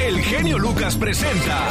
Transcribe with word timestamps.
el 0.00 0.20
genio 0.20 0.58
Lucas 0.58 0.96
presenta 0.96 1.68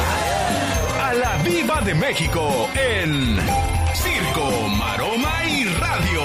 a 1.08 1.14
la 1.14 1.36
Viva 1.42 1.80
de 1.82 1.94
México 1.94 2.68
en 2.74 3.38
Circo, 3.94 4.68
Maroma 4.68 5.44
y 5.44 5.64
Radio. 5.64 6.22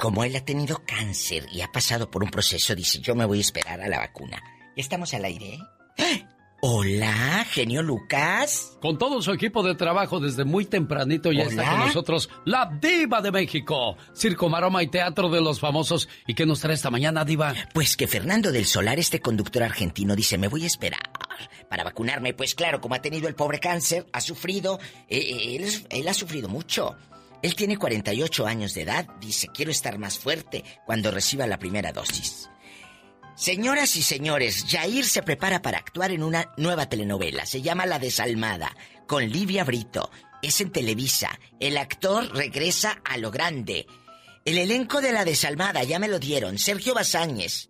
Como 0.00 0.24
él 0.24 0.36
ha 0.36 0.44
tenido 0.44 0.82
cáncer 0.86 1.46
y 1.50 1.62
ha 1.62 1.72
pasado 1.72 2.10
por 2.10 2.22
un 2.22 2.30
proceso, 2.30 2.74
dice, 2.74 3.00
yo 3.00 3.14
me 3.14 3.24
voy 3.24 3.38
a 3.38 3.42
esperar 3.42 3.80
a 3.80 3.88
la 3.88 3.98
vacuna. 3.98 4.42
¿Ya 4.76 4.82
estamos 4.82 5.12
al 5.14 5.24
aire? 5.24 5.58
¡Ah! 5.98 6.35
Hola, 6.60 7.44
genio 7.50 7.82
Lucas. 7.82 8.78
Con 8.80 8.96
todo 8.96 9.20
su 9.20 9.30
equipo 9.30 9.62
de 9.62 9.74
trabajo 9.74 10.20
desde 10.20 10.44
muy 10.44 10.64
tempranito 10.64 11.30
ya 11.30 11.42
está 11.42 11.70
con 11.70 11.80
nosotros 11.80 12.30
la 12.46 12.70
diva 12.80 13.20
de 13.20 13.30
México, 13.30 13.96
Circo, 14.14 14.48
Maroma 14.48 14.82
y 14.82 14.88
Teatro 14.88 15.28
de 15.28 15.42
los 15.42 15.60
Famosos. 15.60 16.08
¿Y 16.26 16.34
qué 16.34 16.46
nos 16.46 16.60
trae 16.60 16.74
esta 16.74 16.90
mañana, 16.90 17.24
diva? 17.26 17.54
Pues 17.74 17.96
que 17.96 18.06
Fernando 18.08 18.52
del 18.52 18.64
Solar, 18.64 18.98
este 18.98 19.20
conductor 19.20 19.62
argentino, 19.62 20.16
dice, 20.16 20.38
me 20.38 20.48
voy 20.48 20.64
a 20.64 20.66
esperar 20.66 21.02
para 21.68 21.84
vacunarme. 21.84 22.32
Pues 22.32 22.54
claro, 22.54 22.80
como 22.80 22.94
ha 22.94 23.02
tenido 23.02 23.28
el 23.28 23.34
pobre 23.34 23.60
cáncer, 23.60 24.06
ha 24.12 24.22
sufrido, 24.22 24.80
eh, 25.08 25.18
eh, 25.18 25.56
él, 25.56 25.86
él 25.90 26.08
ha 26.08 26.14
sufrido 26.14 26.48
mucho. 26.48 26.96
Él 27.42 27.54
tiene 27.54 27.76
48 27.76 28.46
años 28.46 28.72
de 28.72 28.82
edad, 28.82 29.06
dice, 29.20 29.48
quiero 29.52 29.70
estar 29.70 29.98
más 29.98 30.18
fuerte 30.18 30.64
cuando 30.86 31.10
reciba 31.10 31.46
la 31.46 31.58
primera 31.58 31.92
dosis. 31.92 32.48
Señoras 33.36 33.96
y 33.96 34.02
señores, 34.02 34.64
Jair 34.66 35.04
se 35.04 35.22
prepara 35.22 35.60
para 35.60 35.76
actuar 35.76 36.10
en 36.10 36.22
una 36.22 36.54
nueva 36.56 36.88
telenovela. 36.88 37.44
Se 37.44 37.60
llama 37.60 37.84
La 37.84 37.98
Desalmada, 37.98 38.74
con 39.06 39.28
Livia 39.28 39.62
Brito. 39.62 40.10
Es 40.42 40.62
en 40.62 40.72
Televisa. 40.72 41.38
El 41.60 41.76
actor 41.76 42.34
regresa 42.34 43.02
a 43.04 43.18
lo 43.18 43.30
grande. 43.30 43.86
El 44.46 44.56
elenco 44.56 45.02
de 45.02 45.12
La 45.12 45.26
Desalmada, 45.26 45.84
ya 45.84 45.98
me 45.98 46.08
lo 46.08 46.18
dieron. 46.18 46.56
Sergio 46.56 46.94
Bazáñez, 46.94 47.68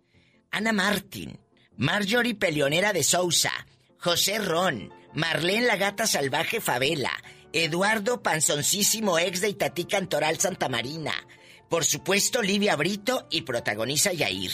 Ana 0.51 0.71
Martín, 0.71 1.37
Marjorie 1.75 2.35
Pelionera 2.35 2.93
de 2.93 3.03
Sousa, 3.03 3.51
José 3.99 4.39
Ron, 4.39 4.93
Marlene 5.13 5.67
la 5.67 5.75
Gata 5.75 6.07
Salvaje 6.07 6.61
Favela, 6.61 7.11
Eduardo 7.51 8.23
Panzoncísimo, 8.23 9.19
ex 9.19 9.41
de 9.41 9.49
Itatí 9.49 9.83
Cantoral 9.83 10.39
Santa 10.39 10.69
Marina. 10.69 11.13
Por 11.69 11.83
supuesto, 11.83 12.41
Livia 12.41 12.77
Brito 12.77 13.27
y 13.29 13.41
protagoniza 13.41 14.13
Yair. 14.13 14.51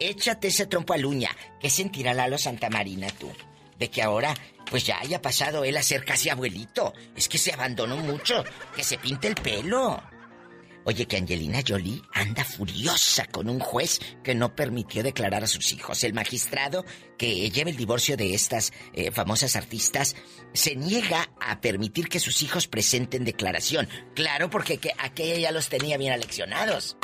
Échate 0.00 0.48
ese 0.48 0.66
trompo 0.66 0.94
a 0.94 0.96
luña. 0.96 1.30
¿Qué 1.60 1.70
sentirá 1.70 2.14
Lalo 2.14 2.38
Santa 2.38 2.70
Marina 2.70 3.08
tú? 3.18 3.30
De 3.78 3.90
que 3.90 4.02
ahora, 4.02 4.34
pues 4.70 4.84
ya 4.84 4.98
haya 5.00 5.20
pasado 5.22 5.64
él 5.64 5.76
a 5.76 5.82
ser 5.82 6.04
casi 6.04 6.28
abuelito. 6.28 6.92
Es 7.16 7.28
que 7.28 7.38
se 7.38 7.52
abandonó 7.52 7.96
mucho. 7.96 8.44
Que 8.74 8.84
se 8.84 8.98
pinte 8.98 9.28
el 9.28 9.34
pelo. 9.34 10.02
Oye, 10.88 11.04
que 11.06 11.18
Angelina 11.18 11.60
Jolie 11.66 12.00
anda 12.14 12.44
furiosa 12.44 13.26
con 13.26 13.50
un 13.50 13.60
juez 13.60 14.00
que 14.24 14.34
no 14.34 14.56
permitió 14.56 15.02
declarar 15.02 15.44
a 15.44 15.46
sus 15.46 15.72
hijos. 15.72 16.02
El 16.02 16.14
magistrado 16.14 16.82
que 17.18 17.50
lleva 17.50 17.68
el 17.68 17.76
divorcio 17.76 18.16
de 18.16 18.32
estas 18.32 18.72
eh, 18.94 19.10
famosas 19.10 19.54
artistas 19.54 20.16
se 20.54 20.76
niega 20.76 21.28
a 21.42 21.60
permitir 21.60 22.08
que 22.08 22.20
sus 22.20 22.40
hijos 22.42 22.68
presenten 22.68 23.26
declaración. 23.26 23.86
Claro, 24.14 24.48
porque 24.48 24.78
que 24.78 24.92
aquella 24.96 25.36
ya 25.36 25.52
los 25.52 25.68
tenía 25.68 25.98
bien 25.98 26.12
aleccionados. 26.12 26.96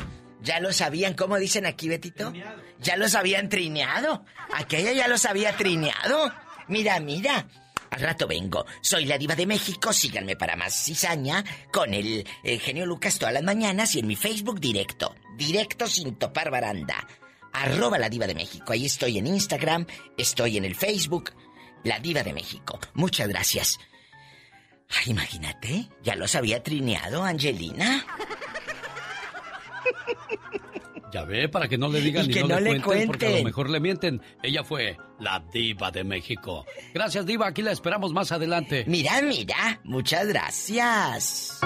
Ya 0.45 0.61
lo 0.61 0.73
sabían, 0.75 1.15
¿cómo 1.15 1.39
dicen 1.39 1.65
aquí, 1.65 1.89
Betito? 1.89 2.33
Ya 2.79 2.97
los 2.97 3.15
habían 3.15 3.49
trineado. 3.49 4.27
Aquella 4.53 4.93
ya 4.93 5.09
los 5.09 5.25
había 5.25 5.57
trineado. 5.57 6.31
Mira, 6.69 7.01
mira. 7.01 7.49
Al 7.91 8.01
rato 8.01 8.27
vengo. 8.27 8.67
Soy 8.83 9.07
la 9.07 9.17
diva 9.17 9.35
de 9.35 9.47
México. 9.47 9.91
Síganme 9.93 10.37
para 10.37 10.55
más 10.55 10.75
cizaña 10.85 11.43
con 11.73 11.95
el, 11.95 12.29
genio 12.61 12.85
Lucas 12.85 13.19
todas 13.19 13.33
las 13.33 13.43
mañanas 13.43 13.95
y 13.95 14.01
en 14.01 14.07
mi 14.07 14.17
Facebook 14.17 14.61
directo. 14.61 15.15
Directo 15.39 15.87
sin 15.87 16.17
topar 16.17 16.51
baranda. 16.51 17.07
Arroba 17.55 17.99
la 17.99 18.11
diva 18.11 18.27
de 18.27 18.35
México. 18.35 18.73
Ahí 18.73 18.85
estoy 18.85 19.17
en 19.17 19.27
Instagram. 19.27 19.87
Estoy 20.19 20.59
en 20.59 20.67
el 20.67 20.75
Facebook. 20.75 21.33
La 21.85 22.01
diva 22.01 22.23
de 22.23 22.35
México. 22.35 22.79
Muchas 22.93 23.29
gracias. 23.29 23.79
Ay, 24.91 25.13
imagínate. 25.13 25.89
Ya 26.03 26.17
los 26.17 26.35
había 26.35 26.63
trineado, 26.63 27.25
Angelina. 27.25 28.05
Ya 31.15 31.23
ve, 31.25 31.49
para 31.49 31.69
que 31.69 31.79
no 31.79 31.87
le 31.89 32.01
digan 32.01 32.27
ni 32.27 32.35
no, 32.43 32.59
le, 32.59 32.83
cuenten, 32.83 33.07
porque 33.07 33.27
a 33.29 33.39
lo 33.39 33.45
mejor 33.45 33.71
le 33.71 33.79
mienten. 33.79 34.21
Ella 34.43 34.65
fue 34.65 34.97
la 35.21 35.41
diva 35.53 35.93
de 35.93 36.03
México. 36.03 36.67
Gracias, 36.93 37.25
diva. 37.25 37.47
Aquí 37.47 37.63
la 37.63 37.71
esperamos 37.71 38.13
más 38.13 38.33
adelante. 38.33 38.85
Mira, 38.89 39.23
mira. 39.23 39.81
Muchas 39.85 40.27
gracias. 40.27 41.61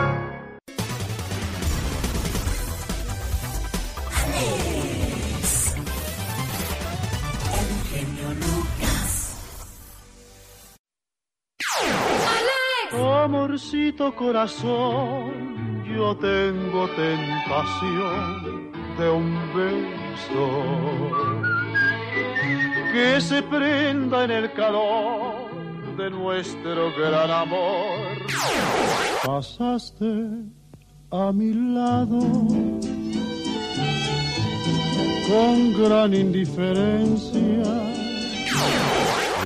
Amorcito 12.92 14.14
corazón 14.14 15.48
yo 15.94 16.16
tengo 16.16 16.88
tentación 16.90 18.67
de 18.98 19.08
un 19.10 19.32
beso 19.54 20.46
que 22.92 23.20
se 23.20 23.42
prenda 23.42 24.24
en 24.24 24.30
el 24.32 24.52
calor 24.54 25.96
de 25.96 26.10
nuestro 26.10 26.92
gran 26.96 27.30
amor. 27.30 28.18
Pasaste 29.24 30.42
a 31.10 31.32
mi 31.32 31.52
lado 31.52 32.18
con 35.28 35.72
gran 35.80 36.12
indiferencia, 36.14 37.62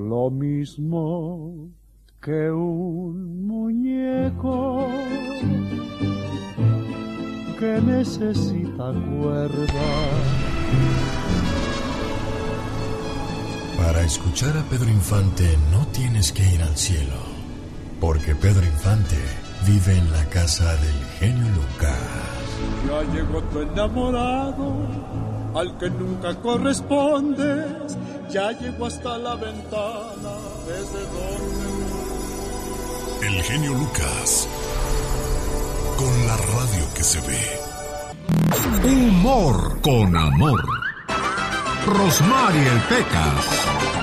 lo 0.00 0.30
mismo 0.30 1.68
que 2.22 2.50
un 2.50 3.46
muñeco 3.46 4.88
que 7.62 7.80
necesita 7.80 8.92
cuerda. 9.20 9.86
Para 13.76 14.00
escuchar 14.02 14.56
a 14.58 14.62
Pedro 14.64 14.90
Infante 14.90 15.56
no 15.70 15.86
tienes 15.92 16.32
que 16.32 16.42
ir 16.42 16.60
al 16.60 16.76
cielo, 16.76 17.20
porque 18.00 18.34
Pedro 18.34 18.66
Infante 18.66 19.20
vive 19.64 19.96
en 19.96 20.10
la 20.10 20.24
casa 20.24 20.74
del 20.74 21.04
genio 21.20 21.46
Lucas. 21.54 22.00
Ya 22.88 23.00
llegó 23.14 23.40
tu 23.44 23.60
enamorado, 23.60 24.74
al 25.54 25.78
que 25.78 25.88
nunca 25.88 26.34
correspondes, 26.40 27.96
ya 28.28 28.50
llegó 28.58 28.86
hasta 28.86 29.18
la 29.18 29.36
ventana, 29.36 30.34
desde 30.66 31.00
donde... 31.14 31.62
El 33.28 33.40
genio 33.44 33.72
Lucas 33.74 34.48
con 35.96 36.26
la 36.26 36.36
radio 36.36 36.94
que 36.94 37.02
se 37.02 37.20
ve. 37.20 37.62
Humor 38.84 39.80
con 39.80 40.16
amor. 40.16 40.62
Rosmarie 41.86 42.70
Pecas. 42.88 44.01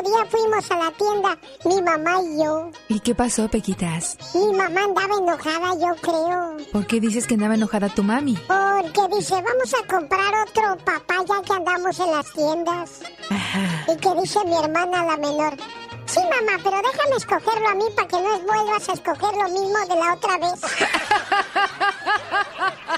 Otro 0.00 0.10
día 0.10 0.24
fuimos 0.30 0.70
a 0.70 0.76
la 0.76 0.90
tienda, 0.92 1.36
mi 1.64 1.82
mamá 1.82 2.20
y 2.22 2.38
yo. 2.42 2.70
¿Y 2.88 3.00
qué 3.00 3.14
pasó, 3.14 3.48
Pequitas? 3.48 4.16
Mi 4.34 4.52
mamá 4.52 4.84
andaba 4.84 5.16
enojada, 5.18 5.74
yo 5.74 5.94
creo. 6.00 6.56
¿Por 6.72 6.86
qué 6.86 7.00
dices 7.00 7.26
que 7.26 7.34
andaba 7.34 7.54
enojada 7.54 7.88
tu 7.88 8.02
mami? 8.02 8.36
Porque 8.46 9.16
dice, 9.16 9.34
vamos 9.34 9.74
a 9.74 9.86
comprar 9.86 10.34
otro 10.48 10.76
papaya 10.84 11.42
que 11.44 11.52
andamos 11.52 12.00
en 12.00 12.10
las 12.10 12.32
tiendas. 12.32 13.00
Ajá. 13.30 13.84
Y 13.92 13.96
que 13.96 14.14
dice 14.20 14.38
mi 14.46 14.56
hermana 14.56 15.04
la 15.04 15.16
menor, 15.16 15.56
Sí, 16.06 16.18
mamá, 16.18 16.58
pero 16.64 16.76
déjame 16.82 17.16
escogerlo 17.16 17.68
a 17.68 17.74
mí 17.76 17.84
para 17.94 18.08
que 18.08 18.16
no 18.16 18.40
vuelvas 18.40 18.88
a 18.88 18.92
escoger 18.94 19.32
lo 19.32 19.44
mismo 19.44 19.78
de 19.88 19.94
la 19.94 20.14
otra 20.14 20.38
vez. 20.38 20.60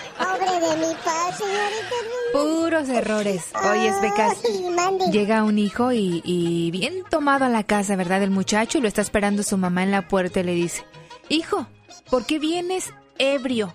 Pobre 0.44 0.66
de 0.68 0.76
mi 0.86 0.94
paz, 1.04 1.38
señorita. 1.38 1.96
Puros 2.32 2.88
errores. 2.88 3.44
Oye, 3.70 3.92
Becas. 4.00 4.38
Llega 5.12 5.44
un 5.44 5.58
hijo 5.58 5.92
y, 5.92 6.20
y 6.24 6.70
bien 6.70 7.04
tomado 7.10 7.44
a 7.44 7.48
la 7.48 7.64
casa, 7.64 7.96
¿verdad? 7.96 8.22
El 8.22 8.30
muchacho 8.30 8.78
y 8.78 8.80
lo 8.80 8.88
está 8.88 9.02
esperando 9.02 9.42
su 9.42 9.56
mamá 9.58 9.82
en 9.82 9.90
la 9.90 10.08
puerta 10.08 10.40
y 10.40 10.44
le 10.44 10.52
dice, 10.54 10.84
Hijo, 11.28 11.66
¿por 12.10 12.26
qué 12.26 12.38
vienes 12.38 12.92
ebrio? 13.18 13.72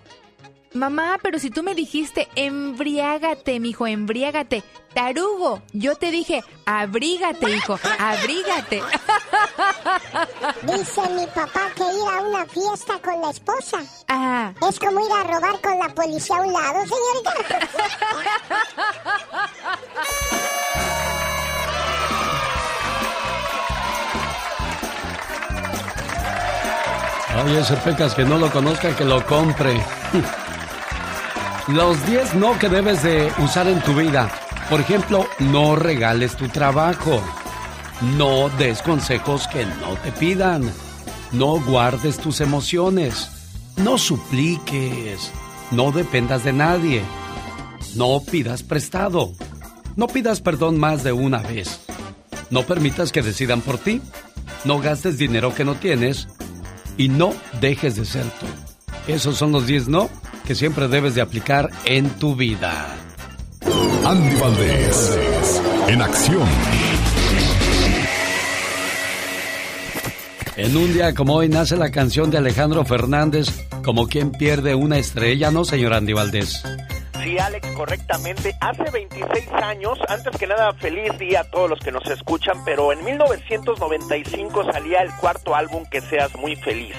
Mamá, 0.78 1.18
pero 1.20 1.40
si 1.40 1.50
tú 1.50 1.64
me 1.64 1.74
dijiste 1.74 2.28
embriágate, 2.36 3.58
mijo, 3.58 3.88
embriágate. 3.88 4.62
Tarugo, 4.94 5.60
yo 5.72 5.96
te 5.96 6.12
dije 6.12 6.44
abrígate, 6.66 7.50
hijo, 7.50 7.80
abrígate. 7.98 8.80
Dice 10.62 11.02
mi 11.10 11.26
papá 11.26 11.70
que 11.74 11.82
ir 11.82 12.08
a 12.08 12.20
una 12.20 12.46
fiesta 12.46 13.00
con 13.00 13.20
la 13.20 13.30
esposa. 13.30 13.78
Ah. 14.06 14.52
Es 14.68 14.78
como 14.78 15.04
ir 15.04 15.12
a 15.12 15.24
robar 15.24 15.60
con 15.60 15.80
la 15.80 15.88
policía 15.88 16.36
a 16.36 16.42
un 16.42 16.52
lado, 16.52 16.84
señorita. 16.86 17.34
Oye, 27.44 27.60
ese 27.60 27.76
pecas 27.78 28.14
que 28.14 28.24
no 28.24 28.38
lo 28.38 28.48
conozca, 28.52 28.94
que 28.94 29.04
lo 29.04 29.26
compre. 29.26 29.84
Los 31.68 32.06
10 32.06 32.36
no 32.36 32.58
que 32.58 32.70
debes 32.70 33.02
de 33.02 33.30
usar 33.44 33.68
en 33.68 33.82
tu 33.82 33.94
vida. 33.94 34.32
Por 34.70 34.80
ejemplo, 34.80 35.26
no 35.38 35.76
regales 35.76 36.34
tu 36.34 36.48
trabajo. 36.48 37.22
No 38.16 38.48
des 38.48 38.80
consejos 38.80 39.46
que 39.48 39.66
no 39.66 39.94
te 40.02 40.10
pidan. 40.12 40.72
No 41.30 41.60
guardes 41.60 42.16
tus 42.16 42.40
emociones. 42.40 43.28
No 43.76 43.98
supliques. 43.98 45.30
No 45.70 45.92
dependas 45.92 46.42
de 46.42 46.54
nadie. 46.54 47.02
No 47.94 48.22
pidas 48.22 48.62
prestado. 48.62 49.34
No 49.94 50.06
pidas 50.06 50.40
perdón 50.40 50.78
más 50.78 51.04
de 51.04 51.12
una 51.12 51.42
vez. 51.42 51.80
No 52.48 52.62
permitas 52.62 53.12
que 53.12 53.20
decidan 53.20 53.60
por 53.60 53.76
ti. 53.76 54.00
No 54.64 54.80
gastes 54.80 55.18
dinero 55.18 55.54
que 55.54 55.66
no 55.66 55.74
tienes. 55.74 56.28
Y 56.96 57.10
no 57.10 57.34
dejes 57.60 57.96
de 57.96 58.06
ser 58.06 58.24
tú. 58.24 58.46
Esos 59.06 59.36
son 59.36 59.52
los 59.52 59.66
10 59.66 59.88
no 59.88 60.08
que 60.48 60.54
siempre 60.54 60.88
debes 60.88 61.14
de 61.14 61.20
aplicar 61.20 61.68
en 61.84 62.08
tu 62.08 62.34
vida. 62.34 62.86
Andy 64.02 64.34
Valdés, 64.36 65.60
en 65.88 66.00
acción. 66.00 66.48
En 70.56 70.74
un 70.74 70.90
día 70.94 71.14
como 71.14 71.34
hoy 71.34 71.50
nace 71.50 71.76
la 71.76 71.90
canción 71.90 72.30
de 72.30 72.38
Alejandro 72.38 72.86
Fernández, 72.86 73.68
como 73.84 74.08
quien 74.08 74.32
pierde 74.32 74.74
una 74.74 74.96
estrella, 74.96 75.50
¿no, 75.50 75.66
señor 75.66 75.92
Andy 75.92 76.14
Valdés? 76.14 76.62
Sí, 77.22 77.38
Alex, 77.38 77.66
correctamente. 77.72 78.54
Hace 78.60 78.90
26 78.90 79.48
años, 79.52 79.98
antes 80.08 80.36
que 80.36 80.46
nada, 80.46 80.72
feliz 80.74 81.16
día 81.18 81.40
a 81.40 81.44
todos 81.44 81.68
los 81.68 81.78
que 81.80 81.92
nos 81.92 82.06
escuchan, 82.08 82.64
pero 82.64 82.92
en 82.92 83.04
1995 83.04 84.72
salía 84.72 85.00
el 85.00 85.14
cuarto 85.16 85.54
álbum 85.54 85.84
Que 85.90 86.00
Seas 86.00 86.34
Muy 86.36 86.56
Feliz 86.56 86.94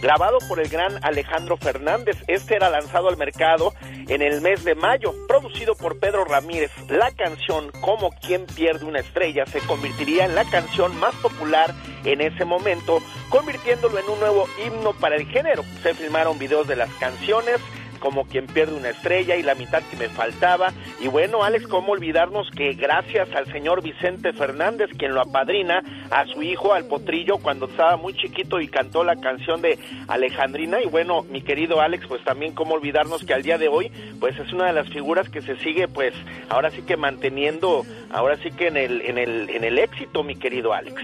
grabado 0.00 0.38
por 0.48 0.60
el 0.60 0.68
gran 0.68 1.02
Alejandro 1.04 1.56
Fernández. 1.56 2.16
Este 2.26 2.56
era 2.56 2.70
lanzado 2.70 3.08
al 3.08 3.16
mercado 3.16 3.74
en 4.08 4.22
el 4.22 4.40
mes 4.40 4.64
de 4.64 4.74
mayo, 4.74 5.14
producido 5.26 5.74
por 5.74 5.98
Pedro 5.98 6.24
Ramírez. 6.24 6.70
La 6.88 7.10
canción 7.12 7.70
Como 7.80 8.10
quien 8.10 8.46
pierde 8.46 8.84
una 8.84 9.00
estrella 9.00 9.46
se 9.46 9.60
convertiría 9.60 10.24
en 10.24 10.34
la 10.34 10.44
canción 10.44 10.96
más 10.98 11.14
popular 11.16 11.74
en 12.04 12.20
ese 12.20 12.44
momento, 12.44 13.02
convirtiéndolo 13.30 13.98
en 13.98 14.08
un 14.08 14.20
nuevo 14.20 14.46
himno 14.64 14.92
para 14.94 15.16
el 15.16 15.26
género. 15.26 15.64
Se 15.82 15.94
filmaron 15.94 16.38
videos 16.38 16.68
de 16.68 16.76
las 16.76 16.90
canciones, 16.94 17.60
como 17.98 18.26
quien 18.26 18.46
pierde 18.46 18.74
una 18.74 18.90
estrella 18.90 19.36
y 19.36 19.42
la 19.42 19.54
mitad 19.54 19.82
que 19.82 19.96
me 19.96 20.08
faltaba. 20.08 20.72
Y 21.00 21.08
bueno, 21.08 21.42
Alex, 21.42 21.66
¿cómo 21.66 21.92
olvidarnos 21.92 22.50
que 22.50 22.74
gracias 22.74 23.28
al 23.34 23.46
señor 23.52 23.82
Vicente 23.82 24.32
Fernández, 24.32 24.90
quien 24.98 25.14
lo 25.14 25.20
apadrina 25.20 25.82
a 26.10 26.26
su 26.26 26.42
hijo, 26.42 26.74
al 26.74 26.86
potrillo, 26.86 27.38
cuando 27.38 27.66
estaba 27.66 27.96
muy 27.96 28.14
chiquito 28.14 28.60
y 28.60 28.68
cantó 28.68 29.04
la 29.04 29.16
canción 29.16 29.62
de 29.62 29.78
Alejandrina? 30.08 30.80
Y 30.82 30.86
bueno, 30.86 31.22
mi 31.22 31.42
querido 31.42 31.80
Alex, 31.80 32.06
pues 32.06 32.22
también 32.24 32.54
cómo 32.54 32.74
olvidarnos 32.74 33.24
que 33.24 33.34
al 33.34 33.42
día 33.42 33.58
de 33.58 33.68
hoy, 33.68 33.90
pues 34.20 34.38
es 34.38 34.52
una 34.52 34.66
de 34.66 34.72
las 34.72 34.88
figuras 34.88 35.28
que 35.28 35.42
se 35.42 35.56
sigue, 35.58 35.88
pues 35.88 36.14
ahora 36.48 36.70
sí 36.70 36.82
que 36.82 36.96
manteniendo, 36.96 37.84
ahora 38.10 38.36
sí 38.42 38.50
que 38.50 38.68
en 38.68 38.76
el, 38.76 39.02
en 39.02 39.18
el, 39.18 39.50
en 39.50 39.64
el 39.64 39.78
éxito, 39.78 40.22
mi 40.22 40.36
querido 40.36 40.72
Alex. 40.72 41.00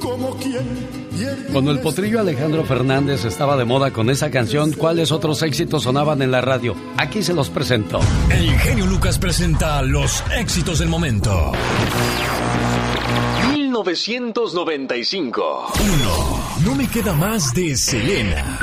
Como 0.00 0.36
quien 0.38 1.05
cuando 1.52 1.70
el 1.70 1.80
potrillo 1.80 2.20
Alejandro 2.20 2.64
Fernández 2.64 3.24
estaba 3.24 3.56
de 3.56 3.64
moda 3.64 3.90
con 3.90 4.10
esa 4.10 4.30
canción, 4.30 4.72
¿cuáles 4.72 5.12
otros 5.12 5.42
éxitos 5.42 5.84
sonaban 5.84 6.22
en 6.22 6.30
la 6.30 6.40
radio? 6.40 6.74
Aquí 6.96 7.22
se 7.22 7.34
los 7.34 7.50
presento. 7.50 8.00
El 8.30 8.50
genio 8.58 8.86
Lucas 8.86 9.18
presenta 9.18 9.82
los 9.82 10.22
éxitos 10.36 10.78
del 10.78 10.88
momento. 10.88 11.52
1995. 13.84 15.72
1. 15.78 16.64
No 16.64 16.74
me 16.74 16.88
queda 16.88 17.12
más 17.12 17.52
de 17.52 17.76
Selena. 17.76 18.58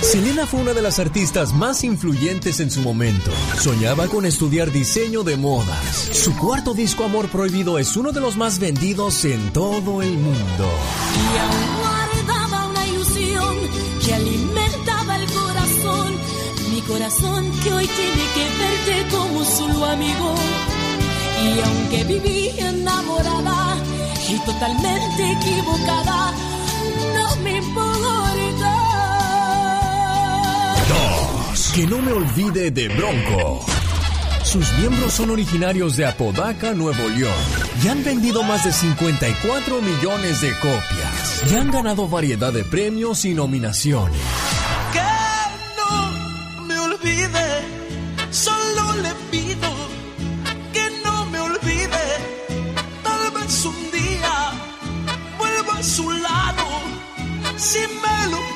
Selena 0.00 0.46
fue 0.46 0.60
una 0.60 0.72
de 0.72 0.80
las 0.80 0.98
artistas 0.98 1.52
más 1.52 1.84
influyentes 1.84 2.60
en 2.60 2.70
su 2.70 2.80
momento. 2.80 3.30
Soñaba 3.58 4.06
con 4.08 4.24
estudiar 4.24 4.72
diseño 4.72 5.24
de 5.24 5.36
modas. 5.36 5.94
Su 6.12 6.34
cuarto 6.36 6.72
disco 6.72 7.04
Amor 7.04 7.28
Prohibido 7.28 7.78
es 7.78 7.96
uno 7.96 8.12
de 8.12 8.20
los 8.20 8.36
más 8.36 8.58
vendidos 8.58 9.24
en 9.24 9.52
todo 9.52 10.00
el 10.00 10.14
mundo. 10.14 10.70
Y 11.14 11.38
aún 11.38 11.76
guardaba 11.78 12.66
una 12.68 12.86
ilusión 12.86 13.56
que 14.04 14.14
alimentaba 14.14 15.16
el 15.16 15.26
corazón. 15.30 16.14
Mi 16.70 16.80
corazón 16.82 17.50
que 17.62 17.72
hoy 17.72 17.86
tiene 17.86 18.24
que 18.34 18.46
verte 18.58 19.16
como 19.16 19.44
solo 19.44 19.84
amigo. 19.84 20.34
Y 21.44 21.60
aunque 21.60 22.04
viví 22.04 22.50
enamorada 22.58 23.76
y 24.28 24.38
totalmente 24.40 25.32
equivocada, 25.32 26.32
no 27.14 27.36
me 27.42 27.56
importa. 27.56 27.98
Que 31.74 31.86
no 31.86 31.98
me 31.98 32.10
olvide 32.10 32.72
de 32.72 32.88
Bronco. 32.88 33.64
Sus 34.42 34.72
miembros 34.78 35.12
son 35.12 35.30
originarios 35.30 35.96
de 35.96 36.06
Apodaca, 36.06 36.72
Nuevo 36.72 37.08
León, 37.08 37.32
y 37.84 37.88
han 37.88 38.02
vendido 38.02 38.42
más 38.42 38.64
de 38.64 38.72
54 38.72 39.80
millones 39.80 40.40
de 40.40 40.50
copias. 40.54 41.44
Y 41.48 41.54
han 41.54 41.70
ganado 41.70 42.08
variedad 42.08 42.52
de 42.52 42.64
premios 42.64 43.24
y 43.24 43.34
nominaciones. 43.34 44.18
Si 57.68 57.80
me 57.80 58.30
lo 58.32 58.48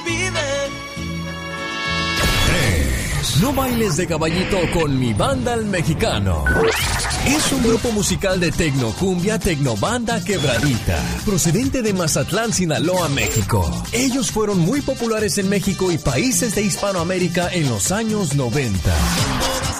No 3.42 3.52
bailes 3.52 3.96
de 3.96 4.06
caballito 4.06 4.56
con 4.72 4.96
mi 5.00 5.12
banda 5.14 5.54
el 5.54 5.64
mexicano. 5.64 6.44
Es 7.26 7.50
un 7.50 7.64
grupo 7.64 7.90
musical 7.90 8.38
de 8.38 8.52
tecnocumbia, 8.52 9.36
tecnobanda 9.40 10.22
quebradita, 10.22 11.02
procedente 11.26 11.82
de 11.82 11.92
Mazatlán, 11.92 12.52
Sinaloa, 12.52 13.08
México. 13.08 13.68
Ellos 13.90 14.30
fueron 14.30 14.60
muy 14.60 14.80
populares 14.80 15.38
en 15.38 15.48
México 15.48 15.90
y 15.90 15.98
países 15.98 16.54
de 16.54 16.62
Hispanoamérica 16.62 17.52
en 17.52 17.68
los 17.68 17.90
años 17.90 18.36
90. 18.36 19.71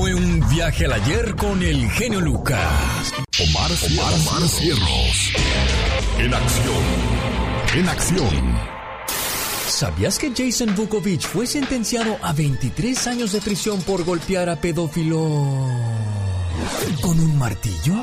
Fue 0.00 0.14
un 0.14 0.40
viaje 0.48 0.86
al 0.86 0.94
ayer 0.94 1.36
con 1.36 1.62
el 1.62 1.90
genio 1.90 2.22
Lucas. 2.22 3.12
Omar, 3.38 3.70
Omar, 3.70 4.14
Omar 4.14 4.48
Cierros. 4.48 5.32
En 6.18 6.32
acción. 6.32 6.84
En 7.76 7.86
acción. 7.86 8.58
¿Sabías 9.68 10.18
que 10.18 10.32
Jason 10.34 10.74
Vukovic 10.74 11.20
fue 11.20 11.46
sentenciado 11.46 12.16
a 12.22 12.32
23 12.32 13.08
años 13.08 13.32
de 13.32 13.42
prisión 13.42 13.82
por 13.82 14.02
golpear 14.04 14.48
a 14.48 14.56
pedófilo 14.56 15.18
con 17.02 17.20
un 17.20 17.38
martillo? 17.38 18.02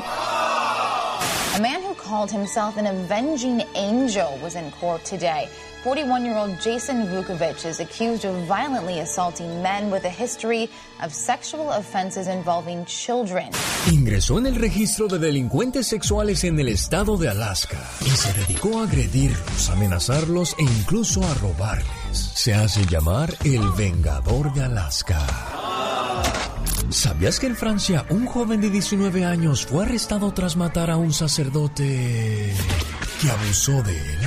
A 1.56 1.58
man 1.60 1.82
who 1.82 1.94
called 1.94 2.30
himself 2.30 2.78
an 2.78 2.86
avenging 2.86 3.64
angel 3.74 4.38
was 4.40 4.54
in 4.54 4.70
court 4.80 5.02
today. 5.04 5.48
41 5.82 6.24
year 6.24 6.36
old 6.36 6.58
Jason 6.60 7.06
Vukovic 7.06 7.64
is 7.64 7.78
accused 7.78 8.24
of 8.24 8.34
violently 8.46 8.98
assaulting 8.98 9.62
men 9.62 9.90
with 9.92 10.04
a 10.04 10.10
history 10.10 10.68
of 11.02 11.12
sexual 11.14 11.70
offenses 11.70 12.26
involving 12.26 12.84
children. 12.84 13.50
Ingresó 13.92 14.38
en 14.38 14.46
el 14.46 14.56
registro 14.56 15.06
de 15.06 15.18
delincuentes 15.20 15.86
sexuales 15.86 16.42
en 16.42 16.58
el 16.58 16.68
estado 16.68 17.16
de 17.16 17.28
Alaska 17.28 17.78
y 18.04 18.10
se 18.10 18.32
dedicó 18.32 18.80
a 18.80 18.84
agredirlos, 18.84 19.70
amenazarlos 19.70 20.56
e 20.58 20.64
incluso 20.64 21.22
a 21.22 21.34
robarles. 21.34 21.86
Se 22.12 22.54
hace 22.54 22.84
llamar 22.86 23.32
el 23.44 23.62
Vengador 23.76 24.52
de 24.52 24.64
Alaska. 24.64 25.24
¿Sabías 26.90 27.38
que 27.38 27.46
en 27.46 27.56
Francia 27.56 28.04
un 28.08 28.26
joven 28.26 28.60
de 28.60 28.70
19 28.70 29.24
años 29.24 29.66
fue 29.66 29.84
arrestado 29.84 30.32
tras 30.32 30.56
matar 30.56 30.90
a 30.90 30.96
un 30.96 31.12
sacerdote 31.12 32.52
que 33.20 33.30
abusó 33.30 33.82
de 33.82 33.92
él? 33.92 34.18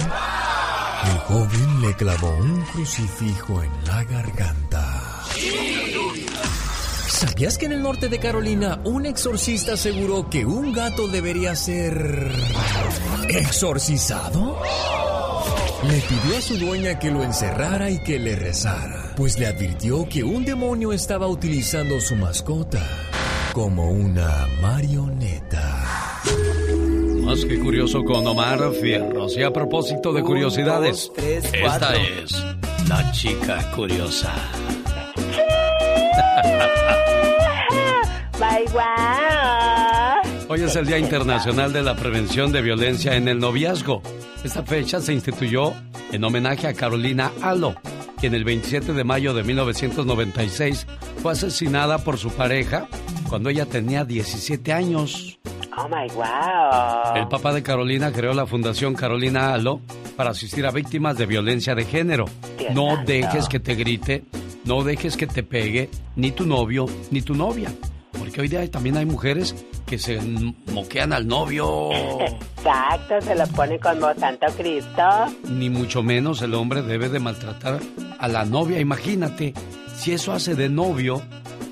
El 1.03 1.17
joven 1.19 1.81
le 1.81 1.93
clavó 1.95 2.29
un 2.37 2.61
crucifijo 2.65 3.63
en 3.63 3.71
la 3.85 4.03
garganta. 4.03 5.23
¿Sabías 7.07 7.57
que 7.57 7.65
en 7.65 7.71
el 7.73 7.81
norte 7.81 8.07
de 8.09 8.19
Carolina 8.19 8.79
un 8.83 9.05
exorcista 9.05 9.73
aseguró 9.73 10.29
que 10.29 10.45
un 10.45 10.73
gato 10.73 11.07
debería 11.07 11.55
ser 11.55 12.31
exorcizado? 13.29 14.59
Le 15.83 15.99
pidió 16.01 16.37
a 16.37 16.41
su 16.41 16.57
dueña 16.57 16.99
que 16.99 17.09
lo 17.09 17.23
encerrara 17.23 17.89
y 17.89 17.99
que 17.99 18.19
le 18.19 18.35
rezara, 18.35 19.13
pues 19.15 19.39
le 19.39 19.47
advirtió 19.47 20.07
que 20.07 20.23
un 20.23 20.45
demonio 20.45 20.93
estaba 20.93 21.27
utilizando 21.27 21.99
su 21.99 22.15
mascota 22.15 22.81
como 23.53 23.89
una 23.91 24.47
marioneta. 24.61 26.00
Más 27.31 27.45
que 27.45 27.59
curioso 27.59 28.03
con 28.03 28.27
Omar 28.27 28.73
Fierros. 28.73 29.37
Y 29.37 29.43
a 29.43 29.53
propósito 29.53 30.11
de 30.11 30.21
curiosidades, 30.21 31.09
esta 31.15 31.95
es 31.95 32.33
la 32.89 33.09
chica 33.13 33.71
curiosa. 33.71 34.35
Hoy 40.49 40.61
es 40.61 40.75
el 40.75 40.85
Día 40.85 40.97
Internacional 40.97 41.71
de 41.71 41.83
la 41.83 41.95
Prevención 41.95 42.51
de 42.51 42.61
Violencia 42.61 43.15
en 43.15 43.29
el 43.29 43.39
Noviazgo. 43.39 44.01
Esta 44.43 44.63
fecha 44.63 44.99
se 44.99 45.13
instituyó 45.13 45.73
en 46.11 46.25
homenaje 46.25 46.67
a 46.67 46.73
Carolina 46.73 47.31
Alo, 47.41 47.75
quien 48.19 48.35
el 48.35 48.43
27 48.43 48.91
de 48.91 49.05
mayo 49.05 49.33
de 49.33 49.43
1996 49.43 50.85
fue 51.21 51.31
asesinada 51.31 51.99
por 51.99 52.17
su 52.17 52.29
pareja 52.31 52.89
cuando 53.29 53.49
ella 53.49 53.67
tenía 53.67 54.03
17 54.03 54.73
años. 54.73 55.39
Oh 55.83 55.87
my 55.87 56.07
wow. 56.13 57.15
El 57.15 57.27
papá 57.27 57.53
de 57.53 57.63
Carolina 57.63 58.11
creó 58.11 58.33
la 58.33 58.45
Fundación 58.45 58.93
Carolina 58.93 59.53
Alo 59.53 59.81
para 60.15 60.31
asistir 60.31 60.65
a 60.65 60.71
víctimas 60.71 61.17
de 61.17 61.25
violencia 61.25 61.73
de 61.73 61.85
género. 61.85 62.25
no 62.73 63.03
dejes 63.05 63.47
que 63.47 63.59
te 63.59 63.73
grite, 63.73 64.23
no 64.63 64.83
dejes 64.83 65.17
que 65.17 65.25
te 65.25 65.41
pegue 65.41 65.89
ni 66.15 66.31
tu 66.31 66.45
novio 66.45 66.85
ni 67.09 67.21
tu 67.21 67.33
novia. 67.33 67.71
Porque 68.17 68.41
hoy 68.41 68.47
día 68.47 68.69
también 68.69 68.97
hay 68.97 69.05
mujeres 69.05 69.55
que 69.87 69.97
se 69.97 70.19
moquean 70.71 71.13
al 71.13 71.25
novio. 71.25 71.89
Exacto, 72.19 73.19
se 73.21 73.33
lo 73.35 73.47
pone 73.47 73.79
como 73.79 74.13
Santo 74.13 74.47
Cristo. 74.55 75.03
Ni 75.49 75.69
mucho 75.69 76.03
menos 76.03 76.41
el 76.43 76.53
hombre 76.53 76.83
debe 76.83 77.09
de 77.09 77.19
maltratar 77.19 77.79
a 78.19 78.27
la 78.27 78.45
novia. 78.45 78.79
Imagínate, 78.79 79.53
si 79.95 80.11
eso 80.11 80.31
hace 80.31 80.53
de 80.53 80.69
novio, 80.69 81.23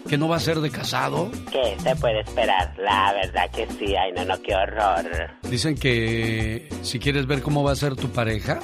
que 0.10 0.18
no 0.18 0.28
va 0.28 0.38
a 0.38 0.40
ser 0.40 0.60
de 0.60 0.72
casado? 0.72 1.30
¿Qué 1.52 1.78
se 1.82 1.96
puede 1.96 2.22
esperar? 2.22 2.74
La 2.80 3.14
verdad 3.14 3.50
que 3.52 3.68
sí, 3.78 3.96
ay 3.96 4.12
no, 4.16 4.26
no, 4.26 4.42
qué 4.42 4.56
horror. 4.56 5.06
Dicen 5.44 5.76
que 5.76 6.68
si 6.82 6.98
quieres 7.00 7.28
ver 7.28 7.44
cómo 7.44 7.64
va 7.64 7.74
a 7.74 7.76
ser 7.76 7.96
tu 7.96 8.10
pareja, 8.10 8.60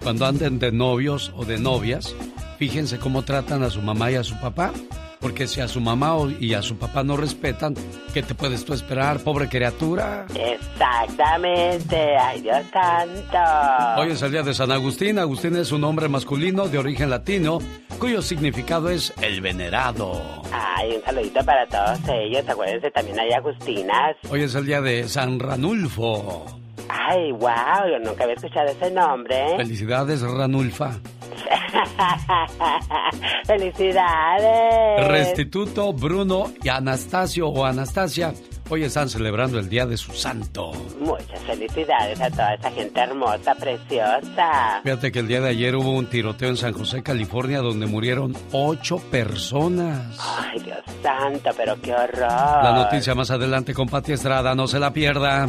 cuando 0.00 0.26
anden 0.26 0.60
de 0.60 0.70
novios 0.70 1.32
o 1.34 1.44
de 1.44 1.58
novias, 1.58 2.14
fíjense 2.58 2.98
cómo 2.98 3.22
tratan 3.22 3.64
a 3.64 3.70
su 3.70 3.82
mamá 3.82 4.12
y 4.12 4.14
a 4.14 4.22
su 4.22 4.38
papá 4.40 4.72
porque 5.20 5.46
si 5.46 5.60
a 5.60 5.68
su 5.68 5.80
mamá 5.80 6.16
y 6.40 6.54
a 6.54 6.62
su 6.62 6.76
papá 6.78 7.02
no 7.02 7.16
respetan, 7.16 7.74
¿qué 8.14 8.22
te 8.22 8.34
puedes 8.34 8.64
tú 8.64 8.72
esperar, 8.74 9.18
pobre 9.20 9.48
criatura? 9.48 10.26
Exactamente, 10.34 12.16
ay 12.16 12.42
Dios 12.42 12.64
santo. 12.72 14.00
Hoy 14.00 14.12
es 14.12 14.22
el 14.22 14.32
día 14.32 14.42
de 14.42 14.54
San 14.54 14.70
Agustín. 14.70 15.18
Agustín 15.18 15.56
es 15.56 15.72
un 15.72 15.84
hombre 15.84 16.08
masculino 16.08 16.68
de 16.68 16.78
origen 16.78 17.10
latino, 17.10 17.58
cuyo 17.98 18.22
significado 18.22 18.90
es 18.90 19.12
el 19.22 19.40
venerado. 19.40 20.42
Ay, 20.52 20.96
un 20.96 21.02
saludito 21.02 21.44
para 21.44 21.66
todos 21.66 21.98
ellos. 22.08 22.48
Acuérdense, 22.48 22.90
también 22.90 23.18
hay 23.18 23.32
Agustinas. 23.32 24.16
Hoy 24.30 24.42
es 24.42 24.54
el 24.54 24.66
día 24.66 24.80
de 24.80 25.08
San 25.08 25.38
Ranulfo. 25.38 26.46
Ay, 26.88 27.32
wow, 27.32 27.88
yo 27.90 27.98
nunca 27.98 28.24
había 28.24 28.36
escuchado 28.36 28.68
ese 28.68 28.90
nombre. 28.90 29.56
Felicidades, 29.56 30.22
Ranulfa. 30.22 30.98
¡Felicidades! 33.46 35.08
Restituto, 35.08 35.92
Bruno 35.92 36.52
y 36.62 36.68
Anastasio 36.68 37.48
o 37.48 37.64
Anastasia 37.64 38.32
hoy 38.68 38.84
están 38.84 39.08
celebrando 39.08 39.58
el 39.58 39.68
día 39.68 39.86
de 39.86 39.96
su 39.96 40.12
santo. 40.12 40.72
Muchas 41.00 41.40
felicidades 41.40 42.20
a 42.20 42.30
toda 42.30 42.54
esa 42.54 42.70
gente 42.70 43.00
hermosa, 43.00 43.54
preciosa. 43.54 44.80
Fíjate 44.82 45.12
que 45.12 45.18
el 45.20 45.28
día 45.28 45.40
de 45.40 45.50
ayer 45.50 45.76
hubo 45.76 45.92
un 45.92 46.06
tiroteo 46.06 46.48
en 46.48 46.56
San 46.56 46.72
José, 46.72 47.02
California, 47.02 47.60
donde 47.60 47.86
murieron 47.86 48.36
ocho 48.52 48.98
personas. 48.98 50.18
Ay, 50.20 50.60
Dios 50.60 50.78
santo, 51.02 51.50
pero 51.56 51.80
qué 51.80 51.94
horror. 51.94 52.28
La 52.28 52.72
noticia 52.74 53.14
más 53.14 53.30
adelante 53.30 53.74
con 53.74 53.88
Pati 53.88 54.12
Estrada, 54.12 54.54
no 54.54 54.66
se 54.66 54.78
la 54.78 54.92
pierda. 54.92 55.48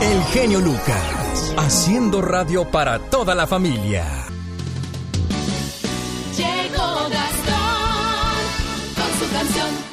El 0.00 0.22
genio 0.32 0.60
Lucas, 0.60 1.54
haciendo 1.56 2.22
radio 2.22 2.64
para 2.70 3.00
toda 3.00 3.34
la 3.34 3.48
familia. 3.48 4.06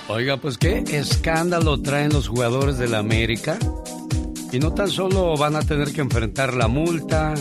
Oiga, 0.07 0.37
pues 0.37 0.57
qué 0.59 0.83
escándalo 0.91 1.81
traen 1.81 2.13
los 2.13 2.27
jugadores 2.27 2.77
de 2.77 2.87
la 2.87 2.99
América. 2.99 3.57
Y 4.51 4.59
no 4.59 4.73
tan 4.73 4.89
solo 4.89 5.35
van 5.35 5.55
a 5.55 5.61
tener 5.61 5.91
que 5.91 6.01
enfrentar 6.01 6.53
la 6.53 6.67
multa, 6.67 7.33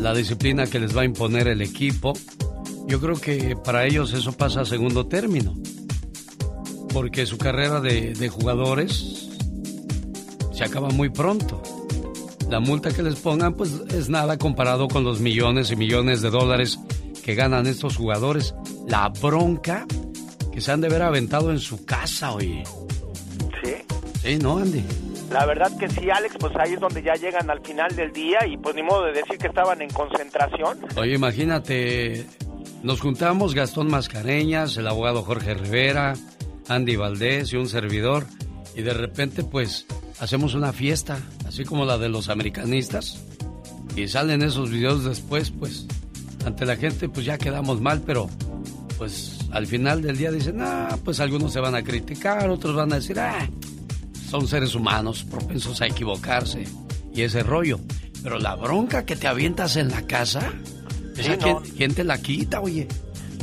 la 0.00 0.14
disciplina 0.14 0.66
que 0.66 0.80
les 0.80 0.96
va 0.96 1.02
a 1.02 1.04
imponer 1.04 1.48
el 1.48 1.60
equipo. 1.60 2.14
Yo 2.88 3.00
creo 3.00 3.16
que 3.16 3.56
para 3.62 3.84
ellos 3.84 4.14
eso 4.14 4.32
pasa 4.32 4.62
a 4.62 4.64
segundo 4.64 5.06
término. 5.06 5.54
Porque 6.92 7.26
su 7.26 7.36
carrera 7.36 7.80
de, 7.80 8.14
de 8.14 8.28
jugadores 8.30 9.23
se 10.54 10.64
acaba 10.64 10.88
muy 10.88 11.10
pronto. 11.10 11.62
La 12.48 12.60
multa 12.60 12.90
que 12.90 13.02
les 13.02 13.16
pongan 13.16 13.54
pues 13.54 13.72
es 13.90 14.08
nada 14.08 14.38
comparado 14.38 14.88
con 14.88 15.02
los 15.02 15.20
millones 15.20 15.70
y 15.70 15.76
millones 15.76 16.22
de 16.22 16.30
dólares 16.30 16.78
que 17.24 17.34
ganan 17.34 17.66
estos 17.66 17.96
jugadores. 17.96 18.54
La 18.86 19.08
bronca 19.08 19.86
que 20.52 20.60
se 20.60 20.70
han 20.70 20.80
de 20.80 20.88
ver 20.88 21.02
aventado 21.02 21.50
en 21.50 21.58
su 21.58 21.84
casa, 21.84 22.32
oye. 22.32 22.62
Sí. 23.62 23.74
Sí, 24.22 24.38
¿no, 24.38 24.58
Andy? 24.58 24.84
La 25.32 25.46
verdad 25.46 25.76
que 25.78 25.88
sí, 25.88 26.08
Alex, 26.10 26.36
pues 26.38 26.52
ahí 26.56 26.74
es 26.74 26.80
donde 26.80 27.02
ya 27.02 27.14
llegan 27.14 27.50
al 27.50 27.60
final 27.60 27.94
del 27.96 28.12
día 28.12 28.46
y 28.46 28.56
pues 28.56 28.76
ni 28.76 28.82
modo 28.82 29.06
de 29.06 29.12
decir 29.12 29.36
que 29.36 29.48
estaban 29.48 29.82
en 29.82 29.90
concentración. 29.90 30.78
Oye, 30.96 31.14
imagínate, 31.14 32.26
nos 32.84 33.00
juntamos 33.00 33.54
Gastón 33.54 33.88
Mascareñas, 33.88 34.76
el 34.76 34.86
abogado 34.86 35.22
Jorge 35.22 35.54
Rivera, 35.54 36.14
Andy 36.68 36.94
Valdés 36.94 37.52
y 37.52 37.56
un 37.56 37.68
servidor 37.68 38.26
y 38.76 38.82
de 38.82 38.94
repente 38.94 39.42
pues 39.42 39.86
hacemos 40.20 40.54
una 40.54 40.72
fiesta, 40.72 41.18
así 41.46 41.64
como 41.64 41.84
la 41.84 41.98
de 41.98 42.08
los 42.08 42.28
americanistas 42.28 43.18
y 43.96 44.08
salen 44.08 44.42
esos 44.42 44.70
videos 44.70 45.04
después, 45.04 45.50
pues 45.50 45.86
ante 46.44 46.66
la 46.66 46.76
gente 46.76 47.08
pues 47.08 47.26
ya 47.26 47.38
quedamos 47.38 47.80
mal, 47.80 48.02
pero 48.02 48.28
pues 48.98 49.38
al 49.50 49.66
final 49.66 50.02
del 50.02 50.16
día 50.16 50.30
dicen, 50.30 50.60
ah, 50.60 50.98
pues 51.04 51.20
algunos 51.20 51.52
se 51.52 51.60
van 51.60 51.74
a 51.74 51.82
criticar, 51.82 52.48
otros 52.50 52.74
van 52.74 52.92
a 52.92 52.96
decir, 52.96 53.18
ah, 53.20 53.48
son 54.28 54.48
seres 54.48 54.74
humanos 54.74 55.24
propensos 55.24 55.80
a 55.80 55.86
equivocarse 55.86 56.64
y 57.14 57.22
ese 57.22 57.42
rollo. 57.42 57.80
Pero 58.22 58.38
la 58.38 58.56
bronca 58.56 59.04
que 59.04 59.16
te 59.16 59.28
avientas 59.28 59.76
en 59.76 59.90
la 59.90 60.02
casa, 60.06 60.52
¿quién 61.76 61.94
te 61.94 62.04
la 62.04 62.20
quita, 62.20 62.60
oye? 62.60 62.88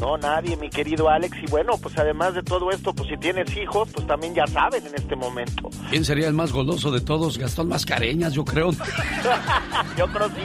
No, 0.01 0.17
nadie, 0.17 0.57
mi 0.57 0.67
querido 0.67 1.07
Alex. 1.09 1.37
Y 1.43 1.51
bueno, 1.51 1.77
pues 1.77 1.95
además 1.95 2.33
de 2.33 2.41
todo 2.41 2.71
esto, 2.71 2.91
pues 2.91 3.07
si 3.07 3.17
tienes 3.17 3.55
hijos, 3.55 3.87
pues 3.93 4.07
también 4.07 4.33
ya 4.33 4.47
saben 4.47 4.83
en 4.87 4.95
este 4.95 5.15
momento. 5.15 5.69
¿Quién 5.91 6.03
sería 6.03 6.27
el 6.27 6.33
más 6.33 6.51
goloso 6.51 6.89
de 6.89 7.01
todos? 7.01 7.37
Gastón 7.37 7.67
Mascareñas, 7.67 8.33
yo 8.33 8.43
creo. 8.43 8.71
yo 9.97 10.07
creo 10.07 10.27
sí. 10.29 10.41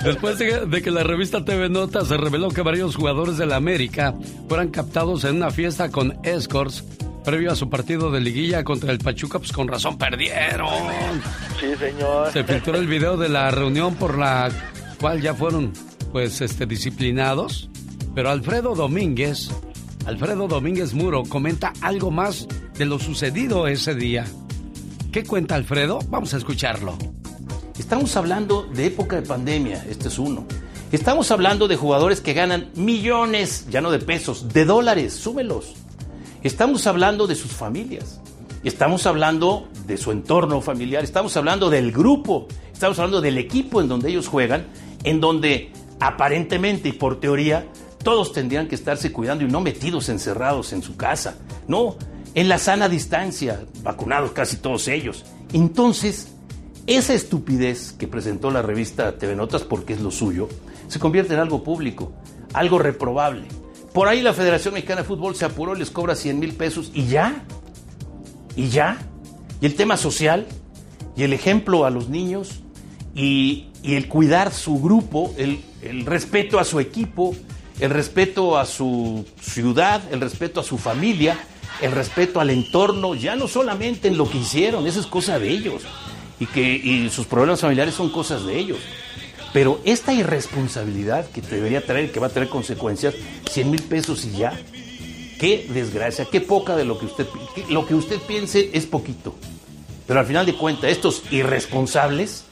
Después 0.04 0.38
de, 0.38 0.82
que 0.82 0.90
la 0.90 1.02
revista 1.02 1.44
TV 1.44 1.68
Notas 1.68 2.08
se 2.08 2.16
reveló 2.16 2.48
que 2.48 2.62
varios 2.62 2.96
jugadores 2.96 3.36
de 3.36 3.44
la 3.44 3.56
América 3.56 4.14
fueran 4.48 4.70
captados 4.70 5.24
en 5.24 5.36
una 5.36 5.50
fiesta 5.50 5.90
con 5.90 6.18
escorts 6.22 6.84
previo 7.22 7.52
a 7.52 7.54
su 7.54 7.68
partido 7.68 8.10
de 8.10 8.20
liguilla 8.20 8.64
contra 8.64 8.92
el 8.92 8.98
Pachuca, 8.98 9.38
pues 9.38 9.52
con 9.52 9.68
razón 9.68 9.98
perdieron. 9.98 10.68
Sí, 11.60 11.74
señor. 11.76 12.32
Se 12.32 12.44
filtró 12.44 12.76
el 12.76 12.86
video 12.86 13.18
de 13.18 13.28
la 13.28 13.50
reunión 13.50 13.94
por 13.96 14.16
la 14.16 14.50
cual 14.98 15.20
ya 15.20 15.34
fueron 15.34 15.72
pues 16.14 16.40
este, 16.42 16.64
disciplinados. 16.64 17.68
Pero 18.14 18.30
Alfredo 18.30 18.76
Domínguez, 18.76 19.50
Alfredo 20.06 20.46
Domínguez 20.46 20.94
Muro 20.94 21.24
comenta 21.28 21.72
algo 21.80 22.12
más 22.12 22.46
de 22.78 22.84
lo 22.84 23.00
sucedido 23.00 23.66
ese 23.66 23.96
día. 23.96 24.24
¿Qué 25.10 25.24
cuenta 25.24 25.56
Alfredo? 25.56 25.98
Vamos 26.10 26.32
a 26.32 26.36
escucharlo. 26.36 26.96
Estamos 27.76 28.16
hablando 28.16 28.62
de 28.62 28.86
época 28.86 29.16
de 29.16 29.22
pandemia, 29.22 29.84
este 29.90 30.06
es 30.06 30.20
uno. 30.20 30.46
Estamos 30.92 31.32
hablando 31.32 31.66
de 31.66 31.74
jugadores 31.74 32.20
que 32.20 32.32
ganan 32.32 32.70
millones, 32.76 33.66
ya 33.68 33.80
no 33.80 33.90
de 33.90 33.98
pesos, 33.98 34.50
de 34.50 34.64
dólares, 34.64 35.14
súmelos. 35.14 35.74
Estamos 36.44 36.86
hablando 36.86 37.26
de 37.26 37.34
sus 37.34 37.50
familias. 37.50 38.20
Estamos 38.62 39.04
hablando 39.06 39.66
de 39.88 39.96
su 39.96 40.12
entorno 40.12 40.60
familiar. 40.60 41.02
Estamos 41.02 41.36
hablando 41.36 41.70
del 41.70 41.90
grupo. 41.90 42.46
Estamos 42.72 43.00
hablando 43.00 43.20
del 43.20 43.36
equipo 43.36 43.80
en 43.80 43.88
donde 43.88 44.10
ellos 44.10 44.28
juegan, 44.28 44.64
en 45.02 45.20
donde 45.20 45.72
aparentemente 46.00 46.88
y 46.88 46.92
por 46.92 47.20
teoría, 47.20 47.66
todos 48.02 48.32
tendrían 48.32 48.68
que 48.68 48.74
estarse 48.74 49.12
cuidando 49.12 49.44
y 49.44 49.48
no 49.48 49.60
metidos 49.60 50.08
encerrados 50.08 50.72
en 50.72 50.82
su 50.82 50.96
casa. 50.96 51.36
No, 51.66 51.96
en 52.34 52.48
la 52.48 52.58
sana 52.58 52.88
distancia, 52.88 53.64
vacunados 53.82 54.32
casi 54.32 54.56
todos 54.56 54.88
ellos. 54.88 55.24
Entonces, 55.52 56.28
esa 56.86 57.14
estupidez 57.14 57.92
que 57.92 58.06
presentó 58.06 58.50
la 58.50 58.60
revista 58.60 59.16
TV 59.16 59.34
Notas, 59.34 59.62
porque 59.62 59.94
es 59.94 60.00
lo 60.00 60.10
suyo, 60.10 60.48
se 60.88 60.98
convierte 60.98 61.34
en 61.34 61.40
algo 61.40 61.64
público, 61.64 62.12
algo 62.52 62.78
reprobable. 62.78 63.46
Por 63.92 64.08
ahí 64.08 64.20
la 64.20 64.34
Federación 64.34 64.74
Mexicana 64.74 65.02
de 65.02 65.06
Fútbol 65.06 65.34
se 65.36 65.44
apuró, 65.44 65.74
les 65.74 65.90
cobra 65.90 66.14
100 66.16 66.38
mil 66.38 66.54
pesos 66.54 66.90
y 66.92 67.06
ya. 67.06 67.44
Y 68.56 68.68
ya. 68.68 68.98
Y 69.60 69.66
el 69.66 69.76
tema 69.76 69.96
social, 69.96 70.46
y 71.16 71.22
el 71.22 71.32
ejemplo 71.32 71.84
a 71.86 71.90
los 71.90 72.08
niños, 72.08 72.62
y, 73.14 73.68
el 73.84 74.08
cuidar 74.08 74.52
su 74.52 74.80
grupo, 74.80 75.34
el, 75.36 75.60
el 75.82 76.06
respeto 76.06 76.58
a 76.58 76.64
su 76.64 76.80
equipo, 76.80 77.36
el 77.80 77.90
respeto 77.90 78.56
a 78.56 78.64
su 78.64 79.26
ciudad, 79.40 80.02
el 80.10 80.20
respeto 80.20 80.60
a 80.60 80.64
su 80.64 80.78
familia, 80.78 81.38
el 81.80 81.92
respeto 81.92 82.40
al 82.40 82.50
entorno, 82.50 83.14
ya 83.14 83.36
no 83.36 83.48
solamente 83.48 84.08
en 84.08 84.16
lo 84.16 84.28
que 84.28 84.38
hicieron, 84.38 84.86
eso 84.86 85.00
es 85.00 85.06
cosa 85.06 85.38
de 85.38 85.50
ellos, 85.50 85.82
y 86.40 86.46
que 86.46 86.62
y 86.62 87.10
sus 87.10 87.26
problemas 87.26 87.60
familiares 87.60 87.94
son 87.94 88.10
cosas 88.10 88.46
de 88.46 88.58
ellos. 88.58 88.78
Pero 89.52 89.80
esta 89.84 90.12
irresponsabilidad 90.12 91.30
que 91.30 91.40
debería 91.40 91.84
traer, 91.84 92.10
que 92.10 92.20
va 92.20 92.26
a 92.28 92.30
tener 92.30 92.48
consecuencias, 92.48 93.14
100 93.50 93.70
mil 93.70 93.82
pesos 93.82 94.24
y 94.24 94.32
ya, 94.32 94.58
qué 95.38 95.66
desgracia, 95.72 96.26
qué 96.30 96.40
poca 96.40 96.74
de 96.74 96.84
lo 96.84 96.98
que 96.98 97.06
usted, 97.06 97.26
lo 97.68 97.86
que 97.86 97.94
usted 97.94 98.18
piense 98.18 98.70
es 98.72 98.86
poquito. 98.86 99.34
Pero 100.06 100.20
al 100.20 100.26
final 100.26 100.44
de 100.44 100.54
cuentas, 100.54 100.90
estos 100.90 101.22
irresponsables, 101.30 102.44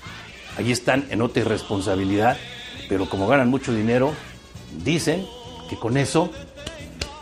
ahí 0.56 0.72
están 0.72 1.06
en 1.10 1.22
otra 1.22 1.42
irresponsabilidad, 1.42 2.36
pero 2.88 3.08
como 3.08 3.26
ganan 3.26 3.48
mucho 3.48 3.72
dinero, 3.72 4.12
dicen 4.84 5.26
que 5.68 5.76
con 5.76 5.96
eso 5.96 6.30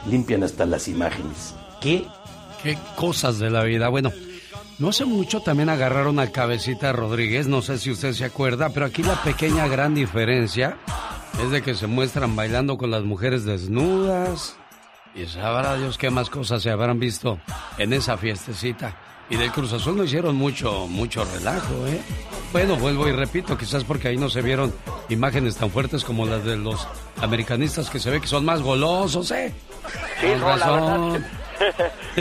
limpian 0.09 0.43
hasta 0.43 0.67
las 0.67 0.89
imágenes. 0.89 1.55
¿Qué? 1.81 2.05
Qué 2.63 2.77
cosas 2.97 3.39
de 3.39 3.51
la 3.51 3.65
vida. 3.65 3.89
Bueno, 3.89 4.13
no 4.79 4.89
hace 4.89 5.05
mucho 5.05 5.41
también 5.41 5.69
agarraron 5.69 6.19
a 6.19 6.33
Cabecita 6.33 6.93
Rodríguez, 6.93 7.47
no 7.47 7.63
sé 7.63 7.79
si 7.79 7.91
usted 7.91 8.13
se 8.13 8.25
acuerda, 8.25 8.71
pero 8.71 8.87
aquí 8.87 9.03
la 9.03 9.23
pequeña 9.23 9.69
gran 9.69 9.95
diferencia 9.95 10.79
es 11.43 11.51
de 11.51 11.63
que 11.63 11.75
se 11.75 11.87
muestran 11.87 12.37
bailando 12.37 12.77
con 12.77 12.91
las 12.91 13.03
mujeres 13.03 13.45
desnudas. 13.45 14.57
Y 15.15 15.27
sabrá 15.27 15.77
Dios 15.77 15.99
qué 15.99 16.11
más 16.11 16.31
cosas 16.31 16.63
se 16.63 16.71
habrán 16.71 17.01
visto 17.01 17.39
en 17.79 17.93
esa 17.93 18.17
fiestecita. 18.17 18.97
Y 19.31 19.37
del 19.37 19.53
Cruz 19.53 19.73
Azul 19.73 19.97
no 19.97 20.03
hicieron 20.03 20.35
mucho, 20.35 20.89
mucho 20.89 21.25
relajo, 21.25 21.87
¿eh? 21.87 22.01
Bueno, 22.53 22.75
vuelvo 22.77 23.07
y 23.07 23.13
repito, 23.13 23.57
quizás 23.57 23.85
porque 23.85 24.09
ahí 24.09 24.17
no 24.17 24.29
se 24.29 24.43
vieron 24.43 24.75
imágenes 25.09 25.57
tan 25.57 25.71
fuertes 25.71 26.05
como 26.05 26.27
las 26.27 26.45
de 26.45 26.57
los 26.57 26.87
americanistas 27.23 27.89
que 27.89 28.01
se 28.01 28.11
ve 28.11 28.21
que 28.21 28.27
son 28.27 28.45
más 28.45 28.61
golosos, 28.61 29.31
¿eh? 29.31 29.55
Sí, 30.21 30.27
con 30.33 30.41
razón. 30.41 31.25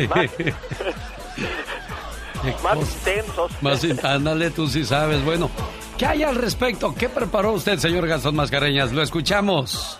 más 2.63 2.77
intensos. 2.77 3.51
Más, 3.61 3.83
ándale, 4.03 4.51
tú 4.51 4.67
sí 4.67 4.85
sabes. 4.85 5.25
Bueno, 5.25 5.49
¿qué 5.97 6.05
hay 6.05 6.21
al 6.21 6.35
respecto? 6.35 6.93
¿Qué 6.93 7.09
preparó 7.09 7.53
usted, 7.53 7.79
señor 7.79 8.07
Gastón 8.07 8.35
Mascareñas? 8.35 8.91
Lo 8.91 9.01
escuchamos. 9.01 9.99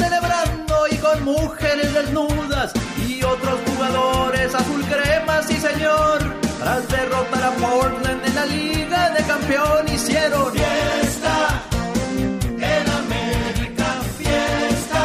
mujeres 1.23 1.93
desnudas 1.93 2.71
y 3.07 3.23
otros 3.23 3.59
jugadores 3.67 4.53
azul 4.53 4.83
crema, 4.85 5.41
sí 5.43 5.55
señor. 5.55 6.19
Tras 6.59 6.87
derrotar 6.89 7.43
a 7.43 7.51
Portland 7.51 8.25
en 8.25 8.35
la 8.35 8.45
Liga 8.45 9.09
de 9.11 9.23
Campeón 9.23 9.87
hicieron 9.93 10.51
fiesta. 10.51 11.63
En 12.73 12.89
América, 13.01 13.85
fiesta. 14.17 15.03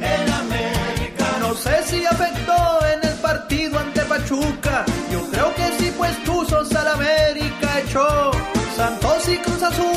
En 0.00 0.32
América. 0.32 1.24
No 1.40 1.54
sé 1.54 1.82
si 1.84 2.04
afectó 2.04 2.86
en 2.92 3.08
el 3.08 3.16
partido 3.18 3.78
ante 3.78 4.00
Pachuca. 4.02 4.84
Yo 5.12 5.20
creo 5.30 5.54
que 5.54 5.66
sí, 5.78 5.92
pues 5.96 6.24
Tuzos 6.24 6.74
al 6.74 6.88
América 6.88 7.80
echó. 7.86 8.32
Santos 8.76 9.28
y 9.28 9.36
Cruz 9.38 9.62
Azul 9.62 9.93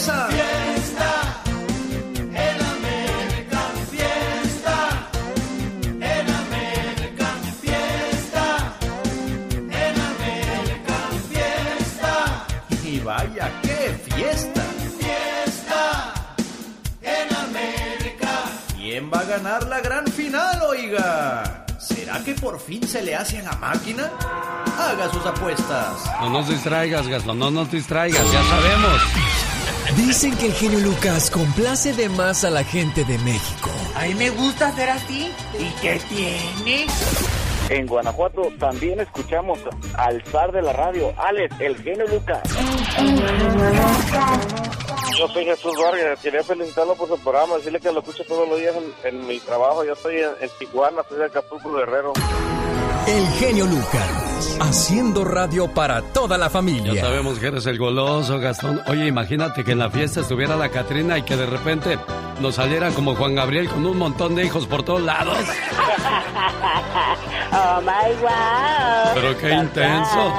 fiesta. 0.00 1.42
En 2.32 2.58
América, 2.74 3.60
fiesta. 3.90 4.76
En 6.00 6.26
América, 6.42 7.26
fiesta. 7.60 8.46
En 9.70 10.00
América, 10.10 10.96
fiesta. 11.28 12.46
Y 12.82 13.00
vaya, 13.00 13.52
qué 13.62 14.00
fiesta. 14.14 14.62
¿Quién 18.76 19.08
va 19.08 19.20
a 19.20 19.24
ganar 19.24 19.68
la 19.68 19.80
gran 19.80 20.06
final, 20.08 20.62
oiga? 20.62 21.64
¿Será 21.78 22.24
que 22.24 22.34
por 22.34 22.58
fin 22.58 22.86
se 22.88 23.02
le 23.02 23.14
hace 23.14 23.38
a 23.38 23.42
la 23.42 23.52
máquina? 23.52 24.10
Haga 24.76 25.08
sus 25.12 25.24
apuestas. 25.24 26.10
No 26.20 26.30
nos 26.30 26.48
distraigas, 26.48 27.06
Gastón, 27.06 27.38
no 27.38 27.50
nos 27.50 27.70
distraigas, 27.70 28.32
ya 28.32 28.42
sabemos. 28.42 29.59
Dicen 29.96 30.36
que 30.36 30.46
el 30.46 30.52
genio 30.52 30.78
Lucas 30.80 31.30
complace 31.30 31.92
de 31.92 32.08
más 32.08 32.44
a 32.44 32.50
la 32.50 32.62
gente 32.62 33.04
de 33.04 33.18
México. 33.18 33.70
A 33.96 34.06
mí 34.06 34.14
me 34.14 34.30
gusta 34.30 34.72
ser 34.72 34.90
así. 34.90 35.30
¿Y 35.58 35.68
qué 35.80 36.00
tiene? 36.08 36.86
En 37.70 37.86
Guanajuato 37.86 38.42
también 38.58 39.00
escuchamos 39.00 39.58
al 39.96 40.22
zar 40.24 40.52
de 40.52 40.62
la 40.62 40.72
radio, 40.72 41.12
Alex, 41.16 41.54
el 41.60 41.76
genio 41.82 42.06
Lucas. 42.08 42.42
Yo 45.16 45.28
soy 45.28 45.44
Jesús 45.44 45.72
Vargas, 45.76 46.20
quería 46.20 46.42
felicitarlo 46.42 46.94
por 46.94 47.08
su 47.08 47.18
programa, 47.18 47.56
decirle 47.56 47.80
que 47.80 47.92
lo 47.92 48.00
escucho 48.00 48.24
todos 48.24 48.48
los 48.48 48.58
días 48.58 48.74
en, 49.04 49.26
mi 49.26 49.38
trabajo. 49.40 49.84
Yo 49.84 49.92
estoy 49.92 50.16
en, 50.16 50.50
Tijuana, 50.58 51.02
soy 51.08 51.18
de 51.18 51.24
Acapulco 51.26 51.72
Guerrero. 51.72 52.12
El 53.06 53.26
genio 53.38 53.66
Lucas, 53.66 54.56
haciendo 54.60 55.24
radio 55.24 55.68
para 55.68 56.02
toda 56.02 56.38
la 56.38 56.48
familia. 56.50 56.92
Ya 56.94 57.00
sabemos 57.02 57.38
que 57.38 57.46
eres 57.48 57.66
el 57.66 57.78
goloso, 57.78 58.38
Gastón. 58.38 58.80
Oye, 58.86 59.06
imagínate 59.06 59.64
que 59.64 59.72
en 59.72 59.78
la 59.78 59.90
fiesta 59.90 60.20
estuviera 60.20 60.56
la 60.56 60.68
Catrina 60.68 61.18
y 61.18 61.22
que 61.22 61.36
de 61.36 61.46
repente 61.46 61.98
nos 62.40 62.56
saliera 62.56 62.90
como 62.90 63.14
Juan 63.16 63.34
Gabriel 63.34 63.68
con 63.68 63.84
un 63.86 63.98
montón 63.98 64.34
de 64.34 64.44
hijos 64.44 64.66
por 64.66 64.82
todos 64.82 65.02
lados. 65.02 65.36
oh 67.52 67.80
my 67.80 68.14
wow. 68.20 69.14
Pero 69.14 69.38
qué 69.38 69.52
intenso. 69.52 70.32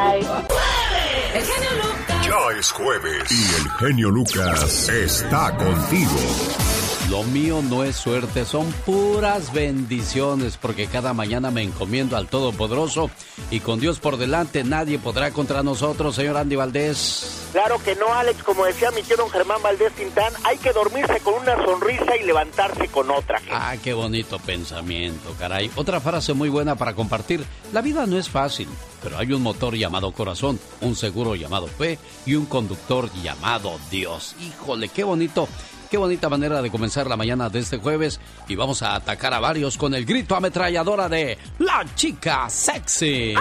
El 1.33 1.43
genio 1.43 1.69
Lucas. 1.83 2.27
Ya 2.27 2.59
es 2.59 2.71
jueves 2.71 3.31
y 3.31 3.55
el 3.55 3.69
genio 3.79 4.09
Lucas 4.09 4.89
está 4.89 5.55
contigo. 5.57 6.80
Lo 7.11 7.23
mío 7.23 7.61
no 7.61 7.83
es 7.83 7.97
suerte, 7.97 8.45
son 8.45 8.71
puras 8.85 9.51
bendiciones, 9.51 10.55
porque 10.55 10.87
cada 10.87 11.13
mañana 11.13 11.51
me 11.51 11.61
encomiendo 11.61 12.15
al 12.15 12.29
Todopoderoso 12.29 13.11
y 13.49 13.59
con 13.59 13.81
Dios 13.81 13.99
por 13.99 14.15
delante 14.15 14.63
nadie 14.63 14.97
podrá 14.97 15.31
contra 15.31 15.61
nosotros, 15.61 16.15
señor 16.15 16.37
Andy 16.37 16.55
Valdés. 16.55 17.49
Claro 17.51 17.83
que 17.83 17.95
no, 17.95 18.13
Alex, 18.13 18.41
como 18.43 18.63
decía 18.63 18.91
mi 18.91 19.03
tío 19.03 19.17
don 19.17 19.29
Germán 19.29 19.61
Valdés 19.61 19.91
Tintán, 19.91 20.31
hay 20.45 20.57
que 20.57 20.71
dormirse 20.71 21.19
con 21.19 21.33
una 21.33 21.61
sonrisa 21.65 22.15
y 22.15 22.23
levantarse 22.23 22.87
con 22.87 23.11
otra. 23.11 23.41
Ah, 23.51 23.75
qué 23.83 23.91
bonito 23.91 24.39
pensamiento, 24.39 25.35
caray. 25.37 25.69
Otra 25.75 25.99
frase 25.99 26.33
muy 26.33 26.47
buena 26.47 26.75
para 26.75 26.93
compartir. 26.93 27.43
La 27.73 27.81
vida 27.81 28.05
no 28.05 28.17
es 28.17 28.29
fácil, 28.29 28.69
pero 29.03 29.17
hay 29.17 29.33
un 29.33 29.43
motor 29.43 29.75
llamado 29.75 30.13
corazón, 30.13 30.61
un 30.79 30.95
seguro 30.95 31.35
llamado 31.35 31.67
fe 31.67 31.99
y 32.25 32.35
un 32.35 32.45
conductor 32.45 33.11
llamado 33.21 33.77
Dios. 33.89 34.33
Híjole, 34.39 34.87
qué 34.87 35.03
bonito. 35.03 35.49
Qué 35.91 35.97
bonita 35.97 36.29
manera 36.29 36.61
de 36.61 36.71
comenzar 36.71 37.07
la 37.07 37.17
mañana 37.17 37.49
de 37.49 37.59
este 37.59 37.77
jueves 37.77 38.21
y 38.47 38.55
vamos 38.55 38.81
a 38.81 38.95
atacar 38.95 39.33
a 39.33 39.41
varios 39.41 39.75
con 39.75 39.93
el 39.93 40.05
grito 40.05 40.37
ametralladora 40.37 41.09
de 41.09 41.37
La 41.59 41.85
Chica 41.95 42.49
Sexy. 42.49 43.33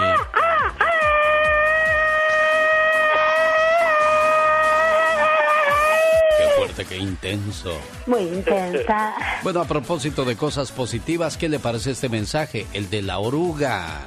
Qué 6.36 6.44
fuerte, 6.56 6.84
qué 6.86 6.96
intenso. 6.96 7.78
Muy 8.08 8.22
intensa. 8.22 9.14
Bueno, 9.44 9.60
a 9.60 9.64
propósito 9.64 10.24
de 10.24 10.34
cosas 10.34 10.72
positivas, 10.72 11.36
¿qué 11.36 11.48
le 11.48 11.60
parece 11.60 11.92
este 11.92 12.08
mensaje? 12.08 12.66
El 12.72 12.90
de 12.90 13.02
la 13.02 13.20
oruga. 13.20 14.00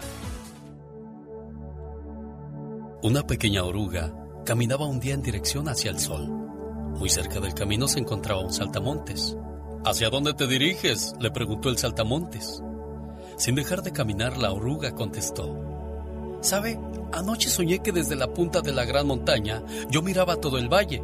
Una 3.04 3.26
pequeña 3.26 3.64
oruga 3.64 4.12
caminaba 4.46 4.86
un 4.86 5.00
día 5.00 5.14
en 5.14 5.22
dirección 5.22 5.70
hacia 5.70 5.92
el 5.92 6.00
sol. 6.02 6.43
Muy 6.98 7.10
cerca 7.10 7.40
del 7.40 7.54
camino 7.54 7.88
se 7.88 8.00
encontraba 8.00 8.42
un 8.42 8.54
saltamontes. 8.54 9.36
¿Hacia 9.86 10.10
dónde 10.10 10.34
te 10.34 10.48
diriges? 10.48 11.14
le 11.20 11.32
preguntó 11.32 11.70
el 11.70 11.78
saltamontes. 11.78 12.62
Sin 13.38 13.56
dejar 13.56 13.82
de 13.82 13.92
caminar, 13.92 14.38
la 14.38 14.52
oruga 14.52 14.94
contestó. 14.94 15.58
¿Sabe? 16.42 16.80
Anoche 17.12 17.50
soñé 17.50 17.80
que 17.80 17.92
desde 17.92 18.16
la 18.16 18.34
punta 18.34 18.62
de 18.62 18.72
la 18.72 18.86
gran 18.86 19.08
montaña 19.08 19.64
yo 19.90 20.02
miraba 20.02 20.38
todo 20.38 20.58
el 20.58 20.72
valle. 20.72 21.02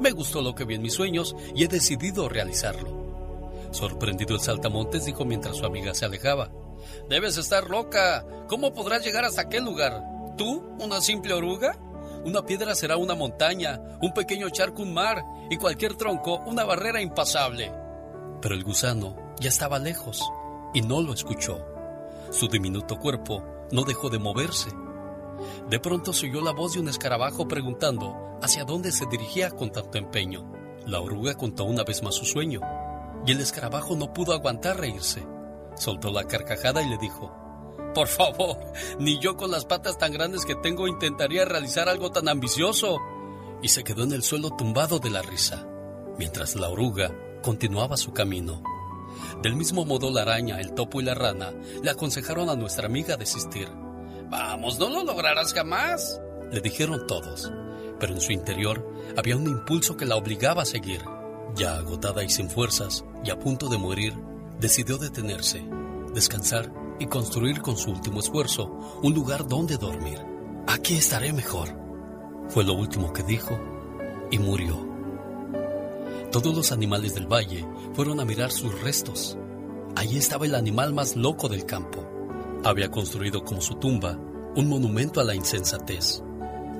Me 0.00 0.12
gustó 0.12 0.42
lo 0.42 0.54
que 0.54 0.64
vi 0.64 0.74
en 0.74 0.82
mis 0.82 0.94
sueños 0.94 1.34
y 1.54 1.64
he 1.64 1.68
decidido 1.68 2.28
realizarlo. 2.28 3.00
Sorprendido 3.70 4.34
el 4.34 4.40
saltamontes 4.40 5.04
dijo 5.04 5.24
mientras 5.24 5.56
su 5.56 5.64
amiga 5.64 5.94
se 5.94 6.04
alejaba. 6.04 6.50
Debes 7.08 7.36
estar 7.36 7.68
loca. 7.70 8.26
¿Cómo 8.48 8.72
podrás 8.72 9.04
llegar 9.04 9.24
hasta 9.24 9.42
aquel 9.42 9.64
lugar? 9.64 10.02
¿Tú, 10.36 10.62
una 10.80 11.00
simple 11.00 11.34
oruga? 11.34 11.78
Una 12.24 12.42
piedra 12.44 12.74
será 12.74 12.96
una 12.96 13.14
montaña, 13.14 13.80
un 14.02 14.12
pequeño 14.12 14.50
charco 14.50 14.82
un 14.82 14.92
mar 14.92 15.24
y 15.48 15.56
cualquier 15.56 15.94
tronco 15.94 16.40
una 16.46 16.64
barrera 16.64 17.00
impasable. 17.00 17.72
Pero 18.42 18.54
el 18.54 18.64
gusano 18.64 19.16
ya 19.38 19.48
estaba 19.48 19.78
lejos 19.78 20.22
y 20.74 20.82
no 20.82 21.00
lo 21.00 21.14
escuchó. 21.14 21.64
Su 22.30 22.48
diminuto 22.48 22.98
cuerpo 22.98 23.42
no 23.72 23.84
dejó 23.84 24.10
de 24.10 24.18
moverse. 24.18 24.70
De 25.68 25.80
pronto 25.80 26.12
se 26.12 26.26
oyó 26.26 26.42
la 26.42 26.52
voz 26.52 26.74
de 26.74 26.80
un 26.80 26.88
escarabajo 26.88 27.48
preguntando 27.48 28.38
hacia 28.42 28.64
dónde 28.64 28.92
se 28.92 29.06
dirigía 29.06 29.50
con 29.50 29.70
tanto 29.70 29.98
empeño. 29.98 30.50
La 30.86 31.00
oruga 31.00 31.34
contó 31.34 31.64
una 31.64 31.84
vez 31.84 32.02
más 32.02 32.14
su 32.14 32.24
sueño, 32.24 32.60
y 33.26 33.32
el 33.32 33.40
escarabajo 33.40 33.96
no 33.96 34.12
pudo 34.12 34.32
aguantar 34.32 34.78
reírse. 34.78 35.26
Soltó 35.74 36.10
la 36.10 36.24
carcajada 36.24 36.82
y 36.82 36.88
le 36.88 36.98
dijo, 36.98 37.34
Por 37.94 38.08
favor, 38.08 38.56
ni 38.98 39.18
yo 39.18 39.36
con 39.36 39.50
las 39.50 39.64
patas 39.64 39.98
tan 39.98 40.12
grandes 40.12 40.44
que 40.44 40.54
tengo 40.54 40.86
intentaría 40.86 41.44
realizar 41.44 41.88
algo 41.88 42.10
tan 42.10 42.28
ambicioso. 42.28 42.98
Y 43.62 43.68
se 43.68 43.84
quedó 43.84 44.04
en 44.04 44.12
el 44.12 44.22
suelo 44.22 44.50
tumbado 44.50 44.98
de 44.98 45.10
la 45.10 45.22
risa, 45.22 45.66
mientras 46.18 46.54
la 46.54 46.68
oruga 46.68 47.12
continuaba 47.42 47.96
su 47.96 48.12
camino. 48.12 48.62
Del 49.42 49.56
mismo 49.56 49.84
modo 49.84 50.10
la 50.10 50.22
araña, 50.22 50.60
el 50.60 50.72
topo 50.72 51.00
y 51.00 51.04
la 51.04 51.14
rana 51.14 51.52
le 51.82 51.90
aconsejaron 51.90 52.48
a 52.48 52.56
nuestra 52.56 52.86
amiga 52.86 53.16
desistir. 53.16 53.68
Vamos, 54.28 54.78
no 54.78 54.88
lo 54.88 55.02
lograrás 55.02 55.52
jamás, 55.52 56.20
le 56.52 56.60
dijeron 56.60 57.06
todos, 57.06 57.50
pero 57.98 58.14
en 58.14 58.20
su 58.20 58.32
interior 58.32 58.86
había 59.16 59.36
un 59.36 59.46
impulso 59.46 59.96
que 59.96 60.06
la 60.06 60.16
obligaba 60.16 60.62
a 60.62 60.66
seguir. 60.66 61.02
Ya 61.56 61.74
agotada 61.74 62.22
y 62.22 62.28
sin 62.28 62.48
fuerzas, 62.48 63.04
y 63.24 63.30
a 63.30 63.38
punto 63.38 63.68
de 63.68 63.78
morir, 63.78 64.14
decidió 64.60 64.98
detenerse, 64.98 65.64
descansar 66.14 66.72
y 67.00 67.06
construir 67.06 67.60
con 67.62 67.76
su 67.76 67.90
último 67.90 68.20
esfuerzo 68.20 69.00
un 69.02 69.12
lugar 69.14 69.48
donde 69.48 69.76
dormir. 69.76 70.24
Aquí 70.68 70.94
estaré 70.94 71.32
mejor. 71.32 71.76
Fue 72.48 72.62
lo 72.62 72.74
último 72.74 73.12
que 73.12 73.24
dijo 73.24 73.58
y 74.30 74.38
murió. 74.38 74.88
Todos 76.30 76.54
los 76.54 76.70
animales 76.70 77.14
del 77.14 77.26
valle 77.26 77.66
fueron 77.94 78.20
a 78.20 78.24
mirar 78.24 78.52
sus 78.52 78.80
restos. 78.82 79.36
Allí 79.96 80.18
estaba 80.18 80.46
el 80.46 80.54
animal 80.54 80.94
más 80.94 81.16
loco 81.16 81.48
del 81.48 81.64
campo. 81.66 82.06
Había 82.62 82.90
construido 82.90 83.42
como 83.42 83.60
su 83.60 83.74
tumba 83.76 84.16
un 84.54 84.68
monumento 84.68 85.20
a 85.20 85.24
la 85.24 85.34
insensatez. 85.34 86.22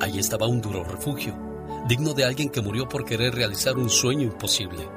Allí 0.00 0.18
estaba 0.18 0.46
un 0.46 0.61
duro 0.61 0.85
refugio, 0.85 1.35
digno 1.88 2.12
de 2.12 2.24
alguien 2.24 2.50
que 2.50 2.61
murió 2.61 2.88
por 2.88 3.04
querer 3.04 3.35
realizar 3.35 3.76
un 3.76 3.90
sueño 3.90 4.22
imposible. 4.22 4.88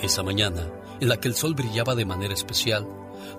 Esa 0.00 0.22
mañana, 0.22 0.68
en 1.00 1.08
la 1.08 1.18
que 1.18 1.28
el 1.28 1.34
sol 1.34 1.54
brillaba 1.54 1.94
de 1.94 2.04
manera 2.04 2.34
especial, 2.34 2.86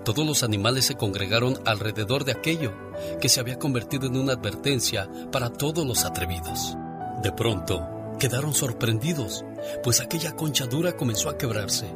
todos 0.04 0.26
los 0.26 0.42
animales 0.42 0.86
se 0.86 0.96
congregaron 0.96 1.58
alrededor 1.64 2.24
de 2.24 2.32
aquello 2.32 2.72
que 3.20 3.28
se 3.28 3.40
había 3.40 3.58
convertido 3.58 4.06
en 4.06 4.16
una 4.16 4.34
advertencia 4.34 5.10
para 5.30 5.50
todos 5.50 5.86
los 5.86 6.04
atrevidos. 6.04 6.76
De 7.22 7.32
pronto, 7.32 7.86
quedaron 8.18 8.54
sorprendidos, 8.54 9.44
pues 9.82 10.00
aquella 10.00 10.32
concha 10.32 10.66
dura 10.66 10.96
comenzó 10.96 11.28
a 11.28 11.38
quebrarse. 11.38 11.86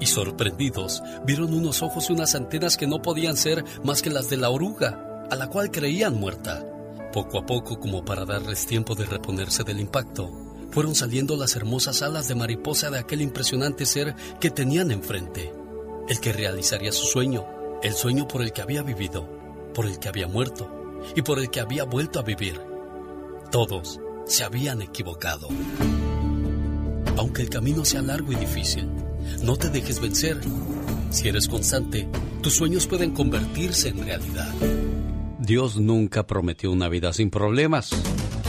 Y 0.00 0.06
sorprendidos, 0.06 1.02
vieron 1.24 1.54
unos 1.54 1.82
ojos 1.82 2.10
y 2.10 2.12
unas 2.12 2.34
antenas 2.34 2.76
que 2.76 2.86
no 2.86 3.02
podían 3.02 3.36
ser 3.36 3.64
más 3.84 4.02
que 4.02 4.10
las 4.10 4.28
de 4.28 4.36
la 4.36 4.50
oruga, 4.50 5.26
a 5.30 5.36
la 5.36 5.48
cual 5.48 5.70
creían 5.70 6.18
muerta. 6.18 6.66
Poco 7.12 7.38
a 7.38 7.46
poco, 7.46 7.78
como 7.78 8.04
para 8.04 8.24
darles 8.24 8.66
tiempo 8.66 8.94
de 8.94 9.04
reponerse 9.04 9.62
del 9.64 9.80
impacto, 9.80 10.30
fueron 10.72 10.94
saliendo 10.94 11.36
las 11.36 11.54
hermosas 11.54 12.02
alas 12.02 12.26
de 12.26 12.34
mariposa 12.34 12.90
de 12.90 12.98
aquel 12.98 13.20
impresionante 13.20 13.86
ser 13.86 14.16
que 14.40 14.50
tenían 14.50 14.90
enfrente, 14.90 15.52
el 16.08 16.20
que 16.20 16.32
realizaría 16.32 16.92
su 16.92 17.06
sueño, 17.06 17.46
el 17.82 17.94
sueño 17.94 18.26
por 18.28 18.42
el 18.42 18.52
que 18.52 18.62
había 18.62 18.82
vivido, 18.82 19.28
por 19.74 19.86
el 19.86 19.98
que 19.98 20.08
había 20.08 20.28
muerto 20.28 21.00
y 21.14 21.22
por 21.22 21.38
el 21.38 21.50
que 21.50 21.60
había 21.60 21.84
vuelto 21.84 22.18
a 22.18 22.22
vivir. 22.22 22.60
Todos 23.50 24.00
se 24.26 24.44
habían 24.44 24.82
equivocado. 24.82 25.48
Aunque 27.16 27.42
el 27.42 27.50
camino 27.50 27.84
sea 27.84 28.02
largo 28.02 28.32
y 28.32 28.36
difícil, 28.36 28.88
no 29.42 29.56
te 29.56 29.68
dejes 29.68 30.00
vencer. 30.00 30.40
Si 31.10 31.28
eres 31.28 31.48
constante, 31.48 32.08
tus 32.40 32.54
sueños 32.54 32.86
pueden 32.86 33.12
convertirse 33.12 33.88
en 33.88 34.04
realidad. 34.04 34.52
Dios 35.38 35.76
nunca 35.76 36.26
prometió 36.26 36.70
una 36.70 36.88
vida 36.88 37.12
sin 37.12 37.30
problemas, 37.30 37.90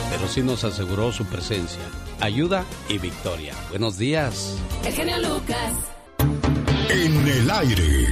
pero 0.10 0.28
sí 0.28 0.42
nos 0.42 0.64
aseguró 0.64 1.12
su 1.12 1.26
presencia, 1.26 1.82
ayuda 2.20 2.66
y 2.88 3.00
victoria. 3.00 3.54
Buenos 3.70 3.98
días. 3.98 4.56
El 4.86 4.94
genio 4.94 5.18
Lucas. 5.18 5.74
En 6.94 7.28
el 7.28 7.50
aire, 7.50 8.08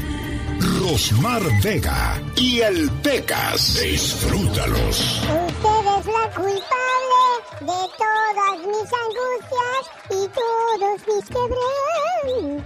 Rosmar 0.80 1.44
Vega 1.62 2.20
y 2.36 2.62
el 2.62 2.90
Pecas. 3.04 3.80
Disfrútalos. 3.80 5.22
Usted 5.22 6.00
es 6.00 6.06
la 6.08 6.26
culpable 6.34 7.22
de 7.60 7.82
todas 8.02 8.58
mis 8.66 8.90
angustias 9.06 9.84
y 10.10 10.28
todos 10.34 10.98
mis 11.08 11.26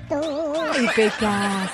quebrantos. 0.10 0.60
Ay, 0.74 0.88
Pecas. 0.96 1.72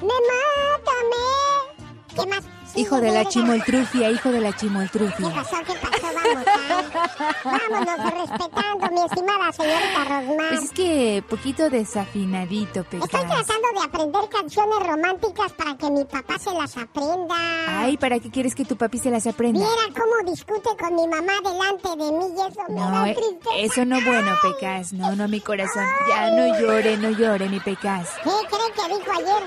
Me 0.00 0.16
mata, 0.30 0.96
me. 1.10 2.16
¿Qué 2.16 2.26
más? 2.26 2.59
Hijo 2.80 3.00
de 3.00 3.12
la 3.12 3.24
chimoltrufia, 3.26 4.10
hijo 4.10 4.30
de 4.30 4.40
la 4.40 4.56
chimoltrufia. 4.56 5.28
¿Qué 5.28 5.34
pasó? 5.34 5.56
¿Qué 5.66 5.74
pasó? 5.74 6.06
Vamos, 6.14 6.46
¿eh? 6.46 7.30
Vámonos 7.44 8.14
respetando, 8.14 8.86
mi 8.92 9.00
estimada 9.04 9.52
señorita 9.52 10.04
Rosmar. 10.04 10.48
Pues 10.48 10.62
es 10.64 10.70
que 10.72 11.24
poquito 11.28 11.70
desafinadito, 11.70 12.84
Pecas. 12.84 13.04
Estoy 13.04 13.20
tratando 13.26 13.68
de 13.80 13.84
aprender 13.84 14.28
canciones 14.30 14.78
románticas 14.86 15.52
para 15.52 15.76
que 15.76 15.90
mi 15.90 16.04
papá 16.04 16.38
se 16.38 16.52
las 16.52 16.76
aprenda. 16.76 17.34
Ay, 17.68 17.96
¿para 17.96 18.18
qué 18.18 18.30
quieres 18.30 18.54
que 18.54 18.64
tu 18.64 18.76
papi 18.76 18.98
se 18.98 19.10
las 19.10 19.26
aprenda? 19.26 19.58
Mira 19.60 19.70
cómo 20.00 20.30
discute 20.30 20.68
con 20.78 20.94
mi 20.94 21.06
mamá 21.06 21.32
delante 21.42 21.88
de 22.04 22.12
mí 22.12 22.24
y 22.36 22.40
eso 22.40 22.60
me 22.68 22.80
No, 22.80 22.90
da 22.90 23.08
eh, 23.10 23.14
tristeza. 23.14 23.56
eso 23.58 23.84
no 23.84 24.00
bueno, 24.04 24.32
Pecas. 24.42 24.92
No, 24.92 25.14
no, 25.16 25.28
mi 25.28 25.40
corazón. 25.40 25.84
Ya 26.08 26.30
no 26.30 26.58
llore, 26.60 26.96
no 26.96 27.10
llore, 27.10 27.48
mi 27.48 27.60
Pecas. 27.60 28.08
¿Qué 28.24 28.30
cree 28.30 28.72
que 28.74 28.94
dijo 28.98 29.12
ayer 29.18 29.42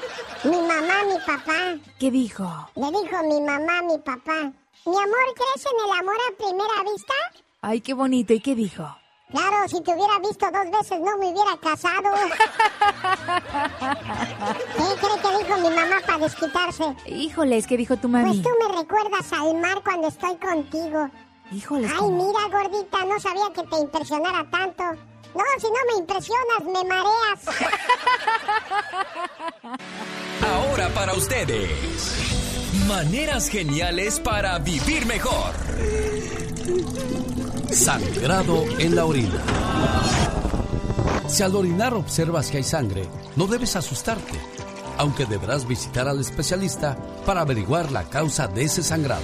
mi 0.46 0.58
mamá, 0.68 1.04
mi 1.08 1.18
papá? 1.26 1.76
¿Qué 2.00 2.12
dijo? 2.12 2.44
Le 2.76 2.88
dijo 2.88 3.23
mi 3.24 3.42
mamá, 3.42 3.82
mi 3.84 3.98
papá. 4.00 4.52
Mi 4.86 4.98
amor, 4.98 5.34
¿crees 5.36 5.66
en 5.66 5.80
el 5.86 5.92
amor 6.00 6.16
a 6.16 6.38
primera 6.38 6.84
vista? 6.92 7.14
Ay, 7.62 7.82
qué 7.82 7.94
bonito. 7.94 8.34
¿Y 8.34 8.40
qué 8.42 8.54
dijo? 8.56 8.84
Claro, 9.32 9.68
si 9.68 9.82
te 9.82 9.94
hubiera 9.94 10.20
visto 10.20 10.46
dos 10.52 10.70
veces 10.80 11.00
no 11.00 11.18
me 11.18 11.32
hubiera 11.32 11.58
casado. 11.58 12.10
¿Qué 14.78 14.84
cree 15.00 15.22
que 15.22 15.38
dijo 15.44 15.58
mi 15.60 15.70
mamá 15.76 16.02
para 16.06 16.20
desquitarse? 16.20 16.96
Híjoles, 17.08 17.66
¿qué 17.66 17.78
dijo 17.78 17.96
tu 17.98 18.12
Pues 18.12 18.24
mami? 18.24 18.42
tú 18.42 18.50
me 18.60 18.76
recuerdas 18.78 19.32
al 19.34 19.56
mar 19.56 19.82
cuando 19.84 20.08
estoy 20.10 20.36
contigo. 20.38 21.10
Híjoles, 21.52 21.92
Ay, 21.92 22.10
mira, 22.12 22.48
gordita, 22.52 23.06
no 23.06 23.20
sabía 23.20 23.50
que 23.56 23.64
te 23.64 23.78
impresionara 23.80 24.46
tanto. 24.52 24.84
No, 25.34 25.44
si 25.58 25.66
no 25.68 25.80
me 25.94 26.00
impresionas, 26.00 26.64
me 26.66 26.84
mareas. 26.84 27.40
Ahora 30.54 30.90
para 30.90 31.14
ustedes. 31.14 32.33
Maneras 32.88 33.48
geniales 33.48 34.20
para 34.20 34.60
vivir 34.60 35.06
mejor. 35.06 35.54
Sangrado 37.72 38.66
en 38.78 38.96
la 38.96 39.06
orina. 39.06 39.42
Si 41.28 41.44
al 41.44 41.56
orinar 41.56 41.94
observas 41.94 42.50
que 42.50 42.58
hay 42.58 42.64
sangre, 42.64 43.08
no 43.38 43.48
debes 43.48 43.76
asustarte, 43.78 44.38
aunque 44.98 45.26
deberás 45.26 45.66
visitar 45.68 46.08
al 46.08 46.20
especialista 46.20 46.98
para 47.26 47.42
averiguar 47.42 47.92
la 47.92 48.04
causa 48.04 48.48
de 48.48 48.64
ese 48.66 48.84
sangrado. 48.84 49.24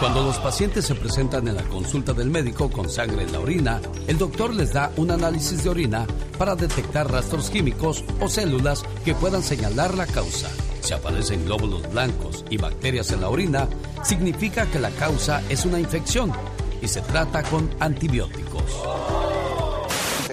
Cuando 0.00 0.22
los 0.22 0.38
pacientes 0.38 0.84
se 0.86 0.94
presentan 0.94 1.46
en 1.48 1.56
la 1.56 1.64
consulta 1.64 2.12
del 2.12 2.30
médico 2.30 2.70
con 2.70 2.90
sangre 2.90 3.22
en 3.22 3.32
la 3.32 3.40
orina, 3.40 3.80
el 4.08 4.18
doctor 4.18 4.52
les 4.52 4.72
da 4.72 4.90
un 4.96 5.10
análisis 5.10 5.62
de 5.62 5.70
orina 5.70 6.06
para 6.38 6.56
detectar 6.56 7.10
rastros 7.10 7.50
químicos 7.50 8.04
o 8.20 8.28
células 8.28 8.84
que 9.04 9.14
puedan 9.14 9.42
señalar 9.42 9.94
la 9.94 10.06
causa. 10.06 10.48
Si 10.80 10.94
aparecen 10.94 11.44
glóbulos 11.44 11.90
blancos 11.90 12.44
y 12.50 12.56
bacterias 12.56 13.10
en 13.12 13.20
la 13.20 13.28
orina, 13.28 13.68
significa 14.02 14.66
que 14.66 14.78
la 14.78 14.90
causa 14.90 15.42
es 15.48 15.64
una 15.64 15.78
infección 15.78 16.32
y 16.80 16.88
se 16.88 17.00
trata 17.02 17.42
con 17.42 17.70
antibióticos. 17.80 18.62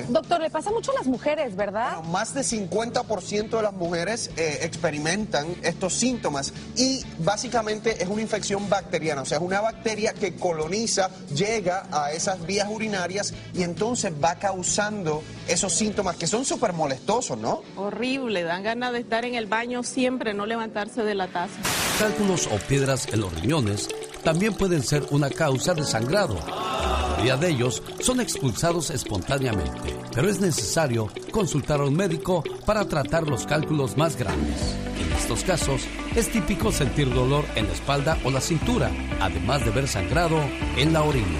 Doctor, 0.09 0.41
le 0.41 0.49
pasa 0.49 0.71
mucho 0.71 0.91
a 0.91 0.95
las 0.95 1.07
mujeres, 1.07 1.55
¿verdad? 1.55 2.03
más 2.03 2.33
de 2.33 2.41
50% 2.41 3.49
de 3.49 3.61
las 3.61 3.73
mujeres 3.73 4.31
eh, 4.37 4.59
experimentan 4.61 5.47
estos 5.63 5.93
síntomas 5.93 6.53
y 6.75 7.01
básicamente 7.19 8.01
es 8.01 8.07
una 8.07 8.21
infección 8.21 8.69
bacteriana, 8.69 9.23
o 9.23 9.25
sea, 9.25 9.37
es 9.37 9.43
una 9.43 9.61
bacteria 9.61 10.13
que 10.13 10.35
coloniza, 10.35 11.09
llega 11.33 11.87
a 11.91 12.11
esas 12.11 12.45
vías 12.45 12.67
urinarias 12.69 13.33
y 13.53 13.63
entonces 13.63 14.13
va 14.23 14.35
causando 14.35 15.23
esos 15.47 15.73
síntomas 15.73 16.15
que 16.15 16.27
son 16.27 16.45
súper 16.45 16.73
molestosos, 16.73 17.37
¿no? 17.37 17.61
Horrible, 17.75 18.43
dan 18.43 18.63
ganas 18.63 18.93
de 18.93 18.99
estar 18.99 19.25
en 19.25 19.35
el 19.35 19.47
baño 19.47 19.83
siempre, 19.83 20.33
no 20.33 20.45
levantarse 20.45 21.03
de 21.03 21.15
la 21.15 21.27
taza. 21.27 21.53
Cálculos 21.99 22.47
o 22.47 22.57
piedras 22.67 23.07
en 23.11 23.21
los 23.21 23.33
riñones 23.33 23.89
también 24.23 24.53
pueden 24.53 24.83
ser 24.83 25.05
una 25.11 25.29
causa 25.29 25.73
de 25.73 25.83
sangrado. 25.83 26.39
Mayoría 27.15 27.37
de 27.37 27.49
ellos 27.49 27.81
son 28.01 28.19
expulsados 28.19 28.89
espontáneamente, 28.89 29.95
pero 30.13 30.29
es 30.29 30.41
necesario 30.41 31.09
consultar 31.31 31.79
a 31.79 31.85
un 31.85 31.95
médico 31.95 32.43
para 32.65 32.85
tratar 32.89 33.25
los 33.25 33.45
cálculos 33.45 33.95
más 33.95 34.17
grandes. 34.17 34.75
En 34.99 35.09
estos 35.13 35.45
casos, 35.45 35.83
es 36.13 36.29
típico 36.29 36.73
sentir 36.73 37.09
dolor 37.13 37.45
en 37.55 37.67
la 37.67 37.73
espalda 37.73 38.17
o 38.25 38.31
la 38.31 38.41
cintura, 38.41 38.91
además 39.21 39.63
de 39.63 39.71
ver 39.71 39.87
sangrado 39.87 40.41
en 40.75 40.91
la 40.91 41.03
orina. 41.03 41.39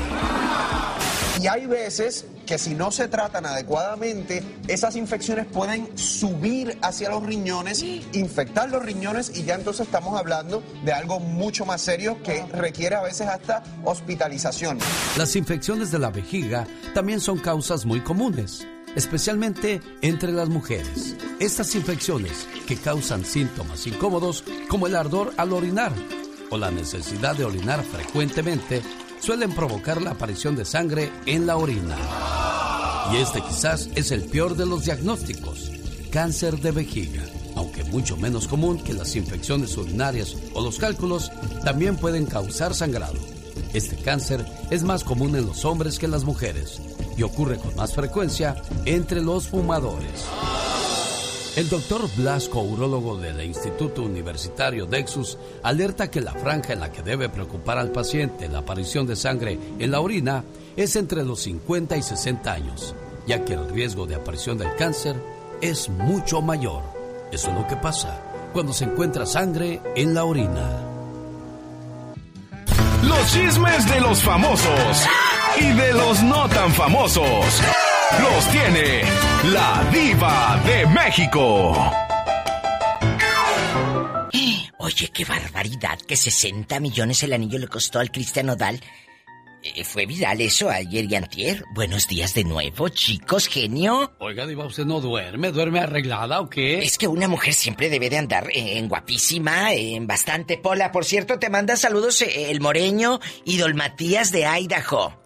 Y 1.41 1.47
hay 1.47 1.65
veces 1.65 2.25
que 2.45 2.57
si 2.57 2.75
no 2.75 2.91
se 2.91 3.07
tratan 3.07 3.45
adecuadamente, 3.45 4.43
esas 4.67 4.95
infecciones 4.95 5.45
pueden 5.45 5.97
subir 5.97 6.77
hacia 6.81 7.09
los 7.09 7.23
riñones, 7.23 7.83
infectar 7.83 8.69
los 8.69 8.83
riñones 8.83 9.35
y 9.35 9.43
ya 9.43 9.55
entonces 9.55 9.85
estamos 9.87 10.17
hablando 10.17 10.63
de 10.83 10.93
algo 10.93 11.19
mucho 11.19 11.65
más 11.65 11.81
serio 11.81 12.21
que 12.23 12.45
requiere 12.47 12.95
a 12.95 13.01
veces 13.01 13.27
hasta 13.27 13.63
hospitalización. 13.83 14.79
Las 15.17 15.35
infecciones 15.35 15.91
de 15.91 15.99
la 15.99 16.09
vejiga 16.09 16.67
también 16.93 17.19
son 17.19 17.39
causas 17.39 17.85
muy 17.85 18.01
comunes, 18.01 18.67
especialmente 18.95 19.81
entre 20.01 20.31
las 20.31 20.49
mujeres. 20.49 21.15
Estas 21.39 21.75
infecciones 21.75 22.47
que 22.67 22.77
causan 22.77 23.25
síntomas 23.25 23.85
incómodos 23.87 24.43
como 24.69 24.87
el 24.87 24.95
ardor 24.95 25.33
al 25.37 25.53
orinar 25.53 25.91
o 26.49 26.57
la 26.57 26.71
necesidad 26.71 27.35
de 27.35 27.43
orinar 27.43 27.83
frecuentemente 27.83 28.81
suelen 29.25 29.55
provocar 29.55 30.03
la 30.03 30.11
aparición 30.11 30.55
de 30.55 30.65
sangre 30.65 31.11
en 31.25 31.47
la 31.47 31.57
orina. 31.57 31.97
Y 33.11 33.17
este 33.17 33.41
quizás 33.41 33.89
es 33.95 34.11
el 34.11 34.21
peor 34.25 34.55
de 34.55 34.67
los 34.67 34.85
diagnósticos, 34.85 35.71
cáncer 36.11 36.59
de 36.59 36.69
vejiga. 36.69 37.23
Aunque 37.55 37.83
mucho 37.85 38.17
menos 38.17 38.47
común 38.47 38.77
que 38.77 38.93
las 38.93 39.15
infecciones 39.15 39.75
urinarias 39.77 40.35
o 40.53 40.61
los 40.61 40.77
cálculos, 40.77 41.31
también 41.63 41.97
pueden 41.97 42.27
causar 42.27 42.75
sangrado. 42.75 43.17
Este 43.73 43.95
cáncer 43.95 44.45
es 44.69 44.83
más 44.83 45.03
común 45.03 45.35
en 45.35 45.47
los 45.47 45.65
hombres 45.65 45.97
que 45.97 46.05
en 46.05 46.11
las 46.11 46.23
mujeres 46.23 46.79
y 47.17 47.23
ocurre 47.23 47.57
con 47.57 47.75
más 47.75 47.95
frecuencia 47.95 48.55
entre 48.85 49.21
los 49.21 49.47
fumadores. 49.47 50.23
El 51.55 51.69
doctor 51.69 52.09
Blasco, 52.17 52.59
urólogo 52.59 53.15
del 53.15 53.41
Instituto 53.41 54.01
Universitario 54.01 54.85
Dexus, 54.85 55.37
alerta 55.63 56.11
que 56.11 56.19
la 56.19 56.33
franja 56.33 56.73
en 56.73 56.81
la 56.81 56.91
que 56.91 57.01
debe 57.01 57.29
preocupar 57.29 57.77
al 57.77 57.91
paciente 57.91 58.49
la 58.49 58.59
aparición 58.59 59.07
de 59.07 59.15
sangre 59.15 59.57
en 59.79 59.89
la 59.89 60.01
orina 60.01 60.43
es 60.75 60.97
entre 60.97 61.23
los 61.23 61.43
50 61.43 61.95
y 61.95 62.01
60 62.01 62.51
años, 62.51 62.93
ya 63.25 63.45
que 63.45 63.53
el 63.53 63.69
riesgo 63.69 64.05
de 64.05 64.15
aparición 64.15 64.57
del 64.57 64.75
cáncer 64.75 65.15
es 65.61 65.87
mucho 65.87 66.41
mayor. 66.41 66.83
Eso 67.31 67.49
es 67.51 67.55
lo 67.55 67.65
que 67.67 67.77
pasa 67.77 68.21
cuando 68.51 68.73
se 68.73 68.83
encuentra 68.83 69.25
sangre 69.25 69.79
en 69.95 70.13
la 70.13 70.25
orina. 70.25 70.81
Los 73.01 73.31
chismes 73.31 73.89
de 73.89 74.01
los 74.01 74.21
famosos 74.21 75.05
y 75.57 75.71
de 75.71 75.93
los 75.93 76.21
no 76.21 76.49
tan 76.49 76.73
famosos 76.73 77.61
los 78.21 78.51
tiene 78.51 79.03
la 79.51 79.89
diva 79.91 80.61
de 80.65 80.85
México. 80.87 81.73
Oye, 84.77 85.09
qué 85.11 85.25
barbaridad 85.25 85.99
que 85.99 86.15
60 86.15 86.79
millones 86.79 87.23
el 87.23 87.33
anillo 87.33 87.57
le 87.57 87.67
costó 87.67 87.99
al 87.99 88.11
Cristian 88.11 88.45
Nodal. 88.45 88.79
Eh, 89.63 89.83
fue 89.83 90.05
viral 90.05 90.41
eso 90.41 90.69
ayer 90.69 91.05
y 91.05 91.15
antier. 91.15 91.63
Buenos 91.73 92.07
días 92.07 92.35
de 92.35 92.43
nuevo, 92.43 92.89
chicos, 92.89 93.47
genio. 93.47 94.13
Oiga, 94.19 94.45
Diva, 94.45 94.65
¿usted 94.65 94.85
no 94.85 95.01
duerme? 95.01 95.51
¿Duerme 95.51 95.79
arreglada 95.79 96.39
o 96.39 96.49
qué? 96.49 96.83
Es 96.83 96.99
que 96.99 97.07
una 97.07 97.27
mujer 97.27 97.55
siempre 97.55 97.89
debe 97.89 98.11
de 98.11 98.19
andar 98.19 98.47
en 98.53 98.87
guapísima, 98.87 99.73
en 99.73 100.05
bastante 100.05 100.59
pola. 100.59 100.91
Por 100.91 101.03
cierto, 101.03 101.39
te 101.39 101.49
manda 101.49 101.75
saludos 101.77 102.21
eh, 102.21 102.51
el 102.51 102.61
Moreño 102.61 103.19
y 103.43 103.57
Don 103.57 103.75
Matías 103.75 104.31
de 104.31 104.45
Idaho. 104.45 105.24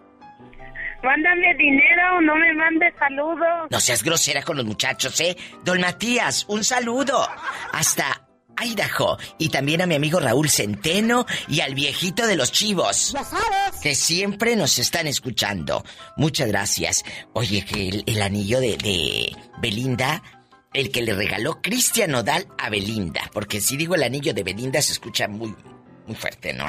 Mándame 1.03 1.53
dinero, 1.55 2.21
no 2.21 2.35
me 2.35 2.53
mandes 2.53 2.93
saludos. 2.99 3.67
No 3.69 3.79
seas 3.79 4.03
grosera 4.03 4.43
con 4.43 4.57
los 4.57 4.65
muchachos, 4.65 5.19
¿eh? 5.21 5.37
Don 5.63 5.79
Matías, 5.79 6.45
un 6.49 6.63
saludo. 6.63 7.25
Hasta 7.71 8.29
Idaho. 8.61 9.17
Y 9.37 9.49
también 9.49 9.81
a 9.81 9.85
mi 9.85 9.95
amigo 9.95 10.19
Raúl 10.19 10.49
Centeno 10.49 11.25
y 11.47 11.61
al 11.61 11.73
viejito 11.73 12.27
de 12.27 12.35
los 12.35 12.51
chivos. 12.51 13.13
Ya 13.13 13.23
sabes. 13.23 13.79
Que 13.81 13.95
siempre 13.95 14.55
nos 14.55 14.77
están 14.79 15.07
escuchando. 15.07 15.83
Muchas 16.17 16.47
gracias. 16.49 17.03
Oye, 17.33 17.63
que 17.63 18.03
el, 18.05 18.21
anillo 18.21 18.59
de, 18.59 18.77
de, 18.77 19.35
Belinda, 19.61 20.21
el 20.73 20.91
que 20.91 21.01
le 21.01 21.13
regaló 21.13 21.61
Cristian 21.61 22.11
Nodal 22.11 22.47
a 22.57 22.69
Belinda. 22.69 23.29
Porque 23.33 23.61
si 23.61 23.77
digo 23.77 23.95
el 23.95 24.03
anillo 24.03 24.33
de 24.33 24.43
Belinda 24.43 24.81
se 24.81 24.93
escucha 24.93 25.27
muy, 25.27 25.55
muy 26.09 26.17
fuerte, 26.17 26.53
¿no? 26.53 26.65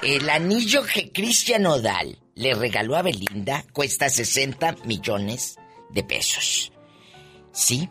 El 0.00 0.30
anillo 0.30 0.84
que 0.84 1.10
Cristian 1.10 1.62
Nodal 1.62 2.18
le 2.36 2.54
regaló 2.54 2.96
a 2.96 3.02
Belinda 3.02 3.64
cuesta 3.72 4.08
60 4.08 4.76
millones 4.84 5.56
de 5.90 6.04
pesos. 6.04 6.72
Sí, 7.52 7.88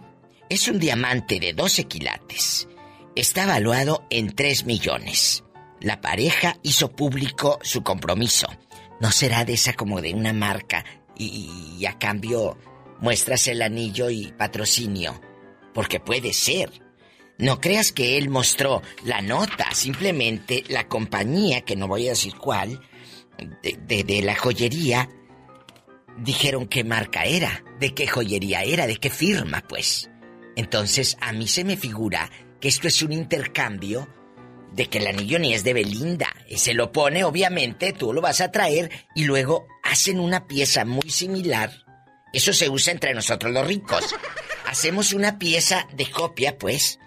es 0.47 0.69
un 0.69 0.79
diamante 0.79 1.39
de 1.41 1.51
12 1.53 1.83
quilates. 1.83 2.67
Está 3.13 3.45
valuado 3.45 4.05
en 4.09 4.33
3 4.33 4.65
millones. 4.65 5.43
La 5.81 5.99
pareja 5.99 6.57
hizo 6.63 6.93
público 6.93 7.59
su 7.61 7.83
compromiso. 7.83 8.47
No 9.01 9.11
será 9.11 9.43
de 9.43 9.53
esa 9.53 9.73
como 9.73 9.99
de 10.01 10.13
una 10.13 10.31
marca 10.31 10.85
y, 11.17 11.75
y 11.77 11.85
a 11.85 11.99
cambio 11.99 12.57
muestras 13.01 13.47
el 13.47 13.61
anillo 13.61 14.09
y 14.09 14.31
patrocinio. 14.31 15.19
Porque 15.73 15.99
puede 15.99 16.31
ser. 16.31 16.88
No 17.39 17.61
creas 17.61 17.93
que 17.93 18.17
él 18.17 18.29
mostró 18.29 18.81
la 19.05 19.21
nota, 19.21 19.73
simplemente 19.73 20.65
la 20.67 20.87
compañía, 20.87 21.61
que 21.61 21.77
no 21.77 21.87
voy 21.87 22.07
a 22.07 22.11
decir 22.11 22.35
cuál, 22.35 22.81
de, 23.63 24.21
la 24.21 24.35
joyería 24.35 25.09
dijeron 26.17 26.67
qué 26.67 26.83
marca 26.83 27.23
era, 27.23 27.63
de 27.79 27.93
qué 27.93 28.07
joyería 28.07 28.63
era, 28.63 28.87
de 28.87 28.97
qué 28.97 29.09
firma, 29.09 29.63
pues. 29.67 30.09
Entonces 30.57 31.17
a 31.21 31.31
mí 31.31 31.47
se 31.47 31.63
me 31.63 31.77
figura 31.77 32.29
que 32.59 32.67
esto 32.67 32.89
es 32.89 33.01
un 33.01 33.13
intercambio 33.13 34.09
de 34.73 34.87
que 34.87 34.97
el 34.97 35.07
anillo 35.07 35.39
ni 35.39 35.53
es 35.53 35.63
de 35.63 35.73
Belinda. 35.73 36.35
Se 36.57 36.73
lo 36.73 36.91
pone, 36.91 37.23
obviamente, 37.23 37.93
tú 37.93 38.11
lo 38.11 38.19
vas 38.19 38.41
a 38.41 38.51
traer 38.51 38.91
y 39.15 39.23
luego 39.23 39.65
hacen 39.83 40.19
una 40.19 40.45
pieza 40.45 40.83
muy 40.83 41.09
similar. 41.09 41.71
Eso 42.33 42.51
se 42.51 42.69
usa 42.69 42.91
entre 42.91 43.13
nosotros 43.13 43.53
los 43.53 43.65
ricos. 43.65 44.13
Hacemos 44.67 45.13
una 45.13 45.39
pieza 45.39 45.87
de 45.93 46.11
copia, 46.11 46.57
pues, 46.57 46.99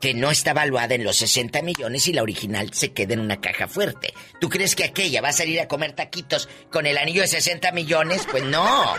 que 0.00 0.14
no 0.14 0.30
está 0.30 0.54
valuada 0.54 0.94
en 0.94 1.04
los 1.04 1.16
60 1.16 1.60
millones 1.62 2.08
y 2.08 2.12
la 2.14 2.22
original 2.22 2.72
se 2.72 2.92
queda 2.92 3.14
en 3.14 3.20
una 3.20 3.40
caja 3.40 3.68
fuerte. 3.68 4.14
¿Tú 4.40 4.48
crees 4.48 4.74
que 4.74 4.84
aquella 4.84 5.20
va 5.20 5.28
a 5.28 5.32
salir 5.32 5.60
a 5.60 5.68
comer 5.68 5.92
taquitos 5.92 6.48
con 6.72 6.86
el 6.86 6.96
anillo 6.96 7.20
de 7.20 7.28
60 7.28 7.70
millones? 7.72 8.26
Pues 8.30 8.42
no. 8.44 8.94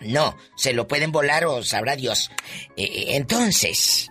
No, 0.00 0.36
se 0.56 0.72
lo 0.72 0.86
pueden 0.86 1.10
volar 1.10 1.44
o 1.46 1.62
sabrá 1.64 1.96
Dios. 1.96 2.30
Eh, 2.76 2.84
eh, 2.84 3.04
entonces, 3.16 4.10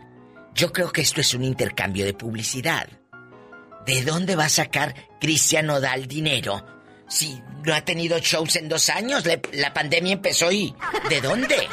yo 0.53 0.73
creo 0.73 0.91
que 0.91 1.01
esto 1.01 1.21
es 1.21 1.33
un 1.33 1.43
intercambio 1.43 2.05
de 2.05 2.13
publicidad. 2.13 2.87
¿De 3.85 4.01
dónde 4.01 4.35
va 4.35 4.45
a 4.45 4.49
sacar 4.49 4.95
Cristian 5.21 5.67
Nodal 5.67 6.07
dinero? 6.07 6.65
Si 7.07 7.39
no 7.63 7.73
ha 7.73 7.85
tenido 7.85 8.17
shows 8.19 8.55
en 8.55 8.67
dos 8.67 8.89
años, 8.89 9.23
la 9.53 9.73
pandemia 9.73 10.13
empezó 10.13 10.51
y... 10.51 10.75
¿De 11.07 11.21
dónde? 11.21 11.69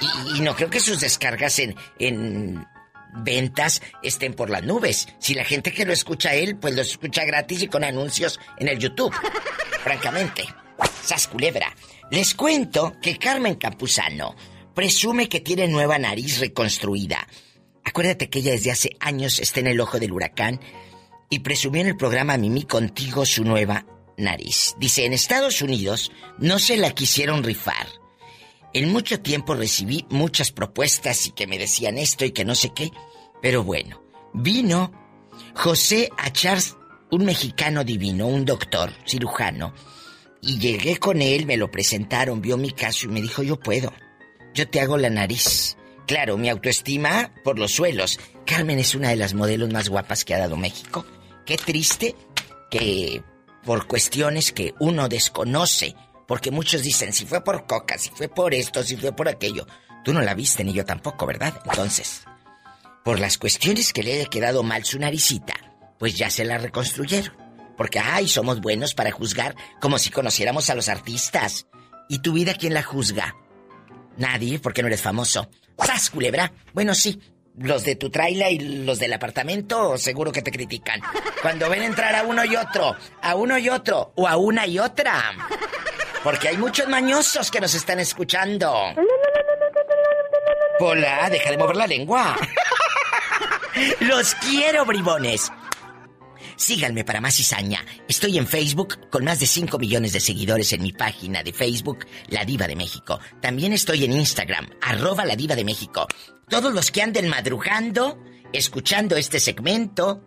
Y, 0.00 0.38
y, 0.38 0.40
no 0.40 0.56
creo 0.56 0.70
que 0.70 0.80
sus 0.80 1.00
descargas 1.00 1.58
en, 1.58 1.76
en 1.98 2.66
ventas 3.14 3.82
estén 4.02 4.34
por 4.34 4.50
las 4.50 4.62
nubes. 4.62 5.08
Si 5.18 5.34
la 5.34 5.44
gente 5.44 5.72
que 5.72 5.84
lo 5.84 5.92
escucha 5.92 6.30
a 6.30 6.34
él, 6.34 6.56
pues 6.56 6.74
lo 6.74 6.82
escucha 6.82 7.24
gratis 7.24 7.62
y 7.62 7.68
con 7.68 7.84
anuncios 7.84 8.40
en 8.58 8.68
el 8.68 8.78
YouTube. 8.78 9.14
Francamente. 9.82 10.44
Sas 11.02 11.28
culebra. 11.28 11.74
Les 12.10 12.34
cuento 12.34 12.96
que 13.00 13.18
Carmen 13.18 13.54
Campuzano 13.56 14.34
presume 14.74 15.28
que 15.28 15.40
tiene 15.40 15.68
nueva 15.68 15.98
nariz 15.98 16.40
reconstruida. 16.40 17.26
Acuérdate 17.84 18.28
que 18.28 18.40
ella 18.40 18.52
desde 18.52 18.72
hace 18.72 18.96
años 19.00 19.38
está 19.38 19.60
en 19.60 19.68
el 19.68 19.80
ojo 19.80 19.98
del 19.98 20.12
huracán 20.12 20.60
y 21.30 21.40
presumió 21.40 21.82
en 21.82 21.88
el 21.88 21.96
programa 21.96 22.36
Mimi 22.36 22.64
contigo 22.64 23.24
su 23.26 23.44
nueva 23.44 23.86
nariz. 24.16 24.74
Dice, 24.78 25.04
en 25.04 25.12
Estados 25.12 25.62
Unidos 25.62 26.12
no 26.38 26.58
se 26.58 26.76
la 26.76 26.92
quisieron 26.92 27.42
rifar 27.42 27.86
en 28.74 28.92
mucho 28.92 29.20
tiempo 29.20 29.54
recibí 29.54 30.04
muchas 30.10 30.50
propuestas 30.50 31.26
y 31.26 31.30
que 31.30 31.46
me 31.46 31.58
decían 31.58 31.96
esto 31.96 32.24
y 32.24 32.32
que 32.32 32.44
no 32.44 32.54
sé 32.54 32.72
qué. 32.74 32.90
Pero 33.40 33.62
bueno, 33.62 34.02
vino 34.34 34.92
José 35.54 36.10
Achars, 36.18 36.76
un 37.10 37.24
mexicano 37.24 37.84
divino, 37.84 38.26
un 38.26 38.44
doctor, 38.44 38.92
cirujano, 39.06 39.72
Y 40.42 40.58
llegué 40.58 40.98
con 40.98 41.22
él, 41.22 41.46
me 41.46 41.56
lo 41.56 41.70
presentaron, 41.70 42.42
vio 42.42 42.58
mi 42.58 42.70
caso 42.70 43.06
y 43.06 43.08
me 43.08 43.22
dijo, 43.22 43.42
yo 43.42 43.58
puedo. 43.58 43.92
Yo 44.52 44.68
te 44.68 44.80
hago 44.80 44.98
la 44.98 45.08
nariz. 45.08 45.76
Claro, 46.06 46.36
mi 46.36 46.50
autoestima 46.50 47.32
por 47.44 47.58
los 47.58 47.72
suelos. 47.72 48.20
Carmen 48.44 48.78
es 48.78 48.94
una 48.94 49.08
de 49.08 49.16
las 49.16 49.32
modelos 49.32 49.72
más 49.72 49.88
guapas 49.88 50.24
que 50.24 50.34
ha 50.34 50.38
dado 50.38 50.56
México. 50.56 51.06
Qué 51.46 51.56
triste 51.56 52.14
que 52.70 53.22
por 53.64 53.86
cuestiones 53.86 54.52
que 54.52 54.74
uno 54.80 55.08
desconoce, 55.08 55.94
porque 56.26 56.50
muchos 56.50 56.82
dicen, 56.82 57.12
si 57.12 57.26
fue 57.26 57.42
por 57.42 57.66
coca, 57.66 57.98
si 57.98 58.10
fue 58.10 58.28
por 58.28 58.54
esto, 58.54 58.82
si 58.82 58.96
fue 58.96 59.12
por 59.12 59.28
aquello. 59.28 59.66
Tú 60.04 60.12
no 60.12 60.20
la 60.20 60.34
viste 60.34 60.64
ni 60.64 60.72
yo 60.72 60.84
tampoco, 60.84 61.26
¿verdad? 61.26 61.54
Entonces, 61.64 62.24
por 63.04 63.20
las 63.20 63.38
cuestiones 63.38 63.92
que 63.92 64.02
le 64.02 64.14
haya 64.14 64.26
quedado 64.26 64.62
mal 64.62 64.84
su 64.84 64.98
naricita, 64.98 65.54
pues 65.98 66.16
ya 66.16 66.30
se 66.30 66.44
la 66.44 66.58
reconstruyeron. 66.58 67.34
Porque, 67.76 67.98
ay, 67.98 68.28
somos 68.28 68.60
buenos 68.60 68.94
para 68.94 69.10
juzgar 69.10 69.56
como 69.80 69.98
si 69.98 70.10
conociéramos 70.10 70.70
a 70.70 70.74
los 70.74 70.88
artistas. 70.88 71.66
¿Y 72.08 72.18
tu 72.20 72.32
vida 72.32 72.54
quién 72.54 72.74
la 72.74 72.82
juzga? 72.82 73.34
Nadie, 74.16 74.58
porque 74.58 74.82
no 74.82 74.88
eres 74.88 75.00
famoso. 75.00 75.48
¡Sas, 75.84 76.10
culebra! 76.10 76.52
Bueno, 76.72 76.94
sí, 76.94 77.20
los 77.58 77.84
de 77.84 77.96
tu 77.96 78.10
traila 78.10 78.50
y 78.50 78.58
los 78.84 78.98
del 78.98 79.12
apartamento 79.12 79.98
seguro 79.98 80.32
que 80.32 80.42
te 80.42 80.50
critican. 80.50 81.00
Cuando 81.42 81.68
ven 81.68 81.82
entrar 81.82 82.14
a 82.14 82.22
uno 82.22 82.44
y 82.44 82.56
otro, 82.56 82.96
a 83.22 83.34
uno 83.34 83.58
y 83.58 83.68
otro, 83.68 84.12
o 84.16 84.28
a 84.28 84.36
una 84.36 84.66
y 84.66 84.78
otra. 84.78 85.32
Porque 86.24 86.48
hay 86.48 86.56
muchos 86.56 86.88
mañosos 86.88 87.50
que 87.50 87.60
nos 87.60 87.74
están 87.74 88.00
escuchando. 88.00 88.74
Hola, 90.80 91.28
deja 91.30 91.50
de 91.50 91.58
mover 91.58 91.76
la 91.76 91.86
lengua. 91.86 92.34
Los 94.00 94.34
quiero, 94.36 94.86
bribones. 94.86 95.52
Síganme 96.56 97.04
para 97.04 97.20
más 97.20 97.34
cizaña. 97.34 97.84
Estoy 98.08 98.38
en 98.38 98.46
Facebook 98.46 99.10
con 99.10 99.24
más 99.24 99.38
de 99.38 99.46
5 99.46 99.78
millones 99.78 100.14
de 100.14 100.20
seguidores 100.20 100.72
en 100.72 100.82
mi 100.82 100.92
página 100.92 101.42
de 101.42 101.52
Facebook, 101.52 102.06
La 102.28 102.46
Diva 102.46 102.66
de 102.66 102.76
México. 102.76 103.20
También 103.42 103.74
estoy 103.74 104.04
en 104.04 104.12
Instagram, 104.12 104.70
arroba 104.80 105.26
La 105.26 105.36
Diva 105.36 105.54
de 105.56 105.64
México. 105.64 106.06
Todos 106.48 106.72
los 106.72 106.90
que 106.90 107.02
anden 107.02 107.28
madrugando, 107.28 108.18
escuchando 108.50 109.16
este 109.16 109.40
segmento, 109.40 110.22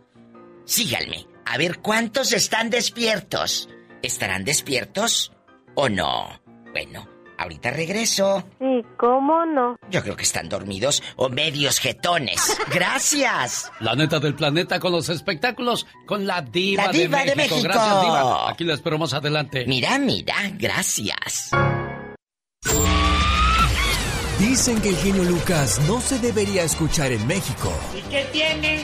síganme. 0.63 1.25
A 1.45 1.57
ver 1.57 1.79
cuántos 1.79 2.33
están 2.33 2.69
despiertos. 2.69 3.67
¿Estarán 4.03 4.43
despiertos 4.43 5.31
o 5.77 5.87
no? 5.87 6.27
Bueno, 6.73 7.07
Ahorita 7.39 7.69
regreso. 7.69 8.43
¿Y 8.59 8.81
cómo 8.97 9.45
no? 9.45 9.77
Yo 9.91 10.01
creo 10.01 10.15
que 10.15 10.23
están 10.23 10.49
dormidos 10.49 11.03
o 11.17 11.29
medios 11.29 11.79
jetones. 11.79 12.57
Gracias. 12.73 13.71
La 13.79 13.93
neta 13.93 14.19
del 14.19 14.33
planeta 14.33 14.79
con 14.79 14.91
los 14.91 15.07
espectáculos 15.09 15.85
con 16.07 16.25
la 16.25 16.41
diva, 16.41 16.87
la 16.87 16.91
diva 16.91 17.23
de, 17.23 17.35
México. 17.35 17.61
Gracias, 17.61 18.01
diva. 18.01 18.49
Aquí 18.49 18.63
la 18.63 18.73
espero 18.73 18.97
más 18.97 19.13
adelante. 19.13 19.65
Mira, 19.67 19.99
mira, 19.99 20.35
gracias. 20.53 21.51
Dicen 24.39 24.81
que 24.81 24.89
el 24.89 24.97
genio 24.97 25.23
Lucas 25.23 25.79
no 25.87 26.01
se 26.01 26.17
debería 26.17 26.63
escuchar 26.63 27.11
en 27.11 27.25
México. 27.27 27.71
¿Y 27.95 28.01
qué 28.09 28.25
tiene? 28.31 28.83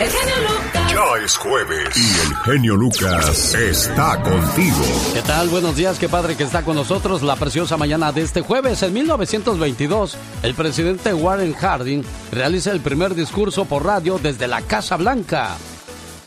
El 0.00 0.08
genio 0.08 0.34
Lucas. 0.42 0.92
Ya 0.92 1.24
es 1.24 1.36
jueves 1.36 1.96
y 1.96 2.28
el 2.28 2.36
genio 2.44 2.76
Lucas 2.76 3.54
está 3.54 4.22
contigo. 4.22 4.76
¿Qué 5.12 5.22
tal? 5.22 5.48
Buenos 5.48 5.74
días, 5.74 5.98
qué 5.98 6.08
padre 6.08 6.36
que 6.36 6.44
está 6.44 6.62
con 6.62 6.76
nosotros 6.76 7.22
la 7.22 7.34
preciosa 7.34 7.76
mañana 7.76 8.12
de 8.12 8.22
este 8.22 8.42
jueves. 8.42 8.80
En 8.84 8.92
1922, 8.92 10.16
el 10.44 10.54
presidente 10.54 11.12
Warren 11.12 11.52
Harding 11.52 12.04
realiza 12.30 12.70
el 12.70 12.80
primer 12.80 13.16
discurso 13.16 13.64
por 13.64 13.84
radio 13.84 14.20
desde 14.22 14.46
la 14.46 14.62
Casa 14.62 14.96
Blanca. 14.96 15.56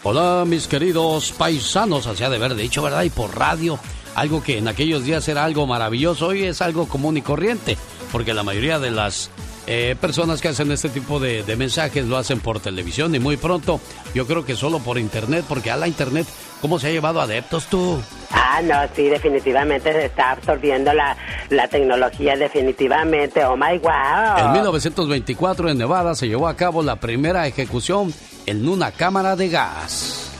Hola, 0.03 0.43
mis 0.45 0.67
queridos 0.67 1.31
paisanos, 1.31 2.07
hacía 2.07 2.29
de 2.29 2.35
haber 2.35 2.55
dicho, 2.55 2.83
¿verdad? 2.83 3.03
Y 3.03 3.09
por 3.09 3.37
radio, 3.37 3.79
algo 4.15 4.43
que 4.43 4.57
en 4.57 4.67
aquellos 4.67 5.05
días 5.05 5.25
era 5.29 5.45
algo 5.45 5.65
maravilloso, 5.65 6.27
hoy 6.27 6.43
es 6.43 6.61
algo 6.61 6.89
común 6.89 7.15
y 7.15 7.21
corriente, 7.21 7.77
porque 8.11 8.33
la 8.33 8.43
mayoría 8.43 8.79
de 8.79 8.91
las 8.91 9.29
eh, 9.73 9.95
personas 9.95 10.41
que 10.41 10.49
hacen 10.49 10.69
este 10.69 10.89
tipo 10.89 11.17
de, 11.17 11.45
mensajes 11.55 12.05
lo 12.05 12.17
hacen 12.17 12.41
por 12.41 12.59
televisión 12.59 13.15
y 13.15 13.19
muy 13.19 13.37
pronto 13.37 13.79
yo 14.13 14.27
creo 14.27 14.43
que 14.43 14.53
solo 14.53 14.79
por 14.79 14.97
internet, 14.97 15.45
porque 15.47 15.71
a 15.71 15.77
la 15.77 15.87
internet, 15.87 16.27
¿cómo 16.59 16.77
se 16.77 16.87
ha 16.87 16.91
llevado 16.91 17.21
adeptos 17.21 17.67
tú? 17.67 18.01
Ah, 18.31 18.59
no, 18.61 18.75
sí, 18.93 19.03
definitivamente 19.03 19.93
se 19.93 20.07
está 20.07 20.31
absorbiendo 20.31 20.91
la, 20.91 21.15
la 21.49 21.69
tecnología, 21.69 22.35
definitivamente. 22.35 23.45
Oh 23.45 23.55
my 23.55 23.77
wow. 23.77 24.45
En 24.45 24.51
1924 24.51 25.69
en 25.69 25.77
Nevada 25.77 26.15
se 26.15 26.27
llevó 26.27 26.49
a 26.49 26.57
cabo 26.57 26.83
la 26.83 26.97
primera 26.97 27.47
ejecución 27.47 28.13
en 28.47 28.67
una 28.67 28.91
cámara 28.91 29.37
de 29.37 29.47
gas. 29.47 30.30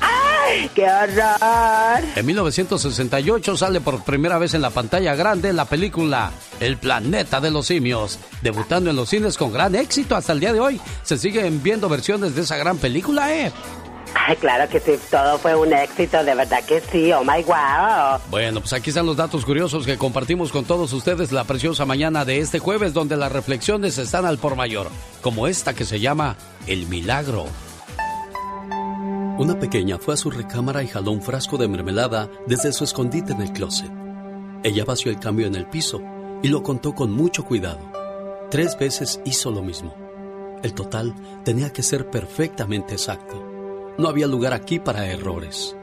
¡Qué 0.76 0.84
horror! 0.84 2.04
En 2.16 2.26
1968 2.26 3.58
sale 3.58 3.82
por 3.82 4.04
primera 4.04 4.38
vez 4.38 4.54
en 4.54 4.62
la 4.62 4.70
pantalla 4.70 5.16
grande 5.16 5.54
la 5.54 5.66
película 5.66 6.32
El 6.60 6.78
planeta 6.78 7.40
de 7.40 7.52
los 7.52 7.68
simios, 7.68 8.20
debutando 8.42 8.90
en 8.90 8.96
los 8.96 9.10
cines 9.10 9.38
con 9.38 9.52
gran 9.52 9.76
éxito 9.76 10.16
hasta 10.16 10.34
el 10.34 10.40
día 10.40 10.54
de 10.54 10.60
hoy. 10.60 10.82
Se 11.04 11.18
siguen 11.18 11.62
viendo 11.64 11.90
versiones 11.90 12.36
de 12.36 12.42
esa 12.42 12.58
gran 12.58 12.78
película, 12.78 13.34
¿eh? 13.34 13.52
Ay, 14.14 14.36
claro 14.36 14.70
que 14.70 14.80
sí, 14.80 15.00
todo 15.10 15.38
fue 15.40 15.56
un 15.56 15.74
éxito, 15.74 16.24
de 16.24 16.36
verdad 16.36 16.64
que 16.66 16.82
sí, 16.82 17.12
oh 17.14 17.24
my 17.24 17.44
wow. 17.44 18.20
Bueno, 18.30 18.60
pues 18.60 18.74
aquí 18.74 18.90
están 18.90 19.06
los 19.06 19.18
datos 19.18 19.46
curiosos 19.46 19.86
que 19.86 19.98
compartimos 19.98 20.52
con 20.52 20.66
todos 20.66 20.92
ustedes 20.94 21.32
la 21.32 21.46
preciosa 21.46 21.86
mañana 21.86 22.26
de 22.26 22.40
este 22.40 22.60
jueves, 22.60 22.94
donde 22.94 23.16
las 23.16 23.32
reflexiones 23.32 23.98
están 23.98 24.26
al 24.26 24.38
por 24.38 24.56
mayor, 24.56 24.90
como 25.22 25.48
esta 25.48 25.74
que 25.74 25.86
se 25.86 26.00
llama 26.00 26.36
El 26.68 26.88
Milagro. 26.88 27.46
Una 29.38 29.58
pequeña 29.60 29.98
fue 29.98 30.14
a 30.14 30.18
su 30.18 30.30
recámara 30.30 30.84
y 30.84 30.88
jaló 30.88 31.12
un 31.12 31.22
frasco 31.22 31.58
de 31.58 31.68
mermelada 31.68 32.30
desde 32.46 32.74
su 32.74 32.84
escondite 32.84 33.34
en 33.34 33.42
el 33.42 33.54
closet. 33.54 33.92
Ella 34.64 34.86
vació 34.86 35.10
el 35.12 35.20
cambio 35.20 35.48
en 35.48 35.56
el 35.56 35.68
piso 35.68 36.02
y 36.44 36.50
lo 36.50 36.62
contó 36.62 36.94
con 36.94 37.12
mucho 37.12 37.44
cuidado. 37.44 37.80
Tres 38.52 38.78
veces 38.78 39.20
hizo 39.26 39.50
lo 39.50 39.64
mismo. 39.64 39.96
El 40.62 40.74
total 40.74 41.16
tenía 41.44 41.72
que 41.74 41.82
ser 41.82 42.10
perfectamente 42.10 42.94
exacto. 42.94 43.44
No 43.98 44.10
había 44.10 44.28
lugar 44.28 44.54
aquí 44.54 44.80
para 44.80 45.08
errores. 45.08 45.76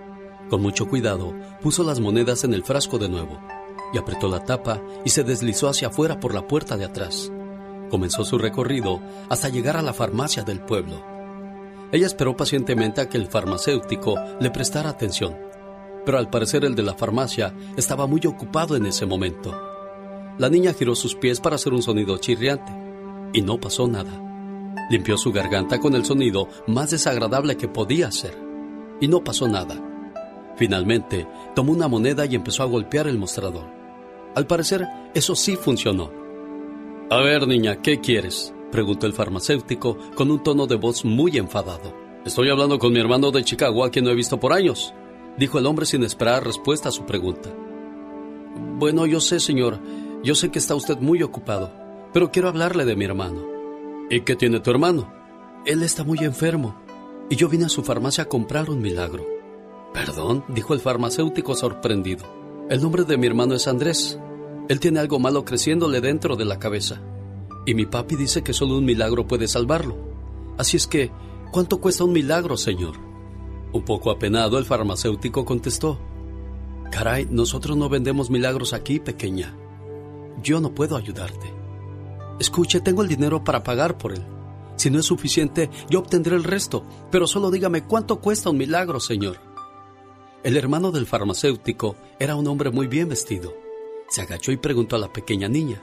Con 0.50 0.62
mucho 0.62 0.88
cuidado, 0.88 1.34
puso 1.60 1.82
las 1.82 2.00
monedas 2.00 2.44
en 2.44 2.54
el 2.54 2.62
frasco 2.62 2.98
de 2.98 3.08
nuevo 3.08 3.40
y 3.92 3.98
apretó 3.98 4.28
la 4.28 4.44
tapa 4.44 4.80
y 5.04 5.10
se 5.10 5.24
deslizó 5.24 5.68
hacia 5.68 5.88
afuera 5.88 6.20
por 6.20 6.34
la 6.34 6.46
puerta 6.46 6.76
de 6.76 6.84
atrás. 6.84 7.32
Comenzó 7.90 8.24
su 8.24 8.38
recorrido 8.38 9.00
hasta 9.28 9.48
llegar 9.48 9.76
a 9.76 9.82
la 9.82 9.94
farmacia 9.94 10.42
del 10.42 10.60
pueblo. 10.60 11.17
Ella 11.90 12.06
esperó 12.06 12.36
pacientemente 12.36 13.00
a 13.00 13.08
que 13.08 13.16
el 13.16 13.26
farmacéutico 13.26 14.16
le 14.40 14.50
prestara 14.50 14.90
atención, 14.90 15.36
pero 16.04 16.18
al 16.18 16.28
parecer 16.28 16.64
el 16.64 16.74
de 16.74 16.82
la 16.82 16.94
farmacia 16.94 17.54
estaba 17.76 18.06
muy 18.06 18.20
ocupado 18.26 18.76
en 18.76 18.86
ese 18.86 19.06
momento. 19.06 19.58
La 20.38 20.50
niña 20.50 20.74
giró 20.74 20.94
sus 20.94 21.14
pies 21.14 21.40
para 21.40 21.56
hacer 21.56 21.72
un 21.72 21.82
sonido 21.82 22.18
chirriante, 22.18 22.72
y 23.32 23.42
no 23.42 23.58
pasó 23.58 23.88
nada. 23.88 24.24
Limpió 24.90 25.16
su 25.16 25.32
garganta 25.32 25.80
con 25.80 25.94
el 25.94 26.04
sonido 26.04 26.48
más 26.66 26.90
desagradable 26.90 27.56
que 27.56 27.68
podía 27.68 28.08
hacer, 28.08 28.38
y 29.00 29.08
no 29.08 29.24
pasó 29.24 29.48
nada. 29.48 29.82
Finalmente, 30.56 31.26
tomó 31.54 31.72
una 31.72 31.88
moneda 31.88 32.26
y 32.26 32.34
empezó 32.34 32.62
a 32.62 32.66
golpear 32.66 33.06
el 33.06 33.18
mostrador. 33.18 33.66
Al 34.34 34.46
parecer, 34.46 34.86
eso 35.14 35.34
sí 35.34 35.56
funcionó. 35.56 36.10
A 37.10 37.18
ver, 37.18 37.46
niña, 37.46 37.80
¿qué 37.80 38.00
quieres? 38.00 38.52
Preguntó 38.70 39.06
el 39.06 39.12
farmacéutico 39.12 39.96
con 40.14 40.30
un 40.30 40.42
tono 40.42 40.66
de 40.66 40.76
voz 40.76 41.04
muy 41.04 41.36
enfadado. 41.36 41.94
Estoy 42.24 42.50
hablando 42.50 42.78
con 42.78 42.92
mi 42.92 43.00
hermano 43.00 43.30
de 43.30 43.44
Chicago 43.44 43.84
a 43.84 43.90
quien 43.90 44.04
no 44.04 44.10
he 44.10 44.14
visto 44.14 44.38
por 44.38 44.52
años, 44.52 44.92
dijo 45.38 45.58
el 45.58 45.66
hombre 45.66 45.86
sin 45.86 46.02
esperar 46.02 46.44
respuesta 46.44 46.88
a 46.88 46.92
su 46.92 47.06
pregunta. 47.06 47.50
Bueno, 48.78 49.06
yo 49.06 49.20
sé, 49.20 49.40
señor, 49.40 49.78
yo 50.22 50.34
sé 50.34 50.50
que 50.50 50.58
está 50.58 50.74
usted 50.74 50.98
muy 50.98 51.22
ocupado, 51.22 51.72
pero 52.12 52.30
quiero 52.30 52.48
hablarle 52.48 52.84
de 52.84 52.96
mi 52.96 53.04
hermano. 53.04 53.46
¿Y 54.10 54.20
qué 54.22 54.36
tiene 54.36 54.60
tu 54.60 54.70
hermano? 54.70 55.12
Él 55.64 55.82
está 55.82 56.04
muy 56.04 56.18
enfermo, 56.18 56.76
y 57.30 57.36
yo 57.36 57.48
vine 57.48 57.66
a 57.66 57.68
su 57.68 57.82
farmacia 57.82 58.24
a 58.24 58.28
comprar 58.28 58.70
un 58.70 58.80
milagro. 58.80 59.26
Perdón, 59.92 60.44
dijo 60.48 60.74
el 60.74 60.80
farmacéutico 60.80 61.54
sorprendido. 61.54 62.24
El 62.68 62.82
nombre 62.82 63.04
de 63.04 63.16
mi 63.16 63.26
hermano 63.26 63.54
es 63.54 63.66
Andrés. 63.68 64.18
Él 64.68 64.80
tiene 64.80 65.00
algo 65.00 65.18
malo 65.18 65.44
creciéndole 65.44 66.00
dentro 66.00 66.36
de 66.36 66.44
la 66.44 66.58
cabeza. 66.58 67.00
Y 67.68 67.74
mi 67.74 67.84
papi 67.84 68.16
dice 68.16 68.42
que 68.42 68.54
solo 68.54 68.78
un 68.78 68.86
milagro 68.86 69.26
puede 69.26 69.46
salvarlo. 69.46 69.94
Así 70.56 70.78
es 70.78 70.86
que, 70.86 71.10
¿cuánto 71.52 71.82
cuesta 71.82 72.02
un 72.02 72.14
milagro, 72.14 72.56
señor? 72.56 72.94
Un 73.74 73.84
poco 73.84 74.10
apenado, 74.10 74.56
el 74.56 74.64
farmacéutico 74.64 75.44
contestó. 75.44 75.98
Caray, 76.90 77.28
nosotros 77.30 77.76
no 77.76 77.90
vendemos 77.90 78.30
milagros 78.30 78.72
aquí, 78.72 79.00
pequeña. 79.00 79.54
Yo 80.42 80.62
no 80.62 80.74
puedo 80.74 80.96
ayudarte. 80.96 81.52
Escuche, 82.40 82.80
tengo 82.80 83.02
el 83.02 83.08
dinero 83.08 83.44
para 83.44 83.62
pagar 83.62 83.98
por 83.98 84.14
él. 84.14 84.24
Si 84.76 84.88
no 84.88 84.98
es 84.98 85.04
suficiente, 85.04 85.68
yo 85.90 85.98
obtendré 85.98 86.36
el 86.36 86.44
resto, 86.44 86.86
pero 87.10 87.26
solo 87.26 87.50
dígame 87.50 87.84
cuánto 87.84 88.18
cuesta 88.18 88.48
un 88.48 88.56
milagro, 88.56 88.98
Señor. 88.98 89.40
El 90.42 90.56
hermano 90.56 90.90
del 90.90 91.04
farmacéutico 91.04 91.96
era 92.18 92.34
un 92.34 92.46
hombre 92.46 92.70
muy 92.70 92.86
bien 92.86 93.10
vestido. 93.10 93.52
Se 94.08 94.22
agachó 94.22 94.52
y 94.52 94.56
preguntó 94.56 94.96
a 94.96 95.00
la 95.00 95.12
pequeña 95.12 95.48
niña, 95.48 95.82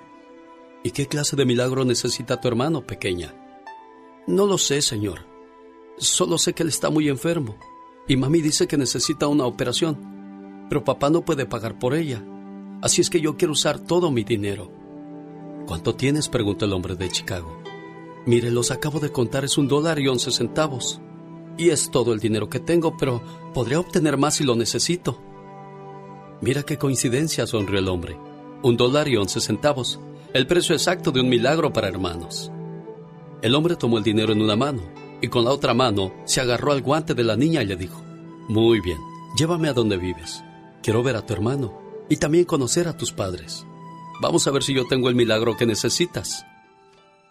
¿Y 0.86 0.92
qué 0.92 1.08
clase 1.08 1.36
de 1.36 1.46
milagro 1.46 1.84
necesita 1.84 2.40
tu 2.40 2.48
hermano, 2.48 2.86
pequeña? 2.86 3.34
No 4.28 4.46
lo 4.46 4.60
sé, 4.60 4.84
señor. 4.84 5.26
Solo 5.98 6.38
sé 6.38 6.54
que 6.54 6.62
él 6.62 6.70
está 6.70 6.92
muy 6.92 7.10
enfermo 7.10 7.58
y 8.08 8.16
mami 8.18 8.40
dice 8.40 8.68
que 8.68 8.78
necesita 8.78 9.28
una 9.28 9.48
operación, 9.48 10.68
pero 10.70 10.84
papá 10.84 11.10
no 11.10 11.26
puede 11.26 11.48
pagar 11.48 11.80
por 11.80 11.96
ella. 11.96 12.24
Así 12.84 13.02
es 13.02 13.10
que 13.10 13.20
yo 13.20 13.36
quiero 13.36 13.54
usar 13.54 13.80
todo 13.80 14.12
mi 14.12 14.24
dinero. 14.24 14.72
¿Cuánto 15.66 15.96
tienes? 15.96 16.30
preguntó 16.30 16.66
el 16.66 16.74
hombre 16.74 16.96
de 16.96 17.10
Chicago. 17.10 17.64
Mire, 18.28 18.52
los 18.52 18.70
acabo 18.70 19.00
de 19.00 19.12
contar, 19.12 19.44
es 19.44 19.58
un 19.58 19.68
dólar 19.68 19.98
y 19.98 20.08
once 20.08 20.30
centavos. 20.30 21.02
Y 21.58 21.72
es 21.72 21.90
todo 21.90 22.14
el 22.14 22.20
dinero 22.20 22.48
que 22.48 22.60
tengo, 22.60 22.96
pero 22.96 23.24
podría 23.56 23.80
obtener 23.80 24.18
más 24.18 24.36
si 24.36 24.44
lo 24.44 24.56
necesito. 24.56 25.20
Mira 26.42 26.62
qué 26.62 26.78
coincidencia, 26.78 27.48
sonrió 27.48 27.80
el 27.80 27.88
hombre. 27.88 28.20
Un 28.62 28.78
dólar 28.78 29.08
y 29.08 29.18
once 29.18 29.40
centavos, 29.42 30.00
el 30.36 30.48
precio 30.48 30.76
exacto 30.76 31.14
de 31.14 31.22
un 31.22 31.30
milagro 31.30 31.72
para 31.72 31.88
hermanos. 31.88 32.52
El 33.42 33.56
hombre 33.56 33.78
tomó 33.78 33.98
el 33.98 34.04
dinero 34.04 34.34
en 34.34 34.42
una 34.42 34.58
mano 34.58 34.82
y 35.22 35.30
con 35.30 35.46
la 35.46 35.52
otra 35.52 35.74
mano 35.74 36.14
se 36.26 36.42
agarró 36.42 36.74
al 36.74 36.82
guante 36.82 37.14
de 37.14 37.24
la 37.24 37.38
niña 37.38 37.64
y 37.64 37.66
le 37.66 37.78
dijo, 37.78 38.04
Muy 38.50 38.82
bien, 38.82 38.98
llévame 39.38 39.70
a 39.70 39.74
donde 39.74 39.96
vives. 39.96 40.44
Quiero 40.84 41.04
ver 41.04 41.16
a 41.16 41.26
tu 41.26 41.32
hermano 41.32 41.80
y 42.10 42.18
también 42.18 42.44
conocer 42.44 42.90
a 42.90 42.98
tus 42.98 43.14
padres. 43.14 43.66
Vamos 44.22 44.46
a 44.46 44.52
ver 44.52 44.62
si 44.62 44.74
yo 44.74 44.86
tengo 44.86 45.08
el 45.08 45.16
milagro 45.16 45.56
que 45.56 45.66
necesitas. 45.66 46.46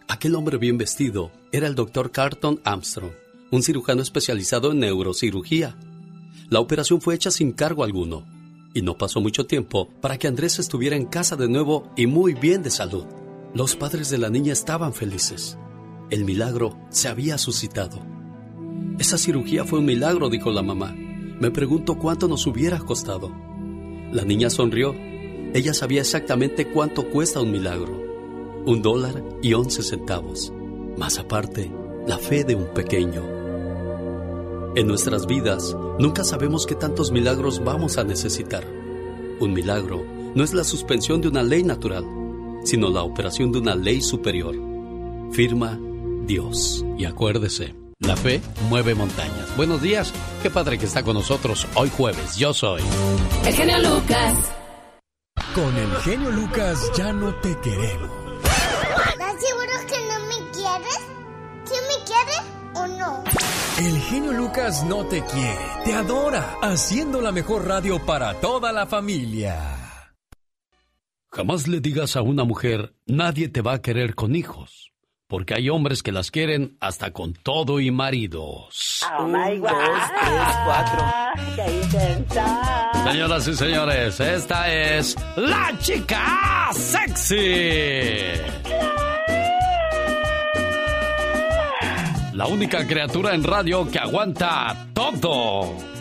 Aquel 0.09 0.35
hombre 0.35 0.57
bien 0.57 0.79
vestido 0.79 1.31
era 1.53 1.67
el 1.67 1.75
doctor 1.75 2.11
Carton 2.11 2.59
Armstrong, 2.65 3.13
un 3.51 3.63
cirujano 3.63 4.01
especializado 4.01 4.73
en 4.73 4.81
neurocirugía. 4.81 5.77
La 6.49 6.61
operación 6.61 7.03
fue 7.03 7.17
hecha 7.17 7.31
sin 7.31 7.53
cargo 7.53 7.85
alguno 7.85 8.25
y 8.75 8.83
no 8.83 8.99
pasó 8.99 9.21
mucho 9.21 9.47
tiempo 9.47 9.89
para 10.01 10.19
que 10.19 10.27
Andrés 10.27 10.59
estuviera 10.59 10.97
en 10.97 11.07
casa 11.07 11.37
de 11.37 11.49
nuevo 11.49 11.91
y 11.97 12.07
muy 12.07 12.35
bien 12.35 12.63
de 12.63 12.71
salud. 12.71 13.07
Los 13.55 13.77
padres 13.77 14.11
de 14.11 14.19
la 14.19 14.31
niña 14.31 14.53
estaban 14.53 14.93
felices. 14.93 15.57
El 16.11 16.25
milagro 16.25 16.77
se 16.91 17.09
había 17.09 17.39
suscitado. 17.39 18.05
Esa 18.99 19.17
cirugía 19.17 19.65
fue 19.65 19.79
un 19.79 19.85
milagro, 19.85 20.29
dijo 20.29 20.51
la 20.51 20.63
mamá. 20.63 20.93
Me 20.93 21.51
pregunto 21.53 21.97
cuánto 21.97 22.27
nos 22.27 22.47
hubiera 22.47 22.79
costado. 22.81 23.33
La 24.13 24.25
niña 24.25 24.51
sonrió. 24.51 24.95
Ella 25.55 25.73
sabía 25.73 26.01
exactamente 26.01 26.69
cuánto 26.69 27.09
cuesta 27.11 27.41
un 27.41 27.53
milagro. 27.53 28.03
Un 28.67 28.83
dólar 28.83 29.23
y 29.41 29.55
once 29.55 29.83
centavos. 29.83 30.53
Más 30.99 31.19
aparte, 31.19 31.71
la 32.09 32.19
fe 32.19 32.43
de 32.45 32.57
un 32.57 32.75
pequeño. 32.75 33.44
En 34.77 34.89
nuestras 34.89 35.27
vidas, 35.27 35.77
nunca 36.01 36.25
sabemos 36.25 36.67
qué 36.67 36.75
tantos 36.75 37.13
milagros 37.13 37.63
vamos 37.63 37.97
a 37.97 38.03
necesitar. 38.03 38.65
Un 39.39 39.53
milagro 39.53 40.05
no 40.35 40.43
es 40.43 40.53
la 40.53 40.65
suspensión 40.65 41.21
de 41.21 41.29
una 41.29 41.45
ley 41.45 41.63
natural, 41.63 42.05
sino 42.65 42.91
la 42.91 43.05
operación 43.05 43.53
de 43.53 43.61
una 43.61 43.77
ley 43.77 44.01
superior. 44.01 44.57
Firma 45.31 45.79
Dios. 46.27 46.85
Y 46.99 47.05
acuérdese, 47.05 47.77
la 48.01 48.17
fe 48.17 48.41
mueve 48.69 48.97
montañas. 48.97 49.57
Buenos 49.57 49.81
días, 49.81 50.13
qué 50.43 50.51
padre 50.51 50.77
que 50.77 50.87
está 50.87 51.05
con 51.05 51.15
nosotros 51.15 51.69
hoy 51.77 51.89
jueves. 51.97 52.37
Yo 52.37 52.53
soy 52.53 52.83
el 53.47 53.55
genio 53.55 53.79
Lucas. 53.79 54.35
Con 55.55 55.77
el 55.77 55.93
genio 55.99 56.31
Lucas 56.33 56.91
ya 56.97 57.13
no 57.13 57.33
te 57.37 57.57
queremos. 57.61 58.11
¿Estás 58.43 59.41
seguro 59.41 59.73
que 59.87 59.99
no 60.09 60.19
me 60.27 60.51
quieres? 60.51 60.99
¿Sí 61.65 61.75
me 61.89 62.05
quieres 62.05 62.43
o 62.75 62.87
no? 62.89 63.44
El 63.79 64.01
genio 64.03 64.33
Lucas 64.33 64.85
no 64.85 65.05
te 65.07 65.23
quiere, 65.25 65.67
te 65.85 65.95
adora, 65.95 66.57
haciendo 66.63 67.21
la 67.21 67.33
mejor 67.33 67.67
radio 67.67 68.05
para 68.05 68.35
toda 68.41 68.73
la 68.73 68.87
familia. 68.87 69.57
Jamás 71.33 71.67
le 71.67 71.81
digas 71.81 72.15
a 72.17 72.23
una 72.23 72.45
mujer, 72.45 72.95
nadie 73.07 73.49
te 73.49 73.63
va 73.63 73.75
a 73.75 73.83
querer 73.83 74.15
con 74.15 74.37
hijos 74.37 74.95
porque 75.35 75.55
hay 75.55 75.69
hombres 75.69 76.05
que 76.05 76.13
las 76.13 76.31
quieren 76.31 76.77
hasta 76.81 77.13
con 77.13 77.33
todo 77.35 77.81
y 77.81 77.91
maridos. 77.91 79.05
Oh 79.19 79.25
my 79.27 79.59
God. 79.59 79.69
dos, 79.69 80.13
tres, 80.21 80.57
cuatro. 80.65 81.05
¡Qué 81.57 81.83
intensa! 81.83 82.91
Señoras 83.11 83.49
y 83.49 83.55
señores, 83.55 84.21
esta 84.21 84.73
es 84.73 85.17
la 85.37 85.77
chica 85.81 86.71
sexy. 86.73 87.35
La 92.35 92.49
única 92.49 92.85
criatura 92.85 93.33
en 93.33 93.45
radio 93.45 93.89
que 93.89 94.01
aguanta 94.01 94.89
todo. 94.93 95.94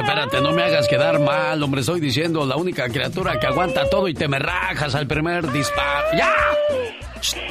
Espérate, 0.00 0.40
no 0.40 0.52
me 0.52 0.62
hagas 0.62 0.88
quedar 0.88 1.20
mal, 1.20 1.62
hombre. 1.62 1.82
Estoy 1.82 2.00
diciendo 2.00 2.46
la 2.46 2.56
única 2.56 2.88
criatura 2.88 3.38
que 3.38 3.46
aguanta 3.46 3.88
todo 3.90 4.08
y 4.08 4.14
te 4.14 4.28
me 4.28 4.38
rajas 4.38 4.94
al 4.94 5.06
primer 5.06 5.50
disparo. 5.52 6.16
¡Ya! 6.16 6.32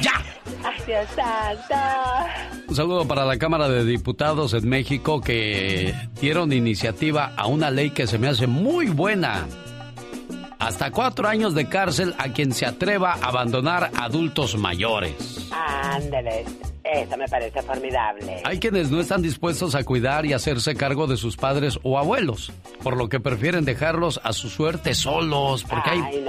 ¡Ya! 0.00 0.32
Dios 0.86 1.06
santo. 1.14 1.74
Un 2.68 2.74
saludo 2.74 3.06
para 3.06 3.24
la 3.24 3.38
Cámara 3.38 3.68
de 3.68 3.84
Diputados 3.84 4.52
en 4.54 4.68
México 4.68 5.20
que 5.20 5.94
dieron 6.20 6.52
iniciativa 6.52 7.32
a 7.36 7.46
una 7.46 7.70
ley 7.70 7.90
que 7.90 8.06
se 8.06 8.18
me 8.18 8.28
hace 8.28 8.46
muy 8.46 8.88
buena. 8.88 9.46
Hasta 10.58 10.90
cuatro 10.90 11.28
años 11.28 11.54
de 11.54 11.68
cárcel 11.68 12.14
a 12.18 12.32
quien 12.32 12.52
se 12.52 12.66
atreva 12.66 13.12
a 13.12 13.28
abandonar 13.28 13.90
adultos 13.96 14.56
mayores. 14.56 15.48
Ándale. 15.52 16.44
Eso 16.84 17.16
me 17.16 17.28
parece 17.28 17.62
formidable. 17.62 18.42
Hay 18.44 18.58
quienes 18.58 18.90
no 18.90 19.00
están 19.00 19.22
dispuestos 19.22 19.74
a 19.74 19.84
cuidar 19.84 20.26
y 20.26 20.32
hacerse 20.32 20.74
cargo 20.74 21.06
de 21.06 21.16
sus 21.16 21.36
padres 21.36 21.78
o 21.82 21.98
abuelos, 21.98 22.52
por 22.82 22.96
lo 22.96 23.08
que 23.08 23.20
prefieren 23.20 23.64
dejarlos 23.64 24.20
a 24.24 24.32
su 24.32 24.48
suerte 24.48 24.94
solos, 24.94 25.64
porque 25.64 25.90
hay, 25.90 26.26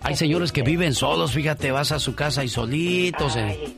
hay 0.00 0.16
señores 0.16 0.52
que 0.52 0.62
viven 0.62 0.94
solos, 0.94 1.32
fíjate, 1.32 1.70
vas 1.70 1.92
a 1.92 1.98
su 1.98 2.14
casa 2.14 2.42
y 2.44 2.48
solitos. 2.48 3.36
Eh. 3.36 3.74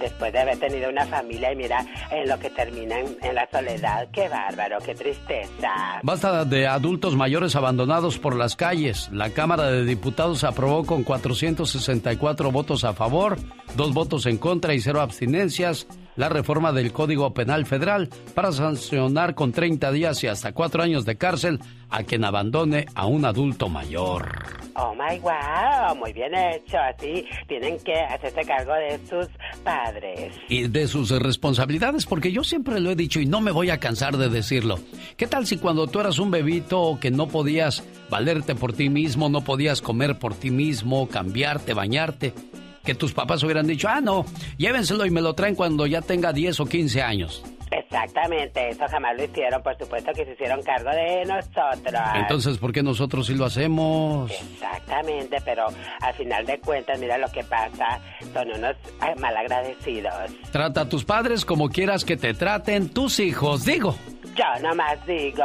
Después 0.00 0.32
de 0.32 0.40
haber 0.40 0.58
tenido 0.58 0.90
una 0.90 1.06
familia 1.06 1.52
y 1.52 1.56
mira 1.56 1.84
en 2.10 2.28
lo 2.28 2.38
que 2.38 2.50
terminan 2.50 3.04
en 3.22 3.34
la 3.34 3.48
soledad, 3.50 4.08
qué 4.12 4.28
bárbaro, 4.28 4.78
qué 4.84 4.94
tristeza. 4.94 6.00
Basta 6.02 6.44
de 6.44 6.66
adultos 6.66 7.16
mayores 7.16 7.56
abandonados 7.56 8.18
por 8.18 8.36
las 8.36 8.56
calles. 8.56 9.08
La 9.12 9.30
Cámara 9.30 9.70
de 9.70 9.84
Diputados 9.84 10.44
aprobó 10.44 10.84
con 10.84 11.04
464 11.04 12.50
votos 12.50 12.84
a 12.84 12.92
favor, 12.92 13.36
dos 13.76 13.94
votos 13.94 14.26
en 14.26 14.38
contra 14.38 14.74
y 14.74 14.80
cero 14.80 15.00
abstinencias 15.00 15.86
la 16.16 16.28
reforma 16.28 16.72
del 16.72 16.92
Código 16.92 17.32
Penal 17.34 17.66
Federal 17.66 18.08
para 18.34 18.52
sancionar 18.52 19.34
con 19.34 19.52
30 19.52 19.90
días 19.92 20.22
y 20.24 20.26
hasta 20.26 20.52
4 20.52 20.82
años 20.82 21.04
de 21.04 21.16
cárcel 21.16 21.60
a 21.90 22.02
quien 22.04 22.24
abandone 22.24 22.86
a 22.94 23.06
un 23.06 23.24
adulto 23.24 23.68
mayor. 23.68 24.28
Oh 24.74 24.94
my 24.94 25.18
wow, 25.18 25.94
muy 25.96 26.12
bien 26.12 26.34
hecho. 26.34 26.78
Así 26.78 27.26
tienen 27.46 27.78
que 27.80 27.94
hacerse 27.94 28.42
cargo 28.42 28.72
de 28.72 28.98
sus 29.06 29.28
padres. 29.62 30.34
Y 30.48 30.68
de 30.68 30.88
sus 30.88 31.10
responsabilidades, 31.10 32.06
porque 32.06 32.32
yo 32.32 32.42
siempre 32.42 32.80
lo 32.80 32.90
he 32.90 32.96
dicho 32.96 33.20
y 33.20 33.26
no 33.26 33.40
me 33.40 33.50
voy 33.50 33.70
a 33.70 33.78
cansar 33.78 34.16
de 34.16 34.30
decirlo. 34.30 34.78
¿Qué 35.16 35.26
tal 35.26 35.46
si 35.46 35.58
cuando 35.58 35.86
tú 35.86 36.00
eras 36.00 36.18
un 36.18 36.30
bebito 36.30 36.98
que 37.00 37.10
no 37.10 37.28
podías 37.28 37.84
valerte 38.08 38.54
por 38.54 38.72
ti 38.72 38.88
mismo, 38.88 39.28
no 39.28 39.42
podías 39.42 39.82
comer 39.82 40.18
por 40.18 40.34
ti 40.34 40.50
mismo, 40.50 41.08
cambiarte, 41.08 41.74
bañarte? 41.74 42.32
Que 42.84 42.94
tus 42.94 43.12
papás 43.12 43.42
hubieran 43.42 43.66
dicho, 43.66 43.88
ah, 43.88 44.00
no, 44.00 44.24
llévenselo 44.56 45.06
y 45.06 45.10
me 45.10 45.20
lo 45.20 45.34
traen 45.34 45.54
cuando 45.54 45.86
ya 45.86 46.02
tenga 46.02 46.32
10 46.32 46.60
o 46.60 46.66
15 46.66 47.02
años. 47.02 47.42
Exactamente, 47.70 48.68
eso 48.68 48.84
jamás 48.90 49.16
lo 49.16 49.24
hicieron, 49.24 49.62
por 49.62 49.76
supuesto 49.78 50.12
que 50.14 50.26
se 50.26 50.32
hicieron 50.32 50.62
cargo 50.62 50.90
de 50.90 51.24
nosotros. 51.24 52.02
Entonces, 52.14 52.58
¿por 52.58 52.70
qué 52.72 52.82
nosotros 52.82 53.26
sí 53.26 53.34
lo 53.34 53.46
hacemos? 53.46 54.30
Exactamente, 54.30 55.38
pero 55.44 55.66
al 56.00 56.14
final 56.14 56.44
de 56.44 56.58
cuentas, 56.60 56.98
mira 56.98 57.16
lo 57.16 57.28
que 57.28 57.42
pasa, 57.44 57.98
son 58.34 58.48
unos 58.58 58.76
malagradecidos. 59.18 60.14
Trata 60.50 60.82
a 60.82 60.88
tus 60.88 61.04
padres 61.04 61.46
como 61.46 61.70
quieras 61.70 62.04
que 62.04 62.16
te 62.18 62.34
traten 62.34 62.90
tus 62.90 63.18
hijos, 63.20 63.64
digo. 63.64 63.96
Yo 64.34 64.62
nomás 64.62 65.06
digo. 65.06 65.44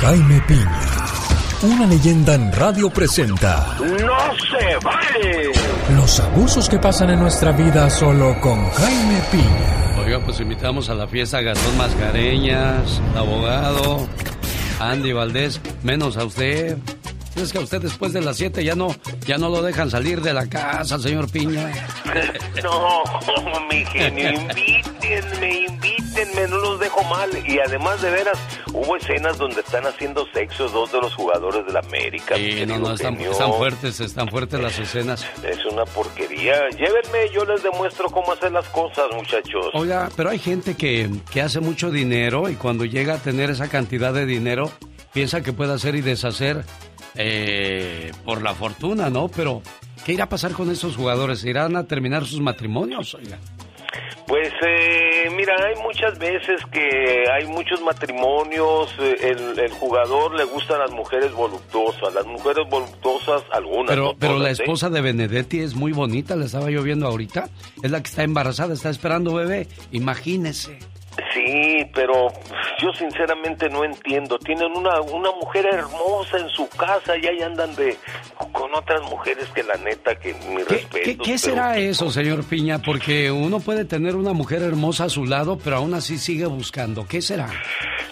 Jaime 0.00 0.40
Piña, 0.46 0.80
una 1.62 1.84
leyenda 1.86 2.34
en 2.34 2.52
radio 2.52 2.88
presenta. 2.88 3.76
¡No 3.80 3.88
se 3.88 4.76
vale! 4.84 5.52
Los 5.96 6.20
abusos 6.20 6.68
que 6.68 6.78
pasan 6.78 7.10
en 7.10 7.18
nuestra 7.18 7.50
vida 7.50 7.90
solo 7.90 8.40
con 8.40 8.70
Jaime 8.70 9.20
Piña. 9.32 9.96
Oiga, 9.98 10.20
pues 10.24 10.38
invitamos 10.38 10.88
a 10.88 10.94
la 10.94 11.08
fiesta 11.08 11.38
a 11.38 11.42
Gastón 11.42 11.76
Mascareñas, 11.76 13.02
abogado, 13.16 14.06
Andy 14.78 15.12
Valdés, 15.12 15.60
menos 15.82 16.16
a 16.16 16.24
usted. 16.24 16.78
Es 17.42 17.52
que 17.52 17.58
a 17.58 17.60
usted 17.60 17.80
después 17.80 18.12
de 18.12 18.20
las 18.20 18.36
7 18.36 18.64
ya 18.64 18.74
no, 18.74 18.88
ya 19.24 19.38
no 19.38 19.48
lo 19.48 19.62
dejan 19.62 19.90
salir 19.90 20.20
de 20.20 20.34
la 20.34 20.48
casa, 20.48 20.98
señor 20.98 21.30
Piña. 21.30 21.72
No, 22.62 23.04
mi 23.70 23.84
genio, 23.84 24.30
invítenme, 24.32 25.66
invítenme, 25.68 26.48
no 26.48 26.58
los 26.58 26.80
dejo 26.80 27.04
mal. 27.04 27.30
Y 27.46 27.60
además, 27.60 28.02
de 28.02 28.10
veras, 28.10 28.36
hubo 28.72 28.96
escenas 28.96 29.38
donde 29.38 29.60
están 29.60 29.86
haciendo 29.86 30.26
sexo 30.32 30.68
dos 30.68 30.90
de 30.90 31.00
los 31.00 31.14
jugadores 31.14 31.64
de 31.66 31.72
la 31.72 31.78
América. 31.78 32.34
Sí, 32.34 32.64
no, 32.66 32.78
no, 32.78 32.94
están, 32.94 33.14
están, 33.20 33.52
fuertes, 33.52 34.00
están 34.00 34.28
fuertes 34.28 34.60
las 34.60 34.76
escenas. 34.76 35.24
Es 35.44 35.64
una 35.66 35.84
porquería. 35.84 36.68
Llévenme, 36.70 37.32
yo 37.32 37.44
les 37.44 37.62
demuestro 37.62 38.08
cómo 38.10 38.32
hacer 38.32 38.50
las 38.50 38.66
cosas, 38.70 39.06
muchachos. 39.14 39.66
Oiga, 39.74 40.08
pero 40.16 40.30
hay 40.30 40.40
gente 40.40 40.74
que, 40.74 41.08
que 41.30 41.42
hace 41.42 41.60
mucho 41.60 41.92
dinero 41.92 42.48
y 42.48 42.56
cuando 42.56 42.84
llega 42.84 43.14
a 43.14 43.18
tener 43.18 43.50
esa 43.50 43.68
cantidad 43.68 44.12
de 44.12 44.26
dinero, 44.26 44.72
piensa 45.12 45.42
que 45.42 45.52
puede 45.52 45.74
hacer 45.74 45.94
y 45.94 46.00
deshacer 46.00 46.64
eh, 47.18 48.12
por 48.24 48.42
la 48.42 48.54
fortuna, 48.54 49.10
¿no? 49.10 49.28
Pero, 49.28 49.60
¿qué 50.06 50.12
irá 50.12 50.24
a 50.24 50.28
pasar 50.28 50.52
con 50.52 50.70
estos 50.70 50.96
jugadores? 50.96 51.44
¿Irán 51.44 51.76
a 51.76 51.84
terminar 51.84 52.24
sus 52.24 52.40
matrimonios? 52.40 53.14
Oiga. 53.14 53.38
Pues 54.28 54.52
eh, 54.66 55.30
mira, 55.34 55.54
hay 55.66 55.82
muchas 55.82 56.18
veces 56.18 56.60
que 56.70 57.24
hay 57.32 57.46
muchos 57.46 57.80
matrimonios, 57.80 58.94
eh, 59.00 59.16
el, 59.22 59.58
el, 59.58 59.70
jugador 59.72 60.36
le 60.36 60.44
gustan 60.44 60.80
las 60.80 60.90
mujeres 60.90 61.32
voluptuosas, 61.32 62.12
las 62.12 62.26
mujeres 62.26 62.68
voluptuosas 62.68 63.42
algunas. 63.50 63.88
Pero, 63.88 64.04
no 64.04 64.18
pero 64.18 64.38
la 64.38 64.50
¿eh? 64.50 64.52
esposa 64.52 64.90
de 64.90 65.00
Benedetti 65.00 65.60
es 65.60 65.74
muy 65.74 65.92
bonita, 65.92 66.36
la 66.36 66.44
estaba 66.44 66.70
yo 66.70 66.82
viendo 66.82 67.06
ahorita. 67.06 67.48
Es 67.82 67.90
la 67.90 68.02
que 68.02 68.08
está 68.08 68.22
embarazada, 68.22 68.74
está 68.74 68.90
esperando 68.90 69.32
bebé. 69.32 69.66
Imagínese. 69.92 70.78
Sí, 71.34 71.84
pero 71.94 72.28
yo 72.80 72.92
sinceramente 72.92 73.68
no 73.68 73.84
entiendo. 73.84 74.38
Tienen 74.38 74.70
una, 74.76 75.00
una 75.00 75.30
mujer 75.32 75.66
hermosa 75.66 76.38
en 76.38 76.48
su 76.50 76.68
casa 76.68 77.16
y 77.16 77.26
ahí 77.26 77.42
andan 77.42 77.74
de 77.74 77.96
con 78.52 78.74
otras 78.74 79.02
mujeres 79.10 79.48
que 79.54 79.62
la 79.62 79.76
neta 79.76 80.14
que 80.16 80.34
mi 80.34 80.62
respeto. 80.62 80.88
¿Qué, 81.04 81.18
qué 81.18 81.38
será 81.38 81.76
eso, 81.76 82.10
señor 82.10 82.44
Piña? 82.44 82.80
Porque 82.80 83.30
uno 83.30 83.60
puede 83.60 83.84
tener 83.84 84.16
una 84.16 84.32
mujer 84.32 84.62
hermosa 84.62 85.04
a 85.04 85.08
su 85.08 85.24
lado, 85.24 85.58
pero 85.62 85.76
aún 85.76 85.94
así 85.94 86.18
sigue 86.18 86.46
buscando. 86.46 87.06
¿Qué 87.06 87.20
será? 87.20 87.48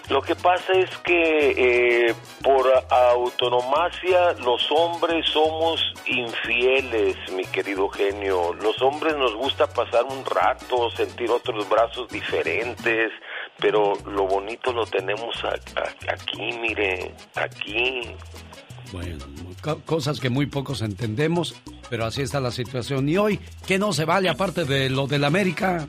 Lo 0.09 0.21
que 0.21 0.35
pasa 0.35 0.71
es 0.73 0.89
que 0.99 1.49
eh, 1.57 2.15
por 2.41 2.65
autonomacia 2.89 4.31
los 4.41 4.71
hombres 4.71 5.25
somos 5.27 5.81
infieles, 6.05 7.17
mi 7.33 7.43
querido 7.43 7.89
genio. 7.89 8.53
Los 8.53 8.81
hombres 8.81 9.17
nos 9.17 9.35
gusta 9.35 9.67
pasar 9.67 10.05
un 10.05 10.23
rato, 10.23 10.89
sentir 10.91 11.29
otros 11.29 11.67
brazos 11.67 12.07
diferentes, 12.07 12.96
pero 13.59 13.93
lo 14.05 14.25
bonito 14.27 14.71
lo 14.73 14.85
tenemos 14.85 15.35
a- 15.43 15.49
a- 15.79 16.13
aquí, 16.13 16.51
mire, 16.61 17.11
aquí. 17.35 18.15
Bueno, 18.91 19.25
co- 19.61 19.81
cosas 19.85 20.19
que 20.19 20.29
muy 20.29 20.45
pocos 20.45 20.81
entendemos, 20.81 21.55
pero 21.89 22.05
así 22.05 22.21
está 22.21 22.39
la 22.39 22.51
situación. 22.51 23.09
Y 23.09 23.17
hoy, 23.17 23.39
¿qué 23.67 23.77
no 23.77 23.91
se 23.93 24.05
vale 24.05 24.29
aparte 24.29 24.63
de 24.65 24.89
lo 24.89 25.07
del 25.07 25.25
América? 25.25 25.87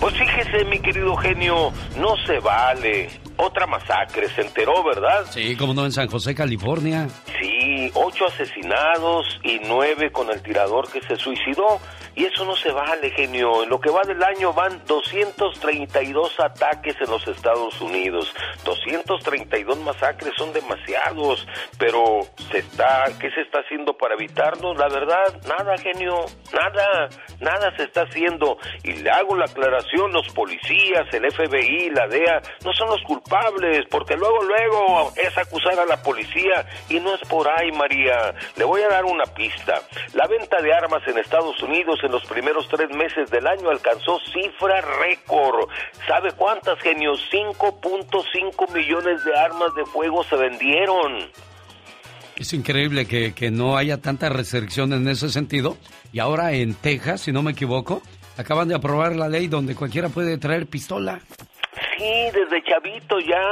Pues 0.00 0.14
fíjese, 0.14 0.64
mi 0.66 0.78
querido 0.80 1.14
genio, 1.16 1.72
no 1.98 2.14
se 2.26 2.38
vale. 2.38 3.10
Otra 3.36 3.66
masacre, 3.66 4.28
se 4.30 4.40
enteró, 4.42 4.82
¿verdad? 4.82 5.26
Sí, 5.30 5.56
como 5.56 5.74
no 5.74 5.84
en 5.84 5.92
San 5.92 6.08
José, 6.08 6.34
California. 6.34 7.08
Sí, 7.40 7.90
ocho 7.94 8.26
asesinados 8.26 9.26
y 9.44 9.60
nueve 9.66 10.10
con 10.10 10.30
el 10.30 10.40
tirador 10.42 10.90
que 10.90 11.00
se 11.02 11.16
suicidó. 11.16 11.80
Y 12.14 12.24
eso 12.24 12.44
no 12.44 12.56
se 12.56 12.70
vale, 12.72 13.10
genio. 13.10 13.62
En 13.62 13.70
lo 13.70 13.80
que 13.80 13.90
va 13.90 14.02
del 14.02 14.22
año 14.22 14.52
van 14.52 14.82
232 14.86 16.40
ataques 16.40 16.96
en 17.00 17.10
los 17.10 17.26
Estados 17.28 17.80
Unidos. 17.80 18.34
232 18.64 19.78
masacres 19.78 20.32
son 20.36 20.52
demasiados. 20.52 21.46
Pero 21.78 22.20
se 22.50 22.58
está, 22.58 23.04
¿qué 23.20 23.30
se 23.30 23.42
está 23.42 23.60
haciendo 23.60 23.96
para 23.96 24.14
evitarlos? 24.14 24.76
La 24.76 24.88
verdad, 24.88 25.40
nada, 25.46 25.76
genio. 25.78 26.24
Nada, 26.52 27.08
nada 27.40 27.76
se 27.76 27.84
está 27.84 28.02
haciendo. 28.02 28.58
Y 28.82 28.94
le 28.94 29.10
hago 29.10 29.36
la 29.36 29.44
aclaración, 29.44 30.12
los 30.12 30.28
policías, 30.30 31.06
el 31.12 31.30
FBI, 31.30 31.90
la 31.90 32.06
DEA, 32.08 32.42
no 32.64 32.72
son 32.72 32.88
los 32.88 33.02
culpables, 33.02 33.86
porque 33.90 34.16
luego, 34.16 34.42
luego 34.42 35.12
es 35.16 35.36
acusar 35.36 35.78
a 35.78 35.86
la 35.86 36.02
policía 36.02 36.66
y 36.88 37.00
no 37.00 37.14
es 37.14 37.20
por 37.28 37.48
ahí, 37.48 37.70
María. 37.72 38.34
Le 38.56 38.64
voy 38.64 38.82
a 38.82 38.88
dar 38.88 39.04
una 39.04 39.24
pista. 39.24 39.80
La 40.14 40.26
venta 40.26 40.60
de 40.60 40.72
armas 40.72 41.02
en 41.06 41.18
Estados 41.18 41.62
Unidos 41.62 42.00
en 42.08 42.12
los 42.12 42.24
primeros 42.24 42.66
tres 42.68 42.88
meses 42.90 43.30
del 43.30 43.46
año 43.46 43.68
alcanzó 43.68 44.18
cifra 44.32 44.80
récord. 44.80 45.68
¿Sabe 46.06 46.32
cuántas, 46.32 46.78
genio? 46.80 47.12
5.5 47.12 48.72
millones 48.72 49.24
de 49.24 49.36
armas 49.36 49.74
de 49.74 49.84
fuego 49.84 50.24
se 50.24 50.36
vendieron. 50.36 51.30
Es 52.36 52.52
increíble 52.54 53.06
que, 53.06 53.34
que 53.34 53.50
no 53.50 53.76
haya 53.76 53.98
tanta 53.98 54.30
restricción 54.30 54.92
en 54.94 55.06
ese 55.06 55.28
sentido. 55.28 55.76
Y 56.10 56.20
ahora 56.20 56.52
en 56.52 56.74
Texas, 56.74 57.20
si 57.20 57.32
no 57.32 57.42
me 57.42 57.50
equivoco, 57.50 58.00
acaban 58.38 58.68
de 58.68 58.74
aprobar 58.74 59.14
la 59.14 59.28
ley 59.28 59.48
donde 59.48 59.74
cualquiera 59.74 60.08
puede 60.08 60.38
traer 60.38 60.66
pistola. 60.66 61.20
Sí, 61.98 62.30
desde 62.32 62.62
chavito 62.62 63.18
ya, 63.18 63.42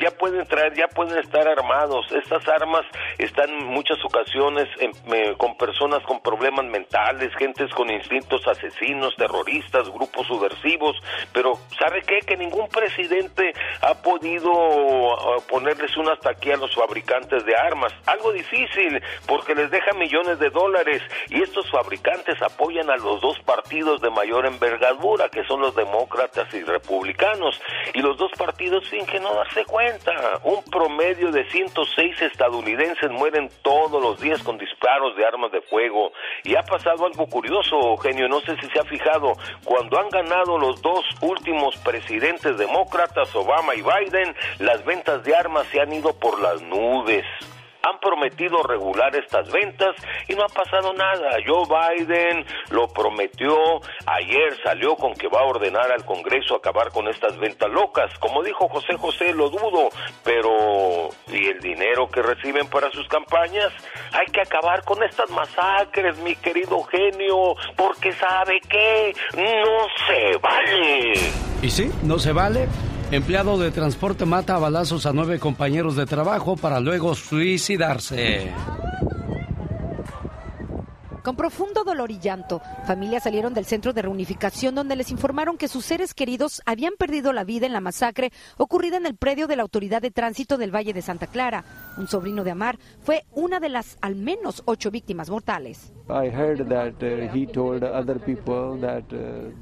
ya 0.00 0.10
pueden 0.18 0.44
traer, 0.48 0.74
ya 0.74 0.88
pueden 0.88 1.16
estar 1.18 1.46
armados. 1.46 2.10
Estas 2.10 2.46
armas 2.48 2.84
están 3.18 3.50
en 3.50 3.66
muchas 3.66 4.04
ocasiones 4.04 4.68
em, 4.80 4.90
eh, 5.14 5.34
con 5.38 5.56
personas 5.56 6.02
con 6.02 6.20
problemas 6.20 6.64
mentales, 6.64 7.32
gentes 7.36 7.70
con 7.70 7.88
instintos 7.88 8.44
asesinos, 8.48 9.14
terroristas, 9.14 9.88
grupos 9.90 10.26
subversivos. 10.26 10.96
Pero 11.32 11.52
¿sabe 11.78 12.02
qué? 12.02 12.18
Que 12.26 12.36
ningún 12.36 12.66
presidente 12.66 13.52
ha 13.80 13.94
podido 13.94 14.50
ah, 14.50 15.36
ponerles 15.48 15.96
un 15.96 16.08
hasta 16.08 16.30
aquí 16.30 16.50
a 16.50 16.56
los 16.56 16.74
fabricantes 16.74 17.44
de 17.46 17.54
armas. 17.54 17.92
Algo 18.06 18.32
difícil, 18.32 19.00
porque 19.28 19.54
les 19.54 19.70
deja 19.70 19.92
millones 19.92 20.40
de 20.40 20.50
dólares 20.50 21.00
y 21.28 21.40
estos 21.40 21.70
fabricantes 21.70 22.42
apoyan 22.42 22.90
a 22.90 22.96
los 22.96 23.20
dos 23.20 23.38
partidos 23.44 24.00
de 24.00 24.10
mayor 24.10 24.46
envergadura, 24.46 25.28
que 25.28 25.44
son 25.44 25.60
los 25.60 25.76
demócratas 25.76 26.52
y 26.54 26.64
republicanos. 26.64 27.51
Y 27.94 28.00
los 28.00 28.16
dos 28.16 28.30
partidos 28.38 28.88
fingen 28.88 29.22
no 29.22 29.34
darse 29.34 29.64
cuenta. 29.64 30.12
Un 30.44 30.62
promedio 30.64 31.30
de 31.30 31.48
106 31.50 32.22
estadounidenses 32.22 33.10
mueren 33.10 33.50
todos 33.62 34.02
los 34.02 34.20
días 34.20 34.42
con 34.42 34.58
disparos 34.58 35.16
de 35.16 35.26
armas 35.26 35.52
de 35.52 35.60
fuego. 35.62 36.12
Y 36.44 36.56
ha 36.56 36.62
pasado 36.62 37.06
algo 37.06 37.26
curioso, 37.26 37.78
Eugenio, 37.80 38.28
no 38.28 38.40
sé 38.40 38.56
si 38.60 38.66
se 38.68 38.80
ha 38.80 38.84
fijado, 38.84 39.34
cuando 39.64 39.98
han 39.98 40.08
ganado 40.08 40.58
los 40.58 40.80
dos 40.82 41.04
últimos 41.20 41.76
presidentes 41.78 42.56
demócratas, 42.56 43.34
Obama 43.34 43.74
y 43.74 43.82
Biden, 43.82 44.34
las 44.58 44.84
ventas 44.84 45.24
de 45.24 45.34
armas 45.34 45.66
se 45.68 45.80
han 45.80 45.92
ido 45.92 46.12
por 46.18 46.40
las 46.40 46.60
nubes. 46.62 47.24
Han 47.82 47.98
prometido 48.00 48.62
regular 48.62 49.14
estas 49.16 49.50
ventas 49.50 49.96
y 50.28 50.34
no 50.34 50.44
ha 50.44 50.48
pasado 50.48 50.92
nada. 50.92 51.38
Joe 51.46 51.66
Biden 51.66 52.44
lo 52.70 52.88
prometió, 52.88 53.80
ayer 54.06 54.56
salió 54.62 54.94
con 54.96 55.14
que 55.14 55.28
va 55.28 55.40
a 55.40 55.44
ordenar 55.44 55.90
al 55.90 56.04
Congreso 56.04 56.54
acabar 56.54 56.90
con 56.90 57.08
estas 57.08 57.36
ventas 57.38 57.70
locas. 57.70 58.16
Como 58.18 58.42
dijo 58.42 58.68
José 58.68 58.96
José, 58.96 59.32
lo 59.34 59.50
dudo, 59.50 59.88
pero 60.22 61.08
¿y 61.28 61.48
el 61.48 61.60
dinero 61.60 62.08
que 62.08 62.22
reciben 62.22 62.68
para 62.68 62.90
sus 62.90 63.08
campañas? 63.08 63.72
Hay 64.12 64.26
que 64.26 64.40
acabar 64.40 64.84
con 64.84 65.02
estas 65.02 65.30
masacres, 65.30 66.18
mi 66.18 66.36
querido 66.36 66.82
genio, 66.84 67.56
porque 67.76 68.12
sabe 68.12 68.60
que 68.68 69.12
no 69.34 69.86
se 70.06 70.36
vale. 70.38 71.12
Y 71.62 71.70
sí, 71.70 71.90
no 72.02 72.18
se 72.18 72.32
vale. 72.32 72.68
Empleado 73.12 73.58
de 73.58 73.70
transporte 73.70 74.24
mata 74.24 74.54
a 74.54 74.58
balazos 74.58 75.04
a 75.04 75.12
nueve 75.12 75.38
compañeros 75.38 75.96
de 75.96 76.06
trabajo 76.06 76.56
para 76.56 76.80
luego 76.80 77.14
suicidarse. 77.14 78.50
Con 81.22 81.36
profundo 81.36 81.84
dolor 81.84 82.10
y 82.10 82.18
llanto, 82.18 82.62
familias 82.86 83.24
salieron 83.24 83.52
del 83.52 83.66
centro 83.66 83.92
de 83.92 84.00
reunificación 84.00 84.74
donde 84.74 84.96
les 84.96 85.10
informaron 85.10 85.58
que 85.58 85.68
sus 85.68 85.84
seres 85.84 86.14
queridos 86.14 86.62
habían 86.64 86.94
perdido 86.98 87.34
la 87.34 87.44
vida 87.44 87.66
en 87.66 87.74
la 87.74 87.82
masacre 87.82 88.32
ocurrida 88.56 88.96
en 88.96 89.04
el 89.04 89.14
predio 89.14 89.46
de 89.46 89.56
la 89.56 89.62
Autoridad 89.62 90.00
de 90.00 90.10
Tránsito 90.10 90.56
del 90.56 90.74
Valle 90.74 90.94
de 90.94 91.02
Santa 91.02 91.26
Clara. 91.26 91.64
Un 91.98 92.08
sobrino 92.08 92.44
de 92.44 92.52
Amar 92.52 92.78
fue 93.02 93.26
una 93.32 93.60
de 93.60 93.68
las 93.68 93.98
al 94.00 94.16
menos 94.16 94.62
ocho 94.64 94.90
víctimas 94.90 95.28
mortales. 95.28 95.92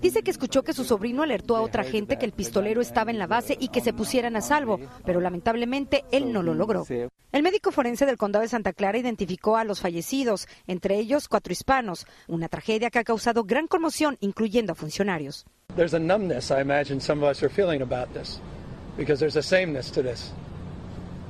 Dice 0.01 0.23
que 0.23 0.31
escuchó 0.31 0.63
que 0.63 0.73
su 0.73 0.85
sobrino 0.85 1.23
alertó 1.23 1.57
a 1.57 1.61
otra 1.61 1.85
gente 1.85 2.17
que 2.19 2.27
el 2.27 2.33
pistolero 2.33 2.81
estaba 2.81 3.11
en 3.11 3.19
la 3.19 3.27
base 3.27 3.57
y 3.61 3.69
que 3.69 3.81
se 3.81 3.93
pusieran 3.93 4.37
a 4.37 4.41
salvo, 4.41 4.81
pero 5.05 5.21
lamentablemente 5.21 6.05
él 6.11 6.33
no 6.33 6.43
lo 6.43 6.55
logró. 6.55 6.85
El 7.33 7.43
médico 7.43 7.71
forense 7.71 8.07
del 8.07 8.17
condado 8.17 8.43
de 8.43 8.49
Santa 8.49 8.73
Clara 8.73 8.99
identificó 8.99 9.57
a 9.57 9.65
los 9.65 9.81
fallecidos, 9.81 10.49
entre 10.67 10.97
ellos 10.97 11.29
cuatro 11.29 11.53
hispanos, 11.53 12.07
una 12.27 12.49
tragedia 12.49 12.91
que 12.91 12.99
ha 12.99 13.05
causado 13.05 13.45
gran 13.45 13.69
conmoción, 13.69 14.17
incluyendo 14.21 14.73
a 14.73 14.75
funcionarios. 14.75 15.47
There's 15.77 15.95
a 15.95 16.01
numbness 16.01 16.51
I 16.51 16.61
imagine 16.61 17.01
some 17.01 17.25
of 17.25 17.31
us 17.31 17.43
are 17.45 17.53
feeling 17.53 17.83
about 17.83 18.13
this 18.13 18.41
because 18.97 19.21
there's 19.21 19.37
a 19.37 19.43
sameness 19.43 19.91
to 19.93 20.03
this. 20.03 20.33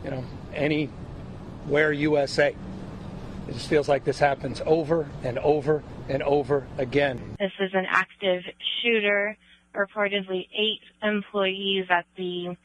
You 0.03 0.11
know, 0.11 0.25
anywhere 0.55 1.93
USA. 1.93 2.55
It 3.51 3.55
just 3.55 3.69
feels 3.69 3.89
like 3.89 4.05
this 4.05 4.21
happens 4.21 4.63
over 4.65 5.09
and 5.25 5.37
over 5.41 5.83
and 6.09 6.23
over 6.23 6.69
again. 6.79 7.35
This 7.41 7.51
is 7.59 7.73
an 7.75 7.85
active 7.89 8.43
shooter, 8.81 9.37
reportedly 9.75 10.47
eight 10.57 10.83
employees 11.03 11.87
at 11.91 12.07
the 12.17 12.57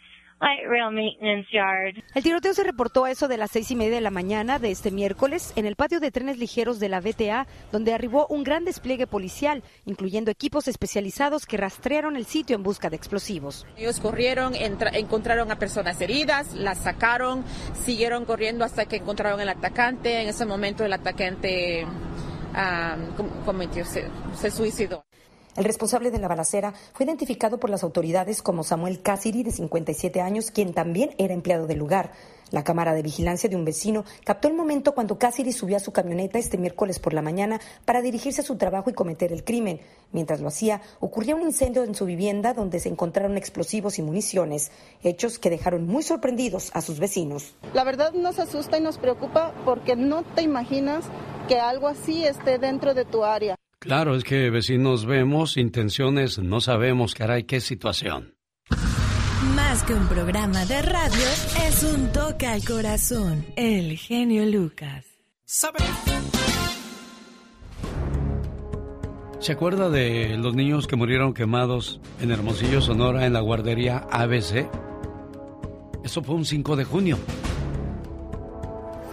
El 2.13 2.23
tiroteo 2.23 2.53
se 2.53 2.63
reportó 2.63 3.05
a 3.05 3.11
eso 3.11 3.27
de 3.27 3.37
las 3.37 3.51
seis 3.51 3.71
y 3.71 3.75
media 3.75 3.95
de 3.95 4.01
la 4.01 4.11
mañana 4.11 4.59
de 4.59 4.69
este 4.69 4.91
miércoles 4.91 5.53
en 5.55 5.65
el 5.65 5.75
patio 5.75 5.99
de 5.99 6.11
trenes 6.11 6.37
ligeros 6.37 6.79
de 6.79 6.89
la 6.89 6.99
VTA, 6.99 7.47
donde 7.71 7.93
arribó 7.93 8.27
un 8.27 8.43
gran 8.43 8.65
despliegue 8.65 9.07
policial, 9.07 9.63
incluyendo 9.85 10.31
equipos 10.31 10.67
especializados 10.67 11.45
que 11.45 11.57
rastrearon 11.57 12.15
el 12.17 12.25
sitio 12.25 12.55
en 12.55 12.63
busca 12.63 12.89
de 12.89 12.97
explosivos. 12.97 13.65
Ellos 13.77 13.99
corrieron, 13.99 14.53
encontraron 14.55 15.51
a 15.51 15.57
personas 15.57 15.99
heridas, 16.01 16.53
las 16.53 16.79
sacaron, 16.79 17.45
siguieron 17.73 18.25
corriendo 18.25 18.65
hasta 18.65 18.85
que 18.85 18.97
encontraron 18.97 19.39
al 19.39 19.49
atacante. 19.49 20.21
En 20.21 20.27
ese 20.27 20.45
momento 20.45 20.83
el 20.83 20.93
atacante 20.93 21.85
ah, 22.53 22.97
cometió, 23.45 23.85
se 23.85 24.51
suicidó. 24.51 25.05
El 25.55 25.63
responsable 25.63 26.11
de 26.11 26.19
la 26.19 26.27
balacera 26.27 26.73
fue 26.91 27.05
identificado 27.05 27.59
por 27.61 27.69
las 27.69 27.83
autoridades 27.83 28.41
como 28.41 28.65
Samuel 28.65 29.01
Cassidy, 29.01 29.41
de 29.41 29.51
57 29.51 30.19
años, 30.19 30.51
quien 30.51 30.73
también 30.73 31.11
era 31.17 31.33
empleado 31.33 31.65
del 31.65 31.77
lugar. 31.77 32.11
La 32.51 32.65
cámara 32.65 32.93
de 32.93 33.01
vigilancia 33.01 33.49
de 33.49 33.55
un 33.55 33.63
vecino 33.63 34.03
captó 34.25 34.49
el 34.49 34.53
momento 34.53 34.93
cuando 34.93 35.17
Cassidy 35.17 35.53
subió 35.53 35.77
a 35.77 35.79
su 35.79 35.93
camioneta 35.93 36.39
este 36.39 36.57
miércoles 36.57 36.99
por 36.99 37.13
la 37.13 37.21
mañana 37.21 37.61
para 37.85 38.01
dirigirse 38.01 38.41
a 38.41 38.43
su 38.43 38.57
trabajo 38.57 38.89
y 38.89 38.93
cometer 38.93 39.31
el 39.31 39.45
crimen. 39.45 39.79
Mientras 40.11 40.41
lo 40.41 40.49
hacía, 40.49 40.81
ocurrió 40.99 41.37
un 41.37 41.43
incendio 41.43 41.85
en 41.85 41.95
su 41.95 42.05
vivienda 42.05 42.53
donde 42.53 42.81
se 42.81 42.89
encontraron 42.89 43.37
explosivos 43.37 43.97
y 43.97 44.01
municiones, 44.01 44.71
hechos 45.03 45.39
que 45.39 45.49
dejaron 45.49 45.87
muy 45.87 46.03
sorprendidos 46.03 46.69
a 46.73 46.81
sus 46.81 46.99
vecinos. 46.99 47.55
La 47.73 47.85
verdad 47.85 48.11
nos 48.11 48.39
asusta 48.39 48.77
y 48.77 48.81
nos 48.81 48.97
preocupa 48.97 49.53
porque 49.63 49.95
no 49.95 50.23
te 50.23 50.41
imaginas 50.41 51.05
que 51.47 51.59
algo 51.59 51.87
así 51.87 52.25
esté 52.25 52.59
dentro 52.59 52.93
de 52.93 53.05
tu 53.05 53.23
área. 53.23 53.55
Claro, 53.85 54.15
es 54.15 54.23
que 54.23 54.49
vecinos 54.49 55.05
vemos, 55.05 55.57
intenciones 55.57 56.39
no 56.39 56.59
sabemos, 56.59 57.13
caray, 57.13 57.43
qué 57.43 57.61
situación. 57.61 58.33
Más 59.55 59.83
que 59.83 59.93
un 59.93 60.07
programa 60.07 60.65
de 60.65 60.81
radio, 60.81 61.27
es 61.67 61.83
un 61.83 62.11
toque 62.11 62.47
al 62.47 62.65
corazón. 62.65 63.45
El 63.55 63.95
genio 63.95 64.43
Lucas. 64.47 65.05
¿Se 69.39 69.51
acuerda 69.51 69.91
de 69.91 70.35
los 70.39 70.55
niños 70.55 70.87
que 70.87 70.95
murieron 70.95 71.35
quemados 71.35 72.01
en 72.19 72.31
Hermosillo, 72.31 72.81
Sonora, 72.81 73.27
en 73.27 73.33
la 73.33 73.41
guardería 73.41 74.07
ABC? 74.09 74.67
Eso 76.03 76.23
fue 76.23 76.33
un 76.33 76.45
5 76.45 76.75
de 76.75 76.85
junio. 76.85 77.19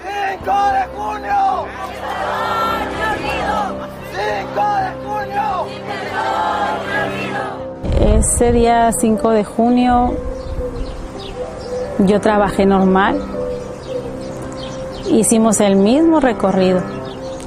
¡5 0.03 0.73
de 0.73 0.87
junio! 0.97 1.66
5 4.13 4.21
de 4.79 4.93
junio. 5.05 5.67
Ese 8.19 8.53
día 8.53 8.93
5 8.93 9.31
de 9.31 9.45
junio 9.45 10.15
yo 12.01 12.21
trabajé 12.21 12.67
normal. 12.67 13.21
Hicimos 15.11 15.61
el 15.61 15.77
mismo 15.77 16.21
recorrido 16.21 16.83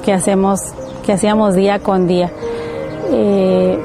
que 0.04 0.12
hacemos 0.12 0.60
que 1.04 1.12
hacíamos 1.12 1.54
día 1.54 1.78
con 1.78 2.08
día. 2.08 2.32
Eh, 3.12 3.78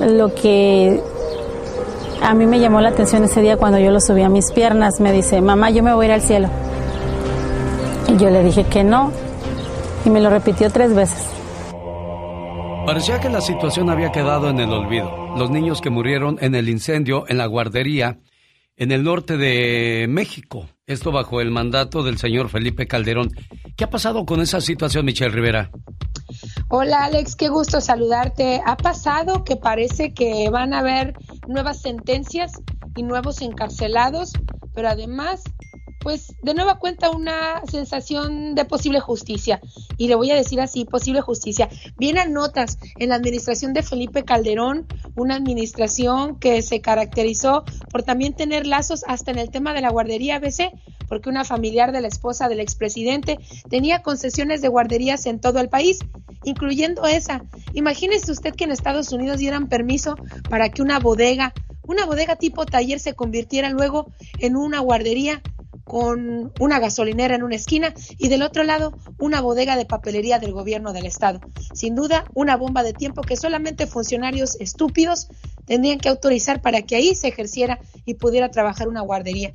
lo 0.00 0.32
que 0.34 1.02
a 2.22 2.34
mí 2.34 2.46
me 2.46 2.60
llamó 2.60 2.80
la 2.80 2.90
atención 2.90 3.24
ese 3.24 3.40
día 3.40 3.56
cuando 3.56 3.78
yo 3.78 3.90
lo 3.90 4.00
subí 4.00 4.22
a 4.22 4.28
mis 4.28 4.52
piernas, 4.52 5.00
me 5.00 5.10
dice, 5.12 5.40
mamá, 5.40 5.70
yo 5.70 5.82
me 5.82 5.92
voy 5.92 6.06
a 6.06 6.08
ir 6.08 6.14
al 6.14 6.22
cielo. 6.22 6.48
Y 8.08 8.16
yo 8.16 8.30
le 8.30 8.44
dije 8.44 8.64
que 8.64 8.84
no, 8.84 9.10
y 10.04 10.10
me 10.10 10.20
lo 10.20 10.30
repitió 10.30 10.70
tres 10.70 10.94
veces. 10.94 11.35
Parecía 12.86 13.18
que 13.18 13.28
la 13.28 13.40
situación 13.40 13.90
había 13.90 14.12
quedado 14.12 14.48
en 14.48 14.60
el 14.60 14.70
olvido. 14.70 15.34
Los 15.36 15.50
niños 15.50 15.80
que 15.80 15.90
murieron 15.90 16.38
en 16.40 16.54
el 16.54 16.68
incendio 16.68 17.24
en 17.26 17.36
la 17.38 17.46
guardería 17.46 18.20
en 18.76 18.92
el 18.92 19.02
norte 19.02 19.36
de 19.36 20.06
México. 20.08 20.68
Esto 20.86 21.10
bajo 21.10 21.40
el 21.40 21.50
mandato 21.50 22.04
del 22.04 22.16
señor 22.16 22.48
Felipe 22.48 22.86
Calderón. 22.86 23.32
¿Qué 23.76 23.82
ha 23.82 23.90
pasado 23.90 24.24
con 24.24 24.40
esa 24.40 24.60
situación, 24.60 25.04
Michelle 25.04 25.34
Rivera? 25.34 25.72
Hola 26.68 27.06
Alex, 27.06 27.34
qué 27.34 27.48
gusto 27.48 27.80
saludarte. 27.80 28.62
Ha 28.64 28.76
pasado 28.76 29.42
que 29.42 29.56
parece 29.56 30.14
que 30.14 30.48
van 30.50 30.72
a 30.72 30.78
haber 30.78 31.14
nuevas 31.48 31.82
sentencias 31.82 32.52
y 32.94 33.02
nuevos 33.02 33.42
encarcelados, 33.42 34.32
pero 34.74 34.88
además 34.88 35.42
pues 36.06 36.36
de 36.40 36.54
nueva 36.54 36.78
cuenta 36.78 37.10
una 37.10 37.62
sensación 37.68 38.54
de 38.54 38.64
posible 38.64 39.00
justicia. 39.00 39.60
Y 39.96 40.06
le 40.06 40.14
voy 40.14 40.30
a 40.30 40.36
decir 40.36 40.60
así, 40.60 40.84
posible 40.84 41.20
justicia. 41.20 41.68
Vienen 41.96 42.32
notas 42.32 42.78
en 43.00 43.08
la 43.08 43.16
administración 43.16 43.72
de 43.72 43.82
Felipe 43.82 44.22
Calderón, 44.22 44.86
una 45.16 45.34
administración 45.34 46.38
que 46.38 46.62
se 46.62 46.80
caracterizó 46.80 47.64
por 47.90 48.04
también 48.04 48.34
tener 48.34 48.68
lazos 48.68 49.02
hasta 49.08 49.32
en 49.32 49.38
el 49.40 49.50
tema 49.50 49.74
de 49.74 49.80
la 49.80 49.90
guardería 49.90 50.36
ABC, 50.36 50.70
porque 51.08 51.28
una 51.28 51.44
familiar 51.44 51.90
de 51.90 52.02
la 52.02 52.06
esposa 52.06 52.48
del 52.48 52.60
expresidente 52.60 53.40
tenía 53.68 54.02
concesiones 54.02 54.62
de 54.62 54.68
guarderías 54.68 55.26
en 55.26 55.40
todo 55.40 55.58
el 55.58 55.68
país, 55.68 55.98
incluyendo 56.44 57.04
esa. 57.04 57.42
Imagínese 57.72 58.30
usted 58.30 58.54
que 58.54 58.62
en 58.62 58.70
Estados 58.70 59.10
Unidos 59.10 59.38
dieran 59.38 59.68
permiso 59.68 60.14
para 60.48 60.68
que 60.68 60.82
una 60.82 61.00
bodega, 61.00 61.52
una 61.82 62.06
bodega 62.06 62.36
tipo 62.36 62.64
taller 62.64 63.00
se 63.00 63.14
convirtiera 63.14 63.70
luego 63.70 64.12
en 64.38 64.54
una 64.54 64.78
guardería 64.78 65.42
con 65.86 66.52
una 66.58 66.80
gasolinera 66.80 67.36
en 67.36 67.44
una 67.44 67.54
esquina 67.54 67.94
y 68.18 68.26
del 68.26 68.42
otro 68.42 68.64
lado 68.64 68.98
una 69.20 69.40
bodega 69.40 69.76
de 69.76 69.86
papelería 69.86 70.40
del 70.40 70.52
gobierno 70.52 70.92
del 70.92 71.06
estado. 71.06 71.40
Sin 71.74 71.94
duda, 71.94 72.24
una 72.34 72.56
bomba 72.56 72.82
de 72.82 72.92
tiempo 72.92 73.22
que 73.22 73.36
solamente 73.36 73.86
funcionarios 73.86 74.56
estúpidos 74.58 75.28
tendrían 75.64 76.00
que 76.00 76.08
autorizar 76.08 76.60
para 76.60 76.82
que 76.82 76.96
ahí 76.96 77.14
se 77.14 77.28
ejerciera 77.28 77.78
y 78.04 78.14
pudiera 78.14 78.50
trabajar 78.50 78.88
una 78.88 79.02
guardería. 79.02 79.54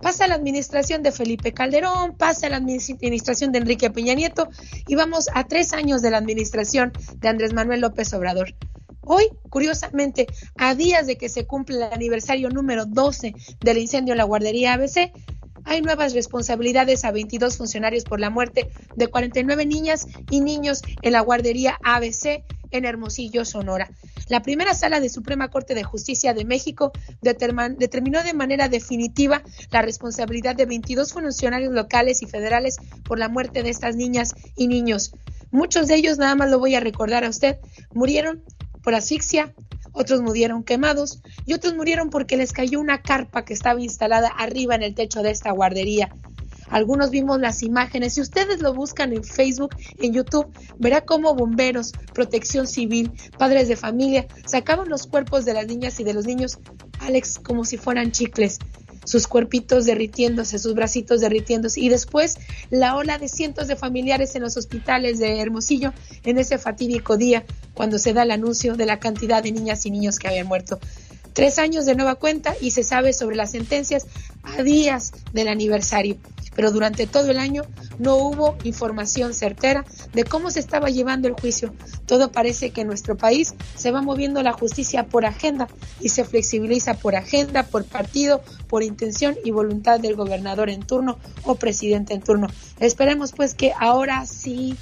Pasa 0.00 0.26
la 0.26 0.34
administración 0.34 1.04
de 1.04 1.12
Felipe 1.12 1.52
Calderón, 1.52 2.16
pasa 2.16 2.48
la 2.48 2.56
administración 2.56 3.52
de 3.52 3.58
Enrique 3.58 3.90
Peña 3.90 4.14
Nieto 4.14 4.48
y 4.88 4.96
vamos 4.96 5.28
a 5.34 5.46
tres 5.46 5.72
años 5.72 6.02
de 6.02 6.10
la 6.10 6.18
administración 6.18 6.92
de 7.14 7.28
Andrés 7.28 7.52
Manuel 7.52 7.82
López 7.82 8.12
Obrador. 8.12 8.56
Hoy, 9.02 9.28
curiosamente, 9.48 10.26
a 10.56 10.74
días 10.74 11.06
de 11.06 11.16
que 11.16 11.28
se 11.28 11.46
cumple 11.46 11.76
el 11.76 11.82
aniversario 11.84 12.48
número 12.50 12.86
12 12.86 13.34
del 13.60 13.78
incendio 13.78 14.14
en 14.14 14.18
la 14.18 14.24
guardería 14.24 14.74
ABC, 14.74 15.12
hay 15.64 15.82
nuevas 15.82 16.14
responsabilidades 16.14 17.04
a 17.04 17.12
22 17.12 17.56
funcionarios 17.56 18.04
por 18.04 18.20
la 18.20 18.30
muerte 18.30 18.70
de 18.96 19.08
49 19.08 19.66
niñas 19.66 20.06
y 20.30 20.40
niños 20.40 20.82
en 21.02 21.12
la 21.12 21.20
guardería 21.20 21.78
ABC 21.82 22.44
en 22.70 22.84
Hermosillo, 22.84 23.44
Sonora. 23.44 23.90
La 24.28 24.42
primera 24.42 24.74
sala 24.74 25.00
de 25.00 25.08
Suprema 25.08 25.48
Corte 25.48 25.74
de 25.74 25.82
Justicia 25.82 26.34
de 26.34 26.44
México 26.44 26.92
determinó 27.20 28.22
de 28.22 28.32
manera 28.32 28.68
definitiva 28.68 29.42
la 29.72 29.82
responsabilidad 29.82 30.54
de 30.54 30.66
22 30.66 31.12
funcionarios 31.12 31.72
locales 31.72 32.22
y 32.22 32.26
federales 32.26 32.76
por 33.04 33.18
la 33.18 33.28
muerte 33.28 33.62
de 33.62 33.70
estas 33.70 33.96
niñas 33.96 34.34
y 34.56 34.68
niños. 34.68 35.12
Muchos 35.50 35.88
de 35.88 35.96
ellos, 35.96 36.18
nada 36.18 36.36
más 36.36 36.48
lo 36.48 36.60
voy 36.60 36.76
a 36.76 36.80
recordar 36.80 37.24
a 37.24 37.28
usted, 37.28 37.58
murieron 37.92 38.44
por 38.84 38.94
asfixia, 38.94 39.52
otros 39.92 40.22
murieron 40.22 40.64
quemados 40.64 41.22
y 41.46 41.54
otros 41.54 41.74
murieron 41.74 42.10
porque 42.10 42.36
les 42.36 42.52
cayó 42.52 42.80
una 42.80 43.02
carpa 43.02 43.44
que 43.44 43.54
estaba 43.54 43.80
instalada 43.80 44.28
arriba 44.28 44.74
en 44.74 44.82
el 44.82 44.94
techo 44.94 45.22
de 45.22 45.30
esta 45.30 45.52
guardería. 45.52 46.10
Algunos 46.70 47.10
vimos 47.10 47.40
las 47.40 47.62
imágenes. 47.62 48.14
Si 48.14 48.20
ustedes 48.20 48.60
lo 48.62 48.72
buscan 48.72 49.12
en 49.12 49.24
Facebook, 49.24 49.74
en 49.98 50.12
YouTube, 50.12 50.46
verá 50.78 51.00
cómo 51.00 51.34
bomberos, 51.34 51.92
protección 52.14 52.68
civil, 52.68 53.10
padres 53.36 53.66
de 53.66 53.76
familia 53.76 54.26
sacaban 54.46 54.88
los 54.88 55.08
cuerpos 55.08 55.44
de 55.44 55.54
las 55.54 55.66
niñas 55.66 55.98
y 55.98 56.04
de 56.04 56.14
los 56.14 56.26
niños, 56.26 56.58
Alex, 57.00 57.40
como 57.40 57.64
si 57.64 57.76
fueran 57.76 58.12
chicles 58.12 58.58
sus 59.04 59.26
cuerpitos 59.26 59.86
derritiéndose, 59.86 60.58
sus 60.58 60.74
bracitos 60.74 61.20
derritiéndose 61.20 61.80
y 61.80 61.88
después 61.88 62.36
la 62.70 62.96
ola 62.96 63.18
de 63.18 63.28
cientos 63.28 63.68
de 63.68 63.76
familiares 63.76 64.34
en 64.34 64.42
los 64.42 64.56
hospitales 64.56 65.18
de 65.18 65.40
Hermosillo 65.40 65.92
en 66.24 66.38
ese 66.38 66.58
fatídico 66.58 67.16
día 67.16 67.44
cuando 67.74 67.98
se 67.98 68.12
da 68.12 68.22
el 68.22 68.30
anuncio 68.30 68.76
de 68.76 68.86
la 68.86 69.00
cantidad 69.00 69.42
de 69.42 69.52
niñas 69.52 69.86
y 69.86 69.90
niños 69.90 70.18
que 70.18 70.28
habían 70.28 70.46
muerto. 70.46 70.78
Tres 71.32 71.58
años 71.58 71.86
de 71.86 71.94
nueva 71.94 72.16
cuenta 72.16 72.54
y 72.60 72.72
se 72.72 72.82
sabe 72.82 73.12
sobre 73.12 73.36
las 73.36 73.52
sentencias 73.52 74.06
a 74.42 74.62
días 74.62 75.12
del 75.32 75.48
aniversario. 75.48 76.16
Pero 76.54 76.70
durante 76.70 77.06
todo 77.06 77.30
el 77.30 77.38
año 77.38 77.62
no 77.98 78.16
hubo 78.16 78.56
información 78.64 79.34
certera 79.34 79.84
de 80.12 80.24
cómo 80.24 80.50
se 80.50 80.60
estaba 80.60 80.88
llevando 80.90 81.28
el 81.28 81.34
juicio. 81.34 81.74
Todo 82.06 82.32
parece 82.32 82.70
que 82.70 82.82
en 82.82 82.86
nuestro 82.86 83.16
país 83.16 83.54
se 83.76 83.90
va 83.90 84.02
moviendo 84.02 84.42
la 84.42 84.52
justicia 84.52 85.06
por 85.06 85.26
agenda 85.26 85.68
y 86.00 86.08
se 86.08 86.24
flexibiliza 86.24 86.94
por 86.94 87.14
agenda, 87.16 87.62
por 87.62 87.84
partido, 87.84 88.42
por 88.68 88.82
intención 88.82 89.36
y 89.44 89.50
voluntad 89.50 90.00
del 90.00 90.16
gobernador 90.16 90.70
en 90.70 90.82
turno 90.82 91.18
o 91.44 91.54
presidente 91.54 92.14
en 92.14 92.22
turno. 92.22 92.48
Esperemos 92.78 93.32
pues 93.32 93.54
que 93.54 93.72
ahora 93.78 94.26
sí, 94.26 94.76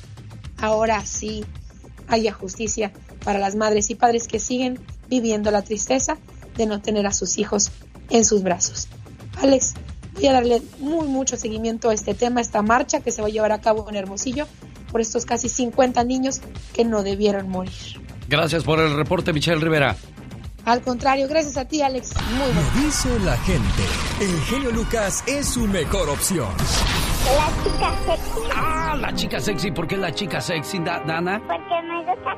ahora 0.58 1.04
sí 1.04 1.44
haya 2.08 2.32
justicia 2.32 2.92
para 3.24 3.38
las 3.38 3.54
madres 3.54 3.90
y 3.90 3.94
padres 3.94 4.26
que 4.26 4.40
siguen 4.40 4.78
viviendo 5.08 5.50
la 5.50 5.62
tristeza 5.62 6.18
de 6.56 6.66
no 6.66 6.80
tener 6.80 7.06
a 7.06 7.12
sus 7.12 7.38
hijos 7.38 7.70
en 8.10 8.24
sus 8.24 8.42
brazos. 8.42 8.88
Alex, 9.36 9.74
voy 10.18 10.26
a 10.26 10.32
darle 10.32 10.62
muy 10.80 11.06
mucho 11.06 11.36
seguimiento 11.36 11.90
a 11.90 11.94
este 11.94 12.14
tema, 12.14 12.40
esta 12.40 12.60
marcha 12.62 13.00
que 13.00 13.12
se 13.12 13.22
va 13.22 13.28
a 13.28 13.30
llevar 13.30 13.52
a 13.52 13.60
cabo 13.60 13.88
en 13.88 13.96
Hermosillo 13.96 14.46
por 14.90 15.00
estos 15.00 15.24
casi 15.24 15.48
50 15.48 16.02
niños 16.04 16.40
que 16.74 16.84
no 16.84 17.02
debieron 17.02 17.48
morir. 17.48 17.72
Gracias 18.28 18.64
por 18.64 18.80
el 18.80 18.96
reporte, 18.96 19.32
Michelle 19.32 19.60
Rivera. 19.60 19.96
Al 20.64 20.82
contrario, 20.82 21.28
gracias 21.28 21.56
a 21.56 21.64
ti, 21.64 21.80
Alex. 21.80 22.12
Muy 22.30 22.52
bueno. 22.52 22.70
dice 22.84 23.08
la 23.20 23.36
gente, 23.38 23.82
el 24.20 24.40
genio 24.42 24.70
Lucas 24.70 25.24
es 25.26 25.46
su 25.48 25.66
mejor 25.66 26.10
opción. 26.10 26.48
La 27.24 27.62
chica 27.62 27.96
sexy. 28.06 28.48
Ah, 28.54 28.96
la 29.00 29.14
chica 29.14 29.40
sexy. 29.40 29.70
¿Por 29.70 29.86
qué 29.86 29.96
la 29.96 30.12
chica 30.12 30.40
sexy, 30.40 30.78
Dana? 30.80 31.40
Porque 31.46 31.82
me 31.86 32.04
gusta 32.04 32.34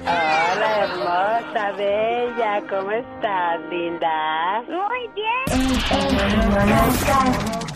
Hola, 0.00 0.84
hermosa, 0.84 1.72
bella. 1.72 2.62
¿Cómo 2.68 2.90
estás, 2.90 3.60
linda? 3.70 4.62
Muy 4.68 5.08
bien. 5.14 5.44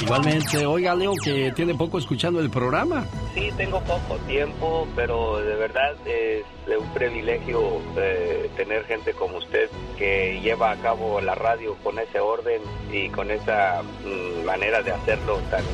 Igualmente, 0.01 0.67
oiga, 0.67 0.95
Leo, 0.95 1.13
que 1.23 1.53
tiene 1.53 1.75
poco 1.75 1.99
escuchando 1.99 2.41
el 2.41 2.51
programa. 2.51 3.05
Sí, 3.35 3.51
tengo 3.57 3.81
poco 3.81 4.17
tiempo, 4.27 4.87
pero 4.97 5.39
de 5.39 5.55
verdad 5.57 5.95
es 6.07 6.45
un 6.67 6.89
privilegio 6.93 7.81
eh, 7.97 8.51
tener 8.57 8.85
gente 8.85 9.13
como 9.15 9.39
usted 9.39 9.71
que 9.97 10.41
lleva 10.43 10.73
a 10.73 10.77
cabo 10.77 11.21
la 11.21 11.35
radio 11.35 11.77
con 11.83 11.99
ese 11.99 12.21
orden 12.21 12.61
y 12.91 13.09
con 13.11 13.31
esa 13.31 13.83
mm, 13.83 14.45
manera 14.45 14.83
de 14.83 14.93
hacerlo 14.93 15.39
tan 15.51 15.65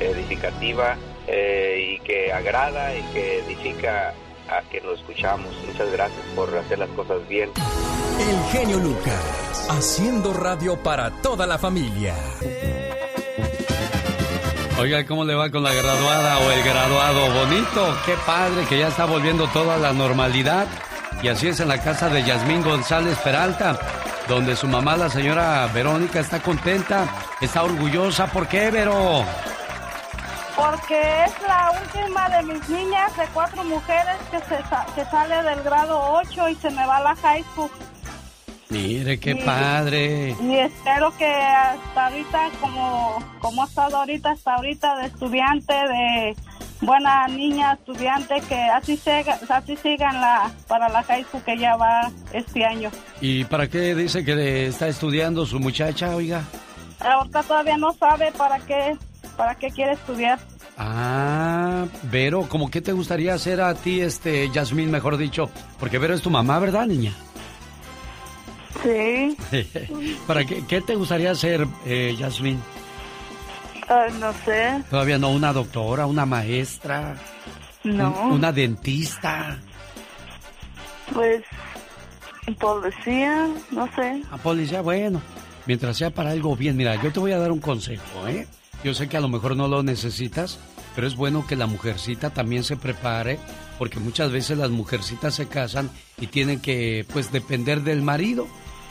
edificativa 0.00 0.96
eh, 1.26 1.94
y 1.94 2.00
que 2.00 2.32
agrada 2.32 2.94
y 2.96 3.02
que 3.12 3.38
edifica 3.40 4.14
a 4.50 4.62
quien 4.70 4.84
lo 4.84 4.94
escuchamos. 4.94 5.54
Muchas 5.66 5.90
gracias 5.92 6.20
por 6.34 6.56
hacer 6.56 6.78
las 6.78 6.88
cosas 6.90 7.26
bien. 7.28 7.50
El 8.18 8.50
genio 8.50 8.78
Lucas, 8.78 9.68
haciendo 9.70 10.32
radio 10.32 10.76
para 10.82 11.10
toda 11.22 11.46
la 11.46 11.58
familia. 11.58 12.14
Oiga, 14.78 15.04
¿cómo 15.06 15.24
le 15.24 15.34
va 15.34 15.50
con 15.50 15.64
la 15.64 15.74
graduada 15.74 16.38
o 16.38 16.50
el 16.52 16.62
graduado? 16.62 17.32
Bonito, 17.32 17.96
qué 18.06 18.14
padre 18.24 18.64
que 18.68 18.78
ya 18.78 18.88
está 18.88 19.06
volviendo 19.06 19.48
toda 19.48 19.76
la 19.76 19.92
normalidad. 19.92 20.66
Y 21.20 21.28
así 21.28 21.48
es 21.48 21.58
en 21.58 21.68
la 21.68 21.82
casa 21.82 22.08
de 22.08 22.22
Yasmín 22.22 22.62
González 22.62 23.18
Peralta, 23.18 23.76
donde 24.28 24.54
su 24.54 24.68
mamá, 24.68 24.96
la 24.96 25.10
señora 25.10 25.68
Verónica, 25.74 26.20
está 26.20 26.40
contenta, 26.40 27.08
está 27.40 27.64
orgullosa. 27.64 28.28
¿Por 28.28 28.46
qué, 28.46 28.70
Vero? 28.70 29.24
Porque 30.58 31.00
es 31.24 31.32
la 31.46 31.72
última 31.80 32.28
de 32.30 32.42
mis 32.42 32.68
niñas, 32.68 33.16
de 33.16 33.24
cuatro 33.32 33.62
mujeres, 33.62 34.16
que, 34.30 34.38
se, 34.38 34.60
que 34.94 35.04
sale 35.08 35.42
del 35.42 35.62
grado 35.62 36.00
8 36.14 36.48
y 36.48 36.54
se 36.56 36.70
me 36.70 36.84
va 36.84 36.96
a 36.96 37.02
la 37.02 37.16
high 37.16 37.44
school. 37.52 37.70
Mire, 38.68 39.18
qué 39.20 39.36
padre. 39.36 40.36
Y 40.42 40.56
espero 40.56 41.16
que 41.16 41.26
hasta 41.26 42.06
ahorita, 42.08 42.50
como, 42.60 43.18
como 43.40 43.62
ha 43.62 43.66
estado 43.66 43.98
ahorita, 43.98 44.32
hasta 44.32 44.56
ahorita 44.56 44.96
de 44.96 45.06
estudiante, 45.06 45.72
de 45.72 46.36
buena 46.80 47.28
niña 47.28 47.74
estudiante, 47.74 48.40
que 48.48 48.60
así, 48.60 48.96
siga, 48.96 49.38
así 49.48 49.76
sigan 49.76 50.20
la, 50.20 50.50
para 50.66 50.88
la 50.88 51.02
high 51.04 51.24
school 51.24 51.42
que 51.44 51.56
ya 51.56 51.76
va 51.76 52.10
este 52.32 52.64
año. 52.64 52.90
¿Y 53.20 53.44
para 53.44 53.68
qué 53.68 53.94
dice 53.94 54.24
que 54.24 54.66
está 54.66 54.88
estudiando 54.88 55.46
su 55.46 55.60
muchacha, 55.60 56.14
oiga? 56.14 56.42
Ahorita 57.00 57.42
todavía 57.44 57.76
no 57.78 57.92
sabe 57.94 58.32
para 58.32 58.58
qué, 58.58 58.96
para 59.38 59.54
qué 59.54 59.70
quiere 59.70 59.92
estudiar. 59.92 60.38
Ah, 60.76 61.86
Vero, 62.02 62.46
¿cómo 62.48 62.70
qué 62.70 62.82
te 62.82 62.92
gustaría 62.92 63.32
hacer 63.32 63.60
a 63.60 63.72
ti, 63.74 64.00
este, 64.00 64.50
Yasmín, 64.50 64.90
mejor 64.90 65.16
dicho? 65.16 65.48
Porque 65.78 65.98
Vero 65.98 66.12
es 66.14 66.20
tu 66.22 66.28
mamá, 66.28 66.58
¿verdad, 66.58 66.86
niña? 66.86 67.14
Sí. 68.82 69.36
¿Para 70.26 70.44
qué, 70.44 70.64
qué 70.66 70.80
te 70.82 70.96
gustaría 70.96 71.30
hacer, 71.30 71.66
eh, 71.86 72.14
Yasmín? 72.18 72.60
no 74.20 74.32
sé. 74.44 74.82
Todavía 74.90 75.18
no, 75.18 75.30
una 75.30 75.52
doctora, 75.52 76.04
una 76.04 76.26
maestra. 76.26 77.14
No. 77.84 78.28
una 78.28 78.52
dentista. 78.52 79.56
Pues, 81.14 81.42
policía, 82.58 83.48
no 83.70 83.88
sé. 83.94 84.22
A 84.30 84.36
policía, 84.36 84.82
bueno. 84.82 85.22
Mientras 85.64 85.96
sea 85.96 86.10
para 86.10 86.30
algo 86.30 86.54
bien, 86.56 86.76
mira, 86.76 87.00
yo 87.02 87.12
te 87.12 87.20
voy 87.20 87.32
a 87.32 87.38
dar 87.38 87.52
un 87.52 87.60
consejo, 87.60 88.26
¿eh? 88.26 88.46
Yo 88.84 88.94
sé 88.94 89.08
que 89.08 89.16
a 89.16 89.20
lo 89.20 89.28
mejor 89.28 89.56
no 89.56 89.68
lo 89.68 89.82
necesitas, 89.82 90.58
pero 90.94 91.06
es 91.06 91.16
bueno 91.16 91.46
que 91.46 91.56
la 91.56 91.66
mujercita 91.66 92.30
también 92.30 92.64
se 92.64 92.76
prepare, 92.76 93.38
porque 93.78 94.00
muchas 94.00 94.30
veces 94.30 94.58
las 94.58 94.70
mujercitas 94.70 95.34
se 95.34 95.48
casan 95.48 95.90
y 96.20 96.28
tienen 96.28 96.60
que, 96.60 97.04
pues, 97.12 97.32
depender 97.32 97.82
del 97.82 98.02
marido 98.02 98.46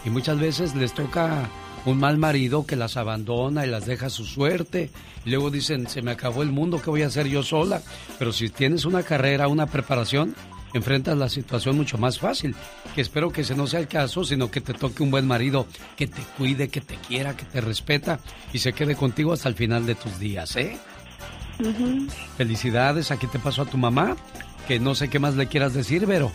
y 0.05 0.09
muchas 0.09 0.39
veces 0.39 0.75
les 0.75 0.93
toca 0.93 1.49
un 1.85 1.99
mal 1.99 2.17
marido 2.17 2.65
que 2.65 2.75
las 2.75 2.97
abandona 2.97 3.65
y 3.65 3.69
las 3.69 3.85
deja 3.85 4.09
su 4.09 4.25
suerte. 4.25 4.89
Luego 5.25 5.49
dicen, 5.49 5.87
se 5.87 6.01
me 6.01 6.11
acabó 6.11 6.43
el 6.43 6.51
mundo, 6.51 6.81
¿qué 6.81 6.89
voy 6.89 7.03
a 7.03 7.07
hacer 7.07 7.27
yo 7.27 7.43
sola? 7.43 7.81
Pero 8.19 8.33
si 8.33 8.49
tienes 8.49 8.85
una 8.85 9.03
carrera, 9.03 9.47
una 9.47 9.67
preparación, 9.67 10.35
enfrentas 10.73 11.17
la 11.17 11.29
situación 11.29 11.75
mucho 11.75 11.97
más 11.97 12.19
fácil. 12.19 12.55
Que 12.95 13.01
espero 13.01 13.31
que 13.31 13.41
ese 13.41 13.55
no 13.55 13.67
sea 13.67 13.79
el 13.79 13.87
caso, 13.87 14.23
sino 14.23 14.51
que 14.51 14.61
te 14.61 14.73
toque 14.73 15.03
un 15.03 15.11
buen 15.11 15.27
marido 15.27 15.67
que 15.95 16.07
te 16.07 16.21
cuide, 16.37 16.69
que 16.69 16.81
te 16.81 16.95
quiera, 16.95 17.35
que 17.35 17.45
te 17.45 17.61
respeta 17.61 18.19
y 18.53 18.59
se 18.59 18.73
quede 18.73 18.95
contigo 18.95 19.33
hasta 19.33 19.49
el 19.49 19.55
final 19.55 19.85
de 19.85 19.95
tus 19.95 20.19
días, 20.19 20.55
¿eh? 20.55 20.77
Felicidades, 22.37 23.11
aquí 23.11 23.27
te 23.27 23.39
pasó 23.39 23.63
a 23.63 23.65
tu 23.65 23.77
mamá, 23.77 24.15
que 24.67 24.79
no 24.79 24.93
sé 24.93 25.09
qué 25.09 25.19
más 25.19 25.35
le 25.35 25.47
quieras 25.47 25.73
decir, 25.73 26.05
Vero. 26.05 26.31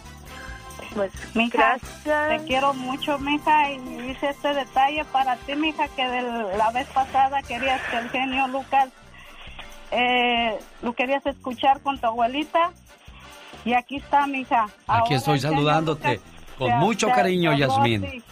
Pues, 0.94 1.12
mija, 1.34 1.78
te 2.04 2.44
quiero 2.46 2.74
mucho, 2.74 3.18
mija, 3.18 3.70
y 3.70 4.10
hice 4.10 4.30
este 4.30 4.52
detalle 4.52 5.04
para 5.06 5.36
ti, 5.36 5.54
mija, 5.54 5.88
que 5.88 6.06
de 6.06 6.56
la 6.56 6.70
vez 6.72 6.86
pasada 6.88 7.40
querías 7.42 7.80
que 7.88 7.96
el 7.98 8.10
genio 8.10 8.48
Lucas 8.48 8.88
eh, 9.90 10.58
lo 10.82 10.94
querías 10.94 11.24
escuchar 11.26 11.80
con 11.82 11.98
tu 11.98 12.06
abuelita. 12.06 12.72
Y 13.64 13.72
aquí 13.74 13.96
está, 13.96 14.26
mija. 14.26 14.68
Aquí 14.86 15.14
estoy 15.14 15.38
saludándote 15.40 16.20
con 16.58 16.70
mucho 16.78 17.08
cariño, 17.08 17.56
Yasmín. 17.56 18.22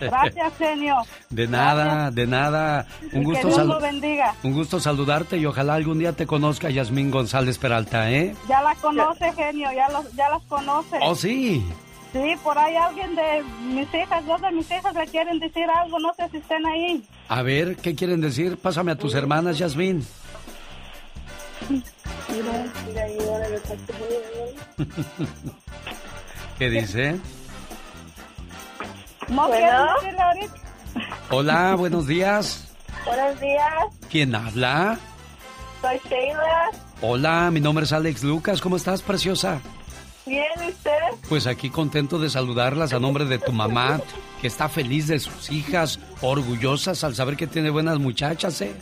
Gracias, 0.00 0.52
genio. 0.58 0.96
De 1.30 1.46
nada, 1.46 2.10
de 2.10 2.26
nada. 2.26 2.86
Un 3.12 3.24
gusto, 3.24 3.48
que 3.48 3.82
bendiga. 3.82 4.34
un 4.42 4.52
gusto 4.52 4.80
saludarte 4.80 5.36
y 5.36 5.46
ojalá 5.46 5.74
algún 5.74 5.98
día 5.98 6.12
te 6.12 6.26
conozca 6.26 6.68
Yasmín 6.70 7.10
González 7.10 7.58
Peralta, 7.58 8.10
¿eh? 8.10 8.34
Ya 8.48 8.60
la 8.62 8.74
conoce, 8.74 9.32
genio, 9.32 9.70
ya, 9.72 9.88
los, 9.90 10.12
ya 10.14 10.28
las 10.28 10.42
conoce. 10.44 10.98
Oh, 11.00 11.14
sí. 11.14 11.64
Sí, 12.12 12.34
por 12.44 12.56
ahí 12.56 12.76
alguien 12.76 13.16
de 13.16 13.42
mis 13.72 13.92
hijas, 13.92 14.24
dos 14.26 14.40
de 14.40 14.52
mis 14.52 14.70
hijas 14.70 14.94
le 14.94 15.06
quieren 15.06 15.40
decir 15.40 15.66
algo, 15.68 15.98
no 15.98 16.14
sé 16.14 16.28
si 16.30 16.36
estén 16.36 16.64
ahí. 16.66 17.04
A 17.28 17.42
ver, 17.42 17.76
¿qué 17.76 17.96
quieren 17.96 18.20
decir? 18.20 18.56
Pásame 18.56 18.92
a 18.92 18.96
tus 18.96 19.14
hermanas, 19.14 19.58
Yasmín. 19.58 20.06
¿Qué 26.58 26.70
dice? 26.70 27.20
No 29.28 29.48
Hola, 31.30 31.74
buenos 31.76 32.06
días. 32.06 32.68
Buenos 33.06 33.40
días. 33.40 33.84
¿Quién 34.10 34.34
habla? 34.34 34.98
Soy 35.80 36.00
Sheila. 36.08 36.70
Hola, 37.00 37.50
mi 37.50 37.60
nombre 37.60 37.84
es 37.84 37.92
Alex 37.92 38.22
Lucas. 38.22 38.60
¿Cómo 38.60 38.76
estás, 38.76 39.02
preciosa? 39.02 39.60
Bien, 40.26 40.46
¿usted? 40.66 40.90
Pues 41.28 41.46
aquí 41.46 41.70
contento 41.70 42.18
de 42.18 42.30
saludarlas 42.30 42.92
a 42.92 43.00
nombre 43.00 43.26
de 43.26 43.38
tu 43.38 43.52
mamá, 43.52 44.00
que 44.40 44.46
está 44.46 44.68
feliz 44.68 45.08
de 45.08 45.18
sus 45.18 45.50
hijas, 45.50 46.00
orgullosas 46.22 47.04
al 47.04 47.14
saber 47.14 47.36
que 47.36 47.46
tiene 47.46 47.70
buenas 47.70 47.98
muchachas, 47.98 48.60
¿eh? 48.62 48.74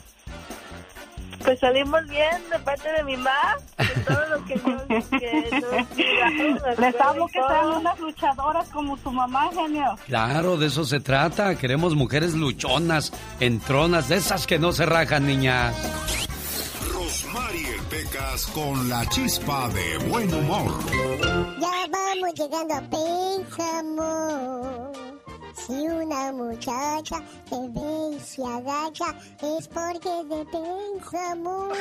Pues 1.45 1.59
salimos 1.61 2.07
bien 2.09 2.43
de 2.51 2.59
parte 2.61 2.91
de 2.93 3.03
mi 3.05 3.17
mamá, 3.17 3.57
de 3.79 4.01
todo 4.03 4.27
lo 4.31 4.45
que 4.45 4.57
nos, 4.57 5.05
que 5.07 5.61
nos 5.61 6.79
Les 6.79 7.01
hablo 7.01 7.27
que 7.27 7.41
sean 7.49 7.69
unas 7.69 7.99
luchadoras 7.99 8.69
como 8.69 8.97
su 8.99 9.11
mamá, 9.11 9.51
genio. 9.53 9.97
Claro, 10.07 10.57
de 10.57 10.67
eso 10.67 10.85
se 10.85 11.01
trata. 11.01 11.55
Queremos 11.57 11.95
mujeres 11.95 12.35
luchonas, 12.35 13.13
entronas, 13.41 14.09
de 14.09 14.17
esas 14.17 14.47
que 14.47 14.59
no 14.59 14.73
se 14.73 14.87
rajan, 14.87 15.27
niñas. 15.27 15.75
Rosmarie 16.93 17.79
Pecas 17.91 18.47
con 18.47 18.89
la 18.89 19.07
chispa 19.09 19.69
de 19.71 19.99
buen 20.09 20.33
humor. 20.33 20.73
Ya 21.61 21.87
vamos 21.91 22.35
llegando 22.35 22.75
a 22.75 22.81
Pénjamo. 22.91 24.93
Si 25.73 25.89
una 25.89 26.31
muchacha 26.33 27.23
te 27.49 27.57
ve 27.57 28.17
y 28.17 28.21
se 28.21 28.45
agacha, 28.45 29.17
es 29.41 29.67
porque 29.69 30.11
te 30.29 30.45
piensa 30.51 31.35
muy. 31.35 31.79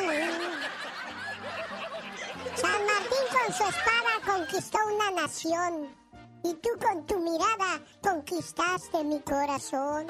San 2.56 2.86
Martín 2.86 3.26
con 3.34 3.54
su 3.54 3.64
espada 3.64 4.14
conquistó 4.26 4.78
una 4.96 5.22
nación. 5.22 5.90
Y 6.46 6.54
tú 6.54 6.70
con 6.80 7.06
tu 7.06 7.20
mirada 7.20 7.82
conquistaste 8.02 9.04
mi 9.04 9.20
corazón. 9.20 10.08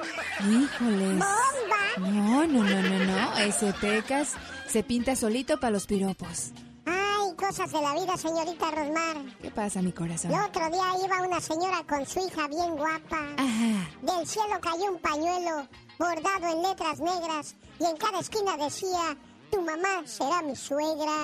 Híjoles. 0.48 1.18
¡Bomba! 1.18 2.08
No, 2.08 2.46
no, 2.46 2.62
no, 2.62 2.82
no, 2.82 3.04
no. 3.04 3.38
Ese 3.38 3.72
pecas 3.80 4.34
se 4.68 4.84
pinta 4.84 5.16
solito 5.16 5.58
para 5.58 5.72
los 5.72 5.88
piropos. 5.88 6.52
Ay, 6.86 7.34
cosas 7.36 7.70
de 7.72 7.80
la 7.80 7.94
vida, 7.94 8.16
señorita 8.16 8.70
Rosmar. 8.70 9.16
¿Qué 9.40 9.50
pasa, 9.50 9.80
mi 9.82 9.92
corazón? 9.92 10.32
El 10.32 10.40
otro 10.40 10.68
día 10.70 10.84
iba 11.04 11.22
una 11.22 11.40
señora 11.40 11.82
con 11.88 12.04
su 12.06 12.20
hija 12.20 12.48
bien 12.48 12.76
guapa. 12.76 13.20
Ajá. 13.36 13.88
Del 14.02 14.26
cielo 14.26 14.60
cayó 14.60 14.92
un 14.92 14.98
pañuelo 14.98 15.68
bordado 15.98 16.46
en 16.52 16.62
letras 16.62 16.98
negras 16.98 17.54
y 17.78 17.84
en 17.84 17.96
cada 17.96 18.18
esquina 18.20 18.56
decía, 18.56 19.16
tu 19.50 19.60
mamá 19.60 20.02
será 20.06 20.42
mi 20.42 20.56
suegra. 20.56 21.22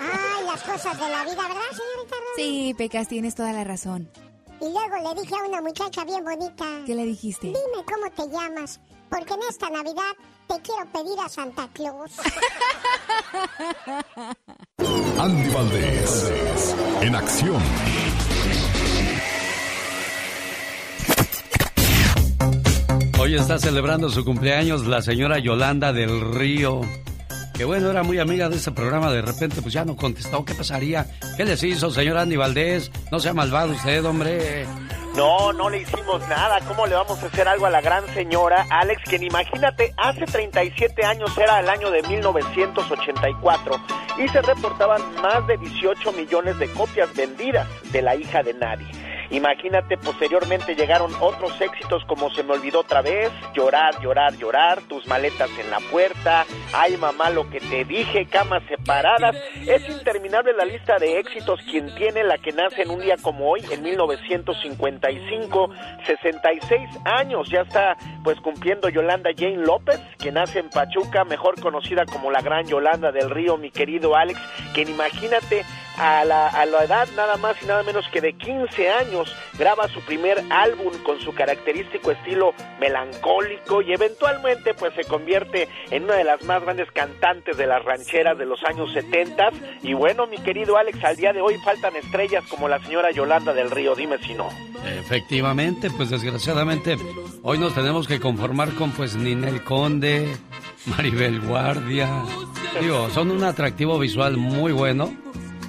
Ay, 0.00 0.44
las 0.46 0.62
cosas 0.62 0.98
de 0.98 1.08
la 1.08 1.24
vida, 1.24 1.42
¿verdad, 1.42 1.70
señorita 1.70 2.16
Rosmar? 2.16 2.36
Sí, 2.36 2.74
Pecas, 2.76 3.08
tienes 3.08 3.34
toda 3.34 3.52
la 3.52 3.64
razón. 3.64 4.10
Y 4.60 4.64
luego 4.64 5.14
le 5.14 5.20
dije 5.22 5.34
a 5.34 5.48
una 5.48 5.60
muchacha 5.62 6.04
bien 6.04 6.22
bonita. 6.22 6.66
¿Qué 6.84 6.94
le 6.94 7.04
dijiste? 7.04 7.46
Dime 7.48 7.84
cómo 7.90 8.10
te 8.14 8.28
llamas, 8.30 8.78
porque 9.10 9.34
en 9.34 9.40
esta 9.48 9.68
Navidad 9.68 10.12
te 10.46 10.60
quiero 10.62 10.86
pedir 10.92 11.18
a 11.18 11.28
Santa 11.28 11.68
Claus. 11.72 12.12
Andy 15.18 15.50
Valdés, 15.50 16.74
en 17.02 17.14
acción. 17.14 17.62
Hoy 23.18 23.34
está 23.34 23.58
celebrando 23.58 24.08
su 24.08 24.24
cumpleaños 24.24 24.86
la 24.86 25.02
señora 25.02 25.38
Yolanda 25.38 25.92
del 25.92 26.32
Río. 26.32 26.80
Que 27.52 27.66
bueno, 27.66 27.90
era 27.90 28.02
muy 28.02 28.18
amiga 28.18 28.48
de 28.48 28.56
este 28.56 28.72
programa, 28.72 29.12
de 29.12 29.20
repente 29.20 29.60
pues 29.60 29.74
ya 29.74 29.84
no 29.84 29.94
contestó. 29.94 30.42
¿Qué 30.46 30.54
pasaría? 30.54 31.06
¿Qué 31.36 31.44
les 31.44 31.62
hizo, 31.62 31.90
señora 31.90 32.22
Andy 32.22 32.36
Valdés? 32.36 32.90
No 33.12 33.20
sea 33.20 33.34
malvado 33.34 33.72
usted, 33.72 34.02
hombre. 34.06 34.66
No, 35.14 35.52
no 35.52 35.68
le 35.68 35.78
hicimos 35.78 36.26
nada. 36.28 36.60
¿Cómo 36.68 36.86
le 36.86 36.94
vamos 36.94 37.22
a 37.22 37.26
hacer 37.26 37.48
algo 37.48 37.66
a 37.66 37.70
la 37.70 37.80
gran 37.80 38.06
señora 38.14 38.66
Alex? 38.70 39.02
Quien 39.04 39.22
imagínate, 39.24 39.92
hace 39.96 40.24
37 40.24 41.04
años 41.04 41.36
era 41.36 41.60
el 41.60 41.68
año 41.68 41.90
de 41.90 42.02
1984 42.02 43.72
y 44.18 44.28
se 44.28 44.40
reportaban 44.40 45.02
más 45.20 45.46
de 45.46 45.56
18 45.58 46.12
millones 46.12 46.58
de 46.58 46.70
copias 46.72 47.14
vendidas 47.14 47.66
de 47.92 48.02
La 48.02 48.14
hija 48.14 48.42
de 48.42 48.54
nadie. 48.54 49.09
Imagínate, 49.30 49.96
posteriormente 49.96 50.74
llegaron 50.74 51.12
otros 51.20 51.60
éxitos 51.60 52.04
como 52.06 52.30
Se 52.30 52.42
me 52.42 52.54
olvidó 52.54 52.80
otra 52.80 53.02
vez, 53.02 53.30
Llorar, 53.54 54.00
llorar, 54.00 54.36
llorar, 54.36 54.82
Tus 54.82 55.06
maletas 55.06 55.50
en 55.58 55.70
la 55.70 55.78
puerta, 55.90 56.44
Ay 56.72 56.96
mamá 56.96 57.30
lo 57.30 57.48
que 57.48 57.60
te 57.60 57.84
dije, 57.84 58.26
Camas 58.26 58.62
separadas. 58.68 59.36
Es 59.66 59.88
interminable 59.88 60.52
la 60.52 60.64
lista 60.64 60.98
de 60.98 61.18
éxitos 61.18 61.60
quien 61.70 61.94
tiene 61.94 62.24
la 62.24 62.38
que 62.38 62.52
nace 62.52 62.82
en 62.82 62.90
un 62.90 63.00
día 63.00 63.16
como 63.20 63.50
hoy, 63.50 63.62
en 63.70 63.82
1955, 63.82 65.70
66 66.06 66.90
años, 67.04 67.48
ya 67.48 67.62
está 67.62 67.96
pues 68.22 68.40
cumpliendo 68.40 68.88
Yolanda 68.88 69.30
Jane 69.36 69.56
López, 69.56 70.00
que 70.18 70.32
nace 70.32 70.58
en 70.58 70.70
Pachuca, 70.70 71.24
mejor 71.24 71.60
conocida 71.60 72.04
como 72.04 72.30
la 72.30 72.40
gran 72.40 72.66
Yolanda 72.66 73.12
del 73.12 73.30
Río, 73.30 73.56
mi 73.56 73.70
querido 73.70 74.16
Alex, 74.16 74.40
quien 74.74 74.88
imagínate 74.88 75.64
a 76.00 76.24
la, 76.24 76.48
a 76.48 76.64
la 76.64 76.84
edad 76.84 77.08
nada 77.14 77.36
más 77.36 77.62
y 77.62 77.66
nada 77.66 77.82
menos 77.82 78.06
que 78.08 78.22
de 78.22 78.32
15 78.32 78.88
años 78.88 79.36
graba 79.58 79.86
su 79.88 80.00
primer 80.00 80.42
álbum 80.48 80.94
con 81.04 81.20
su 81.20 81.34
característico 81.34 82.12
estilo 82.12 82.54
melancólico 82.80 83.82
y 83.82 83.92
eventualmente 83.92 84.72
pues 84.72 84.94
se 84.94 85.04
convierte 85.04 85.68
en 85.90 86.04
una 86.04 86.14
de 86.14 86.24
las 86.24 86.42
más 86.44 86.62
grandes 86.62 86.90
cantantes 86.92 87.58
de 87.58 87.66
las 87.66 87.84
rancheras 87.84 88.38
de 88.38 88.46
los 88.46 88.64
años 88.64 88.90
70 88.94 89.50
y 89.82 89.92
bueno 89.92 90.26
mi 90.26 90.38
querido 90.38 90.78
Alex 90.78 91.04
al 91.04 91.16
día 91.16 91.34
de 91.34 91.42
hoy 91.42 91.58
faltan 91.62 91.94
estrellas 91.94 92.44
como 92.48 92.66
la 92.66 92.82
señora 92.82 93.10
Yolanda 93.10 93.52
del 93.52 93.70
Río. 93.70 93.94
Dime 93.94 94.16
si 94.18 94.32
no. 94.32 94.48
Efectivamente, 94.86 95.90
pues 95.90 96.08
desgraciadamente 96.08 96.96
hoy 97.42 97.58
nos 97.58 97.74
tenemos 97.74 98.08
que 98.08 98.20
conformar 98.20 98.70
con 98.74 98.92
pues 98.92 99.16
Ninel 99.16 99.62
Conde, 99.64 100.34
Maribel 100.86 101.40
Guardia. 101.42 102.08
Digo, 102.80 103.10
son 103.10 103.30
un 103.30 103.44
atractivo 103.44 103.98
visual 103.98 104.38
muy 104.38 104.72
bueno 104.72 105.12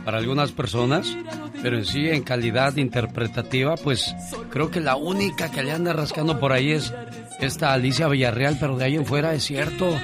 para 0.06 0.18
algunas 0.18 0.52
personas, 0.52 1.16
pero 1.62 1.78
en 1.78 1.86
sí 1.86 2.10
en 2.10 2.24
calidad 2.24 2.76
interpretativa, 2.78 3.76
pues 3.78 4.14
creo 4.50 4.72
que 4.72 4.80
la 4.80 4.96
única 4.96 5.52
que 5.52 5.64
le 5.64 5.72
anda 5.72 5.94
rascando 5.94 6.40
por 6.40 6.52
ahí 6.54 6.72
es 6.72 6.94
esta 7.40 7.74
Alicia 7.74 8.08
Villarreal, 8.08 8.58
pero 8.60 8.78
de 8.78 8.86
ahí 8.86 8.96
en 8.96 9.06
fuera 9.06 9.34
es 9.34 9.44
cierto. 9.44 9.96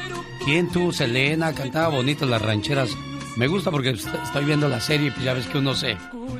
¿Quién 0.45 0.71
tú, 0.71 0.91
Selena? 0.93 1.53
Cantaba 1.53 1.89
bonito 1.89 2.25
las 2.25 2.41
rancheras. 2.41 2.89
Me 3.35 3.47
gusta 3.47 3.69
porque 3.69 3.89
est- 3.91 4.07
estoy 4.23 4.45
viendo 4.45 4.67
la 4.69 4.79
serie 4.79 5.07
y 5.07 5.11
pues 5.11 5.23
ya 5.25 5.33
ves 5.33 5.45
que 5.47 5.57
uno 5.57 5.75
se, 5.75 5.97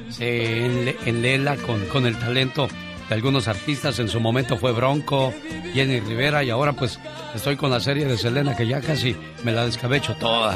se 0.09 0.65
enle- 0.65 0.95
enlela 1.05 1.55
con, 1.57 1.85
con 1.87 2.05
el 2.07 2.17
talento 2.17 2.67
de 3.09 3.15
algunos 3.15 3.47
artistas. 3.47 3.99
En 3.99 4.07
su 4.09 4.19
momento 4.19 4.57
fue 4.57 4.71
Bronco, 4.71 5.33
Jenny 5.73 5.99
Rivera 5.99 6.43
y 6.43 6.49
ahora 6.49 6.73
pues 6.73 6.99
estoy 7.35 7.55
con 7.57 7.69
la 7.69 7.79
serie 7.79 8.05
de 8.05 8.17
Selena 8.17 8.55
que 8.55 8.65
ya 8.67 8.81
casi 8.81 9.15
me 9.43 9.51
la 9.51 9.65
descabecho 9.65 10.15
toda. 10.15 10.55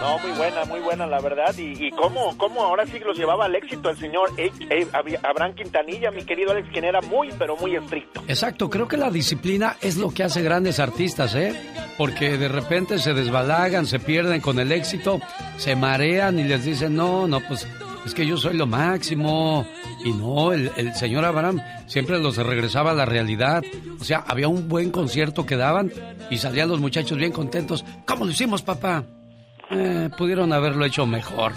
No, 0.00 0.18
muy 0.18 0.30
buena, 0.32 0.64
muy 0.64 0.80
buena, 0.80 1.06
la 1.06 1.20
verdad. 1.20 1.54
Y, 1.58 1.86
y 1.86 1.90
cómo, 1.90 2.36
cómo 2.38 2.62
ahora 2.64 2.86
sí 2.86 2.98
los 3.00 3.16
llevaba 3.16 3.44
al 3.44 3.54
éxito 3.54 3.90
el 3.90 3.98
señor 3.98 4.30
eh, 4.38 4.50
eh, 4.70 4.86
Abraham 5.22 5.54
Quintanilla, 5.54 6.10
mi 6.10 6.24
querido 6.24 6.52
Alex, 6.52 6.68
quien 6.72 6.84
era 6.84 7.00
muy, 7.02 7.30
pero 7.38 7.56
muy 7.56 7.76
estricto. 7.76 8.22
Exacto, 8.26 8.70
creo 8.70 8.88
que 8.88 8.96
la 8.96 9.10
disciplina 9.10 9.76
es 9.80 9.96
lo 9.96 10.10
que 10.10 10.22
hace 10.24 10.42
grandes 10.42 10.80
artistas, 10.80 11.34
¿eh? 11.34 11.54
Porque 11.98 12.38
de 12.38 12.48
repente 12.48 12.98
se 12.98 13.12
desbalagan, 13.12 13.84
se 13.86 13.98
pierden 13.98 14.40
con 14.40 14.58
el 14.58 14.72
éxito, 14.72 15.20
se 15.58 15.76
marean 15.76 16.38
y 16.38 16.44
les 16.44 16.64
dicen, 16.64 16.96
no, 16.96 17.26
no, 17.26 17.40
pues 17.40 17.68
es 18.06 18.14
que 18.14 18.26
yo 18.26 18.38
soy 18.38 18.56
lo 18.56 18.66
máximo. 18.66 19.66
Y 20.02 20.12
no, 20.12 20.54
el, 20.54 20.70
el 20.78 20.94
señor 20.94 21.26
Abraham 21.26 21.60
siempre 21.86 22.18
los 22.18 22.38
regresaba 22.38 22.92
a 22.92 22.94
la 22.94 23.04
realidad. 23.04 23.62
O 24.00 24.04
sea, 24.04 24.24
había 24.26 24.48
un 24.48 24.66
buen 24.66 24.90
concierto 24.90 25.44
que 25.44 25.56
daban 25.56 25.92
y 26.30 26.38
salían 26.38 26.70
los 26.70 26.80
muchachos 26.80 27.18
bien 27.18 27.32
contentos. 27.32 27.84
¿Cómo 28.06 28.24
lo 28.24 28.30
hicimos, 28.30 28.62
papá? 28.62 29.04
Eh, 29.70 30.08
pudieron 30.18 30.52
haberlo 30.52 30.84
hecho 30.84 31.06
mejor. 31.06 31.52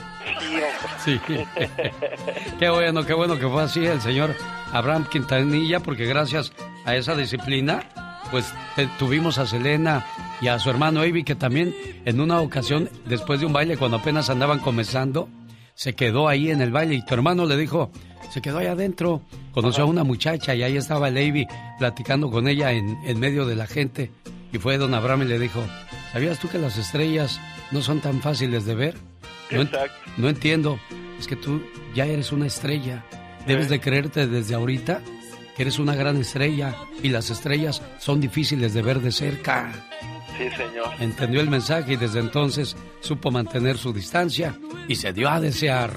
Sí. 1.04 1.20
qué 2.60 2.70
bueno, 2.70 3.06
qué 3.06 3.14
bueno 3.14 3.38
que 3.40 3.48
fue 3.48 3.64
así 3.64 3.86
el 3.86 4.02
señor 4.02 4.36
Abraham 4.72 5.06
Quintanilla, 5.12 5.80
porque 5.80 6.06
gracias 6.06 6.52
a 6.86 6.96
esa 6.96 7.16
disciplina, 7.16 7.84
pues 8.32 8.54
te- 8.76 8.88
tuvimos 9.00 9.38
a 9.38 9.46
Selena 9.48 10.06
y 10.42 10.48
a 10.48 10.60
su 10.60 10.70
hermano 10.70 11.02
Avi, 11.02 11.24
que 11.24 11.36
también 11.36 11.74
en 12.06 12.20
una 12.20 12.40
ocasión, 12.40 12.90
después 13.06 13.40
de 13.40 13.46
un 13.48 13.54
baile, 13.54 13.78
cuando 13.78 13.98
apenas 13.98 14.30
andaban 14.30 14.60
comenzando, 14.60 15.28
se 15.74 15.94
quedó 15.94 16.28
ahí 16.28 16.52
en 16.52 16.62
el 16.62 16.72
baile 16.72 16.96
y 16.96 17.06
tu 17.06 17.14
hermano 17.16 17.46
le 17.46 17.58
dijo, 17.58 17.92
se 18.30 18.42
quedó 18.42 18.60
ahí 18.60 18.68
adentro, 18.68 19.22
conoció 19.52 19.84
a 19.84 19.88
una 19.88 20.04
muchacha 20.04 20.54
y 20.56 20.62
ahí 20.64 20.78
estaba 20.78 21.08
el 21.08 21.18
Avi 21.18 21.48
platicando 21.80 22.30
con 22.30 22.48
ella 22.48 22.72
en, 22.72 22.98
en 23.06 23.20
medio 23.20 23.46
de 23.46 23.56
la 23.56 23.66
gente. 23.68 24.12
Y 24.54 24.60
fue 24.60 24.78
don 24.78 24.94
Abraham 24.94 25.24
y 25.24 25.26
le 25.26 25.40
dijo, 25.40 25.66
¿sabías 26.14 26.40
tú 26.40 26.48
que 26.48 26.60
las 26.60 26.78
estrellas 26.78 27.42
no 27.72 27.82
son 27.82 28.00
tan 28.00 28.22
fáciles 28.22 28.66
de 28.66 28.76
ver? 28.76 28.96
No, 29.52 29.68
no 30.18 30.30
entiendo. 30.30 30.80
Es 31.20 31.28
que 31.28 31.36
tú 31.36 31.62
ya 31.96 32.06
eres 32.06 32.32
una 32.32 32.46
estrella. 32.46 33.04
Debes 33.48 33.68
de 33.68 33.82
creerte 33.82 34.28
desde 34.28 34.56
ahorita 34.56 35.02
que 35.56 35.64
eres 35.64 35.80
una 35.80 35.96
gran 35.96 36.18
estrella 36.18 36.76
y 37.02 37.10
las 37.10 37.30
estrellas 37.30 37.82
son 38.00 38.22
difíciles 38.22 38.74
de 38.74 38.82
ver 38.82 39.00
de 39.02 39.12
cerca. 39.12 39.72
Sí, 40.38 40.50
señor. 40.52 40.90
Entendió 41.00 41.42
el 41.42 41.50
mensaje 41.50 41.94
y 41.94 41.96
desde 41.96 42.20
entonces 42.20 42.76
supo 43.02 43.32
mantener 43.32 43.78
su 43.78 43.92
distancia 43.92 44.56
y 44.88 44.96
se 44.96 45.14
dio 45.14 45.30
a 45.30 45.40
desear. 45.40 45.92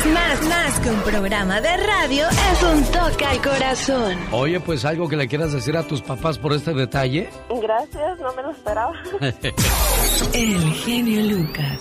Más, 0.00 0.06
más, 0.06 0.48
más 0.48 0.80
que 0.80 0.90
un 0.90 1.00
programa 1.02 1.60
de 1.60 1.76
radio 1.76 2.26
es 2.28 2.62
un 2.62 2.82
toque 2.84 3.24
al 3.24 3.40
corazón. 3.42 4.18
Oye, 4.32 4.58
pues 4.60 4.84
algo 4.84 5.08
que 5.08 5.16
le 5.16 5.28
quieras 5.28 5.52
decir 5.52 5.76
a 5.76 5.82
tus 5.82 6.00
papás 6.00 6.38
por 6.38 6.52
este 6.54 6.72
detalle. 6.72 7.28
Gracias, 7.62 8.18
no 8.20 8.32
me 8.34 8.42
lo 8.42 8.50
esperaba. 8.50 8.92
El 10.32 10.72
genio 10.74 11.22
Lucas. 11.36 11.78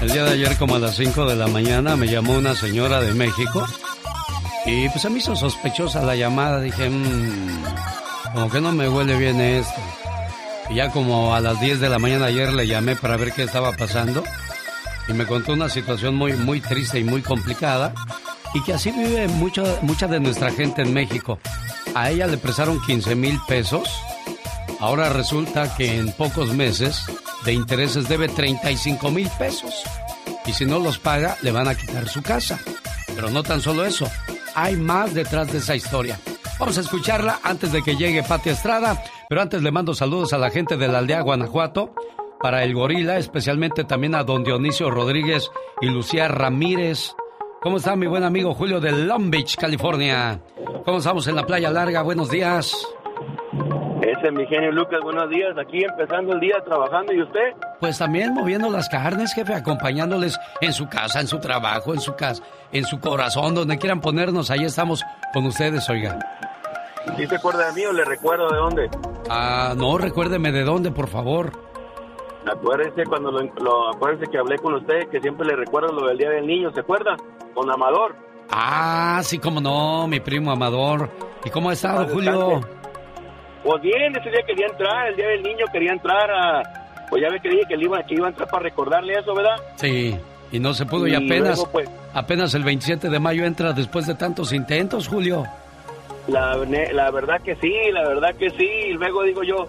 El 0.00 0.10
día 0.12 0.24
de 0.24 0.30
ayer, 0.32 0.56
como 0.56 0.76
a 0.76 0.78
las 0.78 0.96
5 0.96 1.26
de 1.26 1.36
la 1.36 1.48
mañana, 1.48 1.96
me 1.96 2.06
llamó 2.06 2.34
una 2.34 2.54
señora 2.54 3.00
de 3.00 3.12
México 3.12 3.66
y 4.64 4.88
pues 4.88 5.02
se 5.02 5.10
me 5.10 5.18
hizo 5.18 5.34
sospechosa 5.36 6.02
la 6.02 6.14
llamada. 6.14 6.60
Dije, 6.60 6.88
"Mm, 6.88 7.64
como 8.32 8.50
que 8.50 8.60
no 8.60 8.72
me 8.72 8.88
huele 8.88 9.16
bien 9.18 9.40
esto. 9.40 9.80
Y 10.70 10.76
ya 10.76 10.90
como 10.90 11.34
a 11.34 11.40
las 11.40 11.60
10 11.60 11.80
de 11.80 11.88
la 11.88 11.98
mañana 11.98 12.26
ayer 12.26 12.52
le 12.52 12.66
llamé 12.66 12.94
para 12.96 13.16
ver 13.16 13.32
qué 13.32 13.42
estaba 13.42 13.72
pasando 13.72 14.22
y 15.08 15.12
me 15.12 15.26
contó 15.26 15.54
una 15.54 15.68
situación 15.68 16.14
muy, 16.14 16.34
muy 16.34 16.60
triste 16.60 16.98
y 16.98 17.04
muy 17.04 17.22
complicada 17.22 17.94
y 18.54 18.62
que 18.62 18.74
así 18.74 18.90
vive 18.90 19.28
mucha, 19.28 19.62
mucha 19.82 20.06
de 20.06 20.20
nuestra 20.20 20.50
gente 20.50 20.82
en 20.82 20.92
México. 20.92 21.38
A 21.94 22.10
ella 22.10 22.26
le 22.26 22.38
prestaron 22.38 22.80
15 22.80 23.14
mil 23.14 23.38
pesos. 23.46 23.88
Ahora 24.80 25.08
resulta 25.08 25.74
que 25.74 25.98
en 25.98 26.12
pocos 26.12 26.54
meses 26.54 27.04
de 27.44 27.52
intereses 27.52 28.08
debe 28.08 28.28
35 28.28 29.10
mil 29.10 29.28
pesos. 29.38 29.82
y 30.46 30.52
si 30.52 30.64
no 30.64 30.78
los 30.78 30.98
paga, 30.98 31.36
le 31.42 31.50
van 31.50 31.68
a 31.68 31.74
quitar 31.74 32.08
su 32.08 32.22
casa. 32.22 32.58
Pero 33.14 33.30
no 33.30 33.42
tan 33.42 33.60
solo 33.60 33.84
eso, 33.84 34.10
hay 34.54 34.76
más 34.76 35.12
detrás 35.12 35.52
de 35.52 35.58
esa 35.58 35.76
historia. 35.76 36.18
Vamos 36.58 36.78
a 36.78 36.80
escucharla 36.80 37.38
antes 37.42 37.70
de 37.70 37.82
que 37.82 37.96
llegue 37.96 38.22
Pati 38.22 38.50
Estrada, 38.50 39.02
pero 39.28 39.42
antes 39.42 39.62
le 39.62 39.70
mando 39.70 39.94
saludos 39.94 40.32
a 40.32 40.38
la 40.38 40.50
gente 40.50 40.76
de 40.76 40.88
la 40.88 40.98
aldea 40.98 41.20
Guanajuato, 41.20 41.94
para 42.40 42.62
el 42.62 42.74
gorila, 42.74 43.18
especialmente 43.18 43.84
también 43.84 44.14
a 44.14 44.24
don 44.24 44.44
Dionisio 44.44 44.90
Rodríguez 44.90 45.50
y 45.80 45.86
Lucía 45.86 46.28
Ramírez. 46.28 47.14
¿Cómo 47.60 47.78
está 47.78 47.96
mi 47.96 48.06
buen 48.06 48.22
amigo 48.22 48.54
Julio 48.54 48.80
de 48.80 48.92
Long 48.92 49.30
Beach, 49.30 49.56
California? 49.56 50.40
¿Cómo 50.84 50.98
estamos 50.98 51.26
en 51.26 51.34
la 51.34 51.44
playa 51.44 51.70
larga? 51.70 52.02
Buenos 52.02 52.30
días. 52.30 52.72
Ese 54.00 54.28
es 54.28 54.32
mi 54.32 54.46
genio 54.46 54.70
Lucas, 54.70 55.00
buenos 55.02 55.28
días. 55.28 55.56
Aquí 55.58 55.82
empezando 55.84 56.32
el 56.32 56.40
día 56.40 56.56
trabajando, 56.64 57.12
¿y 57.12 57.22
usted? 57.22 57.52
Pues 57.80 57.98
también 57.98 58.32
moviendo 58.32 58.70
las 58.70 58.88
carnes, 58.88 59.34
jefe, 59.34 59.54
acompañándoles 59.54 60.38
en 60.60 60.72
su 60.72 60.88
casa, 60.88 61.20
en 61.20 61.26
su 61.26 61.40
trabajo, 61.40 61.92
en 61.92 62.00
su 62.00 62.14
casa, 62.14 62.42
en 62.72 62.84
su 62.84 63.00
corazón, 63.00 63.54
donde 63.54 63.76
quieran 63.76 64.00
ponernos, 64.00 64.50
ahí 64.50 64.64
estamos 64.64 65.04
con 65.32 65.46
ustedes, 65.46 65.88
oiga. 65.90 66.18
¿Sí 67.16 67.26
se 67.26 67.36
acuerda 67.36 67.66
de 67.68 67.72
mí 67.72 67.86
o 67.86 67.92
le 67.92 68.04
recuerdo 68.04 68.48
de 68.50 68.56
dónde? 68.56 68.90
Ah, 69.28 69.74
no, 69.76 69.98
recuérdeme 69.98 70.52
de 70.52 70.62
dónde, 70.62 70.90
por 70.90 71.08
favor. 71.08 71.67
Acuérdese 72.46 73.04
cuando 73.04 73.30
lo, 73.30 73.42
lo 73.42 73.90
acuérdese 73.90 74.30
que 74.30 74.38
hablé 74.38 74.56
con 74.58 74.74
usted, 74.74 75.08
que 75.10 75.20
siempre 75.20 75.46
le 75.46 75.56
recuerdo 75.56 75.92
lo 75.92 76.08
del 76.08 76.18
Día 76.18 76.30
del 76.30 76.46
Niño, 76.46 76.70
¿se 76.72 76.80
acuerda? 76.80 77.16
Con 77.54 77.70
Amador. 77.70 78.14
Ah, 78.50 79.20
sí, 79.22 79.38
cómo 79.38 79.60
no, 79.60 80.06
mi 80.06 80.20
primo 80.20 80.50
Amador. 80.50 81.10
¿Y 81.44 81.50
cómo 81.50 81.70
ha 81.70 81.72
estado, 81.72 82.06
Julio? 82.08 82.60
Pues 83.62 83.82
bien, 83.82 84.16
ese 84.16 84.30
día 84.30 84.40
quería 84.46 84.66
entrar, 84.66 85.08
el 85.08 85.16
día 85.16 85.28
del 85.28 85.42
niño 85.42 85.66
quería 85.72 85.92
entrar 85.92 86.30
a... 86.30 86.62
Pues 87.10 87.22
ya 87.22 87.28
ve 87.30 87.40
que 87.40 87.48
dije 87.48 87.62
que, 87.68 87.74
iba, 87.74 88.02
que 88.02 88.14
iba 88.14 88.26
a 88.26 88.30
entrar 88.30 88.48
para 88.48 88.62
recordarle 88.62 89.14
eso, 89.14 89.34
¿verdad? 89.34 89.56
Sí, 89.76 90.16
y 90.52 90.58
no 90.60 90.74
se 90.74 90.86
pudo 90.86 91.06
y, 91.06 91.14
apenas, 91.14 91.64
pues, 91.72 91.88
apenas 92.12 92.54
el 92.54 92.64
27 92.64 93.08
de 93.08 93.18
mayo 93.18 93.44
entra 93.44 93.72
después 93.72 94.06
de 94.06 94.14
tantos 94.14 94.52
intentos, 94.52 95.08
Julio. 95.08 95.44
La, 96.28 96.56
la 96.56 97.10
verdad 97.10 97.40
que 97.42 97.56
sí, 97.56 97.72
la 97.92 98.06
verdad 98.06 98.34
que 98.36 98.50
sí. 98.50 98.68
Y 98.88 98.92
luego 98.92 99.22
digo 99.22 99.42
yo, 99.42 99.68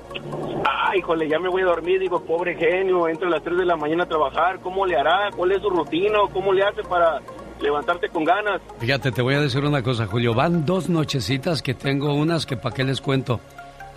ay, 0.66 0.99
híjole, 0.99 1.28
ya 1.30 1.39
me 1.39 1.49
voy 1.49 1.62
a 1.62 1.66
dormir. 1.66 1.99
Digo, 1.99 2.22
pobre 2.24 2.55
genio, 2.55 3.07
entra 3.07 3.28
a 3.28 3.32
las 3.32 3.43
3 3.43 3.57
de 3.57 3.66
la 3.66 3.76
mañana 3.76 4.03
a 4.03 4.07
trabajar. 4.07 4.60
¿Cómo 4.60 4.86
le 4.86 4.97
hará? 4.97 5.30
¿Cuál 5.36 5.53
es 5.53 5.62
su 5.62 5.70
rutina? 5.70 6.20
¿Cómo 6.34 6.51
le 6.53 6.64
hace 6.64 6.84
para 6.84 7.20
levantarte 7.62 8.10
con 8.10 8.24
ganas? 8.24 8.62
Fíjate, 8.80 9.12
te 9.12 9.22
voy 9.22 9.36
a 9.36 9.41
decir 9.41 9.64
una 9.64 9.82
cosa, 9.82 10.05
Julio. 10.05 10.34
Van 10.34 10.66
dos 10.66 10.89
nochecitas 10.89 11.62
que 11.62 11.74
tengo 11.74 12.14
unas 12.14 12.45
que 12.45 12.57
para 12.57 12.76
qué 12.76 12.84
les 12.84 13.01
cuento. 13.01 13.39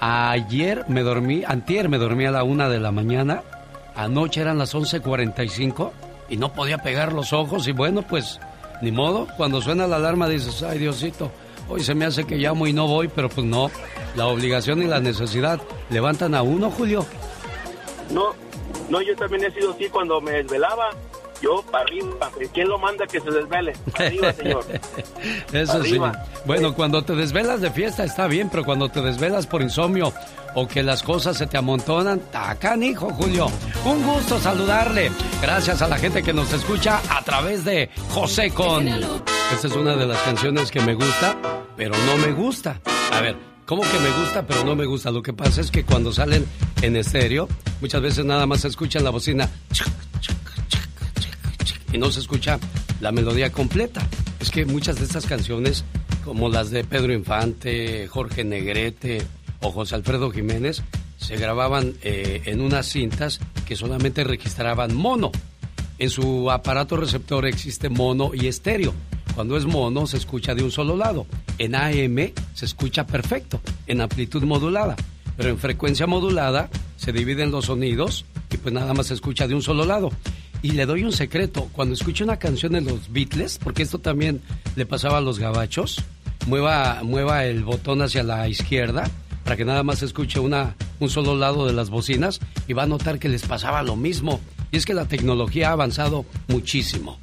Ayer 0.04 0.84
me 0.88 1.02
dormí, 1.02 1.44
antier 1.46 1.88
me 1.88 1.96
dormí 1.98 2.26
a 2.26 2.32
la 2.32 2.42
una 2.42 2.68
de 2.68 2.80
la 2.80 2.90
mañana, 2.90 3.42
anoche 3.94 4.40
eran 4.40 4.58
las 4.58 4.74
11.45 4.74 5.92
y 6.28 6.36
no 6.38 6.52
podía 6.52 6.78
pegar 6.78 7.12
los 7.12 7.32
ojos 7.32 7.68
y 7.68 7.72
bueno, 7.72 8.02
pues 8.02 8.40
ni 8.80 8.90
modo, 8.90 9.28
cuando 9.36 9.60
suena 9.62 9.86
la 9.86 9.96
alarma 9.96 10.28
dices, 10.28 10.60
ay 10.64 10.78
Diosito, 10.78 11.30
hoy 11.68 11.82
se 11.82 11.94
me 11.94 12.04
hace 12.04 12.24
que 12.24 12.36
llamo 12.36 12.66
y 12.66 12.72
no 12.72 12.86
voy, 12.86 13.08
pero 13.08 13.28
pues 13.28 13.46
no, 13.46 13.70
la 14.16 14.26
obligación 14.26 14.82
y 14.82 14.86
la 14.86 15.00
necesidad. 15.00 15.60
Levantan 15.90 16.34
a 16.34 16.42
uno, 16.42 16.70
Julio. 16.70 17.04
No, 18.10 18.34
no, 18.88 19.00
yo 19.00 19.16
también 19.16 19.44
he 19.44 19.50
sido 19.50 19.72
así 19.72 19.88
cuando 19.88 20.20
me 20.20 20.32
desvelaba, 20.32 20.90
yo 21.43 21.62
para 21.70 21.84
arriba. 21.84 22.30
¿Quién 22.53 22.68
lo 22.68 22.78
manda 22.78 23.07
que 23.07 23.20
se 23.20 23.30
desvele? 23.30 23.72
Arriba, 23.95 24.32
señor. 24.32 24.64
Eso 25.53 25.82
sí. 25.82 26.01
Bueno, 26.47 26.74
cuando 26.74 27.03
te 27.03 27.14
desvelas 27.14 27.61
de 27.61 27.70
fiesta 27.70 28.05
está 28.05 28.26
bien, 28.26 28.49
pero 28.51 28.64
cuando 28.64 28.88
te 28.88 29.01
desvelas 29.03 29.47
por 29.47 29.62
insomnio 29.62 30.12
o 30.55 30.68
que 30.68 30.82
las 30.82 31.03
cosas 31.03 31.36
se 31.36 31.47
te 31.47 31.59
amontonan, 31.59 32.20
tacan, 32.30 32.82
hijo 32.82 33.11
Julio. 33.11 33.51
Un 33.84 34.03
gusto 34.05 34.38
saludarle. 34.38 35.11
Gracias 35.40 35.82
a 35.82 35.88
la 35.88 35.99
gente 35.99 36.22
que 36.22 36.32
nos 36.32 36.53
escucha 36.53 37.01
a 37.11 37.22
través 37.22 37.64
de 37.64 37.90
José 38.11 38.51
Con. 38.51 38.86
Esta 38.88 39.66
es 39.66 39.74
una 39.74 39.97
de 39.97 40.07
las 40.07 40.18
canciones 40.22 40.70
que 40.70 40.80
me 40.80 40.95
gusta, 40.95 41.36
pero 41.76 41.95
no 42.07 42.16
me 42.18 42.32
gusta. 42.32 42.80
A 43.12 43.20
ver, 43.20 43.36
¿Cómo 43.64 43.82
que 43.82 43.99
me 44.01 44.11
gusta, 44.11 44.45
pero 44.45 44.64
no 44.64 44.74
me 44.74 44.84
gusta? 44.84 45.11
Lo 45.11 45.22
que 45.22 45.32
pasa 45.32 45.61
es 45.61 45.70
que 45.70 45.84
cuando 45.84 46.12
salen 46.12 46.45
en 46.82 46.97
estéreo, 46.97 47.49
muchas 47.80 48.03
veces 48.03 48.24
nada 48.24 48.45
más 48.45 48.62
se 48.62 48.68
escucha 48.68 48.99
la 48.99 49.11
bocina 49.11 49.49
y 51.93 51.99
no 51.99 52.11
se 52.11 52.20
escucha 52.20 52.59
la 53.01 53.12
melodía 53.12 53.51
completa. 53.53 54.07
Es 54.40 54.51
que 54.51 54.64
muchas 54.64 54.97
de 54.97 55.05
estas 55.05 55.26
canciones, 55.26 55.84
como 56.24 56.49
las 56.49 56.70
de 56.70 56.84
Pedro 56.84 57.12
Infante, 57.12 58.09
Jorge 58.09 58.45
Negrete 58.45 59.22
o 59.61 59.70
José 59.70 59.95
Alfredo 59.95 60.30
Jiménez, 60.30 60.82
se 61.16 61.36
grababan 61.36 61.95
eh, 62.03 62.43
en 62.47 62.61
unas 62.61 62.86
cintas 62.86 63.40
que 63.66 63.76
solamente 63.76 64.24
registraban 64.24 64.95
mono. 64.95 65.30
En 65.99 66.11
su 66.11 66.51
aparato 66.51 66.97
receptor 66.97 67.47
existe 67.47 67.88
mono 67.88 68.32
y 68.34 68.49
estéreo. 68.49 68.93
Cuando 69.34 69.57
es 69.57 69.64
mono 69.64 70.07
se 70.07 70.16
escucha 70.16 70.55
de 70.55 70.62
un 70.62 70.70
solo 70.70 70.97
lado. 70.97 71.26
En 71.59 71.74
AM 71.74 72.32
se 72.55 72.64
escucha 72.64 73.07
perfecto, 73.07 73.61
en 73.86 74.01
amplitud 74.01 74.43
modulada. 74.43 74.97
Pero 75.36 75.51
en 75.51 75.59
frecuencia 75.59 76.07
modulada 76.07 76.68
se 76.97 77.12
dividen 77.12 77.51
los 77.51 77.66
sonidos 77.66 78.24
y 78.51 78.57
pues 78.59 78.74
nada 78.74 78.93
más 78.95 79.07
se 79.07 79.14
escucha 79.14 79.47
de 79.47 79.55
un 79.55 79.62
solo 79.62 79.84
lado. 79.84 80.11
Y 80.62 80.72
le 80.72 80.86
doy 80.86 81.04
un 81.04 81.12
secreto. 81.12 81.68
Cuando 81.72 81.94
escucho 81.94 82.24
una 82.24 82.38
canción 82.38 82.72
de 82.72 82.80
los 82.80 83.12
Beatles, 83.12 83.58
porque 83.62 83.82
esto 83.82 83.98
también 83.98 84.40
le 84.76 84.86
pasaba 84.86 85.18
a 85.18 85.20
los 85.20 85.38
gabachos, 85.38 86.02
mueva, 86.46 87.00
mueva 87.02 87.44
el 87.44 87.64
botón 87.64 88.00
hacia 88.02 88.22
la 88.22 88.48
izquierda 88.48 89.10
para 89.44 89.56
que 89.56 89.64
nada 89.64 89.82
más 89.82 90.02
escuche 90.02 90.38
una, 90.38 90.76
un 91.00 91.10
solo 91.10 91.36
lado 91.36 91.66
de 91.66 91.72
las 91.72 91.90
bocinas 91.90 92.40
y 92.68 92.72
va 92.72 92.84
a 92.84 92.86
notar 92.86 93.18
que 93.18 93.28
les 93.28 93.42
pasaba 93.42 93.82
lo 93.82 93.96
mismo. 93.96 94.40
Y 94.70 94.76
es 94.76 94.86
que 94.86 94.94
la 94.94 95.06
tecnología 95.06 95.70
ha 95.70 95.72
avanzado 95.72 96.24
muchísimo. 96.48 97.18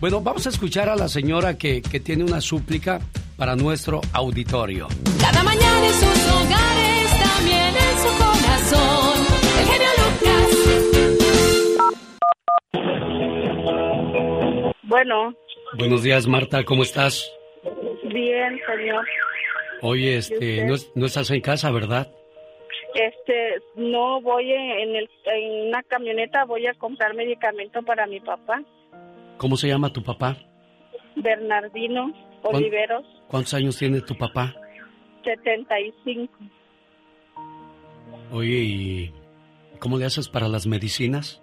Bueno, 0.00 0.20
vamos 0.20 0.46
a 0.46 0.50
escuchar 0.50 0.88
a 0.88 0.96
la 0.96 1.08
señora 1.08 1.58
que, 1.58 1.82
que 1.82 2.00
tiene 2.00 2.24
una 2.24 2.40
súplica 2.40 3.00
para 3.36 3.54
nuestro 3.54 4.00
auditorio. 4.12 4.88
Cada 5.20 5.42
mañana 5.42 5.86
en 5.86 5.94
sus 5.94 6.32
hogares, 6.32 7.10
también 7.22 7.67
Bueno. 14.82 15.34
Buenos 15.78 16.02
días, 16.02 16.26
Marta, 16.26 16.64
¿cómo 16.64 16.82
estás? 16.82 17.30
Bien, 18.04 18.58
señor. 18.66 19.06
Oye, 19.82 20.16
este, 20.16 20.64
no, 20.64 20.74
no, 20.94 21.06
estás 21.06 21.30
en 21.30 21.40
casa, 21.40 21.70
¿verdad? 21.70 22.10
Este, 22.94 23.62
no 23.76 24.20
voy 24.22 24.50
en, 24.50 24.96
el, 24.96 25.10
en 25.26 25.68
una 25.68 25.82
camioneta, 25.82 26.44
voy 26.46 26.66
a 26.66 26.74
comprar 26.74 27.14
medicamento 27.14 27.82
para 27.82 28.06
mi 28.06 28.18
papá. 28.20 28.62
¿Cómo 29.36 29.56
se 29.56 29.68
llama 29.68 29.92
tu 29.92 30.02
papá? 30.02 30.36
Bernardino 31.16 32.12
Oliveros. 32.42 33.04
¿Cuántos 33.28 33.54
años 33.54 33.76
tiene 33.76 34.00
tu 34.00 34.16
papá? 34.16 34.54
75. 35.24 36.32
Oye, 38.32 38.58
¿y 38.58 39.14
cómo 39.78 39.98
le 39.98 40.06
haces 40.06 40.28
para 40.28 40.48
las 40.48 40.66
medicinas? 40.66 41.42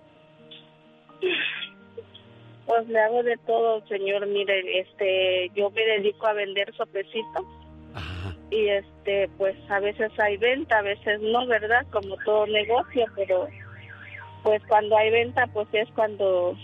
Pues 2.65 2.87
le 2.87 2.99
hago 2.99 3.23
de 3.23 3.37
todo, 3.45 3.85
señor. 3.87 4.25
Mire, 4.27 4.79
este, 4.79 5.51
yo 5.55 5.69
me 5.71 5.85
dedico 5.85 6.27
a 6.27 6.33
vender 6.33 6.73
sopecito. 6.75 7.45
Y 8.51 8.67
este, 8.69 9.29
pues 9.37 9.55
a 9.69 9.79
veces 9.79 10.11
hay 10.19 10.37
venta, 10.37 10.79
a 10.79 10.83
veces 10.83 11.19
no, 11.21 11.45
¿verdad? 11.47 11.85
Como 11.91 12.15
todo 12.25 12.45
negocio, 12.47 13.05
pero 13.15 13.47
pues 14.43 14.61
cuando 14.67 14.95
hay 14.97 15.09
venta, 15.09 15.47
pues 15.47 15.67
es 15.73 15.89
cuando 15.95 16.55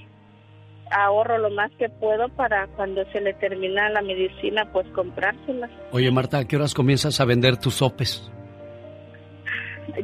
ahorro 0.92 1.38
lo 1.38 1.50
más 1.50 1.72
que 1.80 1.90
puedo 1.90 2.30
para 2.30 2.68
cuando 2.68 3.04
se 3.12 3.22
le 3.22 3.34
termina 3.34 3.90
la 3.90 4.02
medicina, 4.02 4.72
pues 4.72 4.88
comprársela. 4.90 5.70
Oye, 5.92 6.12
Marta, 6.12 6.40
¿a 6.40 6.48
qué 6.48 6.56
horas 6.56 6.74
comienzas 6.74 7.20
a 7.20 7.26
vender 7.26 7.58
tus 7.58 7.76
sopes? 7.76 8.32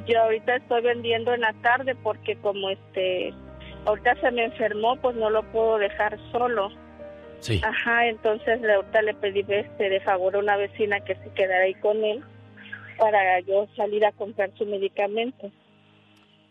Yo 0.07 0.21
ahorita 0.21 0.55
estoy 0.55 0.81
vendiendo 0.81 1.33
en 1.33 1.41
la 1.41 1.53
tarde 1.61 1.95
porque 1.95 2.35
como 2.37 2.69
este 2.69 3.33
ahorita 3.87 4.15
se 4.19 4.31
me 4.31 4.45
enfermó, 4.45 4.97
pues 4.97 5.15
no 5.15 5.29
lo 5.29 5.43
puedo 5.51 5.77
dejar 5.77 6.17
solo. 6.31 6.69
Sí. 7.39 7.61
Ajá, 7.63 8.07
entonces 8.07 8.59
ahorita 8.63 9.01
le 9.01 9.13
pedí 9.15 9.45
este, 9.47 9.89
de 9.89 9.99
favor 10.01 10.35
a 10.35 10.39
una 10.39 10.57
vecina 10.57 10.99
que 10.99 11.15
se 11.15 11.29
quedara 11.33 11.65
ahí 11.65 11.73
con 11.75 12.03
él 12.03 12.23
para 12.97 13.39
yo 13.41 13.67
salir 13.75 14.05
a 14.05 14.11
comprar 14.11 14.51
su 14.57 14.65
medicamento. 14.65 15.51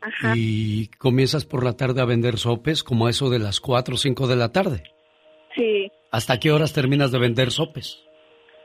Ajá. 0.01 0.34
¿Y 0.37 0.89
comienzas 0.99 1.45
por 1.45 1.64
la 1.64 1.72
tarde 1.72 2.01
a 2.01 2.05
vender 2.05 2.39
sopes 2.39 2.82
como 2.82 3.09
eso 3.09 3.30
de 3.30 3.39
las 3.39 3.61
4 3.61 3.95
o 3.95 3.99
5 3.99 4.26
de 4.26 4.37
la 4.37 4.53
tarde? 4.53 4.84
Sí. 5.55 5.91
¿Hasta 6.12 6.39
qué 6.39 6.53
horas 6.53 6.72
terminas 6.72 7.11
de 7.11 7.18
vender 7.18 7.51
sopes? 7.51 8.03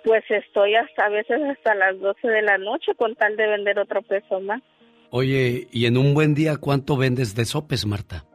Pues 0.04 0.24
estoy 0.30 0.76
hasta 0.76 1.06
a 1.06 1.10
veces 1.10 1.42
hasta 1.42 1.76
las 1.76 2.00
12 2.00 2.28
de 2.28 2.42
la 2.42 2.58
noche 2.58 2.94
con 2.96 3.16
tal 3.16 3.36
de 3.36 3.48
vender 3.48 3.80
otro 3.80 4.02
peso 4.02 4.40
más. 4.40 4.62
Oye, 5.10 5.68
¿y 5.72 5.86
en 5.88 5.98
un 5.98 6.14
buen 6.14 6.34
día 6.34 6.58
cuánto 6.58 6.96
vendes 6.98 7.36
de 7.36 7.46
sopes, 7.46 7.86
Marta? 7.86 8.26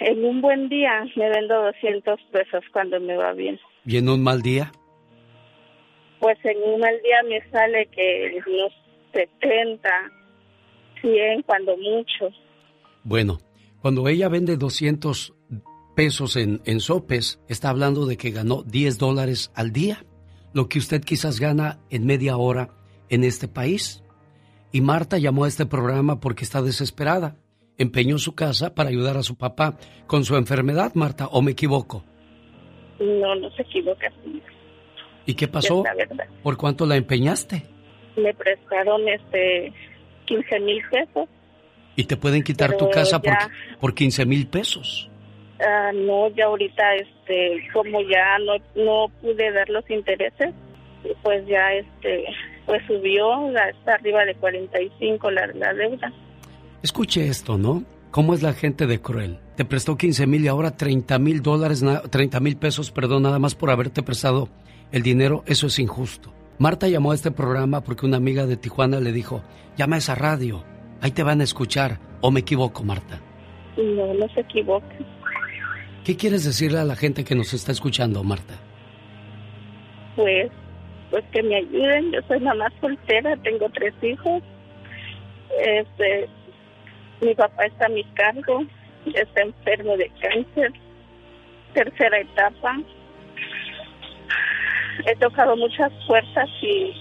En 0.00 0.24
un 0.24 0.40
buen 0.40 0.68
día 0.70 1.04
me 1.14 1.28
vendo 1.28 1.62
200 1.62 2.18
pesos 2.32 2.64
cuando 2.72 2.98
me 3.00 3.16
va 3.16 3.32
bien. 3.32 3.60
¿Y 3.84 3.98
en 3.98 4.08
un 4.08 4.22
mal 4.22 4.40
día? 4.40 4.72
Pues 6.18 6.38
en 6.44 6.56
un 6.62 6.80
mal 6.80 6.94
día 7.02 7.22
me 7.28 7.50
sale 7.50 7.86
que 7.86 8.40
unos 8.46 8.72
70, 9.12 9.88
100 11.02 11.42
cuando 11.42 11.76
mucho. 11.76 12.34
Bueno, 13.04 13.38
cuando 13.80 14.08
ella 14.08 14.28
vende 14.28 14.56
200 14.56 15.34
pesos 15.94 16.36
en, 16.36 16.62
en 16.64 16.80
sopes, 16.80 17.40
está 17.48 17.68
hablando 17.68 18.06
de 18.06 18.16
que 18.16 18.30
ganó 18.30 18.62
10 18.62 18.96
dólares 18.96 19.52
al 19.54 19.70
día, 19.72 20.04
lo 20.54 20.68
que 20.68 20.78
usted 20.78 21.02
quizás 21.02 21.40
gana 21.40 21.78
en 21.90 22.06
media 22.06 22.38
hora 22.38 22.70
en 23.10 23.22
este 23.24 23.48
país. 23.48 24.02
Y 24.72 24.80
Marta 24.80 25.18
llamó 25.18 25.44
a 25.44 25.48
este 25.48 25.66
programa 25.66 26.20
porque 26.20 26.44
está 26.44 26.62
desesperada. 26.62 27.36
Empeñó 27.80 28.18
su 28.18 28.34
casa 28.34 28.74
para 28.74 28.90
ayudar 28.90 29.16
a 29.16 29.22
su 29.22 29.36
papá 29.36 29.78
con 30.06 30.22
su 30.26 30.36
enfermedad, 30.36 30.92
Marta, 30.92 31.28
¿o 31.28 31.40
me 31.40 31.52
equivoco? 31.52 32.04
No, 32.98 33.34
no 33.36 33.50
se 33.52 33.62
equivoca. 33.62 34.12
¿Y 35.24 35.32
qué 35.32 35.48
pasó? 35.48 35.82
¿Por 36.42 36.58
cuánto 36.58 36.84
la 36.84 36.96
empeñaste? 36.96 37.62
Me 38.18 38.34
prestaron 38.34 39.08
este 39.08 39.72
15 40.26 40.60
mil 40.60 40.82
pesos. 40.90 41.26
¿Y 41.96 42.04
te 42.04 42.18
pueden 42.18 42.42
quitar 42.42 42.76
tu 42.76 42.90
casa 42.90 43.18
por, 43.22 43.32
por 43.80 43.94
15 43.94 44.26
mil 44.26 44.46
pesos? 44.46 45.10
Ah, 45.66 45.90
no, 45.94 46.28
ya 46.36 46.44
ahorita, 46.44 46.96
este, 46.96 47.66
como 47.72 48.02
ya 48.02 48.38
no, 48.40 48.56
no 48.74 49.08
pude 49.22 49.52
dar 49.52 49.70
los 49.70 49.88
intereses, 49.88 50.54
pues 51.22 51.46
ya, 51.46 51.72
este, 51.72 52.26
pues 52.66 52.82
subió, 52.86 53.48
está 53.70 53.94
arriba 53.94 54.26
de 54.26 54.34
45 54.34 55.30
la, 55.30 55.46
la 55.54 55.72
deuda. 55.72 56.12
Escuche 56.82 57.26
esto, 57.26 57.58
¿no? 57.58 57.84
¿Cómo 58.10 58.34
es 58.34 58.42
la 58.42 58.54
gente 58.54 58.86
de 58.86 59.00
cruel? 59.00 59.38
Te 59.56 59.64
prestó 59.64 59.96
15 59.96 60.26
mil 60.26 60.44
y 60.44 60.48
ahora 60.48 60.76
30 60.76 61.18
mil 61.18 61.42
dólares, 61.42 61.84
30 62.10 62.40
mil 62.40 62.56
pesos, 62.56 62.90
perdón, 62.90 63.22
nada 63.22 63.38
más 63.38 63.54
por 63.54 63.70
haberte 63.70 64.02
prestado 64.02 64.48
el 64.90 65.02
dinero. 65.02 65.44
Eso 65.46 65.68
es 65.68 65.78
injusto. 65.78 66.32
Marta 66.58 66.88
llamó 66.88 67.12
a 67.12 67.14
este 67.14 67.30
programa 67.30 67.82
porque 67.82 68.06
una 68.06 68.16
amiga 68.16 68.46
de 68.46 68.56
Tijuana 68.56 68.98
le 68.98 69.12
dijo, 69.12 69.42
llama 69.76 69.96
a 69.96 69.98
esa 69.98 70.14
radio, 70.14 70.64
ahí 71.00 71.10
te 71.10 71.22
van 71.22 71.40
a 71.40 71.44
escuchar. 71.44 72.00
¿O 72.20 72.30
me 72.30 72.40
equivoco, 72.40 72.82
Marta? 72.82 73.20
No, 73.76 74.12
no 74.14 74.28
se 74.34 74.40
equivoca. 74.40 74.96
¿Qué 76.04 76.16
quieres 76.16 76.44
decirle 76.44 76.78
a 76.78 76.84
la 76.84 76.96
gente 76.96 77.24
que 77.24 77.34
nos 77.34 77.52
está 77.54 77.72
escuchando, 77.72 78.24
Marta? 78.24 78.54
Pues, 80.16 80.50
pues 81.10 81.24
que 81.32 81.42
me 81.42 81.56
ayuden. 81.56 82.12
Yo 82.12 82.20
soy 82.26 82.40
mamá 82.40 82.66
soltera, 82.80 83.36
tengo 83.38 83.68
tres 83.70 83.94
hijos. 84.02 84.42
Este, 85.58 86.28
mi 87.20 87.34
papá 87.34 87.66
está 87.66 87.86
a 87.86 87.90
mi 87.90 88.04
cargo, 88.14 88.64
está 89.14 89.42
enfermo 89.42 89.96
de 89.96 90.10
cáncer, 90.20 90.72
tercera 91.74 92.20
etapa. 92.20 92.78
He 95.06 95.16
tocado 95.16 95.56
muchas 95.56 95.92
puertas 96.06 96.48
y 96.62 96.94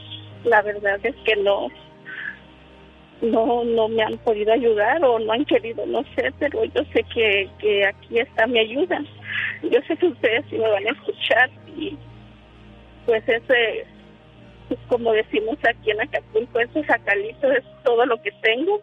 la 0.43 0.61
verdad 0.61 0.99
es 1.03 1.15
que 1.25 1.35
no, 1.37 1.67
no, 3.21 3.63
no 3.63 3.87
me 3.89 4.03
han 4.03 4.17
podido 4.19 4.53
ayudar 4.53 5.03
o 5.03 5.19
no 5.19 5.33
han 5.33 5.45
querido, 5.45 5.85
no 5.85 6.03
sé, 6.15 6.31
pero 6.39 6.63
yo 6.65 6.83
sé 6.93 7.03
que, 7.13 7.49
que 7.59 7.85
aquí 7.85 8.19
está 8.19 8.47
mi 8.47 8.59
ayuda. 8.59 9.01
Yo 9.63 9.79
sé 9.87 9.97
que 9.97 10.07
ustedes 10.07 10.45
sí 10.49 10.57
me 10.57 10.69
van 10.69 10.87
a 10.87 10.91
escuchar 10.91 11.49
y 11.77 11.97
pues 13.05 13.27
ese, 13.27 13.85
pues 14.67 14.79
como 14.87 15.11
decimos 15.11 15.57
aquí 15.67 15.91
en 15.91 16.01
Acapulco, 16.01 16.59
ese 16.59 16.83
sacalito 16.85 17.51
es 17.51 17.63
todo 17.83 18.05
lo 18.05 18.21
que 18.21 18.31
tengo 18.41 18.81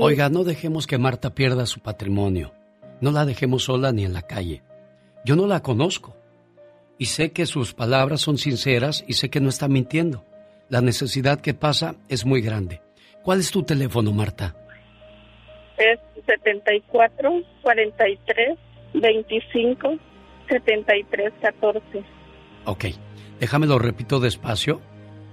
Oiga, 0.00 0.28
no 0.28 0.44
dejemos 0.44 0.86
que 0.86 0.98
Marta 0.98 1.34
pierda 1.34 1.66
su 1.66 1.80
patrimonio. 1.80 2.52
No 3.00 3.10
la 3.10 3.24
dejemos 3.24 3.64
sola 3.64 3.92
ni 3.92 4.04
en 4.04 4.12
la 4.12 4.22
calle. 4.22 4.62
Yo 5.24 5.36
no 5.36 5.46
la 5.46 5.60
conozco. 5.60 6.16
Y 6.98 7.06
sé 7.06 7.32
que 7.32 7.46
sus 7.46 7.72
palabras 7.74 8.20
son 8.20 8.38
sinceras 8.38 9.04
y 9.06 9.14
sé 9.14 9.30
que 9.30 9.40
no 9.40 9.48
está 9.48 9.68
mintiendo. 9.68 10.24
La 10.68 10.80
necesidad 10.80 11.40
que 11.40 11.54
pasa 11.54 11.96
es 12.08 12.24
muy 12.24 12.42
grande. 12.42 12.82
¿Cuál 13.22 13.40
es 13.40 13.50
tu 13.50 13.62
teléfono, 13.62 14.12
Marta? 14.12 14.54
Es 15.78 15.98
74 16.26 17.30
43 17.62 18.58
25 18.94 19.98
73 20.48 21.32
14. 21.40 22.04
Ok, 22.66 22.84
déjame 23.38 23.66
lo 23.66 23.78
repito 23.78 24.20
despacio 24.20 24.80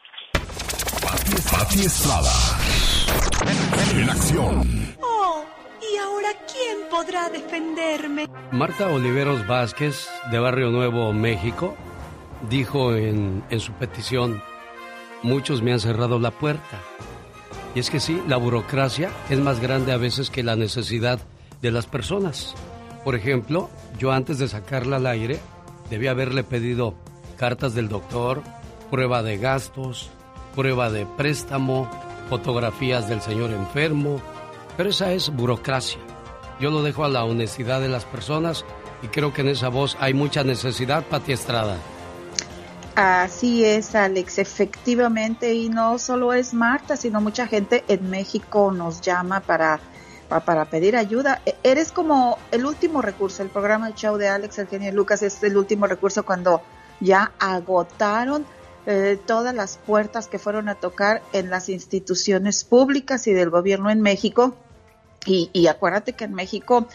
Pati 1.51 1.86
Estrada. 1.86 2.31
En 3.95 4.09
acción. 4.09 4.95
Oh. 5.01 5.43
¿Y 5.95 5.97
ahora 5.97 6.27
quién 6.51 6.89
podrá 6.89 7.29
defenderme? 7.29 8.27
Marta 8.51 8.89
Oliveros 8.89 9.47
Vázquez, 9.47 10.09
de 10.29 10.39
Barrio 10.39 10.69
Nuevo, 10.69 11.13
México, 11.13 11.73
dijo 12.49 12.93
en, 12.95 13.45
en 13.49 13.59
su 13.61 13.71
petición, 13.71 14.41
muchos 15.23 15.61
me 15.61 15.71
han 15.71 15.79
cerrado 15.79 16.19
la 16.19 16.31
puerta. 16.31 16.81
Y 17.75 17.79
es 17.79 17.89
que 17.89 18.01
sí, 18.01 18.21
la 18.27 18.35
burocracia 18.35 19.09
es 19.29 19.39
más 19.39 19.61
grande 19.61 19.93
a 19.93 19.97
veces 19.97 20.29
que 20.29 20.43
la 20.43 20.57
necesidad 20.57 21.19
de 21.61 21.71
las 21.71 21.85
personas. 21.85 22.55
Por 23.05 23.15
ejemplo, 23.15 23.69
yo 23.97 24.11
antes 24.11 24.37
de 24.37 24.49
sacarla 24.49 24.97
al 24.97 25.07
aire, 25.07 25.39
debía 25.89 26.11
haberle 26.11 26.43
pedido 26.43 26.95
cartas 27.37 27.73
del 27.73 27.87
doctor, 27.87 28.41
prueba 28.91 29.23
de 29.23 29.37
gastos, 29.37 30.09
prueba 30.57 30.89
de 30.89 31.05
préstamo, 31.05 31.89
fotografías 32.29 33.07
del 33.07 33.21
señor 33.21 33.51
enfermo, 33.51 34.19
pero 34.78 34.89
esa 34.89 35.11
es 35.11 35.30
burocracia. 35.30 35.99
Yo 36.59 36.71
lo 36.71 36.84
dejo 36.84 37.03
a 37.03 37.09
la 37.09 37.23
honestidad 37.26 37.82
de 37.82 37.89
las 37.89 38.05
personas 38.05 38.65
y 39.01 39.07
creo 39.07 39.34
que 39.34 39.41
en 39.41 39.49
esa 39.49 39.69
voz 39.69 39.97
hay 39.99 40.13
mucha 40.13 40.43
necesidad, 40.43 41.03
Pati 41.03 41.34
Estrada. 41.34 41.78
Así 42.95 43.65
es, 43.65 43.93
Alex, 43.93 44.39
efectivamente, 44.39 45.53
y 45.53 45.67
no 45.67 45.99
solo 45.99 46.32
es 46.32 46.53
Marta, 46.53 46.95
sino 46.95 47.19
mucha 47.19 47.45
gente 47.45 47.84
en 47.89 48.09
México 48.09 48.71
nos 48.71 49.01
llama 49.01 49.41
para, 49.41 49.82
para, 50.30 50.63
pedir 50.63 50.95
ayuda. 50.95 51.41
E, 51.45 51.55
eres 51.63 51.91
como 51.91 52.38
el 52.51 52.65
último 52.65 53.01
recurso, 53.01 53.43
el 53.43 53.49
programa 53.49 53.89
El 53.89 53.95
Show 53.95 54.17
de 54.17 54.30
Alex, 54.30 54.59
Eugenio 54.59 54.93
Lucas 54.93 55.23
es 55.23 55.43
el 55.43 55.57
último 55.57 55.88
recurso 55.88 56.23
cuando 56.23 56.61
ya 57.01 57.34
agotaron 57.38 58.45
eh, 58.86 59.19
todas 59.26 59.53
las 59.53 59.78
puertas 59.78 60.28
que 60.30 60.39
fueron 60.39 60.69
a 60.69 60.76
tocar 60.76 61.21
en 61.34 61.49
las 61.49 61.67
instituciones 61.67 62.63
públicas 62.63 63.28
y 63.28 63.34
del 63.34 63.49
gobierno 63.49 63.89
en 63.89 63.99
México 63.99 64.55
y, 65.26 65.67
acuérdate 65.67 66.13
que 66.13 66.26
en 66.26 66.34
México 66.34 66.88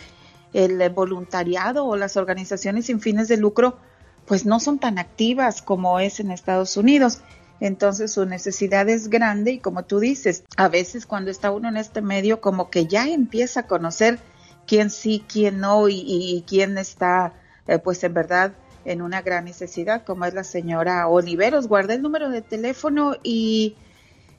el 0.53 0.89
voluntariado 0.91 1.87
o 1.87 1.97
las 1.97 2.17
organizaciones 2.17 2.87
sin 2.87 3.01
fines 3.01 3.29
de 3.29 3.37
lucro 3.37 3.79
pues 4.27 4.47
no 4.47 4.61
son 4.61 4.79
tan 4.79 4.99
activas 4.99 5.63
como 5.63 5.99
es 5.99 6.21
en 6.21 6.31
Estados 6.31 6.77
Unidos. 6.77 7.21
Entonces 7.61 8.13
su 8.13 8.25
necesidad 8.27 8.89
es 8.89 9.11
grande 9.11 9.53
y 9.53 9.59
como 9.59 9.85
tú 9.85 9.99
dices, 9.99 10.45
a 10.57 10.69
veces 10.69 11.05
cuando 11.05 11.31
está 11.31 11.51
uno 11.51 11.69
en 11.69 11.77
este 11.77 12.01
medio 12.01 12.41
como 12.41 12.71
que 12.71 12.87
ya 12.87 13.09
empieza 13.09 13.61
a 13.61 13.67
conocer 13.67 14.19
quién 14.67 14.91
sí, 14.91 15.25
quién 15.29 15.61
no 15.61 15.89
y, 15.89 16.45
quién 16.47 16.79
está 16.79 17.35
eh, 17.67 17.79
pues 17.79 18.03
en 18.05 18.15
verdad 18.15 18.53
en 18.85 19.03
una 19.03 19.21
gran 19.21 19.45
necesidad 19.45 20.05
como 20.05 20.25
es 20.25 20.33
la 20.33 20.45
señora 20.45 21.07
Oliveros. 21.09 21.67
Guarda 21.67 21.95
el 21.95 22.03
número 22.03 22.31
de 22.31 22.41
teléfono 22.41 23.17
y 23.23 23.77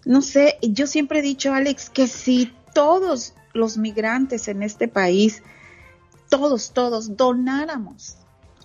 no 0.06 0.22
sé, 0.22 0.58
yo 0.62 0.88
siempre 0.88 1.20
he 1.20 1.22
dicho 1.22 1.54
Alex 1.54 1.90
que 1.90 2.08
si 2.08 2.54
todos 2.74 3.36
los 3.54 3.78
migrantes 3.78 4.48
en 4.48 4.64
este 4.64 4.88
país, 4.88 5.44
todos, 6.30 6.72
todos, 6.72 7.18
donáramos 7.18 8.18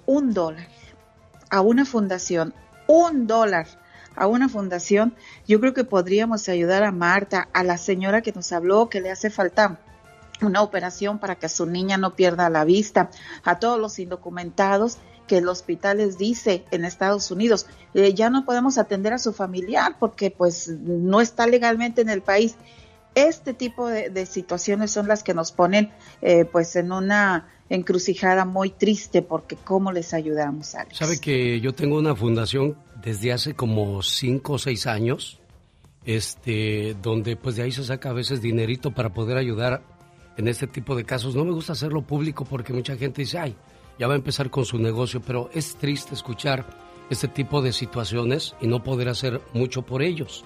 un 0.06 0.32
dólar 0.32 0.68
a 1.50 1.60
una 1.60 1.84
fundación, 1.84 2.54
un 2.86 3.26
dólar 3.26 3.66
a 4.14 4.26
una 4.26 4.48
fundación, 4.48 5.14
yo 5.46 5.60
creo 5.60 5.74
que 5.74 5.84
podríamos 5.84 6.48
ayudar 6.48 6.82
a 6.82 6.92
Marta, 6.92 7.48
a 7.52 7.62
la 7.62 7.76
señora 7.76 8.22
que 8.22 8.32
nos 8.32 8.52
habló 8.52 8.88
que 8.88 9.00
le 9.00 9.10
hace 9.10 9.30
falta 9.30 9.80
una 10.40 10.62
operación 10.62 11.18
para 11.18 11.36
que 11.36 11.48
su 11.48 11.66
niña 11.66 11.96
no 11.96 12.14
pierda 12.14 12.50
la 12.50 12.64
vista, 12.64 13.10
a 13.44 13.58
todos 13.58 13.78
los 13.78 13.98
indocumentados 13.98 14.98
que 15.26 15.38
el 15.38 15.48
hospital 15.48 15.98
les 15.98 16.18
dice 16.18 16.64
en 16.70 16.84
Estados 16.84 17.30
Unidos, 17.30 17.66
eh, 17.94 18.14
ya 18.14 18.30
no 18.30 18.44
podemos 18.44 18.78
atender 18.78 19.12
a 19.12 19.18
su 19.18 19.32
familiar 19.32 19.96
porque 19.98 20.30
pues 20.30 20.68
no 20.68 21.20
está 21.20 21.46
legalmente 21.46 22.00
en 22.00 22.08
el 22.08 22.22
país 22.22 22.54
este 23.16 23.55
tipo 23.55 23.88
de, 23.88 24.26
situaciones 24.26 24.93
son 24.93 25.09
las 25.09 25.22
que 25.22 25.34
nos 25.34 25.51
ponen 25.51 25.90
eh, 26.20 26.44
pues 26.44 26.76
en 26.76 26.93
una 26.93 27.48
encrucijada 27.70 28.44
muy 28.44 28.70
triste 28.70 29.22
porque 29.22 29.56
cómo 29.56 29.90
les 29.90 30.14
ayudamos, 30.14 30.74
Alex. 30.74 30.98
Sabe 30.98 31.18
que 31.18 31.59
yo 31.60 31.74
tengo 31.74 31.98
una 31.98 32.14
fundación 32.14 32.76
desde 33.02 33.32
hace 33.32 33.55
como 33.55 34.02
cinco 34.02 34.52
o 34.52 34.59
seis 34.59 34.86
años, 34.86 35.40
este, 36.05 36.94
donde 37.02 37.36
pues 37.36 37.56
de 37.56 37.62
ahí 37.62 37.72
se 37.72 37.84
saca 37.84 38.10
a 38.10 38.12
veces 38.12 38.43
dinerito 38.43 38.93
para 38.93 39.12
poder 39.12 39.38
ayudar 39.38 39.82
en 40.36 40.47
este 40.47 40.66
tipo 40.66 40.94
de 40.94 41.05
casos. 41.05 41.34
No 41.34 41.44
me 41.44 41.52
gusta 41.52 41.72
hacerlo 41.72 42.02
público 42.02 42.44
porque 42.44 42.74
mucha 42.74 42.97
gente 42.97 43.22
dice, 43.22 43.38
ay, 43.38 43.56
ya 43.98 44.06
va 44.06 44.12
a 44.12 44.16
empezar 44.16 44.51
con 44.51 44.66
su 44.66 44.78
negocio, 44.78 45.22
pero 45.26 45.48
es 45.55 45.76
triste 45.76 46.14
escuchar 46.14 46.66
este 47.09 47.28
tipo 47.28 47.62
de 47.62 47.72
situaciones 47.72 48.55
y 48.60 48.66
no 48.66 48.82
poder 48.84 49.09
hacer 49.09 49.40
mucho 49.55 49.82
por 49.82 50.02
ellos. 50.02 50.44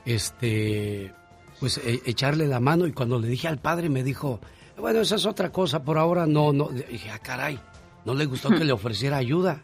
este, 0.05 1.11
pues 1.59 1.77
e, 1.77 2.01
echarle 2.05 2.47
la 2.47 2.59
mano 2.59 2.87
y 2.87 2.93
cuando 2.93 3.19
le 3.19 3.27
dije 3.27 3.47
al 3.47 3.57
padre 3.57 3.89
me 3.89 4.03
dijo, 4.03 4.39
bueno, 4.79 5.01
esa 5.01 5.15
es 5.15 5.25
otra 5.25 5.51
cosa, 5.51 5.83
por 5.83 5.97
ahora 5.97 6.25
no, 6.25 6.53
no. 6.53 6.69
dije, 6.69 7.09
ah, 7.11 7.19
caray, 7.19 7.59
no 8.05 8.13
le 8.13 8.25
gustó 8.25 8.49
que 8.49 8.63
le 8.63 8.71
ofreciera 8.71 9.17
ayuda. 9.17 9.61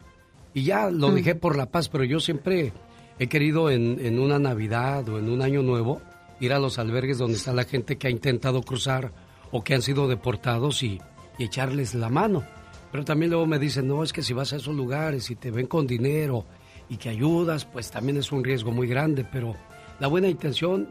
Y 0.54 0.64
ya 0.64 0.90
lo 0.90 1.10
mm. 1.10 1.16
dejé 1.16 1.36
por 1.36 1.58
la 1.58 1.66
paz, 1.66 1.90
pero 1.90 2.04
yo 2.04 2.20
siempre 2.20 2.72
he 3.20 3.28
querido 3.28 3.70
en, 3.70 4.20
una 4.20 4.40
Navidad 4.40 5.08
o 5.10 5.20
en 5.20 5.30
un 5.30 5.42
Año 5.42 5.62
Nuevo 5.62 6.02
ir 6.40 6.54
a 6.54 6.60
los 6.60 6.80
albergues 6.80 7.18
donde 7.18 7.38
está 7.38 7.54
la 7.54 7.64
gente 7.64 7.98
que 7.98 8.08
ha 8.08 8.12
intentado 8.12 8.62
cruzar 8.62 9.12
o 9.52 9.64
que 9.64 9.74
han 9.74 9.82
sido 9.82 10.08
deportados 10.08 10.84
y, 10.84 11.02
echarles 11.38 11.94
la 11.94 12.08
mano. 12.08 12.46
Pero 12.94 13.04
también 13.04 13.30
luego 13.30 13.46
me 13.46 13.60
dicen, 13.60 13.90
no, 13.90 14.04
es 14.04 14.14
que 14.14 14.24
si 14.24 14.34
vas 14.34 14.54
a 14.54 14.56
esos 14.56 14.74
lugares 14.74 15.30
y 15.30 15.36
te 15.36 15.52
ven 15.52 15.68
con 15.68 15.86
dinero 15.86 16.46
y 16.88 16.96
que 16.96 17.10
ayudas, 17.10 17.66
pues 17.66 17.92
también 17.92 18.18
es 18.18 18.32
un 18.32 18.42
riesgo 18.42 18.72
muy 18.72 18.88
grande. 18.88 19.26
Pero 19.30 19.54
la 20.00 20.08
buena 20.08 20.30
intención, 20.30 20.88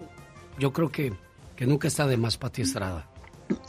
yo 0.58 0.74
creo 0.74 0.90
que, 0.90 1.14
que 1.56 1.66
nunca 1.66 1.88
está 1.88 2.06
de 2.06 2.18
más 2.18 2.36
Pati 2.36 2.60
Estrada. 2.60 3.08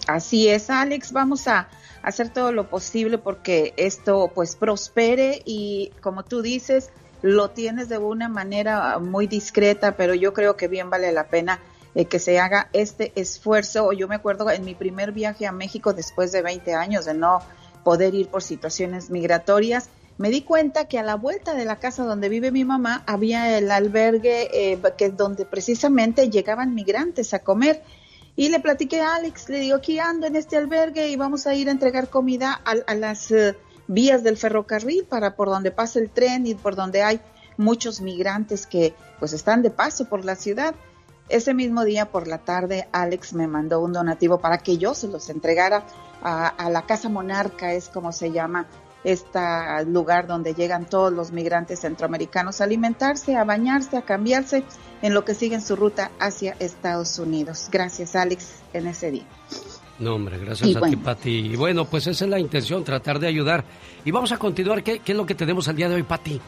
Así 0.07 0.47
es, 0.47 0.69
Alex, 0.69 1.11
vamos 1.11 1.47
a 1.47 1.67
hacer 2.03 2.29
todo 2.29 2.51
lo 2.51 2.69
posible 2.69 3.17
porque 3.17 3.73
esto 3.77 4.31
pues 4.33 4.55
prospere 4.55 5.41
y 5.45 5.91
como 6.01 6.23
tú 6.23 6.41
dices, 6.41 6.91
lo 7.21 7.49
tienes 7.49 7.89
de 7.89 7.97
una 7.97 8.29
manera 8.29 8.99
muy 8.99 9.25
discreta, 9.25 9.97
pero 9.97 10.13
yo 10.13 10.33
creo 10.33 10.55
que 10.55 10.67
bien 10.67 10.89
vale 10.89 11.11
la 11.11 11.27
pena 11.27 11.59
eh, 11.95 12.05
que 12.05 12.19
se 12.19 12.39
haga 12.39 12.69
este 12.73 13.11
esfuerzo. 13.15 13.91
Yo 13.93 14.07
me 14.07 14.15
acuerdo 14.15 14.49
en 14.51 14.63
mi 14.63 14.75
primer 14.75 15.11
viaje 15.11 15.47
a 15.47 15.51
México 15.51 15.93
después 15.93 16.31
de 16.31 16.43
20 16.43 16.75
años 16.75 17.05
de 17.05 17.15
no 17.15 17.39
poder 17.83 18.13
ir 18.13 18.27
por 18.27 18.43
situaciones 18.43 19.09
migratorias, 19.09 19.89
me 20.17 20.29
di 20.29 20.41
cuenta 20.41 20.87
que 20.87 20.97
a 20.97 21.03
la 21.03 21.15
vuelta 21.15 21.55
de 21.55 21.65
la 21.65 21.75
casa 21.75 22.05
donde 22.05 22.29
vive 22.29 22.51
mi 22.51 22.63
mamá 22.63 23.03
había 23.05 23.57
el 23.57 23.69
albergue 23.69 24.49
eh, 24.53 24.79
que 24.97 25.09
donde 25.09 25.45
precisamente 25.45 26.29
llegaban 26.29 26.73
migrantes 26.73 27.33
a 27.33 27.39
comer 27.39 27.83
y 28.35 28.49
le 28.49 28.59
platiqué 28.59 29.01
a 29.01 29.15
Alex, 29.15 29.49
le 29.49 29.59
digo, 29.59 29.77
aquí 29.77 29.99
ando 29.99 30.27
en 30.27 30.35
este 30.35 30.57
albergue 30.57 31.07
y 31.07 31.15
vamos 31.15 31.47
a 31.47 31.55
ir 31.55 31.69
a 31.69 31.71
entregar 31.71 32.09
comida 32.09 32.53
a, 32.53 32.95
las 32.95 33.31
eh, 33.31 33.55
vías 33.87 34.23
del 34.23 34.37
ferrocarril 34.37 35.05
para 35.05 35.35
por 35.35 35.47
donde 35.47 35.71
pasa 35.71 35.99
el 35.99 36.09
tren 36.09 36.45
y 36.45 36.53
por 36.53 36.75
donde 36.75 37.01
hay 37.01 37.21
muchos 37.57 38.01
migrantes 38.01 38.67
que 38.67 38.93
pues 39.19 39.31
están 39.31 39.61
de 39.61 39.69
paso 39.69 40.09
por 40.09 40.25
la 40.25 40.35
ciudad. 40.35 40.75
Ese 41.29 41.53
mismo 41.53 41.85
día 41.85 42.11
por 42.11 42.27
la 42.27 42.39
tarde 42.39 42.87
Alex 42.91 43.33
me 43.33 43.47
mandó 43.47 43.79
un 43.79 43.93
donativo 43.93 44.39
para 44.39 44.57
que 44.57 44.77
yo 44.77 44.93
se 44.93 45.07
los 45.07 45.29
entregara 45.29 45.85
a, 46.21 46.47
a 46.47 46.69
la 46.69 46.85
Casa 46.85 47.07
Monarca, 47.07 47.73
es 47.73 47.87
como 47.87 48.11
se 48.11 48.31
llama 48.31 48.67
este 49.05 49.39
lugar 49.85 50.27
donde 50.27 50.53
llegan 50.53 50.85
todos 50.85 51.13
los 51.13 51.31
migrantes 51.31 51.79
centroamericanos 51.79 52.59
a 52.59 52.65
alimentarse, 52.65 53.37
a 53.37 53.43
bañarse, 53.43 53.97
a 53.97 54.01
cambiarse 54.01 54.63
en 55.01 55.13
lo 55.13 55.23
que 55.23 55.35
siguen 55.35 55.61
su 55.61 55.75
ruta 55.75 56.11
hacia 56.19 56.57
Estados 56.59 57.17
Unidos. 57.19 57.69
Gracias, 57.71 58.15
Alex, 58.15 58.63
en 58.73 58.87
ese 58.87 59.11
día. 59.11 59.25
No, 59.99 60.15
hombre, 60.15 60.39
gracias 60.39 60.75
a 60.75 60.81
ti, 60.81 60.95
Pati. 60.97 61.29
Y 61.29 61.55
bueno, 61.55 61.85
pues 61.85 62.07
esa 62.07 62.25
es 62.25 62.29
la 62.29 62.39
intención, 62.39 62.83
tratar 62.83 63.19
de 63.19 63.27
ayudar. 63.27 63.63
Y 64.03 64.11
vamos 64.11 64.31
a 64.31 64.37
continuar. 64.37 64.83
¿Qué, 64.83 64.99
qué 64.99 65.13
es 65.13 65.17
lo 65.17 65.25
que 65.25 65.35
tenemos 65.35 65.67
al 65.67 65.75
día 65.75 65.87
de 65.87 65.95
hoy, 65.95 66.03
Pati? 66.03 66.41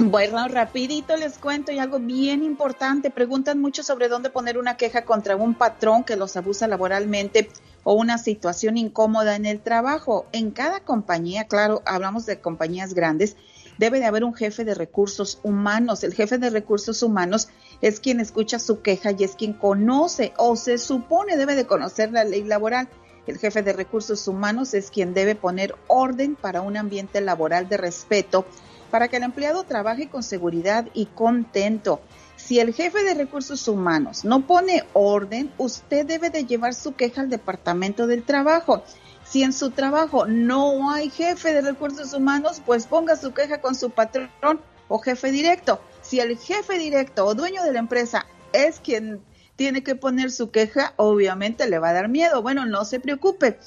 Bueno, 0.00 0.46
rapidito 0.46 1.16
les 1.16 1.38
cuento 1.38 1.72
y 1.72 1.78
algo 1.78 1.98
bien 1.98 2.44
importante. 2.44 3.10
Preguntan 3.10 3.60
mucho 3.60 3.82
sobre 3.82 4.08
dónde 4.08 4.30
poner 4.30 4.56
una 4.56 4.76
queja 4.76 5.04
contra 5.04 5.34
un 5.34 5.54
patrón 5.54 6.04
que 6.04 6.16
los 6.16 6.36
abusa 6.36 6.68
laboralmente 6.68 7.50
o 7.88 7.94
una 7.94 8.18
situación 8.18 8.76
incómoda 8.76 9.34
en 9.34 9.46
el 9.46 9.60
trabajo. 9.60 10.26
En 10.32 10.50
cada 10.50 10.80
compañía, 10.80 11.44
claro, 11.44 11.80
hablamos 11.86 12.26
de 12.26 12.38
compañías 12.38 12.92
grandes, 12.92 13.34
debe 13.78 13.98
de 13.98 14.04
haber 14.04 14.24
un 14.24 14.34
jefe 14.34 14.66
de 14.66 14.74
recursos 14.74 15.40
humanos. 15.42 16.04
El 16.04 16.12
jefe 16.12 16.36
de 16.36 16.50
recursos 16.50 17.02
humanos 17.02 17.48
es 17.80 17.98
quien 17.98 18.20
escucha 18.20 18.58
su 18.58 18.82
queja 18.82 19.12
y 19.12 19.24
es 19.24 19.36
quien 19.36 19.54
conoce 19.54 20.34
o 20.36 20.54
se 20.54 20.76
supone 20.76 21.38
debe 21.38 21.54
de 21.54 21.64
conocer 21.64 22.12
la 22.12 22.24
ley 22.24 22.44
laboral. 22.44 22.90
El 23.26 23.38
jefe 23.38 23.62
de 23.62 23.72
recursos 23.72 24.28
humanos 24.28 24.74
es 24.74 24.90
quien 24.90 25.14
debe 25.14 25.34
poner 25.34 25.74
orden 25.86 26.36
para 26.36 26.60
un 26.60 26.76
ambiente 26.76 27.22
laboral 27.22 27.70
de 27.70 27.78
respeto 27.78 28.44
para 28.90 29.08
que 29.08 29.16
el 29.16 29.22
empleado 29.22 29.64
trabaje 29.64 30.10
con 30.10 30.22
seguridad 30.22 30.86
y 30.92 31.06
contento 31.06 32.02
si 32.48 32.58
el 32.60 32.72
jefe 32.72 33.04
de 33.04 33.12
recursos 33.12 33.68
humanos 33.68 34.24
no 34.24 34.46
pone 34.46 34.82
orden, 34.94 35.52
usted 35.58 36.06
debe 36.06 36.30
de 36.30 36.46
llevar 36.46 36.72
su 36.72 36.94
queja 36.94 37.20
al 37.20 37.28
departamento 37.28 38.06
del 38.06 38.22
trabajo. 38.22 38.82
Si 39.22 39.42
en 39.42 39.52
su 39.52 39.70
trabajo 39.70 40.24
no 40.24 40.90
hay 40.90 41.10
jefe 41.10 41.52
de 41.52 41.60
recursos 41.60 42.14
humanos, 42.14 42.62
pues 42.64 42.86
ponga 42.86 43.16
su 43.16 43.34
queja 43.34 43.60
con 43.60 43.74
su 43.74 43.90
patrón 43.90 44.62
o 44.88 44.98
jefe 44.98 45.30
directo. 45.30 45.82
Si 46.00 46.20
el 46.20 46.38
jefe 46.38 46.78
directo 46.78 47.26
o 47.26 47.34
dueño 47.34 47.62
de 47.64 47.72
la 47.74 47.80
empresa 47.80 48.24
es 48.54 48.80
quien 48.80 49.20
tiene 49.56 49.82
que 49.82 49.94
poner 49.94 50.30
su 50.30 50.50
queja, 50.50 50.94
obviamente 50.96 51.68
le 51.68 51.78
va 51.78 51.90
a 51.90 51.92
dar 51.92 52.08
miedo. 52.08 52.40
Bueno, 52.40 52.64
no 52.64 52.86
se 52.86 52.98
preocupe. 52.98 53.58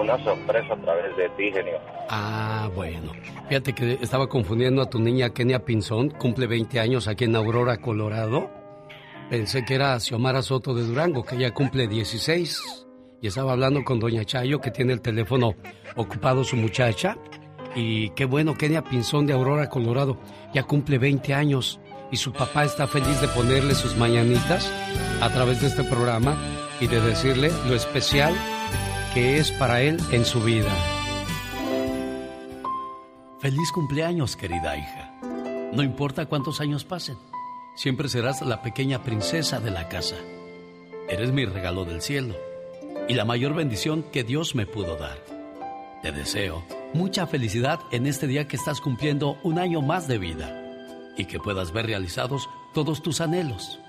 una 0.00 0.22
sorpresa 0.24 0.74
a 0.74 0.76
través 0.76 1.16
de 1.16 1.28
ti, 1.30 1.50
genio. 1.52 1.78
Ah, 2.08 2.70
bueno. 2.74 3.12
Fíjate 3.48 3.74
que 3.74 3.98
estaba 4.00 4.28
confundiendo 4.28 4.82
a 4.82 4.90
tu 4.90 4.98
niña 4.98 5.30
Kenia 5.30 5.64
Pinzón, 5.64 6.10
cumple 6.10 6.46
20 6.46 6.80
años 6.80 7.08
aquí 7.08 7.24
en 7.24 7.36
Aurora, 7.36 7.76
Colorado. 7.78 8.50
Pensé 9.30 9.64
que 9.64 9.74
era 9.74 9.98
Xiomara 9.98 10.42
Soto 10.42 10.74
de 10.74 10.84
Durango, 10.84 11.24
que 11.24 11.36
ya 11.36 11.52
cumple 11.52 11.88
16. 11.88 12.86
Y 13.20 13.26
estaba 13.26 13.52
hablando 13.52 13.82
con 13.84 13.98
Doña 13.98 14.24
Chayo, 14.24 14.60
que 14.60 14.70
tiene 14.70 14.92
el 14.92 15.00
teléfono 15.00 15.54
ocupado 15.96 16.44
su 16.44 16.56
muchacha. 16.56 17.16
Y 17.74 18.10
qué 18.10 18.24
bueno, 18.24 18.54
Kenia 18.54 18.82
Pinzón 18.82 19.26
de 19.26 19.32
Aurora, 19.32 19.68
Colorado, 19.68 20.18
ya 20.54 20.62
cumple 20.62 20.98
20 20.98 21.34
años. 21.34 21.80
Y 22.12 22.16
su 22.18 22.32
papá 22.32 22.64
está 22.64 22.86
feliz 22.86 23.20
de 23.20 23.28
ponerle 23.28 23.74
sus 23.74 23.96
mañanitas 23.96 24.72
a 25.20 25.28
través 25.30 25.60
de 25.60 25.68
este 25.68 25.82
programa 25.82 26.36
y 26.80 26.86
de 26.86 27.00
decirle 27.00 27.50
lo 27.68 27.74
especial 27.74 28.34
que 29.16 29.38
es 29.38 29.50
para 29.50 29.80
él 29.80 29.98
en 30.12 30.26
su 30.26 30.42
vida. 30.42 30.70
Feliz 33.40 33.72
cumpleaños, 33.72 34.36
querida 34.36 34.76
hija. 34.76 35.18
No 35.72 35.82
importa 35.82 36.26
cuántos 36.26 36.60
años 36.60 36.84
pasen, 36.84 37.16
siempre 37.76 38.10
serás 38.10 38.42
la 38.42 38.60
pequeña 38.60 39.04
princesa 39.04 39.58
de 39.58 39.70
la 39.70 39.88
casa. 39.88 40.16
Eres 41.08 41.32
mi 41.32 41.46
regalo 41.46 41.86
del 41.86 42.02
cielo 42.02 42.34
y 43.08 43.14
la 43.14 43.24
mayor 43.24 43.54
bendición 43.54 44.02
que 44.02 44.22
Dios 44.22 44.54
me 44.54 44.66
pudo 44.66 44.98
dar. 44.98 45.16
Te 46.02 46.12
deseo 46.12 46.62
mucha 46.92 47.26
felicidad 47.26 47.80
en 47.92 48.06
este 48.06 48.26
día 48.26 48.46
que 48.46 48.56
estás 48.56 48.82
cumpliendo 48.82 49.38
un 49.42 49.58
año 49.58 49.80
más 49.80 50.06
de 50.08 50.18
vida 50.18 50.62
y 51.16 51.24
que 51.24 51.40
puedas 51.40 51.72
ver 51.72 51.86
realizados 51.86 52.50
todos 52.74 53.02
tus 53.02 53.22
anhelos 53.22 53.80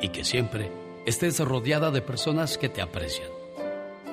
y 0.00 0.08
que 0.08 0.24
siempre 0.24 0.72
estés 1.04 1.38
rodeada 1.38 1.90
de 1.90 2.00
personas 2.00 2.56
que 2.56 2.70
te 2.70 2.80
aprecian. 2.80 3.39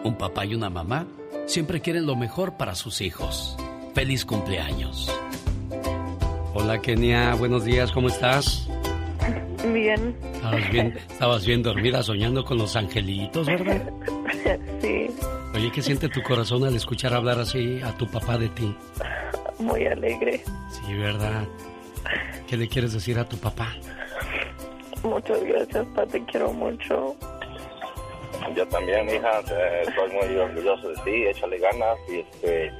Un 0.08 0.16
papá 0.16 0.46
y 0.46 0.56
una 0.56 0.70
mamá 0.70 1.06
siempre 1.48 1.82
quieren 1.82 2.06
lo 2.06 2.16
mejor 2.16 2.56
para 2.56 2.76
sus 2.76 3.02
hijos. 3.02 3.58
Feliz 3.94 4.24
cumpleaños. 4.24 5.12
Hola 6.54 6.80
Kenia, 6.82 7.36
buenos 7.36 7.66
días, 7.66 7.92
¿cómo 7.92 8.08
estás? 8.08 8.70
Bien. 9.74 10.16
Estabas 10.34 10.72
bien, 10.72 10.98
estabas 11.10 11.46
bien 11.46 11.62
dormida 11.62 12.02
soñando 12.04 12.46
con 12.46 12.58
los 12.58 12.78
angelitos, 12.78 13.48
¿verdad? 13.48 13.82
Sí, 14.82 15.08
Oye, 15.54 15.72
¿qué 15.74 15.82
siente 15.82 16.08
tu 16.08 16.22
corazón 16.24 16.64
al 16.64 16.76
escuchar 16.76 17.14
hablar 17.14 17.40
así 17.40 17.82
a 17.82 17.92
tu 17.98 18.08
papá 18.08 18.38
de 18.38 18.48
ti? 18.50 18.74
muy 19.60 19.86
alegre. 19.88 20.42
Sí, 20.70 20.94
¿verdad? 20.94 21.44
¿Qué 22.48 22.56
le 22.56 22.70
quieres 22.70 22.94
decir 22.94 23.20
a 23.20 23.28
tu 23.28 23.36
papá? 23.38 23.76
Muchas 25.04 25.44
gracias, 25.44 25.86
pa, 25.88 26.06
te 26.06 26.24
quiero 26.26 26.54
mucho. 26.54 27.18
Yo 28.56 28.68
también, 28.68 29.08
hija, 29.10 29.40
estoy 29.40 30.12
muy 30.12 30.36
orgulloso 30.38 30.90
de 30.90 30.96
ti, 31.04 31.26
échale 31.28 31.58
ganas 31.60 31.98
y 32.10 32.20
este, 32.20 32.72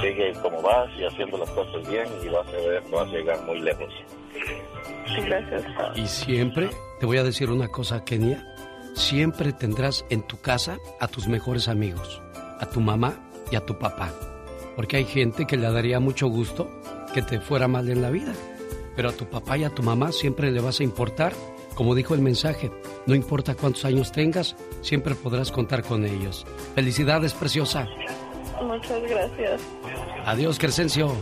sigue 0.00 0.32
como 0.42 0.60
vas 0.62 0.90
y 0.98 1.04
haciendo 1.04 1.38
las 1.38 1.50
cosas 1.50 1.88
bien 1.88 2.06
y 2.22 2.28
vas 2.28 2.46
a 2.48 2.52
ver, 2.52 2.82
vas 2.90 3.08
a 3.08 3.12
llegar 3.12 3.40
muy 3.42 3.60
lejos. 3.60 3.92
Gracias. 5.26 5.64
Y 5.96 6.06
siempre, 6.06 6.70
te 7.00 7.06
voy 7.06 7.18
a 7.18 7.24
decir 7.24 7.50
una 7.50 7.68
cosa, 7.68 8.04
Kenia, 8.04 8.44
siempre 8.94 9.52
tendrás 9.52 10.04
en 10.10 10.22
tu 10.22 10.40
casa 10.40 10.78
a 11.00 11.08
tus 11.08 11.28
mejores 11.28 11.68
amigos, 11.68 12.22
a 12.60 12.66
tu 12.66 12.80
mamá 12.80 13.14
y 13.50 13.56
a 13.56 13.64
tu 13.64 13.78
papá. 13.78 14.12
Porque 14.76 14.96
hay 14.96 15.04
gente 15.04 15.46
que 15.46 15.56
le 15.56 15.70
daría 15.70 16.00
mucho 16.00 16.28
gusto 16.28 16.70
que 17.12 17.22
te 17.22 17.40
fuera 17.40 17.68
mal 17.68 17.90
en 17.90 18.00
la 18.00 18.10
vida. 18.10 18.32
Pero 18.96 19.10
a 19.10 19.12
tu 19.12 19.26
papá 19.26 19.58
y 19.58 19.64
a 19.64 19.70
tu 19.70 19.82
mamá 19.82 20.12
siempre 20.12 20.50
le 20.50 20.60
vas 20.60 20.80
a 20.80 20.84
importar. 20.84 21.32
Como 21.74 21.94
dijo 21.94 22.14
el 22.14 22.20
mensaje, 22.20 22.70
no 23.06 23.14
importa 23.14 23.54
cuántos 23.54 23.84
años 23.84 24.12
tengas, 24.12 24.56
siempre 24.82 25.14
podrás 25.14 25.50
contar 25.50 25.82
con 25.82 26.04
ellos. 26.04 26.46
Felicidades, 26.74 27.32
preciosa. 27.32 27.88
Muchas 28.62 29.02
gracias. 29.02 29.60
Adiós, 30.24 30.58
Crescencio. 30.58 31.12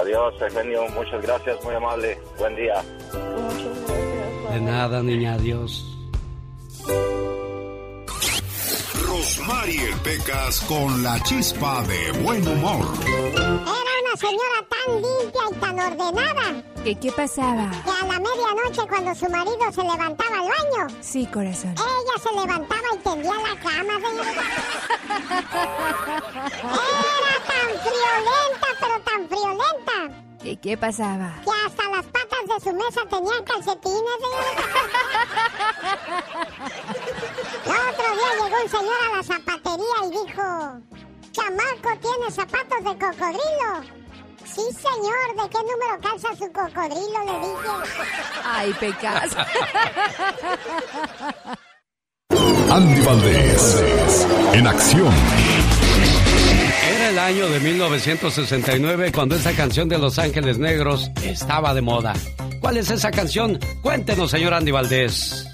Adiós, 0.00 0.34
Eugenio, 0.40 0.88
muchas 0.88 1.22
gracias, 1.22 1.62
muy 1.64 1.74
amable. 1.74 2.18
Buen 2.38 2.56
día. 2.56 2.82
De 4.52 4.60
nada, 4.60 5.02
niña, 5.02 5.34
adiós. 5.34 5.90
Rosmarie 9.18 9.94
Pecas 10.02 10.58
con 10.62 11.00
la 11.04 11.20
chispa 11.22 11.84
de 11.84 12.10
buen 12.22 12.44
humor. 12.48 12.84
Era 13.06 13.38
una 13.38 14.16
señora 14.18 14.66
tan 14.68 14.96
limpia 15.00 15.42
y 15.50 15.54
tan 15.60 15.78
ordenada 15.78 16.60
¿Qué, 16.82 16.96
qué 16.98 17.12
pasaba? 17.12 17.70
que 17.84 17.90
a 17.90 18.06
la 18.08 18.18
medianoche 18.18 18.82
cuando 18.88 19.14
su 19.14 19.28
marido 19.30 19.70
se 19.72 19.82
levantaba 19.84 20.40
al 20.40 20.48
baño, 20.48 20.88
Sí, 21.00 21.26
corazón. 21.26 21.76
ella 21.76 22.18
se 22.20 22.32
levantaba 22.34 22.88
y 22.92 22.98
tendía 22.98 23.34
la 23.34 23.54
cama, 23.60 24.00
señorita. 24.04 24.42
Era 26.74 27.38
tan 27.46 27.68
friolenta, 27.84 28.68
pero 28.80 28.96
tan 29.04 29.20
friolenta, 29.28 29.96
¿Qué, 30.44 30.56
qué 30.58 30.76
pasaba? 30.76 31.32
que 31.42 31.50
hasta 31.66 31.88
las 31.88 32.04
patas 32.04 32.44
de 32.46 32.60
su 32.62 32.76
mesa 32.76 33.00
tenían 33.08 33.42
calcetines, 33.44 34.16
señorita. 34.20 34.64
El 37.64 37.72
otro 37.88 38.08
día 38.12 38.30
llegó 38.44 38.56
un 38.62 38.68
señor 38.68 38.98
a 39.06 39.16
la 39.16 39.22
zapatería 39.22 39.96
y 40.04 40.10
dijo, 40.10 40.46
chamaco, 41.32 41.90
¿tiene 42.02 42.30
zapatos 42.30 42.80
de 42.84 42.92
cocodrilo? 42.92 43.72
Sí, 44.44 44.64
señor, 44.70 45.26
¿de 45.34 45.48
qué 45.48 45.60
número 45.62 45.98
calza 46.02 46.28
su 46.36 46.52
cocodrilo? 46.52 47.20
Le 47.24 47.36
dije. 47.40 47.70
Ay, 48.44 48.68
pecas. 48.74 49.34
Andy 52.70 53.00
Valdés, 53.00 53.86
en 54.52 54.66
acción. 54.66 55.14
Era 56.86 57.08
el 57.08 57.18
año 57.18 57.48
de 57.48 57.60
1969 57.60 59.12
cuando 59.12 59.36
esa 59.36 59.52
canción 59.52 59.88
de 59.88 59.98
Los 59.98 60.18
Ángeles 60.18 60.58
Negros 60.58 61.10
estaba 61.22 61.72
de 61.72 61.80
moda. 61.80 62.12
¿Cuál 62.60 62.76
es 62.76 62.90
esa 62.90 63.10
canción? 63.10 63.58
Cuéntenos, 63.82 64.30
señor 64.30 64.52
Andy 64.52 64.70
Valdés. 64.70 65.53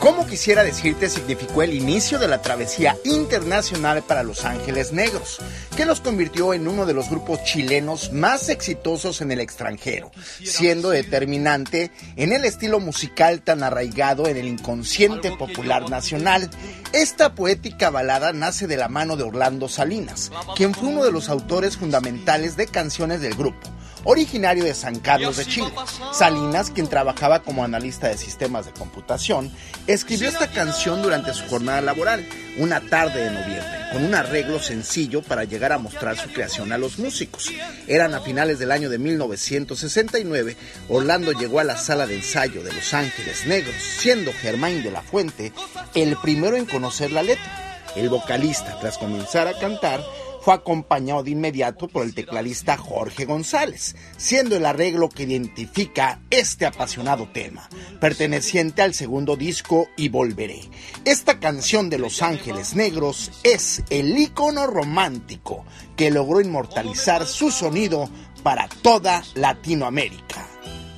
Como 0.00 0.26
quisiera 0.26 0.62
decirte 0.62 1.08
significó 1.08 1.62
el 1.62 1.74
inicio 1.74 2.20
de 2.20 2.28
la 2.28 2.40
travesía 2.40 2.96
internacional 3.04 4.04
para 4.04 4.22
Los 4.22 4.44
Ángeles 4.44 4.92
Negros, 4.92 5.40
que 5.76 5.84
los 5.86 6.00
convirtió 6.00 6.54
en 6.54 6.68
uno 6.68 6.86
de 6.86 6.94
los 6.94 7.10
grupos 7.10 7.42
chilenos 7.42 8.12
más 8.12 8.48
exitosos 8.48 9.20
en 9.22 9.32
el 9.32 9.40
extranjero, 9.40 10.12
siendo 10.44 10.90
determinante 10.90 11.90
en 12.14 12.32
el 12.32 12.44
estilo 12.44 12.78
musical 12.78 13.42
tan 13.42 13.64
arraigado 13.64 14.28
en 14.28 14.36
el 14.36 14.46
inconsciente 14.46 15.32
popular 15.32 15.90
nacional. 15.90 16.48
Esta 16.92 17.34
poética 17.34 17.90
balada 17.90 18.32
nace 18.32 18.68
de 18.68 18.76
la 18.76 18.88
mano 18.88 19.16
de 19.16 19.24
Orlando 19.24 19.68
Salinas, 19.68 20.30
quien 20.54 20.74
fue 20.74 20.88
uno 20.88 21.04
de 21.04 21.10
los 21.10 21.28
autores 21.28 21.76
fundamentales 21.76 22.56
de 22.56 22.68
canciones 22.68 23.20
del 23.20 23.34
grupo 23.34 23.68
originario 24.04 24.64
de 24.64 24.74
San 24.74 24.98
Carlos 24.98 25.36
de 25.36 25.46
Chile. 25.46 25.72
Salinas, 26.12 26.70
quien 26.70 26.88
trabajaba 26.88 27.42
como 27.42 27.64
analista 27.64 28.08
de 28.08 28.16
sistemas 28.16 28.66
de 28.66 28.72
computación, 28.72 29.52
escribió 29.86 30.28
esta 30.28 30.48
canción 30.50 31.02
durante 31.02 31.34
su 31.34 31.46
jornada 31.46 31.80
laboral, 31.80 32.26
una 32.58 32.80
tarde 32.80 33.24
de 33.24 33.30
noviembre, 33.30 33.78
con 33.92 34.04
un 34.04 34.14
arreglo 34.14 34.58
sencillo 34.60 35.22
para 35.22 35.44
llegar 35.44 35.72
a 35.72 35.78
mostrar 35.78 36.16
su 36.16 36.28
creación 36.30 36.72
a 36.72 36.78
los 36.78 36.98
músicos. 36.98 37.52
Eran 37.86 38.14
a 38.14 38.20
finales 38.20 38.58
del 38.58 38.72
año 38.72 38.88
de 38.88 38.98
1969, 38.98 40.56
Orlando 40.88 41.32
llegó 41.32 41.60
a 41.60 41.64
la 41.64 41.76
sala 41.76 42.06
de 42.06 42.16
ensayo 42.16 42.62
de 42.62 42.72
Los 42.72 42.94
Ángeles 42.94 43.46
Negros, 43.46 43.76
siendo 43.76 44.32
Germain 44.32 44.82
de 44.82 44.90
la 44.90 45.02
Fuente 45.02 45.52
el 45.94 46.16
primero 46.16 46.56
en 46.56 46.66
conocer 46.66 47.12
la 47.12 47.22
letra. 47.22 47.64
El 47.96 48.10
vocalista, 48.10 48.78
tras 48.80 48.98
comenzar 48.98 49.48
a 49.48 49.58
cantar, 49.58 50.00
fue 50.40 50.54
acompañado 50.54 51.22
de 51.22 51.30
inmediato 51.30 51.88
por 51.88 52.04
el 52.04 52.14
tecladista 52.14 52.76
Jorge 52.76 53.24
González, 53.24 53.96
siendo 54.16 54.56
el 54.56 54.66
arreglo 54.66 55.08
que 55.08 55.24
identifica 55.24 56.20
este 56.30 56.66
apasionado 56.66 57.28
tema, 57.32 57.68
perteneciente 58.00 58.82
al 58.82 58.94
segundo 58.94 59.36
disco 59.36 59.88
Y 59.96 60.08
Volveré. 60.08 60.60
Esta 61.04 61.40
canción 61.40 61.90
de 61.90 61.98
Los 61.98 62.22
Ángeles 62.22 62.74
Negros 62.74 63.30
es 63.42 63.82
el 63.90 64.16
ícono 64.16 64.66
romántico 64.66 65.64
que 65.96 66.10
logró 66.10 66.40
inmortalizar 66.40 67.26
su 67.26 67.50
sonido 67.50 68.08
para 68.42 68.68
toda 68.68 69.22
Latinoamérica. 69.34 70.46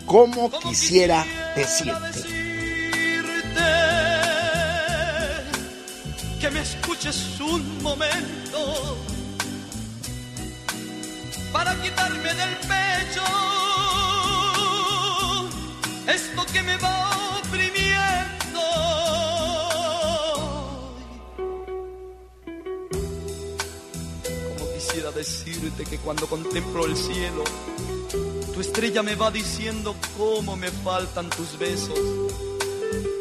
Como 0.06 0.50
quisiera 0.50 1.24
decirte. 1.56 2.20
Que 6.40 6.50
me 6.50 6.60
escuches 6.60 7.38
un 7.40 7.82
momento 7.82 9.09
para 11.52 11.74
quitarme 11.82 12.35
del 12.35 12.56
pecho 12.59 13.24
esto 16.06 16.44
que 16.52 16.62
me 16.62 16.77
va 16.77 17.39
oprimiendo. 17.39 18.60
Como 24.56 24.72
quisiera 24.74 25.10
decirte 25.12 25.85
que 25.85 25.98
cuando 25.98 26.27
contemplo 26.27 26.86
el 26.86 26.97
cielo, 26.97 27.44
tu 28.52 28.60
estrella 28.60 29.02
me 29.02 29.14
va 29.14 29.31
diciendo 29.31 29.94
cómo 30.16 30.56
me 30.56 30.70
faltan 30.70 31.31
tus 31.31 31.59
besos. 31.59 31.98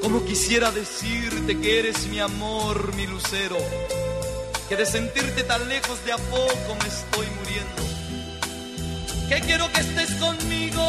Como 0.01 0.25
quisiera 0.25 0.71
decirte 0.71 1.59
que 1.59 1.79
eres 1.79 2.07
mi 2.07 2.19
amor, 2.19 2.95
mi 2.95 3.05
lucero, 3.05 3.57
que 4.67 4.75
de 4.75 4.85
sentirte 4.85 5.43
tan 5.43 5.67
lejos 5.67 6.03
de 6.05 6.13
a 6.13 6.17
poco 6.17 6.75
me 6.81 6.87
estoy 6.87 7.27
muriendo 7.37 7.88
que 9.29 9.39
quiero 9.41 9.71
que 9.71 9.81
estés 9.81 10.11
conmigo. 10.15 10.83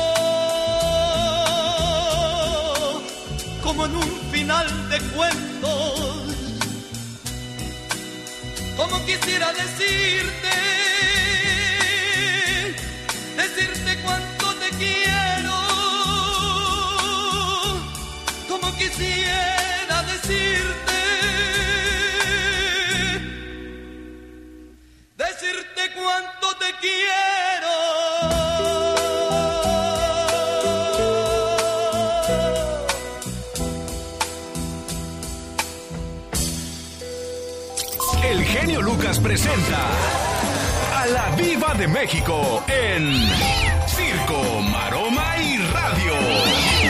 Como 3.63 3.85
en 3.85 3.97
un 3.97 4.21
final 4.33 4.89
de 4.89 4.99
cuentos. 5.15 6.25
Como 8.79 9.05
quisiera 9.05 9.53
decirte 9.53 10.53
decirte 13.37 13.99
cuánto 14.05 14.55
te 14.55 14.71
quiero. 14.83 15.57
Como 18.49 18.75
quisiera 18.79 20.03
decirte 20.13 20.99
decirte 25.19 25.83
cuánto 25.95 26.57
te 26.57 26.71
quiero 26.81 27.30
presenta 39.19 39.87
a 40.95 41.07
la 41.07 41.31
Viva 41.37 41.75
de 41.75 41.89
México 41.89 42.63
en 42.69 43.29
Circo, 43.89 44.61
Maroma 44.71 45.37
y 45.39 45.57
Radio. 45.59 46.15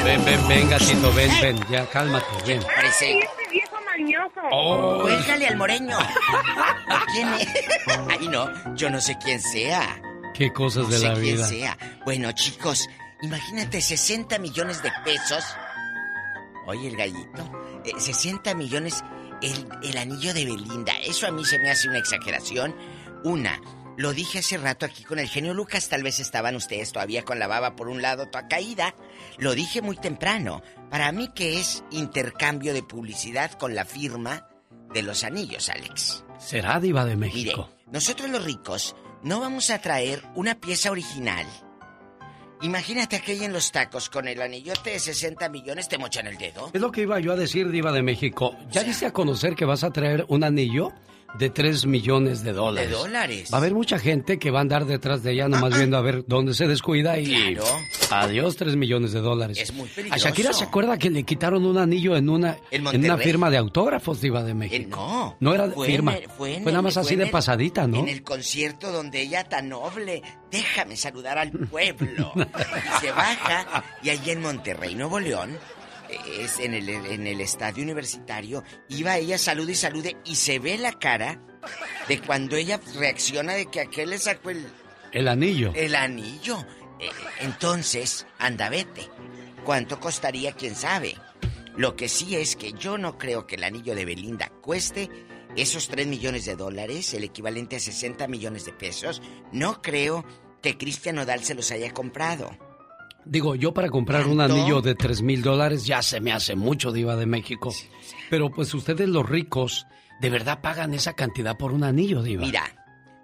Ven, 0.05 0.24
ven, 0.24 0.48
ven, 0.48 0.70
gatito, 0.70 1.12
ven, 1.14 1.30
ven. 1.40 1.60
Ya, 1.70 1.86
cálmate, 1.86 2.26
ven. 2.47 2.62
Parece. 2.62 3.18
Este 3.20 3.51
viejo 3.51 3.76
mañoso. 3.84 4.40
Oh. 4.52 5.01
Cuélgale 5.02 5.47
al 5.48 5.56
moreño. 5.56 5.98
¿Quién 7.12 7.28
es? 7.34 7.48
Ay, 8.09 8.28
no, 8.28 8.74
yo 8.74 8.90
no 8.90 9.01
sé 9.01 9.16
quién 9.22 9.40
sea. 9.40 10.01
Qué 10.34 10.52
cosas 10.52 10.84
No 10.84 10.88
de 10.90 10.98
sé 10.98 11.09
la 11.09 11.14
quién 11.14 11.24
vida. 11.36 11.47
sea. 11.47 11.78
Bueno, 12.05 12.32
chicos, 12.32 12.88
imagínate 13.22 13.80
60 13.80 14.38
millones 14.38 14.82
de 14.82 14.90
pesos. 15.05 15.44
Oye, 16.66 16.88
el 16.88 16.97
gallito. 16.97 17.42
eh, 17.84 17.92
60 17.98 18.55
millones 18.55 19.02
el, 19.42 19.66
el 19.82 19.96
anillo 19.96 20.34
de 20.34 20.44
Belinda. 20.44 20.92
Eso 21.04 21.26
a 21.26 21.30
mí 21.30 21.44
se 21.44 21.58
me 21.58 21.70
hace 21.70 21.88
una 21.88 21.98
exageración. 21.98 22.74
Una, 23.24 23.60
lo 23.96 24.12
dije 24.12 24.38
hace 24.38 24.56
rato 24.56 24.86
aquí 24.86 25.04
con 25.04 25.18
el 25.18 25.28
genio 25.28 25.52
Lucas, 25.52 25.88
tal 25.88 26.02
vez 26.02 26.20
estaban 26.20 26.56
ustedes 26.56 26.92
todavía 26.92 27.22
con 27.24 27.38
la 27.38 27.46
baba 27.46 27.76
por 27.76 27.88
un 27.88 28.00
lado 28.02 28.28
toda 28.28 28.48
caída. 28.48 28.94
Lo 29.38 29.54
dije 29.54 29.82
muy 29.82 29.96
temprano. 29.96 30.62
Para 30.90 31.12
mí 31.12 31.28
que 31.34 31.60
es 31.60 31.84
intercambio 31.90 32.72
de 32.74 32.82
publicidad 32.82 33.52
con 33.52 33.74
la 33.74 33.84
firma 33.84 34.48
de 34.92 35.02
los 35.02 35.22
anillos, 35.22 35.68
Alex. 35.68 36.24
Será 36.38 36.80
diva 36.80 37.04
de 37.04 37.16
Mire, 37.16 37.32
México. 37.32 37.70
nosotros 37.92 38.30
los 38.30 38.44
ricos 38.44 38.96
no 39.22 39.38
vamos 39.40 39.68
a 39.70 39.80
traer 39.80 40.22
una 40.34 40.54
pieza 40.54 40.90
original. 40.90 41.46
Imagínate 42.62 43.16
aquella 43.16 43.46
en 43.46 43.52
los 43.52 43.72
tacos 43.72 44.10
con 44.10 44.28
el 44.28 44.42
anillote 44.42 44.90
de 44.90 44.98
60 44.98 45.48
millones, 45.48 45.88
te 45.88 45.96
mochan 45.96 46.26
el 46.26 46.36
dedo. 46.36 46.70
Es 46.72 46.80
lo 46.80 46.92
que 46.92 47.02
iba 47.02 47.18
yo 47.18 47.32
a 47.32 47.36
decir, 47.36 47.70
diva 47.70 47.90
de 47.90 48.02
México. 48.02 48.54
¿Ya 48.70 48.84
diste 48.84 49.06
a 49.06 49.12
conocer 49.12 49.54
que 49.54 49.64
vas 49.64 49.82
a 49.82 49.90
traer 49.90 50.26
un 50.28 50.44
anillo 50.44 50.92
de 51.39 51.51
3 51.51 51.86
millones 51.86 52.43
de 52.43 52.52
dólares? 52.52 52.90
De 52.90 52.97
dólares. 52.97 53.51
Va 53.52 53.59
a 53.59 53.61
haber 53.61 53.74
mucha 53.74 53.98
gente 53.98 54.39
que 54.39 54.51
va 54.51 54.59
a 54.59 54.62
andar 54.62 54.85
detrás 54.86 55.23
de 55.23 55.32
ella 55.32 55.48
nomás 55.48 55.77
viendo 55.77 55.97
a 55.97 56.01
ver 56.02 56.24
dónde 56.27 56.55
se 56.55 56.66
descuida 56.66 57.19
y... 57.19 57.55
Claro. 57.55 57.65
Adiós, 58.11 58.57
3 58.57 58.77
millones 58.77 59.12
de 59.12 59.20
dólares. 59.20 59.59
Es 59.59 59.73
muy 59.73 59.89
A 59.89 59.94
peligroso. 59.94 60.24
Shakira 60.28 60.52
se 60.52 60.65
acuerda 60.65 60.98
que 60.98 61.11
le 61.11 61.23
quitaron 61.23 61.65
un 61.65 61.78
anillo 61.78 62.16
en 62.16 62.28
una, 62.28 62.57
En 62.70 62.86
en 62.86 63.05
una 63.05 63.16
firma 63.19 63.48
de 63.51 63.57
autógrafos, 63.59 64.20
diva 64.20 64.43
de 64.43 64.55
México. 64.55 64.77
Eh, 64.85 64.89
no. 64.90 65.36
No 65.39 65.55
era 65.55 65.69
Fue 65.70 65.86
firma. 65.86 66.16
en 66.16 66.23
el- 66.24 66.28
fue 66.31 66.59
nada 66.61 66.82
más 66.82 66.94
fue 66.94 67.02
así 67.02 67.16
de 67.16 67.27
pasadita, 67.28 67.86
¿no? 67.86 67.98
En 68.01 68.09
el 68.09 68.23
concierto 68.23 68.90
donde 68.90 69.20
ella 69.23 69.44
tan 69.44 69.69
noble, 69.69 70.23
déjame 70.51 70.97
saludar 70.97 71.39
al 71.39 71.51
pueblo. 71.52 72.32
y 72.36 73.01
se 73.01 73.12
baja 73.12 73.85
y 74.02 74.11
allí 74.11 74.31
en 74.32 74.43
Monterrey, 74.43 74.94
Nuevo 74.97 75.20
León, 75.20 75.57
es 76.38 76.58
en 76.58 76.74
el, 76.74 76.88
en 76.88 77.26
el 77.26 77.40
estadio 77.40 77.82
universitario, 77.82 78.62
iba 78.88 79.16
ella 79.16 79.38
salude 79.38 79.72
y 79.72 79.76
salude 79.76 80.16
y 80.24 80.36
se 80.36 80.58
ve 80.58 80.78
la 80.78 80.92
cara 80.92 81.40
de 82.08 82.20
cuando 82.20 82.56
ella 82.56 82.80
reacciona 82.96 83.54
de 83.54 83.66
que 83.66 83.80
aquel 83.80 84.10
le 84.10 84.18
sacó 84.18 84.50
el, 84.50 84.66
El 85.12 85.28
anillo. 85.28 85.72
el 85.74 85.94
anillo. 85.94 86.64
Eh, 86.98 87.08
entonces, 87.40 88.26
anda, 88.38 88.68
vete. 88.68 89.08
¿Cuánto 89.64 90.00
costaría? 90.00 90.52
¿Quién 90.52 90.74
sabe? 90.74 91.16
Lo 91.76 91.96
que 91.96 92.08
sí 92.08 92.36
es 92.36 92.56
que 92.56 92.72
yo 92.72 92.98
no 92.98 93.16
creo 93.18 93.46
que 93.46 93.56
el 93.56 93.64
anillo 93.64 93.94
de 93.94 94.04
Belinda 94.04 94.50
cueste 94.60 95.08
esos 95.56 95.88
3 95.88 96.06
millones 96.06 96.44
de 96.44 96.56
dólares, 96.56 97.12
el 97.14 97.24
equivalente 97.24 97.76
a 97.76 97.80
60 97.80 98.26
millones 98.28 98.64
de 98.64 98.72
pesos. 98.72 99.20
No 99.52 99.80
creo 99.82 100.24
que 100.62 100.76
Cristian 100.76 101.16
Nodal 101.16 101.42
se 101.44 101.54
los 101.54 101.70
haya 101.70 101.92
comprado. 101.92 102.56
Digo, 103.24 103.55
yo 103.55 103.74
para 103.74 103.90
comprar 103.90 104.26
un 104.26 104.40
anillo 104.40 104.80
de 104.80 104.94
3 104.94 105.22
mil 105.22 105.42
dólares 105.42 105.84
ya 105.84 106.02
se 106.02 106.20
me 106.20 106.32
hace 106.32 106.56
mucho, 106.56 106.90
diva 106.90 107.16
de 107.16 107.26
México. 107.26 107.72
Pero 108.30 108.51
pues 108.51 108.72
ustedes 108.74 109.09
los 109.09 109.28
ricos, 109.28 109.86
¿de 110.20 110.30
verdad 110.30 110.60
pagan 110.60 110.94
esa 110.94 111.12
cantidad 111.12 111.56
por 111.56 111.72
un 111.72 111.84
anillo, 111.84 112.22
diva? 112.22 112.44
Mira, 112.44 112.64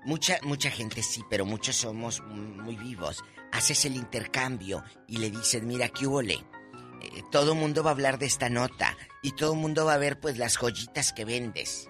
mucha, 0.05 0.39
mucha 0.43 0.70
gente 0.70 1.02
sí, 1.02 1.23
pero 1.31 1.47
muchos 1.47 1.77
somos 1.77 2.23
muy 2.23 2.77
vivos. 2.77 3.24
Haces 3.52 3.85
el 3.86 3.97
intercambio 3.97 4.85
y 5.06 5.16
le 5.16 5.31
dices, 5.31 5.62
mira, 5.62 5.89
¿qué 5.89 6.06
hubo 6.06 6.20
le? 6.20 6.35
Eh, 6.35 7.23
todo 7.31 7.52
el 7.52 7.59
mundo 7.59 7.82
va 7.82 7.90
a 7.90 7.94
hablar 7.94 8.18
de 8.18 8.27
esta 8.27 8.48
nota 8.51 8.97
y 9.23 9.32
todo 9.32 9.55
el 9.55 9.59
mundo 9.59 9.86
va 9.86 9.94
a 9.94 9.98
ver 9.98 10.20
pues 10.20 10.36
las 10.39 10.56
joyitas 10.56 11.12
que 11.12 11.24
vendes. 11.24 11.89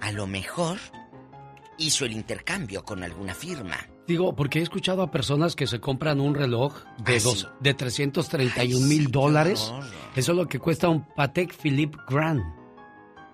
A 0.00 0.12
lo 0.12 0.26
mejor 0.26 0.78
hizo 1.78 2.04
el 2.04 2.12
intercambio 2.12 2.84
con 2.84 3.02
alguna 3.02 3.34
firma. 3.34 3.76
Digo, 4.06 4.34
porque 4.36 4.60
he 4.60 4.62
escuchado 4.62 5.02
a 5.02 5.10
personas 5.10 5.56
que 5.56 5.66
se 5.66 5.80
compran 5.80 6.20
un 6.20 6.34
reloj 6.34 6.74
de, 7.04 7.16
Ah, 7.16 7.20
dos, 7.24 7.40
sí. 7.40 7.46
de 7.60 7.74
331 7.74 8.86
mil 8.86 9.10
dólares. 9.10 9.72
Eso 10.14 10.32
es 10.32 10.38
lo 10.38 10.46
que 10.46 10.58
cuesta 10.60 10.88
un 10.88 11.02
Patek 11.04 11.52
Philippe 11.56 11.98
Grand, 12.08 12.40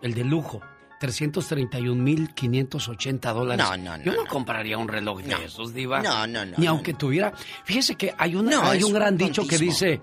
el 0.00 0.14
de 0.14 0.24
lujo. 0.24 0.60
331 1.00 2.00
mil 2.00 2.32
580 2.32 3.32
dólares. 3.32 3.66
No, 3.68 3.76
no, 3.76 3.98
no, 3.98 4.04
Yo 4.04 4.12
no, 4.12 4.22
no. 4.22 4.28
compraría 4.30 4.78
un 4.78 4.86
reloj 4.88 5.20
de 5.22 5.32
No. 5.32 5.38
esos, 5.38 5.74
diva. 5.74 6.00
No, 6.00 6.26
no, 6.28 6.46
no, 6.46 6.56
Ni 6.56 6.64
no, 6.66 6.70
aunque 6.72 6.94
tuviera... 6.94 7.32
Fíjese 7.64 7.96
que 7.96 8.14
hay, 8.16 8.36
una, 8.36 8.70
hay 8.70 8.78
un 8.84 8.90
un 8.90 8.92
gran 8.94 9.16
dicho 9.16 9.46
que 9.46 9.58
dice... 9.58 10.00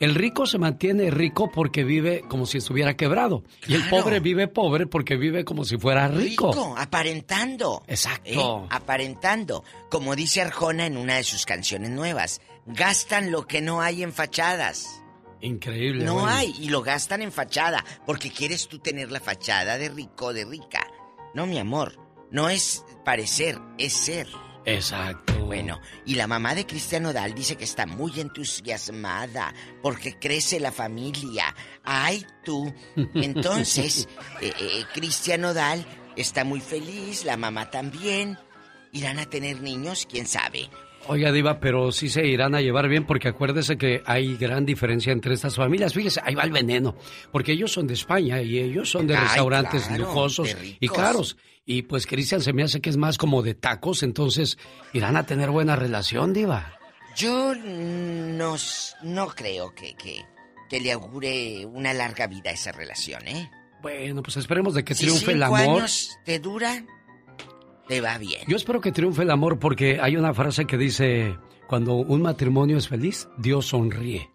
El 0.00 0.14
rico 0.14 0.46
se 0.46 0.56
mantiene 0.56 1.10
rico 1.10 1.50
porque 1.52 1.84
vive 1.84 2.22
como 2.26 2.46
si 2.46 2.56
estuviera 2.56 2.96
quebrado. 2.96 3.44
Y 3.68 3.74
el 3.74 3.86
pobre 3.90 4.18
vive 4.20 4.48
pobre 4.48 4.86
porque 4.86 5.16
vive 5.16 5.44
como 5.44 5.66
si 5.66 5.76
fuera 5.76 6.08
rico. 6.08 6.52
Rico, 6.52 6.74
aparentando. 6.76 7.82
Exacto. 7.86 8.64
¿Eh? 8.64 8.66
Aparentando. 8.70 9.62
Como 9.90 10.16
dice 10.16 10.40
Arjona 10.40 10.86
en 10.86 10.96
una 10.96 11.16
de 11.16 11.22
sus 11.22 11.44
canciones 11.44 11.90
nuevas. 11.90 12.40
Gastan 12.64 13.30
lo 13.30 13.46
que 13.46 13.60
no 13.60 13.82
hay 13.82 14.02
en 14.02 14.14
fachadas. 14.14 15.02
Increíble. 15.42 16.04
No 16.04 16.14
bueno. 16.14 16.28
hay, 16.28 16.54
y 16.58 16.70
lo 16.70 16.80
gastan 16.80 17.20
en 17.20 17.30
fachada, 17.32 17.84
porque 18.06 18.30
quieres 18.30 18.68
tú 18.68 18.78
tener 18.78 19.10
la 19.10 19.20
fachada 19.20 19.76
de 19.76 19.90
rico 19.90 20.32
de 20.32 20.46
rica. 20.46 20.86
No, 21.34 21.46
mi 21.46 21.58
amor, 21.58 21.98
no 22.30 22.48
es 22.48 22.84
parecer, 23.04 23.58
es 23.78 23.92
ser. 23.92 24.28
Exacto. 24.64 25.46
Bueno, 25.46 25.80
y 26.04 26.14
la 26.14 26.26
mamá 26.26 26.54
de 26.54 26.66
Cristian 26.66 27.02
Nodal 27.02 27.34
dice 27.34 27.56
que 27.56 27.64
está 27.64 27.86
muy 27.86 28.20
entusiasmada 28.20 29.52
porque 29.82 30.18
crece 30.18 30.60
la 30.60 30.70
familia. 30.70 31.54
¡Ay, 31.82 32.26
tú! 32.44 32.72
Entonces, 33.14 34.08
eh, 34.40 34.52
eh, 34.58 34.84
Cristian 34.94 35.40
Nodal 35.40 35.84
está 36.16 36.44
muy 36.44 36.60
feliz, 36.60 37.24
la 37.24 37.36
mamá 37.36 37.70
también. 37.70 38.38
¿Irán 38.92 39.18
a 39.18 39.26
tener 39.26 39.60
niños? 39.60 40.06
¿Quién 40.08 40.26
sabe? 40.26 40.68
Oiga, 41.12 41.32
Diva, 41.32 41.58
pero 41.58 41.90
sí 41.90 42.08
se 42.08 42.24
irán 42.24 42.54
a 42.54 42.60
llevar 42.60 42.88
bien 42.88 43.04
porque 43.04 43.26
acuérdese 43.26 43.76
que 43.76 44.00
hay 44.06 44.36
gran 44.36 44.64
diferencia 44.64 45.12
entre 45.12 45.34
estas 45.34 45.56
familias. 45.56 45.92
Fíjese, 45.92 46.20
ahí 46.24 46.36
va 46.36 46.44
el 46.44 46.52
veneno. 46.52 46.94
Porque 47.32 47.50
ellos 47.50 47.72
son 47.72 47.88
de 47.88 47.94
España 47.94 48.40
y 48.42 48.60
ellos 48.60 48.88
son 48.88 49.08
de 49.08 49.16
Ay, 49.16 49.24
restaurantes 49.24 49.88
claro, 49.88 50.04
lujosos 50.04 50.56
y 50.78 50.88
caros. 50.88 51.36
Y 51.66 51.82
pues 51.82 52.06
Cristian 52.06 52.40
se 52.40 52.52
me 52.52 52.62
hace 52.62 52.80
que 52.80 52.90
es 52.90 52.96
más 52.96 53.18
como 53.18 53.42
de 53.42 53.54
tacos, 53.54 54.04
entonces 54.04 54.56
irán 54.92 55.16
a 55.16 55.26
tener 55.26 55.50
buena 55.50 55.74
relación, 55.74 56.32
Diva. 56.32 56.78
Yo 57.16 57.56
no, 57.56 58.54
no 59.02 59.28
creo 59.30 59.74
que, 59.74 59.94
que, 59.94 60.24
que 60.68 60.80
le 60.80 60.92
augure 60.92 61.66
una 61.66 61.92
larga 61.92 62.28
vida 62.28 62.50
a 62.50 62.52
esa 62.52 62.70
relación, 62.70 63.26
¿eh? 63.26 63.50
Bueno, 63.82 64.22
pues 64.22 64.36
esperemos 64.36 64.74
de 64.74 64.84
que 64.84 64.94
Si 64.94 65.06
triunfe 65.06 65.32
el 65.32 65.42
amor. 65.42 65.58
años 65.60 66.10
te 66.24 66.38
dura, 66.38 66.84
te 67.90 68.00
va 68.00 68.18
bien. 68.18 68.42
Yo 68.46 68.56
espero 68.56 68.80
que 68.80 68.92
triunfe 68.92 69.22
el 69.22 69.32
amor 69.32 69.58
porque 69.58 69.98
hay 70.00 70.16
una 70.16 70.32
frase 70.32 70.64
que 70.64 70.78
dice, 70.78 71.36
cuando 71.66 71.94
un 71.94 72.22
matrimonio 72.22 72.78
es 72.78 72.86
feliz, 72.86 73.26
Dios 73.36 73.66
sonríe. 73.66 74.30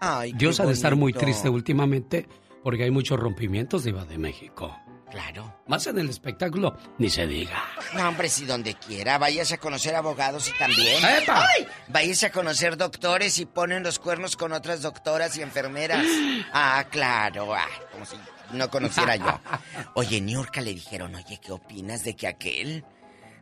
Ay, 0.00 0.32
Dios 0.32 0.58
ha 0.58 0.66
de 0.66 0.72
estar 0.72 0.96
muy 0.96 1.12
triste 1.12 1.48
últimamente 1.48 2.26
porque 2.64 2.82
hay 2.82 2.90
muchos 2.90 3.20
rompimientos 3.20 3.84
Diva 3.84 4.04
de 4.04 4.18
México. 4.18 4.76
Claro. 5.08 5.62
Más 5.68 5.86
en 5.86 6.00
el 6.00 6.10
espectáculo, 6.10 6.76
ni 6.98 7.08
se 7.08 7.28
diga. 7.28 7.62
No, 7.94 8.08
hombre, 8.08 8.28
si 8.28 8.44
donde 8.44 8.74
quiera, 8.74 9.18
vayas 9.18 9.52
a 9.52 9.58
conocer 9.58 9.94
abogados 9.94 10.48
y 10.48 10.58
también. 10.58 10.98
¡Epa! 11.22 11.46
¡Ay! 11.56 11.64
Vayas 11.86 12.24
a 12.24 12.30
conocer 12.30 12.76
doctores 12.76 13.38
y 13.38 13.46
ponen 13.46 13.84
los 13.84 14.00
cuernos 14.00 14.36
con 14.36 14.52
otras 14.52 14.82
doctoras 14.82 15.38
y 15.38 15.42
enfermeras. 15.42 16.04
Ah, 16.52 16.86
claro. 16.90 17.54
Ah, 17.54 17.68
como 17.92 18.04
si 18.04 18.16
no 18.52 18.70
conociera 18.70 19.16
yo. 19.16 19.40
Oye, 19.94 20.20
Niurka 20.20 20.60
le 20.60 20.74
dijeron, 20.74 21.14
oye, 21.14 21.38
¿qué 21.42 21.52
opinas 21.52 22.04
de 22.04 22.14
que 22.16 22.26
aquel 22.26 22.84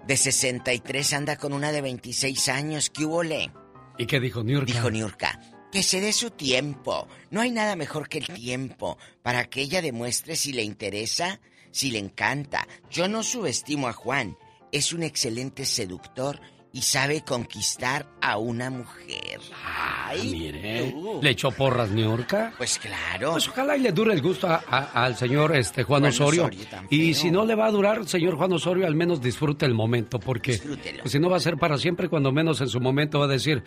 de 0.07 0.17
63 0.17 1.13
anda 1.13 1.37
con 1.37 1.53
una 1.53 1.73
de 1.73 1.81
26 1.81 2.49
años? 2.49 2.91
¿Qué 2.91 3.05
hubo 3.05 3.23
le? 3.23 3.51
¿Y 3.99 4.07
qué 4.07 4.21
dijo 4.21 4.43
Niurka? 4.43 4.73
Dijo 4.73 4.91
Niurka, 4.91 5.41
que 5.73 5.83
se 5.83 6.01
dé 6.01 6.13
su 6.13 6.31
tiempo. 6.31 7.09
No 7.31 7.41
hay 7.41 7.51
nada 7.51 7.77
mejor 7.77 8.09
que 8.09 8.19
el 8.19 8.27
tiempo 8.27 8.99
para 9.23 9.45
que 9.45 9.63
ella 9.63 9.83
demuestre 9.83 10.37
si 10.37 10.53
le 10.53 10.63
interesa, 10.63 11.41
si 11.71 11.91
le 11.91 11.99
encanta. 11.99 12.67
Yo 12.91 13.09
no 13.09 13.23
subestimo 13.23 13.89
a 13.89 13.93
Juan. 13.93 14.37
Es 14.73 14.93
un 14.93 15.03
excelente 15.03 15.65
seductor 15.65 16.41
y 16.75 16.83
sabe 16.83 17.23
conquistar 17.25 18.07
a 18.21 18.37
una 18.37 18.69
mujer. 18.69 19.41
Ay, 19.65 20.29
Mire, 20.31 20.93
le 21.23 21.31
echó 21.31 21.51
porras 21.53 21.89
Niurka. 21.91 22.53
Pues 22.59 22.79
claro. 22.79 23.33
Pues 23.33 23.49
ojalá 23.49 23.77
y 23.77 23.81
le 23.81 23.93
dure 23.93 24.13
el 24.13 24.21
gusto 24.21 24.49
a- 24.49 24.63
a- 24.69 25.05
al 25.05 25.17
señor 25.17 25.55
este 25.57 25.85
Juan, 25.85 26.03
Juan 26.03 26.11
Osorio. 26.13 26.43
Osorio, 26.47 26.67
y 26.91 27.15
si 27.15 27.31
no 27.31 27.47
le 27.47 27.55
va 27.55 27.67
a 27.67 27.71
durar, 27.71 28.05
señor 28.07 28.37
Juan 28.37 28.53
Osorio, 28.53 28.87
al 28.87 28.95
menos 28.97 29.23
disfrute 29.23 29.65
el 29.67 29.73
momento, 29.75 30.19
porque 30.19 30.61
pues, 31.01 31.13
si 31.13 31.19
no 31.21 31.31
va 31.31 31.37
a 31.37 31.41
ser 31.41 31.57
para 31.57 31.79
siempre, 31.79 32.09
cuando 32.09 32.33
menos 32.33 32.61
en 32.61 32.69
su 32.69 32.81
momento 32.81 33.21
va 33.21 33.27
a 33.27 33.29
decir, 33.29 33.63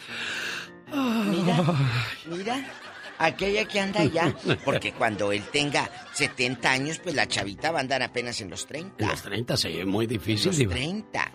Mira, 0.89 1.63
mira, 2.25 2.65
aquella 3.19 3.65
que 3.65 3.79
anda 3.79 4.01
allá. 4.01 4.33
Porque 4.65 4.91
cuando 4.93 5.31
él 5.31 5.43
tenga 5.51 5.89
70 6.13 6.69
años, 6.71 6.99
pues 7.03 7.13
la 7.15 7.27
chavita 7.27 7.71
va 7.71 7.79
a 7.79 7.81
andar 7.81 8.01
apenas 8.03 8.39
en 8.41 8.49
los 8.49 8.65
30. 8.67 9.05
los 9.05 9.21
30 9.21 9.57
sí, 9.57 9.83
muy 9.85 10.07
difícil, 10.07 10.47
los 10.47 10.57
Diva. 10.57 10.73
30. 10.73 11.31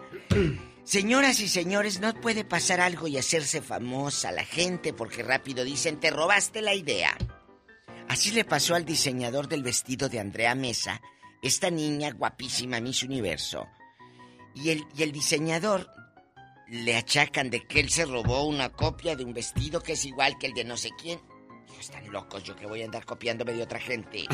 Señoras 0.84 1.38
y 1.40 1.48
señores, 1.48 2.00
no 2.00 2.12
puede 2.12 2.44
pasar 2.44 2.80
algo 2.80 3.06
y 3.06 3.16
hacerse 3.16 3.62
famosa 3.62 4.32
la 4.32 4.44
gente 4.44 4.92
porque 4.92 5.22
rápido 5.22 5.64
dicen, 5.64 6.00
te 6.00 6.10
robaste 6.10 6.60
la 6.60 6.74
idea. 6.74 7.16
Así 8.08 8.32
le 8.32 8.44
pasó 8.44 8.74
al 8.74 8.84
diseñador 8.84 9.48
del 9.48 9.62
vestido 9.62 10.08
de 10.08 10.18
Andrea 10.18 10.54
Mesa, 10.54 11.00
esta 11.40 11.70
niña 11.70 12.10
guapísima 12.12 12.80
Miss 12.80 13.04
Universo. 13.04 13.68
Y 14.54 14.70
el, 14.70 14.84
y 14.96 15.04
el 15.04 15.12
diseñador 15.12 15.88
le 16.68 16.96
achacan 16.96 17.48
de 17.48 17.64
que 17.64 17.80
él 17.80 17.88
se 17.88 18.04
robó 18.04 18.44
una 18.44 18.70
copia 18.70 19.14
de 19.14 19.24
un 19.24 19.32
vestido 19.32 19.82
que 19.82 19.92
es 19.92 20.04
igual 20.04 20.36
que 20.36 20.48
el 20.48 20.52
de 20.52 20.64
no 20.64 20.76
sé 20.76 20.90
quién. 21.00 21.20
Están 21.78 22.10
locos, 22.12 22.44
yo 22.44 22.54
que 22.54 22.66
voy 22.66 22.82
a 22.82 22.84
andar 22.84 23.04
copiándome 23.04 23.52
de 23.54 23.62
otra 23.62 23.80
gente. 23.80 24.26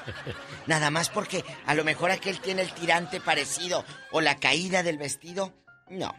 Nada 0.66 0.90
más 0.90 1.08
porque 1.10 1.44
a 1.64 1.74
lo 1.74 1.84
mejor 1.84 2.10
aquel 2.10 2.40
tiene 2.40 2.62
el 2.62 2.72
tirante 2.72 3.20
parecido 3.20 3.84
o 4.10 4.20
la 4.20 4.36
caída 4.36 4.82
del 4.82 4.98
vestido. 4.98 5.54
No. 5.92 6.14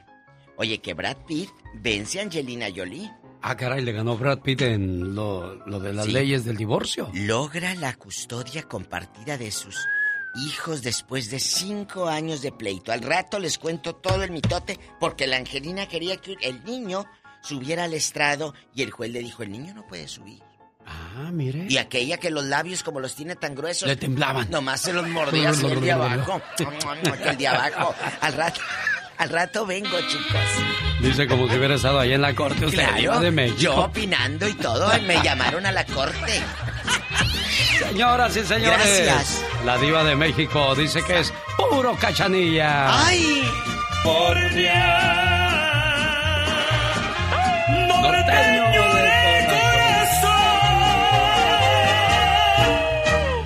Oye, 0.58 0.80
que 0.80 0.94
Brad 0.94 1.18
Pitt 1.28 1.50
vence 1.76 2.20
a 2.20 2.24
Angelina 2.24 2.68
Jolie. 2.74 3.12
Ah, 3.42 3.58
caray, 3.58 3.82
le 3.82 3.92
ganó 3.92 4.16
Brad 4.18 4.40
Pitt 4.40 4.62
en 4.62 5.16
lo, 5.16 5.56
lo 5.66 5.80
de 5.80 5.94
las 5.94 6.06
Sí. 6.06 6.12
leyes 6.12 6.46
del 6.46 6.56
divorcio. 6.58 7.10
Logra 7.14 7.76
la 7.76 7.94
custodia 7.96 8.64
compartida 8.64 9.38
de 9.38 9.52
sus 9.52 9.76
hijos 10.46 10.82
después 10.82 11.30
de 11.30 11.40
cinco 11.40 12.08
años 12.08 12.42
de 12.42 12.52
pleito. 12.52 12.92
Al 12.92 13.02
rato 13.02 13.40
les 13.40 13.58
cuento 13.58 13.96
todo 13.96 14.24
el 14.24 14.32
mitote 14.32 14.80
porque 15.00 15.28
la 15.28 15.38
Angelina 15.38 15.88
quería 15.88 16.18
que 16.18 16.36
el 16.42 16.64
niño 16.64 17.06
subiera 17.42 17.84
al 17.86 17.94
estrado 17.94 18.54
y 18.74 18.84
el 18.84 18.92
juez 18.92 19.12
le 19.12 19.20
dijo, 19.20 19.44
el 19.44 19.52
niño 19.52 19.74
no 19.74 19.86
puede 19.88 20.08
subir. 20.08 20.42
Ah, 20.86 21.30
mire. 21.32 21.66
Y 21.70 21.78
aquella 21.78 22.18
que 22.18 22.30
los 22.30 22.44
labios 22.46 22.84
como 22.84 23.00
los 23.00 23.16
tiene 23.16 23.36
tan 23.36 23.56
gruesos. 23.56 23.88
Le 23.88 23.96
temblaban. 23.96 24.50
Nomás 24.50 24.82
se 24.82 24.94
los 24.94 25.08
mordía 25.10 25.50
así 25.50 25.66
el 25.66 25.82
de 25.82 25.92
abajo. 25.94 26.42
El 27.26 27.38
de 27.38 27.48
abajo. 27.48 27.94
Al 28.22 28.34
rato, 28.34 28.62
al 29.18 29.30
rato 29.30 29.66
vengo, 29.66 29.98
chicos. 30.10 30.42
Dice 31.02 31.28
como 31.28 31.48
si 31.50 31.58
hubiera 31.58 31.76
estado 31.76 32.00
allá 32.00 32.16
en 32.16 32.22
la 32.22 32.34
corte 32.34 32.66
usted, 32.66 32.80
Claro, 32.80 32.98
Diva 32.98 33.20
de 33.20 33.32
México. 33.32 33.58
yo 33.60 33.76
opinando 33.76 34.48
y 34.48 34.54
todo, 34.54 34.90
me 35.06 35.22
llamaron 35.22 35.66
a 35.66 35.72
la 35.72 35.86
corte. 35.86 36.42
Señoras 37.90 38.36
y 38.38 38.44
señores, 38.44 39.04
Gracias. 39.06 39.46
la 39.66 39.78
diva 39.78 40.04
de 40.04 40.16
México 40.16 40.74
dice 40.76 41.04
que 41.04 41.20
es 41.20 41.34
puro 41.58 41.96
cachanilla. 42.00 43.06
¡Ay! 43.06 43.44
Norteño 47.88 48.64
de 48.94 49.14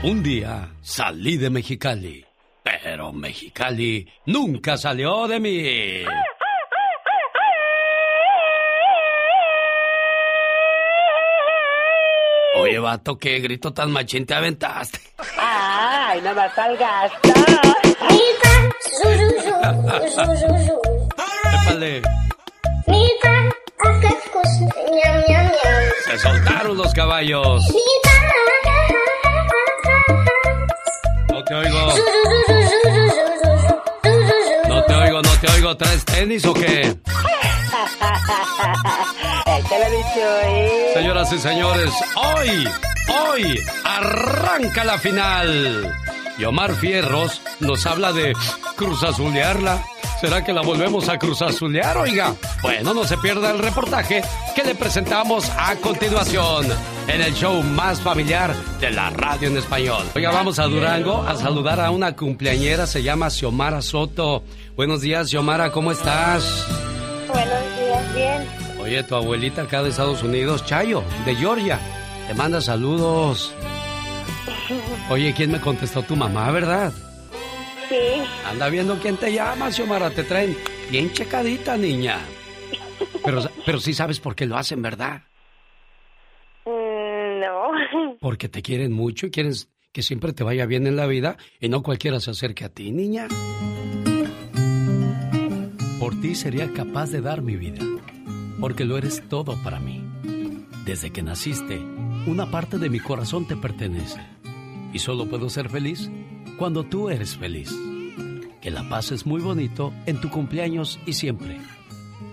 Un 0.10 0.24
día 0.24 0.70
salí 0.82 1.38
de 1.38 1.50
Mexicali, 1.50 2.26
pero 2.84 3.14
Mexicali 3.14 4.08
nunca 4.26 4.78
salió 4.78 5.28
de 5.28 5.40
mí. 5.40 6.06
Oye, 12.60 12.80
vato, 12.80 13.18
qué 13.18 13.40
grito 13.40 13.72
tan 13.72 13.92
machín 13.92 14.26
te 14.26 14.34
aventaste. 14.34 15.00
Ay, 15.38 16.22
no 16.22 16.34
me 16.34 16.50
salgas. 16.50 17.12
Épale. 21.54 22.02
Se 26.06 26.18
soltaron 26.20 26.78
los 26.78 26.94
caballos. 26.94 27.64
Te 31.48 31.56
oigo. 31.56 31.94
No 34.68 34.84
te 34.84 34.94
oigo, 34.94 35.22
no 35.22 35.32
te 35.40 35.52
oigo. 35.52 35.78
¿Traes 35.78 36.06
tenis 36.06 36.46
o 36.46 36.54
qué? 36.54 36.96
Bicho, 39.90 40.94
Señoras 40.94 41.32
y 41.32 41.40
señores, 41.40 41.92
hoy, 42.16 42.68
hoy 43.30 43.60
arranca 43.84 44.84
la 44.84 44.98
final. 44.98 45.96
Y 46.38 46.44
Omar 46.46 46.74
Fierros 46.76 47.42
nos 47.60 47.86
habla 47.86 48.12
de 48.14 48.34
cruzazulearla. 48.76 49.84
¿Será 50.20 50.44
que 50.44 50.52
la 50.52 50.62
volvemos 50.62 51.10
a 51.10 51.20
cruzazulear, 51.20 51.96
oiga? 51.98 52.34
Bueno, 52.64 52.92
no 52.92 53.04
se 53.04 53.18
pierda 53.20 53.52
el 53.52 53.60
reportaje 53.60 54.24
que 54.56 54.64
le 54.64 54.74
presentamos 54.74 55.48
a 55.56 55.76
continuación 55.76 56.66
en 57.08 57.22
el 57.22 57.36
show 57.36 57.62
más 57.62 58.02
familiar 58.02 58.56
de 58.80 58.90
la 58.90 59.12
radio 59.12 59.48
en 59.48 59.58
español. 59.58 60.08
Oiga, 60.16 60.32
vamos 60.32 60.58
a 60.58 60.64
Durango 60.64 61.22
a 61.22 61.36
saludar 61.36 61.80
a 61.80 61.92
una 61.92 62.16
cumpleañera, 62.16 62.88
se 62.88 63.04
llama 63.04 63.30
Xiomara 63.30 63.84
Soto. 63.84 64.44
Buenos 64.76 65.02
días, 65.02 65.30
Xiomara, 65.30 65.72
¿cómo 65.72 65.92
estás? 65.92 66.66
Buenos 67.28 67.78
días, 67.78 68.16
bien. 68.16 68.82
Oye, 68.82 69.04
tu 69.04 69.14
abuelita 69.14 69.64
acá 69.64 69.84
de 69.84 69.90
Estados 69.90 70.24
Unidos, 70.24 70.66
Chayo, 70.66 71.04
de 71.26 71.36
Georgia, 71.36 71.80
te 72.28 72.34
manda 72.34 72.60
saludos. 72.60 73.54
Oye, 75.12 75.32
¿quién 75.36 75.52
me 75.52 75.62
contestó? 75.62 76.02
Tu 76.02 76.16
mamá, 76.16 76.50
¿verdad? 76.50 76.92
Sí. 77.90 77.96
Anda 78.46 78.70
viendo 78.70 79.00
quién 79.00 79.18
te 79.18 79.32
llama, 79.32 79.72
Xiomara. 79.72 80.10
Te 80.10 80.24
traen 80.24 80.56
bien 80.92 81.12
checadita, 81.12 81.78
niña. 81.78 82.20
Pero, 83.24 83.42
pero 83.66 83.80
sí 83.80 83.94
sabes 83.94 84.20
por 84.20 84.36
qué 84.36 84.46
lo 84.46 84.58
hacen, 84.58 84.82
¿verdad? 84.82 85.24
Mm, 86.66 87.40
no. 87.40 88.18
Porque 88.20 88.50
te 88.50 88.62
quieren 88.62 88.92
mucho 88.92 89.28
y 89.28 89.32
quieren 89.32 89.54
que 89.92 90.02
siempre 90.02 90.34
te 90.34 90.44
vaya 90.44 90.66
bien 90.66 90.86
en 90.88 90.96
la 90.96 91.08
vida 91.08 91.38
y 91.60 91.70
no 91.70 91.82
cualquiera 91.82 92.20
se 92.20 92.32
acerque 92.32 92.66
a 92.66 92.70
ti, 92.70 92.92
niña. 92.92 93.28
Por 96.00 96.20
ti 96.22 96.36
sería 96.36 96.72
capaz 96.74 97.10
de 97.10 97.22
dar 97.22 97.42
mi 97.42 97.56
vida, 97.56 97.84
porque 98.60 98.86
lo 98.86 98.98
eres 98.98 99.28
todo 99.28 99.62
para 99.64 99.80
mí. 99.80 100.04
Desde 100.86 101.12
que 101.12 101.24
naciste, 101.24 101.80
una 102.28 102.52
parte 102.52 102.78
de 102.78 102.90
mi 102.90 103.00
corazón 103.00 103.48
te 103.48 103.56
pertenece. 103.56 104.22
Y 104.94 105.00
solo 105.00 105.28
puedo 105.28 105.50
ser 105.50 105.70
feliz 105.70 106.10
cuando 106.58 106.84
tú 106.84 107.10
eres 107.10 107.38
feliz. 107.38 107.74
Que 108.62 108.72
la 108.72 108.88
pases 108.90 109.26
muy 109.26 109.42
bonito 109.42 109.94
en 110.06 110.20
tu 110.20 110.30
cumpleaños 110.30 111.00
y 111.06 111.14
siempre. 111.14 111.58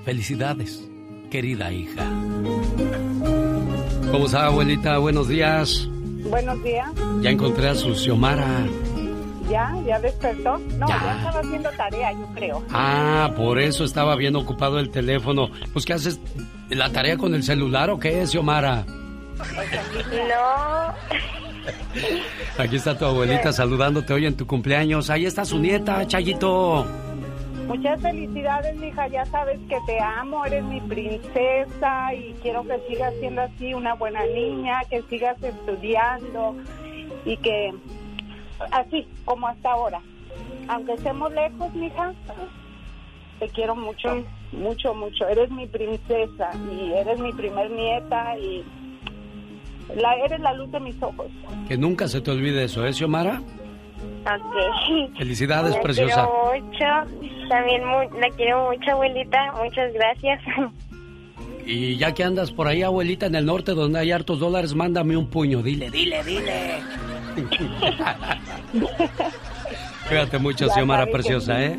Felicidades, 0.04 0.82
querida 1.30 1.72
hija. 1.72 2.06
¿Cómo 4.10 4.26
está, 4.26 4.46
abuelita? 4.46 4.98
Buenos 4.98 5.28
días. 5.28 5.88
Buenos 6.30 6.62
días. 6.62 6.90
Ya 7.20 7.30
encontré 7.30 7.68
a 7.68 7.74
su 7.74 7.94
Xiomara. 7.94 8.66
¿Ya? 9.50 9.74
¿Ya 9.86 10.00
despertó? 10.00 10.56
No, 10.78 10.88
Ya. 10.88 11.02
ya, 11.04 11.16
estaba 11.18 11.40
haciendo 11.40 11.70
tarea, 11.76 12.12
yo 12.12 12.26
creo. 12.34 12.62
Ah, 12.70 13.30
por 13.36 13.58
eso 13.60 13.84
estaba 13.84 14.16
bien 14.16 14.34
ocupado 14.36 14.78
el 14.80 14.90
teléfono. 14.90 15.50
Pues, 15.72 15.84
¿qué 15.84 15.92
haces? 15.92 16.18
¿La 16.70 16.90
tarea 16.90 17.18
con 17.18 17.34
el 17.34 17.42
celular 17.42 17.90
o 17.90 17.98
qué 17.98 18.22
es, 18.22 18.30
Xiomara? 18.30 18.86
No. 19.38 20.94
Aquí 22.58 22.76
está 22.76 22.96
tu 22.96 23.04
abuelita 23.04 23.52
saludándote 23.52 24.12
hoy 24.12 24.26
en 24.26 24.36
tu 24.36 24.46
cumpleaños. 24.46 25.10
Ahí 25.10 25.26
está 25.26 25.44
su 25.44 25.58
nieta, 25.58 26.06
Chayito. 26.06 26.86
Muchas 27.66 28.00
felicidades, 28.00 28.82
hija. 28.82 29.08
Ya 29.08 29.24
sabes 29.26 29.58
que 29.68 29.76
te 29.86 29.98
amo, 30.00 30.44
eres 30.44 30.64
mi 30.64 30.80
princesa 30.82 32.14
y 32.14 32.34
quiero 32.42 32.62
que 32.64 32.78
sigas 32.88 33.14
siendo 33.20 33.42
así 33.42 33.74
una 33.74 33.94
buena 33.94 34.24
niña, 34.26 34.82
que 34.90 35.02
sigas 35.02 35.42
estudiando 35.42 36.56
y 37.24 37.36
que 37.38 37.72
así 38.70 39.06
como 39.24 39.48
hasta 39.48 39.72
ahora. 39.72 40.00
Aunque 40.68 40.92
estemos 40.92 41.32
lejos, 41.32 41.74
mija, 41.74 42.12
te 43.38 43.48
quiero 43.48 43.74
mucho, 43.74 44.24
mucho, 44.52 44.94
mucho. 44.94 45.26
Eres 45.28 45.50
mi 45.50 45.66
princesa 45.66 46.50
y 46.70 46.92
eres 46.92 47.18
mi 47.18 47.32
primer 47.32 47.70
nieta 47.70 48.38
y 48.38 48.64
la, 49.96 50.14
eres 50.24 50.40
la 50.40 50.52
luz 50.54 50.70
de 50.72 50.80
mis 50.80 51.00
ojos. 51.02 51.26
Que 51.68 51.76
nunca 51.76 52.08
se 52.08 52.20
te 52.20 52.30
olvide 52.30 52.64
eso, 52.64 52.86
¿eh, 52.86 52.92
Xiomara? 52.92 53.40
Ok. 54.26 55.16
Felicidades, 55.18 55.74
La 55.74 55.80
preciosa. 55.82 56.26
quiero 56.26 56.62
mucho. 56.62 57.48
También 57.48 57.82
mu- 57.86 58.18
la 58.20 58.28
quiero 58.36 58.70
mucho, 58.70 58.90
abuelita. 58.92 59.52
Muchas 59.62 59.92
gracias. 59.92 60.40
Y 61.66 61.96
ya 61.96 62.12
que 62.12 62.22
andas 62.22 62.50
por 62.52 62.68
ahí, 62.68 62.82
abuelita, 62.82 63.24
en 63.24 63.36
el 63.36 63.46
norte 63.46 63.72
donde 63.72 63.98
hay 63.98 64.12
hartos 64.12 64.38
dólares, 64.38 64.74
mándame 64.74 65.16
un 65.16 65.28
puño. 65.30 65.62
Dile, 65.62 65.88
dile, 65.90 66.22
dile. 66.22 66.74
Cuídate 70.08 70.38
mucho, 70.38 70.68
Xiomara 70.68 71.06
preciosa. 71.06 71.62
¿eh? 71.64 71.78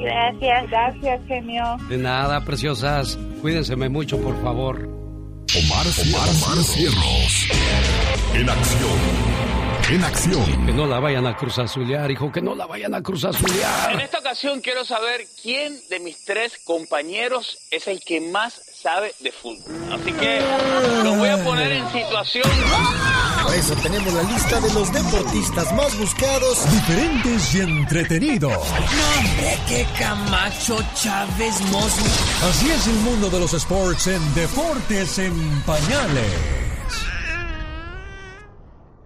Gracias. 0.00 0.70
Gracias, 0.70 1.20
genio. 1.26 1.64
De 1.90 1.98
nada, 1.98 2.40
preciosas. 2.46 3.18
Cuídense 3.42 3.76
mucho, 3.76 4.18
por 4.22 4.40
favor. 4.42 4.88
Omar, 5.56 5.86
Omar, 5.86 6.28
Omar 6.28 6.62
Cierros. 6.62 7.48
En 8.34 8.50
acción. 8.50 8.98
En 9.90 10.04
acción. 10.04 10.66
Que 10.66 10.72
no 10.72 10.86
la 10.86 11.00
vayan 11.00 11.26
a 11.26 11.34
cruzazulear, 11.36 12.10
hijo, 12.10 12.30
que 12.30 12.42
no 12.42 12.54
la 12.54 12.66
vayan 12.66 12.92
a 12.94 12.98
En 12.98 13.02
cruzazulear. 13.02 13.98
esta 14.02 14.18
ocasión 14.18 14.60
quiero 14.60 14.84
saber 14.84 15.26
quién 15.40 15.80
de 15.88 16.00
mis 16.00 16.22
tres 16.26 16.58
compañeros 16.64 17.58
es 17.70 17.88
el 17.88 18.00
que 18.04 18.20
más 18.20 18.60
sabe 18.80 19.12
de 19.20 19.32
fútbol. 19.32 19.92
Así 19.92 20.12
que 20.12 20.40
los 21.02 21.16
voy 21.16 21.28
a 21.28 21.44
poner 21.44 21.72
en 21.72 21.92
situación. 21.92 22.44
Por 23.42 23.54
eso 23.54 23.74
tenemos 23.82 24.12
la 24.12 24.22
lista 24.22 24.60
de 24.60 24.72
los 24.72 24.92
deportistas 24.92 25.74
más 25.74 25.98
buscados. 25.98 26.70
Diferentes 26.70 27.54
y 27.54 27.60
entretenidos. 27.60 28.52
No, 28.52 28.58
hombre, 28.58 29.58
qué 29.68 29.86
Camacho 29.98 30.78
Chávez 30.94 31.60
Mosby. 31.72 32.48
Así 32.48 32.70
es 32.70 32.86
el 32.86 32.96
mundo 32.96 33.30
de 33.30 33.40
los 33.40 33.52
sports 33.54 34.06
en 34.06 34.34
Deportes 34.34 35.18
en 35.18 35.62
Pañales. 35.62 36.32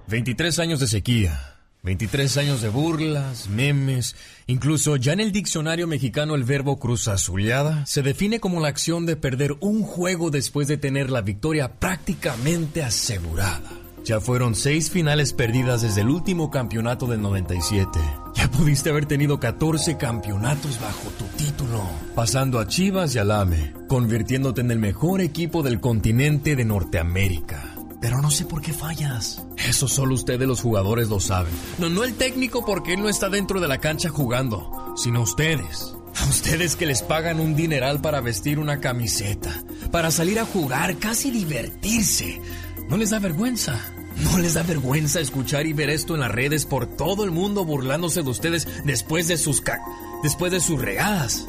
23 0.09 0.59
años 0.59 0.81
de 0.81 0.89
sequía, 0.89 1.52
23 1.85 2.37
años 2.37 2.63
de 2.63 2.69
burlas, 2.69 3.49
memes, 3.49 4.15
incluso 4.47 4.95
ya 4.95 5.15
en 5.15 5.19
el 5.19 5.33
diccionario 5.33 5.89
mexicano 5.89 6.37
el 6.37 6.45
verbo 6.45 6.79
cruzazuleada 6.79 7.85
se 7.87 8.03
define 8.03 8.39
como 8.39 8.61
la 8.61 8.69
acción 8.69 9.05
de 9.05 9.17
perder 9.17 9.57
un 9.59 9.83
juego 9.83 10.31
después 10.31 10.69
de 10.69 10.77
tener 10.77 11.11
la 11.11 11.23
victoria 11.23 11.81
prácticamente 11.81 12.85
asegurada. 12.85 13.69
Ya 14.05 14.21
fueron 14.21 14.55
seis 14.55 14.91
finales 14.91 15.33
perdidas 15.33 15.83
desde 15.83 16.03
el 16.03 16.11
último 16.11 16.53
campeonato 16.53 17.07
del 17.07 17.21
97. 17.21 17.99
Ya 18.35 18.49
pudiste 18.49 18.91
haber 18.91 19.07
tenido 19.07 19.41
14 19.41 19.97
campeonatos 19.97 20.81
bajo 20.81 21.09
tu 21.19 21.25
título, 21.37 21.83
pasando 22.15 22.61
a 22.61 22.69
Chivas 22.69 23.13
y 23.17 23.19
al 23.19 23.33
AME, 23.33 23.75
convirtiéndote 23.89 24.61
en 24.61 24.71
el 24.71 24.79
mejor 24.79 25.21
equipo 25.21 25.65
del 25.65 25.81
continente 25.81 26.55
de 26.55 26.65
Norteamérica. 26.65 27.72
Pero 28.03 28.21
no 28.21 28.33
sé 28.33 28.45
por 28.45 28.61
qué 28.61 28.73
fallas. 28.73 29.41
Eso 29.57 29.87
solo 29.87 30.15
ustedes 30.15 30.47
los 30.47 30.61
jugadores 30.61 31.09
lo 31.09 31.21
saben. 31.21 31.53
No, 31.79 31.89
no 31.89 32.03
el 32.03 32.15
técnico 32.15 32.67
porque 32.67 32.95
él 32.95 33.01
no 33.01 33.09
está 33.09 33.31
dentro 33.31 33.61
de 33.61 33.69
la 33.69 33.79
cancha 33.79 34.09
jugando, 34.09 34.93
sino 34.97 35.23
ustedes. 35.23 35.95
A 36.17 36.27
ustedes 36.29 36.75
que 36.75 36.85
les 36.85 37.01
pagan 37.01 37.39
un 37.39 37.55
dineral 37.55 38.01
para 38.01 38.21
vestir 38.21 38.59
una 38.59 38.81
camiseta, 38.81 39.63
para 39.93 40.11
salir 40.11 40.41
a 40.41 40.45
jugar, 40.45 40.97
casi 40.99 41.31
divertirse. 41.31 42.43
¿No 42.89 42.97
les 42.97 43.11
da 43.11 43.21
vergüenza? 43.21 43.81
¿No 44.25 44.37
les 44.39 44.55
da 44.55 44.65
vergüenza 44.65 45.21
escuchar 45.21 45.67
y 45.67 45.73
ver 45.73 45.89
esto 45.89 46.15
en 46.15 46.23
las 46.23 46.33
redes 46.33 46.67
por 46.67 46.87
todo 46.87 47.23
el 47.23 47.31
mundo 47.31 47.65
burlándose 47.65 48.25
de 48.25 48.31
ustedes 48.31 48.67
después 48.85 49.29
de 49.29 49.39
sus 49.39 49.61
ca 49.61 49.81
después 50.25 50.51
de 50.51 50.61
sus 50.61 50.83
regadas? 50.83 51.47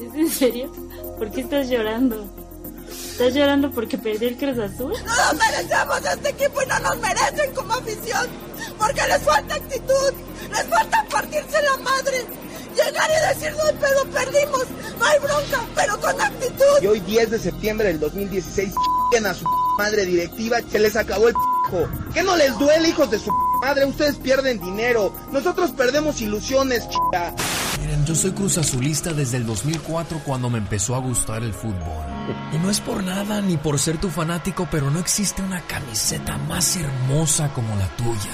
¿Es 0.00 0.14
en 0.14 0.30
serio? 0.30 0.72
¿Por 1.18 1.30
qué 1.30 1.42
estás 1.42 1.68
llorando? 1.68 2.43
¿Estás 3.14 3.32
llorando 3.32 3.70
porque 3.70 3.96
perdí 3.96 4.26
el 4.26 4.36
Cruz 4.36 4.58
Azul? 4.58 4.92
No 4.92 5.38
merecemos 5.38 6.00
este 6.04 6.30
equipo 6.30 6.60
y 6.62 6.66
no 6.66 6.80
nos 6.80 6.96
merecen 6.98 7.54
como 7.54 7.72
afición. 7.74 8.26
Porque 8.76 9.02
les 9.06 9.22
falta 9.22 9.54
actitud, 9.54 10.12
les 10.50 10.64
falta 10.64 11.06
partirse 11.08 11.62
la 11.62 11.76
madre. 11.76 12.26
Llegar 12.74 13.10
y 13.10 13.34
decir, 13.34 13.52
no 13.52 13.80
pedo, 13.80 14.04
perdimos, 14.06 14.64
no 14.98 15.04
hay 15.04 15.18
bronca, 15.20 15.64
pero 15.74 16.00
con 16.00 16.20
actitud. 16.20 16.82
Y 16.82 16.86
hoy 16.86 17.00
10 17.00 17.30
de 17.30 17.38
septiembre 17.38 17.88
del 17.88 18.00
2016, 18.00 18.72
ch***en 18.72 19.26
a 19.26 19.34
su 19.34 19.44
madre 19.78 20.04
directiva, 20.04 20.58
se 20.70 20.78
les 20.78 20.96
acabó 20.96 21.28
el 21.28 21.34
p***jo. 21.34 21.88
¿Qué 22.12 22.22
no 22.22 22.36
les 22.36 22.58
duele, 22.58 22.88
hijos 22.88 23.10
de 23.10 23.18
su 23.18 23.30
madre? 23.62 23.84
Ustedes 23.84 24.16
pierden 24.16 24.60
dinero, 24.60 25.14
nosotros 25.30 25.70
perdemos 25.72 26.20
ilusiones, 26.20 26.88
chica. 26.88 27.34
Miren, 27.80 28.04
yo 28.06 28.14
soy 28.14 28.32
Cruz 28.32 28.58
Azulista 28.58 29.12
desde 29.12 29.36
el 29.36 29.46
2004 29.46 30.20
cuando 30.24 30.50
me 30.50 30.58
empezó 30.58 30.94
a 30.94 30.98
gustar 30.98 31.42
el 31.42 31.54
fútbol. 31.54 32.04
Y 32.52 32.58
no 32.58 32.70
es 32.70 32.80
por 32.80 33.02
nada 33.02 33.40
ni 33.40 33.56
por 33.56 33.78
ser 33.78 33.98
tu 33.98 34.08
fanático, 34.08 34.66
pero 34.70 34.90
no 34.90 34.98
existe 34.98 35.42
una 35.42 35.60
camiseta 35.62 36.38
más 36.38 36.76
hermosa 36.76 37.52
como 37.52 37.76
la 37.76 37.86
tuya. 37.96 38.32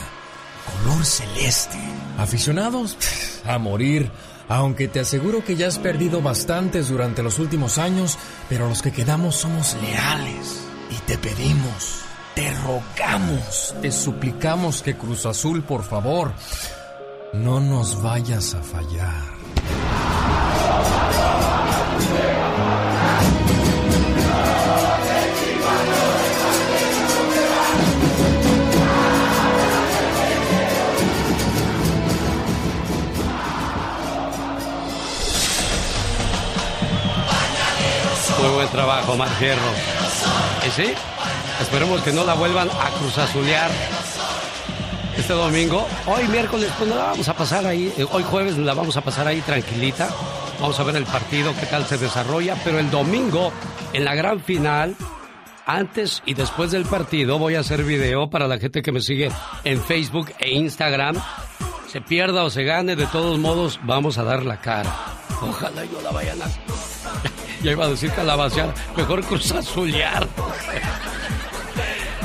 Color 0.84 1.04
celeste. 1.04 1.78
Aficionados, 2.18 2.96
a 3.44 3.58
morir. 3.58 4.10
Aunque 4.50 4.88
te 4.88 4.98
aseguro 4.98 5.44
que 5.44 5.54
ya 5.54 5.68
has 5.68 5.78
perdido 5.78 6.20
bastantes 6.22 6.88
durante 6.88 7.22
los 7.22 7.38
últimos 7.38 7.78
años, 7.78 8.18
pero 8.48 8.68
los 8.68 8.82
que 8.82 8.90
quedamos 8.90 9.36
somos 9.36 9.76
leales. 9.80 10.64
Y 10.90 10.96
te 11.06 11.16
pedimos, 11.16 12.00
te 12.34 12.50
rogamos, 12.64 13.76
te 13.80 13.92
suplicamos 13.92 14.82
que 14.82 14.96
Cruz 14.96 15.24
Azul, 15.24 15.62
por 15.62 15.84
favor, 15.84 16.32
no 17.32 17.60
nos 17.60 18.02
vayas 18.02 18.54
a 18.54 18.62
fallar. 18.64 19.22
Muy 38.40 38.50
buen 38.54 38.68
trabajo, 38.68 39.16
Mar 39.16 39.28
Fierro. 39.38 39.60
¿Y 40.66 40.70
sí? 40.70 40.92
Esperemos 41.60 42.00
que 42.02 42.12
no 42.12 42.24
la 42.24 42.34
vuelvan 42.34 42.68
a 42.68 42.90
cruzazulear 42.98 43.70
este 45.16 45.32
domingo. 45.32 45.86
Hoy 46.06 46.26
miércoles, 46.28 46.70
pues 46.78 46.88
no 46.88 46.96
la 46.96 47.04
vamos 47.04 47.28
a 47.28 47.34
pasar 47.34 47.66
ahí. 47.66 47.92
eh, 47.98 48.06
Hoy 48.10 48.22
jueves 48.22 48.56
la 48.56 48.74
vamos 48.74 48.96
a 48.96 49.02
pasar 49.02 49.26
ahí 49.26 49.40
tranquilita. 49.42 50.08
Vamos 50.60 50.78
a 50.78 50.82
ver 50.84 50.96
el 50.96 51.04
partido, 51.04 51.52
qué 51.58 51.66
tal 51.66 51.84
se 51.86 51.98
desarrolla. 51.98 52.56
Pero 52.64 52.78
el 52.78 52.90
domingo, 52.90 53.52
en 53.92 54.04
la 54.04 54.14
gran 54.14 54.40
final, 54.40 54.96
antes 55.66 56.22
y 56.24 56.34
después 56.34 56.70
del 56.70 56.84
partido, 56.84 57.38
voy 57.38 57.54
a 57.56 57.60
hacer 57.60 57.82
video 57.84 58.30
para 58.30 58.48
la 58.48 58.58
gente 58.58 58.82
que 58.82 58.92
me 58.92 59.00
sigue 59.00 59.30
en 59.64 59.82
Facebook 59.82 60.32
e 60.38 60.50
Instagram. 60.52 61.16
Se 61.88 62.00
pierda 62.00 62.44
o 62.44 62.50
se 62.50 62.62
gane, 62.64 62.94
de 62.96 63.06
todos 63.06 63.38
modos, 63.38 63.80
vamos 63.82 64.16
a 64.16 64.22
dar 64.24 64.44
la 64.44 64.60
cara. 64.60 64.94
Ojalá 65.42 65.84
y 65.84 65.88
no 65.88 66.00
la 66.00 66.10
vayan 66.10 66.40
a. 66.42 66.46
Ya 67.62 67.72
iba 67.72 67.84
a 67.84 67.88
decir 67.88 68.10
calabacear, 68.12 68.72
mejor 68.96 69.22
cruzazulear. 69.22 70.26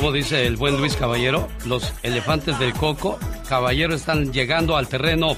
como 0.00 0.12
dice 0.12 0.46
el 0.46 0.56
buen 0.56 0.78
Luis 0.78 0.96
Caballero, 0.96 1.46
los 1.66 1.92
elefantes 2.02 2.58
del 2.58 2.72
Coco. 2.72 3.18
Caballero 3.46 3.94
están 3.94 4.32
llegando 4.32 4.78
al 4.78 4.88
terreno, 4.88 5.36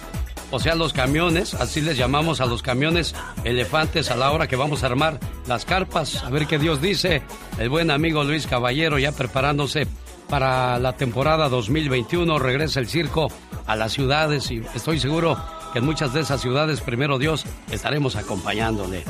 o 0.52 0.60
sea, 0.60 0.76
los 0.76 0.92
camiones, 0.92 1.54
así 1.54 1.80
les 1.80 1.96
llamamos 1.96 2.40
a 2.40 2.46
los 2.46 2.62
camiones 2.62 3.12
elefantes 3.42 4.12
a 4.12 4.16
la 4.16 4.30
hora 4.30 4.46
que 4.46 4.54
vamos 4.54 4.84
a 4.84 4.86
armar 4.86 5.18
las 5.48 5.64
carpas. 5.64 6.22
A 6.22 6.30
ver 6.30 6.46
qué 6.46 6.60
Dios 6.60 6.80
dice. 6.80 7.22
El 7.58 7.70
buen 7.70 7.90
amigo 7.90 8.22
Luis 8.22 8.46
Caballero 8.46 9.00
ya 9.00 9.10
preparándose 9.10 9.88
para 10.28 10.78
la 10.78 10.92
temporada 10.92 11.48
2021. 11.48 12.38
Regresa 12.38 12.78
el 12.78 12.86
circo 12.86 13.32
a 13.66 13.74
las 13.74 13.92
ciudades 13.92 14.48
y 14.52 14.62
estoy 14.76 15.00
seguro 15.00 15.42
que 15.72 15.80
en 15.80 15.86
muchas 15.86 16.14
de 16.14 16.20
esas 16.20 16.40
ciudades, 16.40 16.82
primero 16.82 17.18
Dios, 17.18 17.46
estaremos 17.72 18.14
acompañándole. 18.14 19.02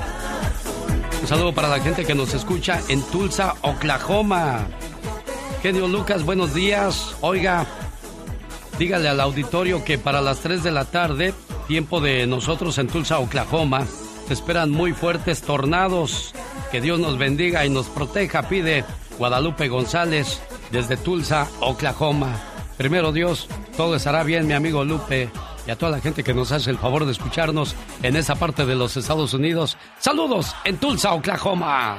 Un 1.21 1.29
saludo 1.29 1.53
para 1.53 1.69
la 1.69 1.79
gente 1.79 2.07
que 2.07 2.15
nos 2.15 2.33
escucha 2.33 2.81
en 2.89 3.03
Tulsa, 3.03 3.55
Oklahoma. 3.61 4.67
Genio 5.63 5.87
Lucas, 5.87 6.25
buenos 6.25 6.55
días. 6.55 7.15
Oiga, 7.21 7.65
dígale 8.81 9.09
al 9.09 9.21
auditorio 9.21 9.85
que 9.85 9.97
para 9.97 10.21
las 10.21 10.41
3 10.41 10.65
de 10.65 10.73
la 10.73 10.87
tarde, 10.87 11.35
tiempo 11.69 12.01
de 12.01 12.27
nosotros 12.27 12.79
en 12.79 12.89
Tulsa, 12.89 13.21
Oklahoma, 13.21 13.87
se 14.27 14.35
esperan 14.35 14.73
muy 14.73 14.93
fuertes 14.93 15.43
tornados. 15.43 16.35
Que 16.73 16.81
Dios 16.81 16.99
nos 16.99 17.17
bendiga 17.17 17.65
y 17.65 17.71
nos 17.71 17.87
proteja, 17.87 18.49
pide 18.49 18.85
Guadalupe 19.19 19.69
González 19.69 20.43
desde 20.73 20.97
Tulsa, 20.97 21.49
Oklahoma. 21.61 22.41
Primero 22.77 23.13
Dios, 23.13 23.47
todo 23.77 23.95
estará 23.95 24.25
bien, 24.25 24.49
mi 24.49 24.55
amigo 24.55 24.85
Lupe, 24.85 25.31
y 25.65 25.71
a 25.71 25.79
toda 25.79 25.93
la 25.93 26.01
gente 26.01 26.25
que 26.25 26.35
nos 26.35 26.51
hace 26.51 26.71
el 26.71 26.79
favor 26.79 27.05
de 27.07 27.13
escucharnos 27.13 27.77
en 28.03 28.17
esa 28.17 28.35
parte 28.35 28.67
de 28.67 28.75
los 28.75 28.97
Estados 28.97 29.33
Unidos. 29.33 29.77
Saludos 30.01 30.57
en 30.65 30.79
Tulsa, 30.79 31.13
Oklahoma. 31.13 31.99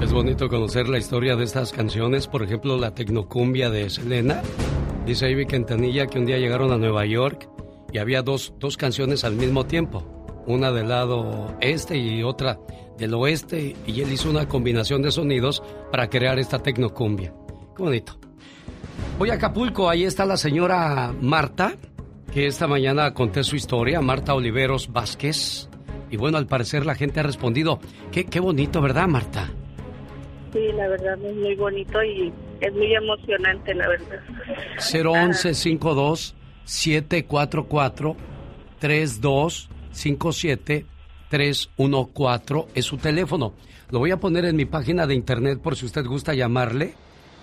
Es 0.00 0.12
bonito 0.12 0.48
conocer 0.48 0.88
la 0.88 0.98
historia 0.98 1.36
de 1.36 1.44
estas 1.44 1.72
canciones, 1.72 2.26
por 2.26 2.42
ejemplo, 2.42 2.76
la 2.76 2.94
Tecnocumbia 2.94 3.70
de 3.70 3.90
Selena. 3.90 4.42
Dice 5.06 5.30
Ivy 5.30 5.46
Quintanilla 5.46 6.06
que 6.06 6.18
un 6.18 6.26
día 6.26 6.38
llegaron 6.38 6.72
a 6.72 6.78
Nueva 6.78 7.04
York 7.06 7.48
y 7.92 7.98
había 7.98 8.22
dos, 8.22 8.54
dos 8.58 8.76
canciones 8.76 9.24
al 9.24 9.34
mismo 9.34 9.66
tiempo 9.66 10.18
una 10.48 10.72
del 10.72 10.88
lado 10.88 11.54
este 11.60 11.98
y 11.98 12.22
otra 12.22 12.58
del 12.96 13.14
oeste, 13.14 13.76
y 13.86 14.00
él 14.00 14.10
hizo 14.10 14.28
una 14.28 14.48
combinación 14.48 15.02
de 15.02 15.12
sonidos 15.12 15.62
para 15.92 16.08
crear 16.08 16.38
esta 16.38 16.58
tecnocumbia. 16.58 17.32
Qué 17.76 17.82
bonito. 17.82 18.18
Voy 19.18 19.30
a 19.30 19.34
Acapulco, 19.34 19.88
ahí 19.88 20.04
está 20.04 20.24
la 20.24 20.36
señora 20.36 21.14
Marta, 21.20 21.74
que 22.32 22.46
esta 22.46 22.66
mañana 22.66 23.14
conté 23.14 23.44
su 23.44 23.56
historia, 23.56 24.00
Marta 24.00 24.34
Oliveros 24.34 24.90
Vázquez. 24.90 25.68
Y 26.10 26.16
bueno, 26.16 26.38
al 26.38 26.46
parecer 26.46 26.86
la 26.86 26.94
gente 26.94 27.20
ha 27.20 27.24
respondido. 27.24 27.78
Qué, 28.10 28.24
qué 28.24 28.40
bonito, 28.40 28.80
¿verdad, 28.80 29.06
Marta? 29.06 29.52
Sí, 30.52 30.72
la 30.74 30.88
verdad 30.88 31.16
es 31.22 31.36
muy 31.36 31.54
bonito 31.54 32.02
y 32.02 32.32
es 32.60 32.72
muy 32.72 32.92
emocionante, 32.94 33.74
la 33.74 33.88
verdad. 33.88 34.20
011 34.78 35.54
52 35.54 36.34
744 36.64 38.16
32 38.78 39.70
57314 39.92 42.72
es 42.74 42.84
su 42.84 42.98
teléfono. 42.98 43.54
Lo 43.90 44.00
voy 44.00 44.10
a 44.10 44.18
poner 44.18 44.44
en 44.44 44.56
mi 44.56 44.66
página 44.66 45.06
de 45.06 45.14
internet 45.14 45.60
por 45.62 45.76
si 45.76 45.86
usted 45.86 46.04
gusta 46.04 46.34
llamarle. 46.34 46.92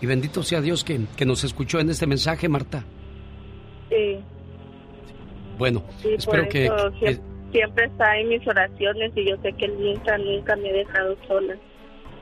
Y 0.02 0.06
bendito 0.06 0.44
sea 0.44 0.62
Dios 0.62 0.84
que, 0.84 1.00
nos 1.26 1.44
escuchó 1.44 1.80
en 1.80 1.90
este 1.90 2.06
mensaje, 2.06 2.48
Marta. 2.50 2.84
Sí. 3.90 4.20
Bueno, 5.58 5.84
espero 6.04 6.48
que, 6.50 6.70
siempre, 7.52 7.86
está 7.86 8.20
en 8.20 8.28
mis 8.28 8.46
oraciones 8.46 9.14
y 9.16 9.30
yo 9.30 9.38
sé 9.42 9.54
que 9.54 9.66
él 9.66 9.74
nunca, 9.80 10.18
nunca 10.18 10.56
me 10.58 10.70
ha 10.70 10.74
dejado 10.74 11.16
sola. 11.28 11.56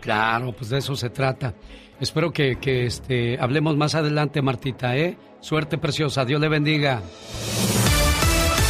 Claro, 0.04 0.52
pues 0.52 0.70
de 0.70 0.80
eso 0.80 0.98
se 0.98 1.10
trata. 1.10 1.54
Espero 1.98 2.32
que, 2.34 2.58
que 2.58 2.86
este, 2.86 3.40
hablemos 3.40 3.78
más 3.78 3.96
adelante, 3.96 4.42
Martita, 4.42 4.98
¿eh? 4.98 5.18
Suerte 5.40 5.78
preciosa, 5.78 6.26
Dios 6.26 6.42
le 6.42 6.50
bendiga. 6.50 7.02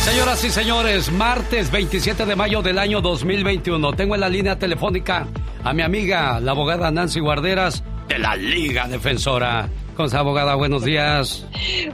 Señoras 0.04 0.44
y 0.44 0.52
señores, 0.52 1.12
martes 1.12 1.72
27 1.72 2.28
de 2.28 2.36
mayo 2.36 2.62
del 2.62 2.78
año 2.78 3.02
2021. 3.02 3.94
Tengo 3.94 4.14
en 4.14 4.22
la 4.22 4.30
línea 4.30 4.60
telefónica 4.60 5.26
a 5.64 5.74
mi 5.74 5.82
amiga, 5.82 6.40
la 6.40 6.52
abogada 6.52 6.92
Nancy 6.92 7.20
Guarderas 7.20 7.84
de 8.08 8.20
la 8.20 8.36
Liga 8.36 8.88
Defensora. 8.88 9.68
¿Cómo 9.96 10.06
está, 10.06 10.20
abogada? 10.20 10.54
Buenos 10.54 10.84
días. 10.84 11.48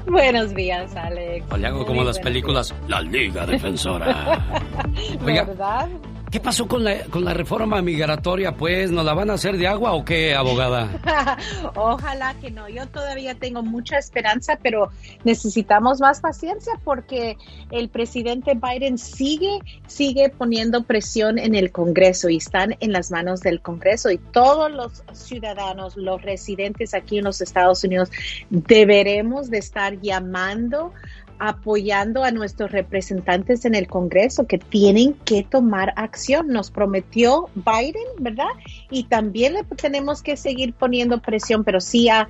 Buenos 0.06 0.54
días, 0.54 0.94
Alex. 0.98 1.46
O 1.50 1.56
le 1.56 1.68
hago 1.68 1.86
como 1.86 2.04
las 2.04 2.20
películas, 2.20 2.76
la 2.90 3.02
Liga 3.02 3.46
Defensora. 3.46 4.62
¿Verdad? 5.22 5.88
¿Qué 6.32 6.40
pasó 6.40 6.68
con 6.68 6.84
la, 6.84 7.06
con 7.06 7.26
la 7.26 7.34
reforma 7.34 7.82
migratoria? 7.82 8.56
Pues, 8.56 8.92
¿nos 8.92 9.04
la 9.04 9.16
van 9.16 9.32
a 9.32 9.34
hacer 9.34 9.58
de 9.58 9.66
agua 9.66 9.94
o 9.94 10.06
qué, 10.06 10.36
abogada? 10.36 10.88
Ojalá 11.76 12.36
que 12.40 12.52
no. 12.52 12.70
Yo 12.70 12.88
todavía 12.88 13.34
tengo 13.34 13.64
mucha 13.64 13.98
esperanza, 13.98 14.60
pero 14.62 14.92
necesitamos 15.24 16.00
más 16.00 16.22
paciencia 16.22 16.74
porque 16.84 17.36
el 17.72 17.90
presidente 17.90 18.54
Biden 18.54 19.00
sigue, 19.00 19.60
sigue 19.88 20.30
poniendo 20.30 20.84
presión 20.84 21.40
en 21.40 21.56
el 21.56 21.72
Congreso 21.72 22.30
y 22.30 22.38
están 22.38 22.76
en 22.80 22.94
las 22.94 23.10
manos 23.10 23.40
del 23.40 23.60
Congreso 23.62 24.12
y 24.12 24.20
todos 24.20 24.72
los 24.72 25.04
ciudadanos, 25.14 25.98
los 25.98 26.22
residentes 26.22 26.94
aquí 26.94 27.18
en 27.18 27.24
los 27.24 27.42
Estados 27.42 27.84
Unidos, 27.84 28.12
deberemos 28.52 29.50
de 29.50 29.58
estar 29.58 30.00
llamando 30.00 30.94
apoyando 31.40 32.24
a 32.24 32.32
nuestros 32.32 32.72
representantes 32.72 33.64
en 33.66 33.74
el 33.74 33.88
Congreso 33.88 34.46
que 34.46 34.58
tienen 34.58 35.14
que 35.26 35.44
tomar 35.44 35.94
acción. 35.96 36.50
Nos 36.50 36.70
prometió 36.70 37.50
Biden, 37.56 38.04
¿verdad? 38.20 38.50
Y 38.92 39.04
también 39.04 39.54
le 39.54 39.64
tenemos 39.64 40.22
que 40.22 40.36
seguir 40.36 40.74
poniendo 40.74 41.22
presión, 41.22 41.64
pero 41.64 41.80
sí 41.80 42.10
ha, 42.10 42.28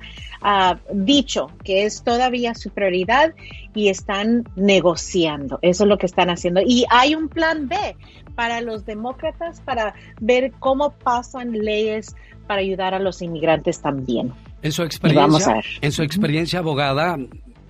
dicho 0.94 1.48
que 1.64 1.84
es 1.84 2.02
todavía 2.02 2.54
su 2.54 2.70
prioridad 2.70 3.34
y 3.74 3.88
están 3.88 4.48
negociando. 4.56 5.58
Eso 5.60 5.84
es 5.84 5.88
lo 5.88 5.98
que 5.98 6.06
están 6.06 6.30
haciendo. 6.30 6.62
Y 6.64 6.86
hay 6.88 7.14
un 7.14 7.28
plan 7.28 7.68
B 7.68 7.76
para 8.36 8.62
los 8.62 8.86
demócratas 8.86 9.60
para 9.60 9.94
ver 10.18 10.52
cómo 10.58 10.92
pasan 10.92 11.52
leyes 11.52 12.16
para 12.46 12.62
ayudar 12.62 12.94
a 12.94 12.98
los 12.98 13.20
inmigrantes 13.20 13.82
también. 13.82 14.32
En 14.62 14.72
su 14.72 14.82
experiencia, 14.82 15.60
en 15.82 15.92
su 15.92 16.02
experiencia 16.02 16.60
abogada, 16.60 17.18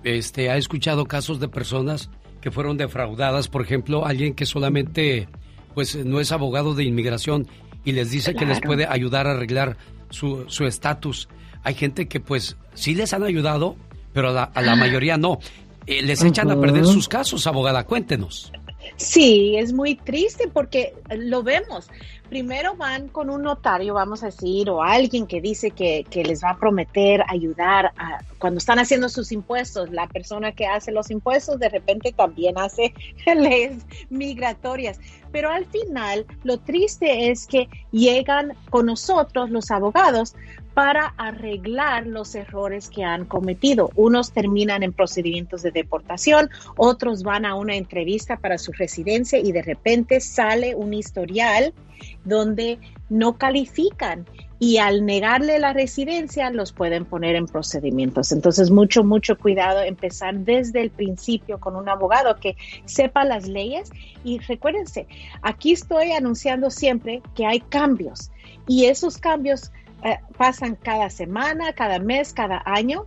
este, 0.03 0.49
ha 0.49 0.57
escuchado 0.57 1.05
casos 1.05 1.39
de 1.39 1.47
personas 1.47 2.09
que 2.41 2.51
fueron 2.51 2.77
defraudadas, 2.77 3.47
por 3.47 3.61
ejemplo, 3.61 4.05
alguien 4.05 4.33
que 4.33 4.45
solamente 4.45 5.27
pues 5.75 5.95
no 5.95 6.19
es 6.19 6.31
abogado 6.31 6.73
de 6.73 6.83
inmigración 6.83 7.47
y 7.85 7.93
les 7.93 8.11
dice 8.11 8.33
que 8.33 8.45
les 8.45 8.59
puede 8.59 8.85
ayudar 8.85 9.27
a 9.27 9.31
arreglar 9.31 9.77
su 10.09 10.65
estatus. 10.65 11.29
Hay 11.63 11.75
gente 11.75 12.07
que 12.07 12.19
pues 12.19 12.57
sí 12.73 12.95
les 12.95 13.13
han 13.13 13.23
ayudado, 13.23 13.75
pero 14.13 14.29
a 14.29 14.33
la, 14.33 14.51
ah. 14.53 14.75
mayoría 14.75 15.17
no. 15.17 15.39
Eh, 15.87 16.01
les 16.01 16.23
echan 16.23 16.51
a 16.51 16.59
perder 16.59 16.85
sus 16.85 17.07
casos, 17.07 17.47
abogada, 17.47 17.85
cuéntenos. 17.85 18.51
Sí, 18.97 19.55
es 19.57 19.73
muy 19.73 19.95
triste 19.95 20.49
porque 20.51 20.93
lo 21.15 21.43
vemos 21.43 21.87
primero 22.31 22.77
van 22.77 23.09
con 23.09 23.29
un 23.29 23.41
notario, 23.41 23.93
vamos 23.93 24.23
a 24.23 24.27
decir, 24.27 24.69
o 24.69 24.81
alguien 24.81 25.27
que 25.27 25.41
dice 25.41 25.71
que, 25.71 26.05
les 26.25 26.41
va 26.41 26.51
a 26.51 26.57
prometer 26.57 27.25
ayudar 27.27 27.91
a, 27.97 28.19
cuando 28.39 28.57
están 28.57 28.79
haciendo 28.79 29.09
sus 29.09 29.33
impuestos. 29.33 29.89
La 29.91 30.07
persona 30.07 30.53
que 30.53 30.65
hace 30.65 30.93
los 30.93 31.11
impuestos 31.11 31.59
de 31.59 31.67
repente 31.67 32.13
también 32.13 32.57
hace 32.57 32.93
leyes 33.25 33.85
migratorias. 34.09 34.97
Pero 35.33 35.49
al 35.49 35.65
final, 35.65 36.25
lo 36.45 36.57
triste 36.57 37.31
es 37.31 37.47
que 37.47 37.67
llegan 37.91 38.53
con 38.69 38.85
nosotros, 38.85 39.49
los 39.49 39.69
abogados, 39.69 40.33
para 40.73 41.07
arreglar 41.17 42.07
los 42.07 42.33
errores 42.35 42.89
que 42.89 43.03
han 43.03 43.25
cometido. 43.25 43.89
Unos 43.95 44.31
terminan 44.31 44.83
en 44.83 44.93
procedimientos 44.93 45.63
de 45.63 45.71
deportación, 45.71 46.49
otros 46.77 47.23
van 47.23 47.45
a 47.45 47.55
una 47.55 47.75
entrevista 47.75 48.37
para 48.37 48.57
su 48.57 48.71
residencia 48.71 49.37
y 49.37 49.51
de 49.51 49.63
repente 49.63 50.21
sale 50.21 50.75
un 50.75 50.93
historial 50.93 51.73
donde 52.23 52.79
no 53.09 53.37
califican 53.37 54.25
y 54.59 54.77
al 54.77 55.05
negarle 55.05 55.57
la 55.57 55.73
residencia 55.73 56.51
los 56.51 56.71
pueden 56.71 57.05
poner 57.05 57.35
en 57.35 57.47
procedimientos. 57.47 58.31
Entonces, 58.31 58.69
mucho, 58.69 59.03
mucho 59.03 59.35
cuidado, 59.35 59.81
empezar 59.81 60.37
desde 60.37 60.81
el 60.81 60.91
principio 60.91 61.59
con 61.59 61.75
un 61.75 61.89
abogado 61.89 62.35
que 62.35 62.55
sepa 62.85 63.25
las 63.25 63.47
leyes 63.47 63.89
y 64.23 64.37
recuérdense, 64.37 65.07
aquí 65.41 65.71
estoy 65.71 66.11
anunciando 66.11 66.69
siempre 66.69 67.23
que 67.33 67.47
hay 67.47 67.59
cambios 67.59 68.29
y 68.67 68.85
esos 68.85 69.17
cambios 69.17 69.71
eh, 70.03 70.19
pasan 70.37 70.75
cada 70.75 71.09
semana, 71.09 71.73
cada 71.73 71.99
mes, 71.99 72.31
cada 72.31 72.61
año 72.65 73.05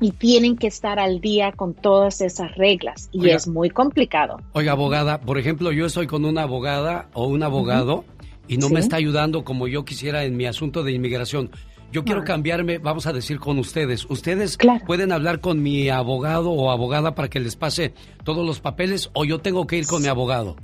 y 0.00 0.12
tienen 0.12 0.56
que 0.56 0.66
estar 0.66 0.98
al 0.98 1.20
día 1.20 1.52
con 1.52 1.74
todas 1.74 2.20
esas 2.20 2.54
reglas 2.56 3.08
y 3.12 3.28
es 3.28 3.46
muy 3.46 3.70
complicado. 3.70 4.38
Oiga, 4.52 4.72
abogada, 4.72 5.20
por 5.20 5.38
ejemplo, 5.38 5.72
yo 5.72 5.86
estoy 5.86 6.06
con 6.06 6.24
una 6.24 6.42
abogada 6.42 7.08
o 7.12 7.26
un 7.26 7.42
abogado 7.42 8.04
y 8.48 8.56
no 8.56 8.68
me 8.70 8.80
está 8.80 8.96
ayudando 8.96 9.44
como 9.44 9.68
yo 9.68 9.84
quisiera 9.84 10.24
en 10.24 10.36
mi 10.36 10.46
asunto 10.46 10.82
de 10.82 10.92
inmigración. 10.92 11.50
Yo 11.92 12.04
quiero 12.04 12.24
cambiarme, 12.24 12.78
vamos 12.78 13.06
a 13.06 13.12
decir, 13.12 13.40
con 13.40 13.58
ustedes. 13.58 14.08
¿Ustedes 14.08 14.56
pueden 14.86 15.10
hablar 15.10 15.40
con 15.40 15.60
mi 15.60 15.88
abogado 15.88 16.50
o 16.50 16.70
abogada 16.70 17.14
para 17.16 17.28
que 17.28 17.40
les 17.40 17.56
pase 17.56 17.94
todos 18.24 18.46
los 18.46 18.60
papeles 18.60 19.10
o 19.12 19.24
yo 19.24 19.40
tengo 19.40 19.66
que 19.66 19.78
ir 19.78 19.86
con 19.86 20.02
mi 20.02 20.08
abogado? 20.08 20.56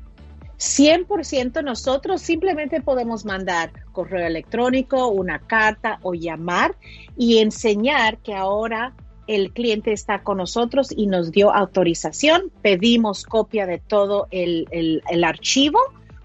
100% 0.58 1.62
nosotros 1.62 2.22
simplemente 2.22 2.80
podemos 2.80 3.24
mandar 3.24 3.72
correo 3.92 4.26
electrónico, 4.26 5.08
una 5.08 5.40
carta 5.40 5.98
o 6.02 6.14
llamar 6.14 6.76
y 7.16 7.38
enseñar 7.38 8.18
que 8.18 8.34
ahora 8.34 8.94
el 9.26 9.52
cliente 9.52 9.92
está 9.92 10.22
con 10.22 10.38
nosotros 10.38 10.88
y 10.96 11.06
nos 11.06 11.32
dio 11.32 11.52
autorización. 11.52 12.50
Pedimos 12.62 13.24
copia 13.24 13.66
de 13.66 13.78
todo 13.78 14.28
el, 14.30 14.66
el, 14.70 15.24
archivo 15.24 15.78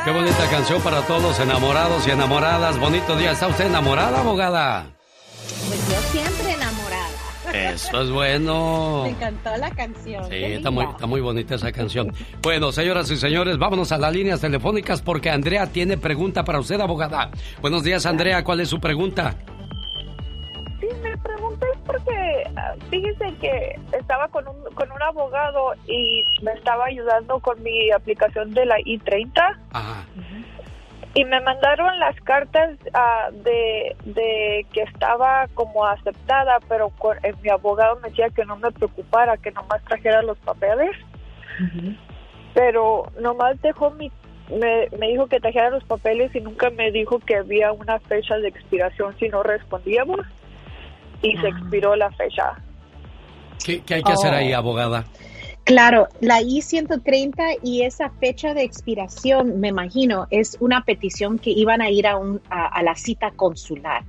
Qué 0.08 0.14
bonita 0.14 0.50
canción 0.50 0.82
para 0.82 1.02
todos 1.06 1.22
los 1.22 1.40
enamorados 1.42 2.08
y 2.08 2.12
enamoradas. 2.12 2.80
Bonito 2.80 3.18
día. 3.18 3.32
¿Está 3.32 3.48
usted 3.48 3.66
enamorada, 3.66 4.22
abogada? 4.22 4.86
Pues 5.68 5.90
yo 5.90 6.02
siempre 6.14 6.54
enamorada. 6.54 7.74
Eso 7.74 8.02
es 8.04 8.10
bueno. 8.10 9.02
Me 9.04 9.10
encantó 9.10 9.58
la 9.58 9.70
canción. 9.70 10.24
Sí, 10.30 10.36
está 10.36 10.72
muy, 10.72 10.86
está 10.86 11.08
muy 11.08 11.20
bonita 11.20 11.56
esa 11.56 11.74
canción. 11.74 12.14
Bueno, 12.42 12.72
señoras 12.72 13.12
y 13.12 13.18
señores, 13.18 13.58
vámonos 13.58 13.92
a 13.92 13.98
las 13.98 14.14
líneas 14.14 14.40
telefónicas 14.40 15.02
porque 15.02 15.30
Andrea 15.30 15.68
tiene 15.68 15.98
pregunta 15.98 16.46
para 16.46 16.62
usted, 16.62 16.80
abogada. 16.80 17.30
Buenos 17.60 17.84
días, 17.84 18.06
Andrea. 18.06 18.46
¿Cuál 18.46 18.62
es 18.62 18.70
su 18.70 18.80
pregunta? 18.80 19.36
Sí, 20.80 20.88
me 21.04 21.18
pregunté 21.18 21.66
porque 21.88 22.44
ah, 22.58 22.76
fíjese 22.90 23.34
que 23.40 23.80
estaba 23.94 24.28
con 24.28 24.48
un, 24.48 24.62
con 24.76 24.92
un 24.92 25.02
abogado 25.02 25.74
y 25.88 26.24
me 26.44 26.52
estaba 26.52 26.86
ayudando 26.86 27.40
con 27.40 27.64
mi 27.64 27.92
aplicación 27.92 28.54
de 28.54 28.66
la 28.66 28.80
I-30. 28.82 29.58
Y 31.14 31.26
me 31.26 31.42
mandaron 31.42 31.98
las 31.98 32.16
cartas 32.22 32.78
ah, 32.94 33.30
de, 33.32 33.96
de 34.06 34.68
que 34.72 34.82
estaba 34.82 35.48
como 35.56 35.86
aceptada, 35.86 36.60
pero 36.68 36.90
con, 36.90 37.18
eh, 37.24 37.34
mi 37.42 37.50
abogado 37.50 38.00
me 38.02 38.10
decía 38.10 38.30
que 38.30 38.46
no 38.46 38.58
me 38.58 38.70
preocupara, 38.70 39.38
que 39.38 39.52
nomás 39.52 39.84
trajera 39.86 40.22
los 40.22 40.38
papeles. 40.40 40.92
Pero 42.54 43.12
nomás 43.20 43.60
dejó 43.62 43.90
mi 43.92 44.12
me, 44.50 44.88
me, 44.98 45.08
dijo 45.10 45.28
que 45.28 45.40
trajera 45.40 45.72
los 45.72 45.84
papeles 45.84 46.34
y 46.34 46.40
nunca 46.40 46.70
me 46.70 46.92
dijo 46.92 47.20
que 47.20 47.36
había 47.36 47.72
una 47.74 48.00
fecha 48.00 48.38
de 48.38 48.48
expiración 48.48 49.14
si 49.20 49.28
no 49.28 49.44
respondíamos 49.44 50.22
y 51.22 51.38
se 51.38 51.48
ah. 51.48 51.50
expiró 51.50 51.96
la 51.96 52.12
fecha. 52.12 52.54
¿Qué, 53.64 53.82
hay 53.94 54.04
que 54.04 54.12
hacer 54.12 54.34
ahí, 54.34 54.54
oh. 54.54 54.58
abogada? 54.58 55.06
Claro, 55.64 56.08
la 56.22 56.42
I-130 56.42 57.60
y 57.62 57.82
esa 57.82 58.10
fecha 58.10 58.54
de 58.54 58.64
expiración, 58.64 59.60
me 59.60 59.68
imagino, 59.68 60.28
es 60.32 60.56
una 60.62 60.86
petición 60.86 61.40
que 61.40 61.50
iban 61.50 61.82
a 61.82 61.90
ir 61.90 62.08
a, 62.08 62.16
un, 62.16 62.42
a 62.50 62.82
la 62.84 62.96
cita 62.96 63.32
consular 63.32 64.06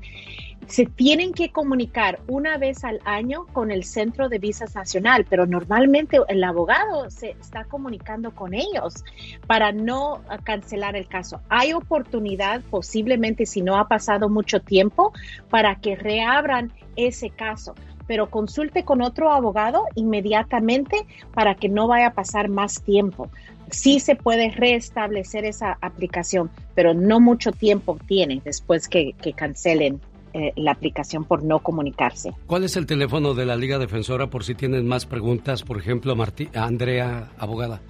se 0.68 0.84
tienen 0.84 1.32
que 1.32 1.50
comunicar 1.50 2.20
una 2.28 2.58
vez 2.58 2.84
al 2.84 3.00
año 3.04 3.46
con 3.52 3.70
el 3.70 3.84
Centro 3.84 4.28
de 4.28 4.38
Visas 4.38 4.74
Nacional, 4.74 5.24
pero 5.28 5.46
normalmente 5.46 6.18
el 6.28 6.44
abogado 6.44 7.10
se 7.10 7.30
está 7.30 7.64
comunicando 7.64 8.34
con 8.34 8.52
ellos 8.52 9.02
para 9.46 9.72
no 9.72 10.20
cancelar 10.44 10.94
el 10.94 11.08
caso. 11.08 11.40
Hay 11.48 11.72
oportunidad, 11.72 12.60
posiblemente 12.70 13.46
si 13.46 13.62
no 13.62 13.78
ha 13.78 13.88
pasado 13.88 14.28
mucho 14.28 14.60
tiempo, 14.60 15.12
para 15.48 15.76
que 15.76 15.96
reabran 15.96 16.70
ese 16.96 17.30
caso 17.30 17.74
pero 18.06 18.30
consulte 18.30 18.84
con 18.84 19.02
otro 19.02 19.30
abogado 19.30 19.84
inmediatamente 19.94 21.06
para 21.34 21.54
que 21.54 21.68
no 21.68 21.86
vaya 21.86 22.06
a 22.06 22.14
pasar 22.14 22.48
más 22.48 22.80
tiempo. 22.80 23.28
Sí 23.70 24.00
se 24.00 24.16
puede 24.16 24.50
restablecer 24.50 25.44
esa 25.44 25.76
aplicación, 25.82 26.50
pero 26.74 26.94
no 26.94 27.20
mucho 27.20 27.52
tiempo 27.52 27.98
tiene 28.06 28.40
después 28.42 28.88
que, 28.88 29.12
que 29.20 29.34
cancelen 29.34 30.00
eh, 30.38 30.52
la 30.54 30.70
aplicación 30.70 31.24
por 31.24 31.42
no 31.42 31.58
comunicarse. 31.58 32.32
¿Cuál 32.46 32.62
es 32.62 32.76
el 32.76 32.86
teléfono 32.86 33.34
de 33.34 33.44
la 33.44 33.56
Liga 33.56 33.80
Defensora 33.80 34.30
por 34.30 34.44
si 34.44 34.54
tienen 34.54 34.86
más 34.86 35.04
preguntas? 35.04 35.64
Por 35.64 35.78
ejemplo, 35.78 36.14
Martí, 36.14 36.48
Andrea, 36.54 37.32
abogada. 37.38 37.80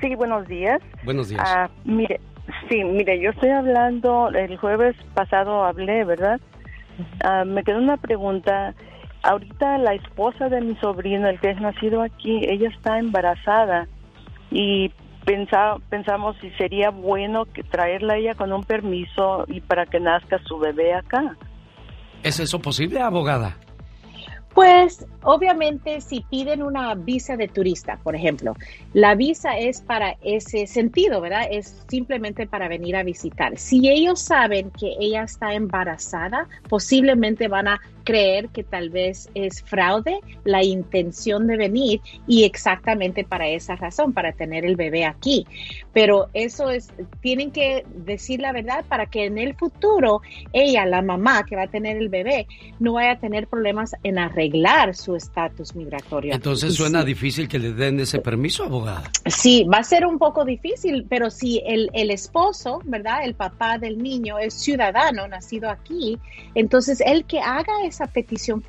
Sí, 0.00 0.14
buenos 0.14 0.46
días. 0.46 0.80
Buenos 1.04 1.28
días. 1.28 1.42
Ah, 1.44 1.68
mire, 1.84 2.20
sí, 2.68 2.84
mire, 2.84 3.20
yo 3.20 3.30
estoy 3.30 3.50
hablando, 3.50 4.28
el 4.28 4.56
jueves 4.56 4.96
pasado 5.14 5.64
hablé, 5.64 6.04
¿verdad? 6.04 6.40
Ah, 7.24 7.44
me 7.44 7.64
quedó 7.64 7.78
una 7.78 7.96
pregunta. 7.96 8.74
Ahorita 9.22 9.78
la 9.78 9.94
esposa 9.94 10.48
de 10.48 10.60
mi 10.60 10.76
sobrino, 10.76 11.28
el 11.28 11.40
que 11.40 11.50
es 11.50 11.60
nacido 11.60 12.02
aquí, 12.02 12.40
ella 12.48 12.68
está 12.68 12.98
embarazada 12.98 13.88
y 14.50 14.92
pensamos 15.90 16.36
si 16.40 16.50
sería 16.52 16.90
bueno 16.90 17.44
que 17.44 17.62
traerla 17.62 18.16
ella 18.16 18.34
con 18.34 18.52
un 18.52 18.64
permiso 18.64 19.44
y 19.48 19.60
para 19.60 19.84
que 19.84 20.00
nazca 20.00 20.38
su 20.44 20.58
bebé 20.58 20.94
acá. 20.94 21.36
¿Es 22.22 22.40
eso 22.40 22.60
posible, 22.60 23.00
abogada? 23.00 23.56
Pues 24.58 25.06
obviamente 25.22 26.00
si 26.00 26.22
piden 26.22 26.64
una 26.64 26.92
visa 26.96 27.36
de 27.36 27.46
turista, 27.46 27.96
por 28.02 28.16
ejemplo, 28.16 28.56
la 28.92 29.14
visa 29.14 29.56
es 29.56 29.80
para 29.80 30.16
ese 30.20 30.66
sentido, 30.66 31.20
¿verdad? 31.20 31.46
Es 31.48 31.84
simplemente 31.86 32.44
para 32.48 32.66
venir 32.66 32.96
a 32.96 33.04
visitar. 33.04 33.56
Si 33.56 33.88
ellos 33.88 34.20
saben 34.20 34.72
que 34.72 34.96
ella 34.98 35.22
está 35.22 35.54
embarazada, 35.54 36.48
posiblemente 36.68 37.46
van 37.46 37.68
a 37.68 37.80
creer 38.08 38.48
que 38.48 38.64
tal 38.64 38.88
vez 38.88 39.28
es 39.34 39.62
fraude 39.62 40.20
la 40.42 40.64
intención 40.64 41.46
de 41.46 41.58
venir 41.58 42.00
y 42.26 42.44
exactamente 42.44 43.22
para 43.22 43.48
esa 43.48 43.76
razón, 43.76 44.14
para 44.14 44.32
tener 44.32 44.64
el 44.64 44.76
bebé 44.76 45.04
aquí. 45.04 45.46
Pero 45.92 46.30
eso 46.32 46.70
es, 46.70 46.88
tienen 47.20 47.50
que 47.50 47.84
decir 47.94 48.40
la 48.40 48.52
verdad 48.52 48.86
para 48.88 49.04
que 49.04 49.26
en 49.26 49.36
el 49.36 49.54
futuro 49.54 50.22
ella, 50.54 50.86
la 50.86 51.02
mamá 51.02 51.44
que 51.44 51.54
va 51.54 51.64
a 51.64 51.66
tener 51.66 51.98
el 51.98 52.08
bebé, 52.08 52.46
no 52.80 52.94
vaya 52.94 53.12
a 53.12 53.18
tener 53.18 53.46
problemas 53.46 53.94
en 54.02 54.18
arreglar 54.18 54.94
su 54.94 55.14
estatus 55.14 55.76
migratorio. 55.76 56.32
Entonces 56.32 56.76
suena 56.76 57.04
difícil 57.04 57.46
que 57.46 57.58
le 57.58 57.74
den 57.74 58.00
ese 58.00 58.20
permiso, 58.20 58.64
abogada. 58.64 59.10
Sí, 59.26 59.64
va 59.64 59.80
a 59.80 59.84
ser 59.84 60.06
un 60.06 60.18
poco 60.18 60.46
difícil, 60.46 61.04
pero 61.10 61.28
si 61.28 61.60
el, 61.66 61.90
el 61.92 62.10
esposo, 62.10 62.80
¿verdad? 62.86 63.18
El 63.22 63.34
papá 63.34 63.76
del 63.76 63.98
niño 63.98 64.38
es 64.38 64.54
ciudadano, 64.54 65.28
nacido 65.28 65.68
aquí, 65.68 66.18
entonces 66.54 67.02
el 67.02 67.26
que 67.26 67.40
haga 67.40 67.84
ese 67.84 67.97
esa 67.98 68.06
petición 68.12 68.62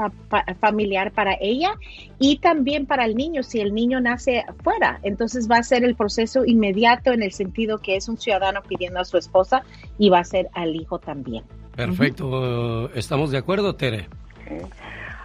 familiar 0.60 1.12
para 1.12 1.36
ella 1.40 1.72
y 2.18 2.38
también 2.40 2.86
para 2.88 3.06
el 3.06 3.16
niño 3.16 3.44
si 3.44 3.60
el 3.60 3.74
niño 3.74 4.00
nace 4.02 4.44
fuera. 4.64 5.00
Entonces 5.04 5.48
va 5.50 5.58
a 5.58 5.64
ser 5.64 5.84
el 5.84 5.96
proceso 5.96 6.46
inmediato 6.46 7.12
en 7.14 7.22
el 7.22 7.32
sentido 7.32 7.78
que 7.78 7.96
es 7.96 8.10
un 8.10 8.18
ciudadano 8.18 8.62
pidiendo 8.68 9.00
a 9.00 9.06
su 9.06 9.18
esposa 9.18 9.62
y 9.98 10.10
va 10.10 10.20
a 10.20 10.24
ser 10.24 10.48
al 10.54 10.76
hijo 10.76 10.98
también. 11.00 11.44
Perfecto. 11.76 12.90
¿Estamos 12.94 13.32
de 13.32 13.38
acuerdo, 13.38 13.76
Tere? 13.76 14.08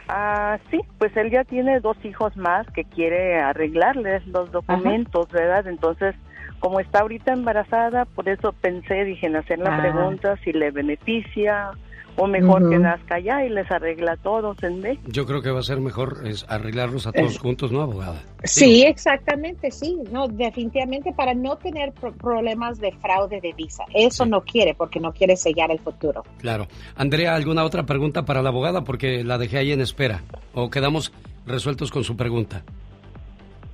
Ah, 0.08 0.58
sí, 0.70 0.80
pues 0.98 1.16
él 1.16 1.30
ya 1.30 1.44
tiene 1.44 1.80
dos 1.80 1.96
hijos 2.04 2.36
más 2.36 2.66
que 2.72 2.84
quiere 2.84 3.40
arreglarles 3.40 4.26
los 4.26 4.52
documentos, 4.52 5.28
¿verdad? 5.30 5.66
Entonces, 5.66 6.14
como 6.60 6.78
está 6.78 7.00
ahorita 7.00 7.32
embarazada, 7.32 8.04
por 8.04 8.28
eso 8.28 8.52
pensé, 8.52 9.04
dije, 9.04 9.26
en 9.26 9.36
hacer 9.36 9.58
la 9.58 9.74
Ah. 9.76 9.80
pregunta 9.80 10.36
si 10.44 10.52
le 10.52 10.70
beneficia 10.70 11.70
o 12.16 12.26
mejor 12.26 12.68
que 12.70 12.78
nazca 12.78 13.16
allá 13.16 13.44
y 13.44 13.48
les 13.50 13.70
arregla 13.70 14.12
a 14.12 14.16
todos 14.16 14.62
en 14.62 14.80
vez. 14.82 14.98
Yo 15.06 15.26
creo 15.26 15.42
que 15.42 15.50
va 15.50 15.60
a 15.60 15.62
ser 15.64 15.80
mejor 15.80 16.22
es 16.26 16.44
arreglarlos 16.48 17.06
a 17.06 17.12
todos 17.12 17.38
juntos, 17.38 17.72
¿no, 17.72 17.80
abogada? 17.82 18.22
Sí, 18.44 18.82
exactamente, 18.82 19.70
sí. 19.70 19.98
No, 20.12 20.28
definitivamente 20.28 21.12
para 21.12 21.34
no 21.34 21.56
tener 21.56 21.92
pro- 21.92 22.12
problemas 22.12 22.78
de 22.78 22.92
fraude 22.92 23.40
de 23.40 23.52
visa. 23.52 23.84
Eso 23.94 24.26
no 24.26 24.42
quiere 24.42 24.74
porque 24.74 25.00
no 25.00 25.12
quiere 25.12 25.36
sellar 25.36 25.70
el 25.70 25.80
futuro. 25.80 26.22
Claro. 26.38 26.68
Andrea, 26.96 27.34
¿alguna 27.34 27.64
otra 27.64 27.84
pregunta 27.84 28.24
para 28.24 28.42
la 28.42 28.50
abogada? 28.50 28.84
Porque 28.84 29.24
la 29.24 29.38
dejé 29.38 29.58
ahí 29.58 29.72
en 29.72 29.80
espera. 29.80 30.22
¿O 30.54 30.70
quedamos 30.70 31.12
resueltos 31.46 31.90
con 31.90 32.04
su 32.04 32.16
pregunta? 32.16 32.62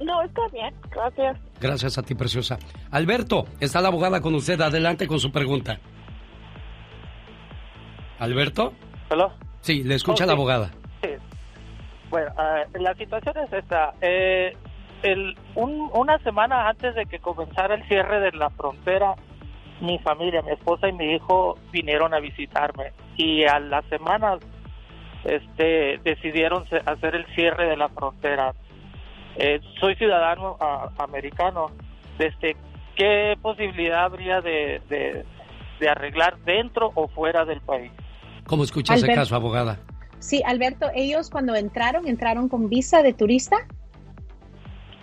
No, 0.02 0.22
está 0.22 0.40
bien, 0.50 0.72
gracias. 0.90 1.36
Gracias 1.60 1.98
a 1.98 2.02
ti, 2.02 2.14
preciosa. 2.14 2.58
Alberto, 2.90 3.44
está 3.60 3.82
la 3.82 3.88
abogada 3.88 4.22
con 4.22 4.34
usted. 4.34 4.58
Adelante 4.62 5.06
con 5.06 5.20
su 5.20 5.30
pregunta. 5.30 5.78
¿Alberto? 8.20 8.72
¿Aló? 9.10 9.32
Sí, 9.60 9.82
le 9.82 9.96
escucha 9.96 10.24
Oh, 10.24 10.26
la 10.28 10.32
abogada. 10.34 10.70
Sí. 11.02 11.10
Bueno, 12.10 12.30
la 12.74 12.94
situación 12.94 13.34
es 13.38 13.52
esta. 13.52 13.92
Eh, 14.00 14.56
el, 15.02 15.36
un- 15.54 15.90
una 15.94 16.18
semana 16.18 16.68
antes 16.68 16.94
de 16.94 17.06
que 17.06 17.18
comenzara 17.18 17.74
el 17.74 17.82
cierre 17.88 18.20
de 18.20 18.32
la 18.32 18.50
frontera, 18.50 19.14
mi 19.80 19.98
familia, 20.00 20.42
mi 20.42 20.50
esposa 20.52 20.88
y 20.88 20.92
mi 20.92 21.14
hijo 21.14 21.56
vinieron 21.72 22.12
a 22.14 22.20
visitarme 22.20 22.92
y 23.16 23.44
a 23.44 23.58
las 23.58 23.84
semanas 23.86 24.38
este, 25.24 25.98
decidieron 26.04 26.64
hacer 26.86 27.14
el 27.14 27.26
cierre 27.34 27.68
de 27.68 27.76
la 27.76 27.88
frontera. 27.88 28.52
Eh, 29.36 29.60
soy 29.80 29.94
ciudadano 29.96 30.56
americano. 30.98 31.66
Este, 32.18 32.56
¿Qué 32.96 33.38
posibilidad 33.40 34.04
habría 34.04 34.40
de, 34.42 34.82
de, 34.90 35.24
de 35.78 35.88
arreglar 35.88 36.36
dentro 36.40 36.90
o 36.94 37.08
fuera 37.08 37.44
del 37.46 37.60
país? 37.62 37.90
¿Cómo 38.50 38.64
escucha 38.64 38.94
ese 38.94 39.04
Alberto. 39.04 39.20
caso, 39.22 39.36
abogada? 39.36 39.78
Sí, 40.18 40.42
Alberto, 40.44 40.90
ellos 40.94 41.30
cuando 41.30 41.54
entraron, 41.54 42.06
entraron 42.08 42.48
con 42.48 42.68
visa 42.68 43.00
de 43.02 43.12
turista. 43.14 43.56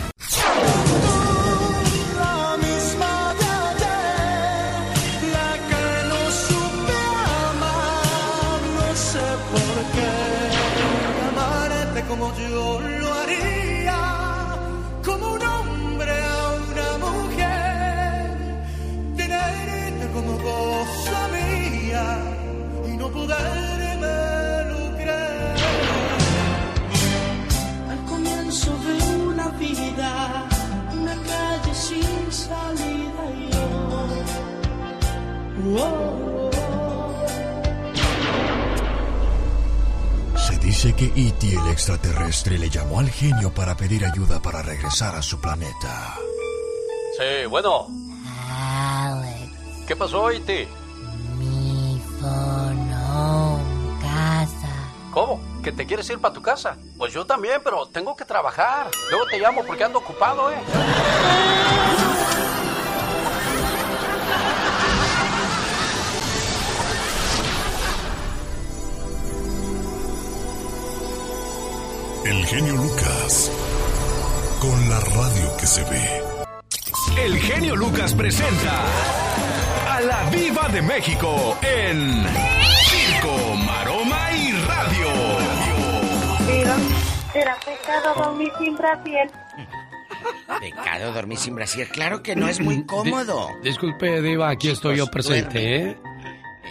Al 27.91 28.05
comienzo 28.07 28.71
de 28.79 29.17
una 29.17 29.49
vida, 29.51 30.49
una 30.93 31.15
calle 31.15 31.75
sin 31.75 32.33
salida 32.33 33.25
y 33.39 33.51
yo. 33.53 33.69
oh, 35.79 36.51
Se 40.37 40.59
dice 40.59 40.93
que 40.95 41.07
E.T. 41.17 41.55
el 41.55 41.69
extraterrestre 41.71 42.59
le 42.59 42.69
llamó 42.69 43.01
al 43.01 43.09
genio 43.11 43.53
para 43.55 43.77
pedir 43.77 44.05
ayuda 44.05 44.41
para 44.43 44.63
regresar 44.63 45.15
a 45.17 45.23
su 45.23 45.41
planeta. 45.41 46.17
Sí, 47.19 47.47
bueno. 47.49 47.87
¿Qué 49.87 49.95
pasó, 49.97 50.33
Iti? 50.33 50.67
Mi 51.39 52.01
casa. 54.01 54.93
¿Cómo? 55.13 55.41
¿Que 55.63 55.73
te 55.73 55.87
quieres 55.87 56.09
ir 56.11 56.19
para 56.19 56.35
tu 56.35 56.43
casa? 56.43 56.77
Pues 56.99 57.13
yo 57.13 57.25
también, 57.25 57.61
pero 57.65 57.87
tengo 57.87 58.15
que 58.15 58.25
trabajar. 58.25 58.91
Luego 59.11 59.27
te 59.27 59.39
llamo 59.39 59.65
porque 59.65 59.85
ando 59.85 59.99
ocupado, 59.99 60.51
¿eh? 60.51 60.57
El 72.25 72.47
genio 72.47 72.75
Lucas. 72.77 73.51
Con 74.61 74.89
la 74.89 74.99
radio 74.99 75.57
que 75.59 75.67
se 75.67 75.85
ve. 75.85 76.23
El 77.23 77.39
genio 77.39 77.77
Lucas 77.77 78.15
presenta 78.15 78.85
a 79.89 80.01
la 80.01 80.31
Viva 80.31 80.69
de 80.69 80.81
México 80.81 81.59
en 81.63 82.25
será 87.35 87.56
pecado 87.56 88.15
dormir 88.15 88.51
sin 88.59 88.74
brasier. 88.77 89.31
Pecado 90.61 91.12
dormir 91.12 91.36
sin 91.39 91.55
brasier. 91.55 91.89
Claro 91.89 92.23
que 92.23 92.35
no 92.35 92.48
es 92.48 92.61
muy 92.61 92.85
cómodo. 92.85 93.48
Di- 93.62 93.69
disculpe, 93.69 94.23
Diva, 94.23 94.48
aquí 94.51 94.70
estoy 94.70 94.97
yo 94.97 95.06
presente, 95.09 95.77
¿eh? 95.77 95.98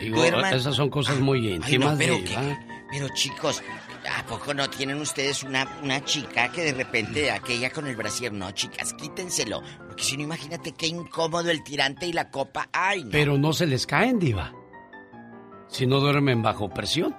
Digo, 0.01 0.17
Duerman. 0.17 0.53
esas 0.55 0.75
son 0.75 0.89
cosas 0.89 1.19
muy 1.19 1.39
Ay, 1.47 1.53
íntimas, 1.55 1.91
no, 1.91 1.97
pero, 1.97 2.15
Diva. 2.15 2.41
¿qué? 2.41 2.57
pero 2.91 3.09
chicos, 3.09 3.61
¿a 4.17 4.23
poco 4.25 4.53
no 4.53 4.67
tienen 4.69 4.99
ustedes 4.99 5.43
una, 5.43 5.67
una 5.83 6.03
chica 6.03 6.51
que 6.51 6.61
de 6.63 6.73
repente 6.73 7.29
aquella 7.29 7.69
con 7.69 7.85
el 7.87 7.95
brasier? 7.95 8.33
No, 8.33 8.49
chicas, 8.51 8.93
quítenselo. 8.93 9.61
Porque 9.87 10.03
si 10.03 10.17
no, 10.17 10.23
imagínate 10.23 10.71
qué 10.71 10.87
incómodo 10.87 11.51
el 11.51 11.63
tirante 11.63 12.07
y 12.07 12.13
la 12.13 12.31
copa. 12.31 12.69
Ay, 12.73 13.03
no. 13.03 13.11
Pero 13.11 13.37
no 13.37 13.53
se 13.53 13.67
les 13.67 13.85
caen, 13.85 14.17
Diva. 14.19 14.51
Si 15.67 15.85
no 15.85 15.99
duermen 15.99 16.41
bajo 16.41 16.69
presión. 16.69 17.15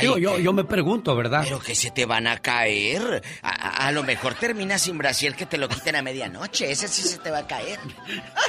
Digo, 0.00 0.18
yo, 0.18 0.38
yo 0.38 0.52
me 0.52 0.64
pregunto, 0.64 1.14
¿verdad? 1.14 1.42
Pero 1.44 1.60
que 1.60 1.74
se 1.74 1.90
te 1.90 2.06
van 2.06 2.26
a 2.26 2.38
caer. 2.38 3.22
A, 3.42 3.92
lo 3.92 4.02
mejor 4.02 4.34
terminas 4.34 4.82
sin 4.82 4.98
brasier 4.98 5.34
que 5.34 5.46
te 5.46 5.58
lo 5.58 5.68
quiten 5.68 5.96
a 5.96 6.02
medianoche. 6.02 6.70
Ese 6.70 6.88
sí 6.88 7.02
se 7.02 7.18
te 7.18 7.30
va 7.30 7.38
a 7.38 7.46
caer. 7.46 7.78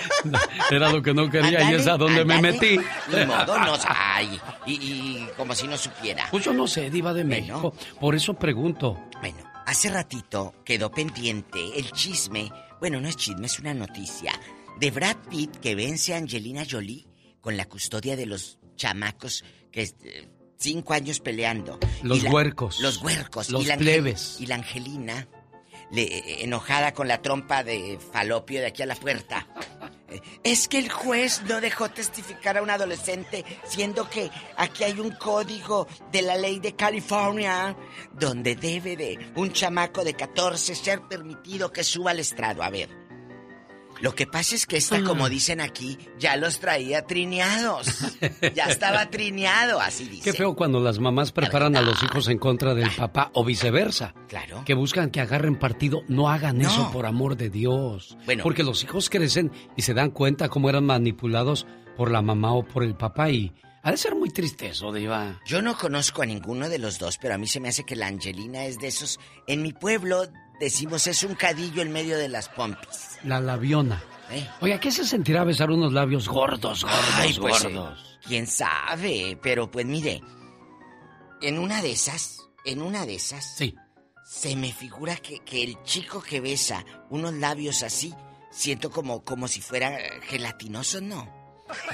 Era 0.71 0.89
lo 0.89 1.01
que 1.01 1.13
no 1.13 1.29
quería 1.29 1.69
y 1.69 1.75
es 1.75 1.87
a 1.87 1.97
donde 1.97 2.25
me 2.25 2.41
metí. 2.41 2.79
Ni 3.11 3.25
modo, 3.25 3.59
no. 3.59 3.77
Ay, 3.87 4.39
y, 4.65 4.73
y 4.73 5.27
como 5.37 5.53
si 5.53 5.67
no 5.67 5.77
supiera. 5.77 6.27
Pues 6.31 6.43
yo 6.43 6.53
no 6.53 6.67
sé, 6.67 6.89
Diva 6.89 7.13
de 7.13 7.23
México. 7.23 7.73
Por 7.99 8.15
eso 8.15 8.33
pregunto. 8.33 8.99
Bueno, 9.19 9.37
hace 9.65 9.89
ratito 9.91 10.55
quedó 10.65 10.91
pendiente 10.91 11.59
el 11.77 11.91
chisme. 11.91 12.51
Bueno, 12.79 12.99
no 12.99 13.07
es 13.07 13.15
chisme, 13.15 13.45
es 13.45 13.59
una 13.59 13.73
noticia. 13.73 14.33
De 14.79 14.89
Brad 14.89 15.17
Pitt 15.29 15.57
que 15.57 15.75
vence 15.75 16.13
a 16.13 16.17
Angelina 16.17 16.63
Jolie 16.69 17.05
con 17.41 17.57
la 17.57 17.65
custodia 17.65 18.15
de 18.15 18.25
los 18.25 18.57
chamacos 18.75 19.43
que 19.71 19.83
eh, 19.83 20.29
cinco 20.57 20.93
años 20.93 21.19
peleando. 21.19 21.79
Los 22.01 22.23
la- 22.23 22.31
huercos. 22.31 22.79
Los 22.79 23.01
huercos. 23.01 23.49
Los 23.49 23.63
y 23.63 23.65
la 23.67 23.73
Angel- 23.75 23.85
plebes. 23.85 24.37
Y 24.39 24.45
la 24.47 24.55
Angelina 24.55 25.27
le, 25.91 26.43
enojada 26.43 26.93
con 26.93 27.07
la 27.07 27.21
trompa 27.21 27.63
de 27.63 27.99
falopio 28.11 28.61
de 28.61 28.67
aquí 28.67 28.81
a 28.81 28.85
la 28.85 28.95
puerta. 28.95 29.47
Es 30.43 30.67
que 30.67 30.77
el 30.77 30.91
juez 30.91 31.41
no 31.49 31.59
dejó 31.59 31.89
testificar 31.89 32.55
a 32.57 32.61
un 32.61 32.69
adolescente, 32.69 33.43
siendo 33.67 34.07
que 34.09 34.29
aquí 34.57 34.83
hay 34.83 34.99
un 34.99 35.09
código 35.15 35.87
de 36.11 36.21
la 36.21 36.37
ley 36.37 36.59
de 36.59 36.75
California 36.75 37.75
donde 38.13 38.55
debe 38.55 38.95
de 38.95 39.17
un 39.35 39.51
chamaco 39.53 40.03
de 40.03 40.13
14 40.13 40.75
ser 40.75 41.01
permitido 41.07 41.71
que 41.71 41.83
suba 41.83 42.11
al 42.11 42.19
estrado. 42.19 42.61
A 42.61 42.69
ver, 42.69 42.89
lo 44.01 44.15
que 44.15 44.27
pasa 44.27 44.55
es 44.55 44.65
que 44.65 44.77
esta, 44.77 45.03
como 45.03 45.29
dicen 45.29 45.61
aquí, 45.61 45.97
ya 46.19 46.35
los 46.35 46.59
traía 46.59 47.05
trineados. 47.05 47.87
Ya 48.55 48.65
estaba 48.65 49.09
trineado, 49.09 49.79
así 49.79 50.05
dice. 50.07 50.23
Qué 50.23 50.33
feo 50.33 50.55
cuando 50.55 50.79
las 50.79 50.99
mamás 50.99 51.31
preparan 51.31 51.75
a 51.75 51.81
los 51.81 52.01
hijos 52.03 52.27
en 52.27 52.37
contra 52.37 52.73
del 52.73 52.89
papá 52.91 53.31
o 53.33 53.43
viceversa. 53.45 54.13
Claro. 54.27 54.63
Que 54.65 54.73
buscan 54.73 55.09
que 55.09 55.21
agarren 55.21 55.57
partido. 55.57 56.01
No 56.07 56.29
hagan 56.29 56.57
No. 56.59 56.67
eso, 56.69 56.91
por 56.91 57.05
amor 57.05 57.35
de 57.37 57.49
Dios. 57.49 58.17
Bueno. 58.25 58.43
Porque 58.43 58.63
los 58.63 58.83
hijos 58.83 59.09
crecen 59.09 59.51
y 59.75 59.81
se 59.83 59.93
dan 59.93 60.11
cuenta 60.11 60.49
cómo 60.49 60.69
eran 60.69 60.85
manipulados 60.85 61.65
por 61.97 62.11
la 62.11 62.21
mamá 62.21 62.53
o 62.53 62.63
por 62.67 62.83
el 62.83 62.95
papá 62.95 63.29
y... 63.29 63.51
Ha 63.85 63.91
de 63.91 63.97
ser 63.97 64.15
muy 64.15 64.29
triste 64.29 64.67
eso, 64.67 64.93
Diva. 64.93 65.39
Yo 65.45 65.61
no 65.61 65.77
conozco 65.77 66.21
a 66.21 66.25
ninguno 66.25 66.69
de 66.69 66.79
los 66.79 66.99
dos, 66.99 67.17
pero 67.21 67.33
a 67.35 67.37
mí 67.37 67.47
se 67.47 67.59
me 67.59 67.67
hace 67.69 67.83
que 67.83 67.95
la 67.97 68.07
Angelina 68.07 68.65
es 68.65 68.79
de 68.79 68.87
esos. 68.87 69.19
En 69.45 69.61
mi 69.61 69.73
pueblo 69.73 70.25
decimos 70.59 71.07
es 71.07 71.23
un 71.23 71.35
cadillo 71.35 71.81
en 71.81 71.91
medio 71.91 72.17
de 72.17 72.29
las 72.29 72.47
pompis. 72.49 73.12
La 73.23 73.39
labiona. 73.39 74.01
¿Eh? 74.29 74.47
Oiga, 74.61 74.79
¿qué 74.79 74.91
se 74.91 75.05
sentirá 75.05 75.43
besar 75.43 75.69
unos 75.71 75.93
labios 75.93 76.27
gordos, 76.27 76.83
gordos, 76.83 77.09
Ay, 77.15 77.35
pues, 77.39 77.63
gordos? 77.63 77.99
eh, 77.99 78.19
quién 78.27 78.47
sabe, 78.47 79.37
pero 79.41 79.69
pues 79.69 79.85
mire, 79.85 80.21
en 81.41 81.59
una 81.59 81.81
de 81.81 81.91
esas, 81.91 82.39
en 82.65 82.81
una 82.81 83.05
de 83.05 83.15
esas, 83.15 83.55
sí. 83.57 83.75
se 84.25 84.55
me 84.55 84.71
figura 84.71 85.15
que, 85.17 85.39
que 85.39 85.63
el 85.63 85.81
chico 85.83 86.21
que 86.21 86.39
besa 86.41 86.83
unos 87.09 87.33
labios 87.33 87.83
así, 87.83 88.13
siento 88.49 88.89
como, 88.91 89.23
como 89.23 89.47
si 89.47 89.61
fuera 89.61 89.97
gelatinosos, 90.29 91.01
¿no? 91.01 91.29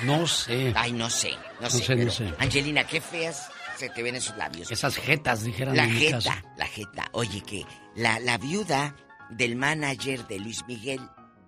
No 0.03 0.25
sé. 0.27 0.73
Ay, 0.75 0.91
no 0.91 1.09
sé, 1.09 1.31
no, 1.59 1.61
No 1.61 1.69
sé. 1.69 1.83
sé, 1.83 1.95
no 1.95 2.11
sé. 2.11 2.33
Angelina, 2.39 2.85
qué 2.85 3.01
feas 3.01 3.49
se 3.77 3.89
te 3.89 4.03
ven 4.03 4.15
esos 4.15 4.35
labios. 4.37 4.69
Esas 4.71 4.95
jetas, 4.97 5.43
dijeran 5.43 5.75
La 5.75 5.85
en 5.85 5.95
mi 5.95 6.09
caso. 6.11 6.29
jeta, 6.31 6.53
la 6.57 6.65
jeta. 6.67 7.05
Oye, 7.13 7.41
que 7.41 7.65
la, 7.95 8.19
la 8.19 8.37
viuda 8.37 8.95
del 9.29 9.55
manager 9.55 10.27
de 10.27 10.39
Luis 10.39 10.65
Miguel, 10.67 10.99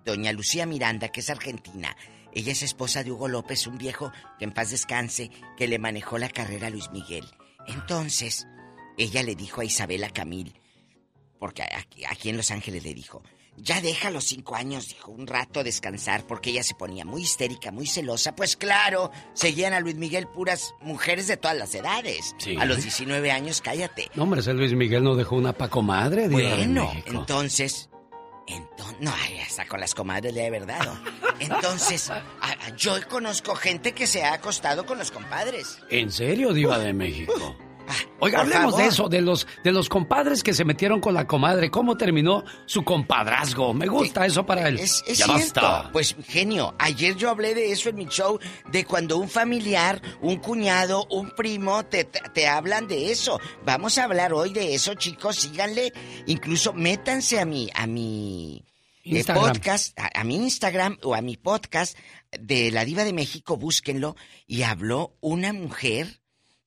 doña 0.04 0.32
Lucía 0.32 0.66
Miranda, 0.66 1.08
que 1.08 1.20
es 1.20 1.30
argentina, 1.30 1.96
ella 2.34 2.52
es 2.52 2.62
esposa 2.62 3.04
de 3.04 3.12
Hugo 3.12 3.28
López, 3.28 3.66
un 3.66 3.76
viejo 3.76 4.10
que 4.38 4.44
en 4.44 4.52
paz 4.52 4.70
descanse, 4.70 5.30
que 5.56 5.68
le 5.68 5.78
manejó 5.78 6.18
la 6.18 6.30
carrera 6.30 6.68
a 6.68 6.70
Luis 6.70 6.90
Miguel. 6.90 7.26
Entonces, 7.66 8.46
ella 8.96 9.22
le 9.22 9.34
dijo 9.34 9.60
a 9.60 9.64
Isabela 9.64 10.08
Camil, 10.10 10.54
porque 11.38 11.62
aquí, 11.62 12.04
aquí 12.04 12.30
en 12.30 12.36
Los 12.38 12.50
Ángeles 12.50 12.82
le 12.84 12.94
dijo, 12.94 13.22
ya 13.56 13.82
deja 13.82 14.10
los 14.10 14.24
cinco 14.24 14.56
años, 14.56 14.88
dijo, 14.88 15.10
un 15.10 15.26
rato 15.26 15.62
descansar, 15.62 16.26
porque 16.26 16.50
ella 16.50 16.62
se 16.62 16.74
ponía 16.74 17.04
muy 17.04 17.22
histérica, 17.22 17.70
muy 17.70 17.86
celosa. 17.86 18.34
Pues 18.34 18.56
claro, 18.56 19.10
seguían 19.34 19.74
a 19.74 19.80
Luis 19.80 19.96
Miguel 19.96 20.26
puras 20.26 20.74
mujeres 20.80 21.26
de 21.26 21.36
todas 21.36 21.56
las 21.58 21.74
edades. 21.74 22.34
Sí. 22.38 22.56
A 22.58 22.64
los 22.64 22.82
19 22.82 23.30
años, 23.30 23.60
cállate. 23.60 24.10
No, 24.14 24.22
hombre, 24.22 24.40
ese 24.40 24.54
Luis 24.54 24.72
Miguel 24.72 25.04
no 25.04 25.16
dejó 25.16 25.36
una 25.36 25.52
pa' 25.52 25.68
comadre, 25.68 26.28
Diva 26.28 26.40
de 26.40 26.56
Bueno, 26.56 26.90
entonces, 27.04 27.90
entonces, 28.46 28.96
no, 29.00 29.12
hasta 29.46 29.66
con 29.66 29.80
las 29.80 29.94
comadres 29.94 30.34
le 30.34 30.46
he 30.46 30.50
verdad. 30.50 30.80
Entonces, 31.38 32.10
yo 32.76 32.96
conozco 33.08 33.54
gente 33.54 33.92
que 33.92 34.06
se 34.06 34.24
ha 34.24 34.34
acostado 34.34 34.84
con 34.86 34.98
los 34.98 35.10
compadres. 35.10 35.78
¿En 35.90 36.10
serio, 36.10 36.52
Diva 36.52 36.78
de 36.78 36.92
México? 36.92 37.56
Oiga, 38.20 38.40
hablemos 38.40 38.76
de 38.76 38.86
eso, 38.86 39.08
de 39.08 39.20
los, 39.20 39.46
de 39.64 39.72
los 39.72 39.88
compadres 39.88 40.42
que 40.42 40.54
se 40.54 40.64
metieron 40.64 41.00
con 41.00 41.14
la 41.14 41.26
comadre. 41.26 41.70
¿Cómo 41.70 41.96
terminó 41.96 42.44
su 42.66 42.84
compadrazgo? 42.84 43.74
Me 43.74 43.86
gusta 43.86 44.26
eso 44.26 44.46
para 44.46 44.68
él. 44.68 44.78
Es, 44.78 45.02
es 45.06 45.18
ya 45.18 45.26
cierto. 45.26 45.60
basta. 45.60 45.90
Pues, 45.92 46.16
genio, 46.26 46.74
ayer 46.78 47.16
yo 47.16 47.30
hablé 47.30 47.54
de 47.54 47.72
eso 47.72 47.88
en 47.88 47.96
mi 47.96 48.06
show, 48.06 48.38
de 48.70 48.84
cuando 48.84 49.18
un 49.18 49.28
familiar, 49.28 50.00
un 50.20 50.36
cuñado, 50.36 51.06
un 51.10 51.30
primo 51.30 51.84
te, 51.84 52.04
te, 52.04 52.46
hablan 52.46 52.86
de 52.88 53.10
eso. 53.10 53.40
Vamos 53.64 53.98
a 53.98 54.04
hablar 54.04 54.32
hoy 54.32 54.52
de 54.52 54.74
eso, 54.74 54.94
chicos, 54.94 55.36
síganle. 55.36 55.92
Incluso 56.26 56.72
métanse 56.72 57.40
a 57.40 57.44
mi, 57.44 57.70
a 57.74 57.86
mi 57.86 58.64
eh, 59.04 59.10
Instagram. 59.16 59.52
podcast, 59.52 59.98
a, 59.98 60.20
a 60.20 60.24
mi 60.24 60.36
Instagram 60.36 60.98
o 61.02 61.14
a 61.14 61.20
mi 61.20 61.36
podcast 61.36 61.96
de 62.38 62.70
La 62.70 62.84
Diva 62.84 63.04
de 63.04 63.12
México, 63.12 63.56
búsquenlo. 63.56 64.16
Y 64.46 64.62
habló 64.62 65.16
una 65.20 65.52
mujer 65.52 66.21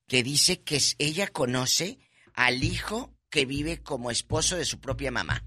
que 0.08 0.22
dice 0.22 0.62
que 0.62 0.76
es- 0.76 0.96
ella 0.98 1.26
conoce 1.28 1.98
al 2.34 2.62
hijo 2.64 3.12
que 3.30 3.44
vive 3.46 3.82
como 3.82 4.10
esposo 4.10 4.56
de 4.56 4.64
su 4.64 4.78
propia 4.80 5.10
mamá. 5.10 5.42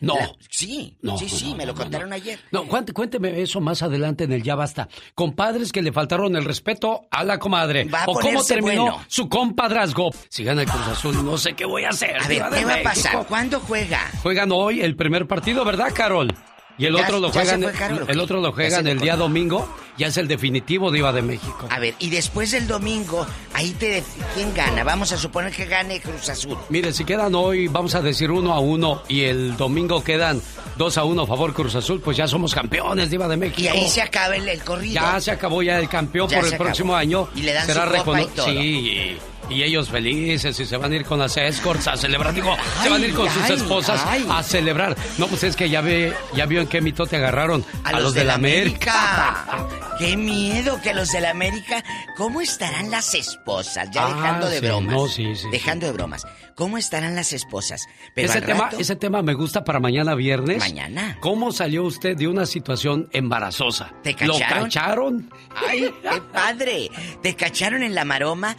No. 0.00 0.16
La- 0.16 0.32
sí, 0.50 0.98
No, 1.02 1.16
sí, 1.16 1.28
sí, 1.28 1.50
no, 1.52 1.56
me 1.56 1.66
lo 1.66 1.72
no, 1.72 1.78
contaron 1.80 2.12
ayer. 2.12 2.38
No, 2.50 2.66
cuént- 2.66 2.92
cuénteme 2.92 3.40
eso 3.40 3.60
más 3.60 3.80
adelante 3.82 4.24
en 4.24 4.32
el 4.32 4.42
Ya 4.42 4.54
Basta. 4.54 4.88
Compadres 5.14 5.72
que 5.72 5.80
le 5.82 5.92
faltaron 5.92 6.36
el 6.36 6.44
respeto 6.44 7.06
a 7.10 7.24
la 7.24 7.38
comadre. 7.38 7.84
Va 7.84 8.04
a 8.04 8.06
o 8.08 8.14
cómo 8.14 8.44
terminó 8.44 8.82
bueno. 8.82 9.04
su 9.08 9.28
compadrazgo. 9.28 10.10
Si 10.28 10.44
gana 10.44 10.62
el 10.62 10.68
Cruz 10.68 10.86
Azul, 10.88 11.24
no 11.24 11.38
sé 11.38 11.54
qué 11.54 11.64
voy 11.64 11.84
a 11.84 11.90
hacer. 11.90 12.16
A 12.20 12.28
ver, 12.28 12.42
¿qué 12.52 12.64
va 12.64 12.74
a 12.74 12.82
pasar? 12.82 13.26
¿Cuándo 13.26 13.60
juega? 13.60 14.10
Juegan 14.22 14.50
hoy 14.52 14.80
el 14.82 14.94
primer 14.96 15.26
partido, 15.26 15.64
¿verdad, 15.64 15.92
Carol? 15.94 16.28
Y 16.76 16.86
el 16.86 16.94
Ya- 16.96 17.02
otro 17.02 17.20
lo 17.20 17.30
juegan, 17.30 17.62
fue 17.62 17.72
Carol, 17.72 18.02
¿o 18.02 18.10
el 18.10 18.20
otro 18.20 18.40
lo 18.40 18.52
juegan 18.52 18.86
el 18.88 18.98
día 18.98 19.16
domingo. 19.16 19.68
Ya 19.96 20.08
es 20.08 20.16
el 20.16 20.26
definitivo 20.26 20.90
Diva 20.90 21.12
de 21.12 21.22
México. 21.22 21.68
A 21.70 21.78
ver, 21.78 21.94
y 22.00 22.10
después 22.10 22.50
del 22.50 22.66
domingo, 22.66 23.24
ahí 23.52 23.70
te... 23.74 24.02
¿Quién 24.34 24.52
gana? 24.52 24.82
Vamos 24.82 25.12
a 25.12 25.16
suponer 25.16 25.52
que 25.52 25.66
gane 25.66 26.00
Cruz 26.00 26.28
Azul. 26.28 26.58
Mire, 26.68 26.92
si 26.92 27.04
quedan 27.04 27.32
hoy, 27.36 27.68
vamos 27.68 27.94
a 27.94 28.02
decir 28.02 28.32
uno 28.32 28.52
a 28.52 28.58
uno 28.58 29.02
y 29.06 29.22
el 29.22 29.56
domingo 29.56 30.02
quedan 30.02 30.42
dos 30.76 30.98
a 30.98 31.04
uno 31.04 31.22
a 31.22 31.26
favor 31.28 31.52
Cruz 31.54 31.76
Azul, 31.76 32.00
pues 32.00 32.16
ya 32.16 32.26
somos 32.26 32.52
campeones, 32.52 33.08
Diva 33.08 33.28
de 33.28 33.36
México. 33.36 33.60
Y 33.62 33.68
ahí 33.68 33.88
se 33.88 34.02
acaba 34.02 34.34
el, 34.34 34.48
el 34.48 34.64
corrido. 34.64 34.94
Ya 34.94 35.20
se 35.20 35.30
acabó 35.30 35.62
ya 35.62 35.78
el 35.78 35.88
campeón 35.88 36.28
Ya 36.28 36.40
por 36.40 36.48
el 36.48 36.56
próximo 36.56 36.96
año. 36.96 37.28
Y 37.36 37.42
le 37.42 37.52
dan 37.52 37.66
será 37.66 37.86
su 37.86 38.04
copa 38.04 38.20
y 38.22 38.26
todo. 38.26 38.46
Sí, 38.46 39.16
y, 39.50 39.62
ellos 39.62 39.88
felices 39.88 40.58
y 40.58 40.66
se 40.66 40.76
van 40.76 40.92
a 40.92 40.96
ir 40.96 41.04
con 41.04 41.18
las 41.18 41.36
escorts 41.36 41.88
a 41.88 41.96
celebrar. 41.96 42.34
Digo, 42.34 42.56
se 42.82 42.88
van 42.88 43.02
a 43.02 43.06
ir 43.06 43.14
con 43.14 43.30
sus 43.30 43.50
esposas 43.50 44.02
ay. 44.06 44.26
a 44.30 44.42
celebrar. 44.42 44.96
No, 45.18 45.26
pues 45.26 45.44
es 45.44 45.56
que 45.56 45.68
ya 45.68 45.80
ve, 45.80 46.12
ya 46.34 46.46
vio 46.46 46.60
en 46.60 46.66
qué 46.66 46.80
mitote 46.80 47.16
agarraron 47.16 47.64
a, 47.84 47.98
los, 48.00 48.14
de 48.14 48.24
la 48.24 48.34
América. 48.34 49.68
¡Qué 49.98 50.16
miedo 50.16 50.80
que 50.82 50.92
los 50.92 51.10
de 51.12 51.20
la 51.20 51.30
América! 51.30 51.84
¿Cómo 52.16 52.40
estarán 52.40 52.90
las 52.90 53.14
esposas? 53.14 53.90
Ya 53.90 54.06
Ah, 54.06 54.08
dejando 54.14 54.48
de 54.48 54.58
sí, 54.60 54.66
bromas. 54.66 54.94
no, 54.94 55.08
sí, 55.08 55.36
sí, 55.36 55.48
Dejando 55.50 55.86
de 55.86 55.92
bromas. 55.92 56.26
¿Cómo 56.54 56.78
estarán 56.78 57.14
las 57.16 57.32
esposas? 57.32 57.86
Pero 58.14 58.28
ese, 58.28 58.40
tema, 58.40 58.64
rato- 58.70 58.78
ese 58.78 58.96
tema 58.96 59.22
me 59.22 59.34
gusta 59.34 59.64
para 59.64 59.80
mañana 59.80 60.14
viernes. 60.14 60.58
Mañana. 60.58 61.18
¿Cómo 61.20 61.50
salió 61.52 61.82
usted 61.84 62.16
de 62.16 62.28
una 62.28 62.46
situación 62.46 63.08
embarazosa? 63.12 63.92
¿Te 64.02 64.12
¿Lo 64.24 64.34
cacharon? 64.34 64.64
cacharon? 64.64 65.30
¡Ay, 65.68 65.92
qué 66.02 66.20
padre! 66.32 66.90
¿Te 67.22 67.34
cacharon 67.34 67.82
en 67.82 67.94
la 67.94 68.04
maroma? 68.04 68.56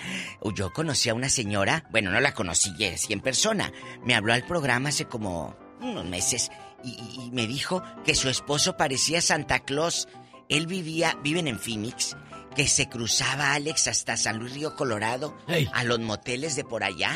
Yo 0.53 0.71
conocí 0.73 1.09
a 1.09 1.13
una 1.13 1.29
señora, 1.29 1.85
bueno, 1.91 2.11
no 2.11 2.19
la 2.19 2.33
conocí 2.33 2.73
eh, 2.79 2.97
sí 2.97 3.13
en 3.13 3.21
persona. 3.21 3.71
Me 4.03 4.13
habló 4.15 4.33
al 4.33 4.43
programa 4.45 4.89
hace 4.89 5.05
como 5.05 5.55
unos 5.81 6.05
meses 6.05 6.51
y- 6.83 6.97
y 7.25 7.29
me 7.31 7.47
dijo 7.47 7.81
que 8.05 8.13
su 8.15 8.29
esposo 8.29 8.75
parecía 8.77 9.21
Santa 9.21 9.59
Claus. 9.59 10.07
Él 10.49 10.67
vivía, 10.67 11.17
viven 11.23 11.47
en 11.47 11.57
Phoenix, 11.59 12.15
que 12.55 12.67
se 12.67 12.87
cruzaba 12.89 13.53
Alex 13.53 13.87
hasta 13.87 14.17
San 14.17 14.39
Luis 14.39 14.53
Río 14.53 14.75
Colorado, 14.75 15.35
a 15.73 15.83
los 15.83 15.99
moteles 15.99 16.55
de 16.55 16.63
por 16.63 16.83
allá. 16.83 17.11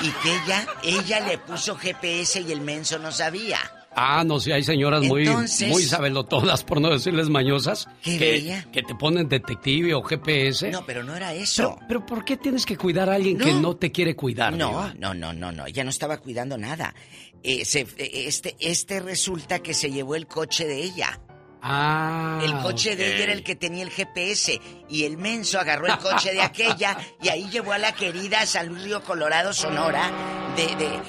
Y 0.00 0.10
que 0.10 0.36
ella, 0.44 0.66
ella 0.82 1.20
le 1.26 1.38
puso 1.38 1.76
GPS 1.76 2.40
y 2.40 2.52
el 2.52 2.60
menso 2.60 2.98
no 2.98 3.10
sabía. 3.12 3.58
Ah, 4.00 4.22
no 4.24 4.38
sé, 4.38 4.52
hay 4.52 4.62
señoras 4.62 5.02
muy, 5.02 5.26
Entonces- 5.26 5.68
muy 5.70 5.82
sabelotodas, 5.82 6.62
por 6.62 6.80
no 6.80 6.88
decirles 6.90 7.28
mañosas, 7.28 7.88
¿Qué 8.02 8.16
que, 8.16 8.30
bella? 8.32 8.66
que 8.70 8.82
te 8.84 8.94
ponen 8.94 9.28
detective 9.28 9.92
o 9.94 10.02
GPS. 10.02 10.70
No, 10.70 10.86
pero 10.86 11.02
no 11.02 11.16
era 11.16 11.34
eso. 11.34 11.74
Pero, 11.76 11.88
pero 11.88 12.06
¿por 12.06 12.24
qué 12.24 12.36
tienes 12.36 12.64
que 12.64 12.76
cuidar 12.76 13.10
a 13.10 13.14
alguien 13.16 13.38
que 13.38 13.52
No. 13.52 13.74
te 13.76 13.90
quiere 13.90 14.14
cuidar? 14.14 14.52
No, 14.52 14.68
Diva? 14.68 14.94
no, 14.98 15.14
no, 15.14 15.32
no, 15.32 15.50
no. 15.50 15.66
Ella 15.66 15.82
no 15.82 15.90
estaba 15.90 16.18
cuidando 16.18 16.56
nada. 16.56 16.94
Eh, 17.42 17.64
se- 17.64 17.80
eh, 17.96 18.26
este, 18.28 18.56
este 18.60 19.00
resulta 19.00 19.58
que 19.60 19.74
se 19.74 19.90
llevó 19.90 20.14
el 20.14 20.28
coche 20.28 20.66
de 20.68 20.80
ella. 20.80 21.20
Ah. 21.62 22.40
El 22.42 22.56
coche 22.58 22.94
de 22.96 23.14
ella 23.14 23.24
era 23.24 23.32
el 23.32 23.42
que 23.42 23.56
tenía 23.56 23.82
el 23.82 23.90
GPS 23.90 24.60
y 24.88 25.04
el 25.04 25.18
menso 25.18 25.58
agarró 25.58 25.86
el 25.86 25.98
coche 25.98 26.32
de 26.32 26.42
aquella 26.42 26.96
y 27.20 27.28
ahí 27.28 27.48
llevó 27.50 27.72
a 27.72 27.78
la 27.78 27.92
querida 27.92 28.42
a 28.42 28.46
San 28.46 28.68
Luis 28.68 28.84
Río 28.84 29.02
Colorado, 29.02 29.52
Sonora, 29.52 30.10
de, 30.56 30.66
de, 30.76 31.00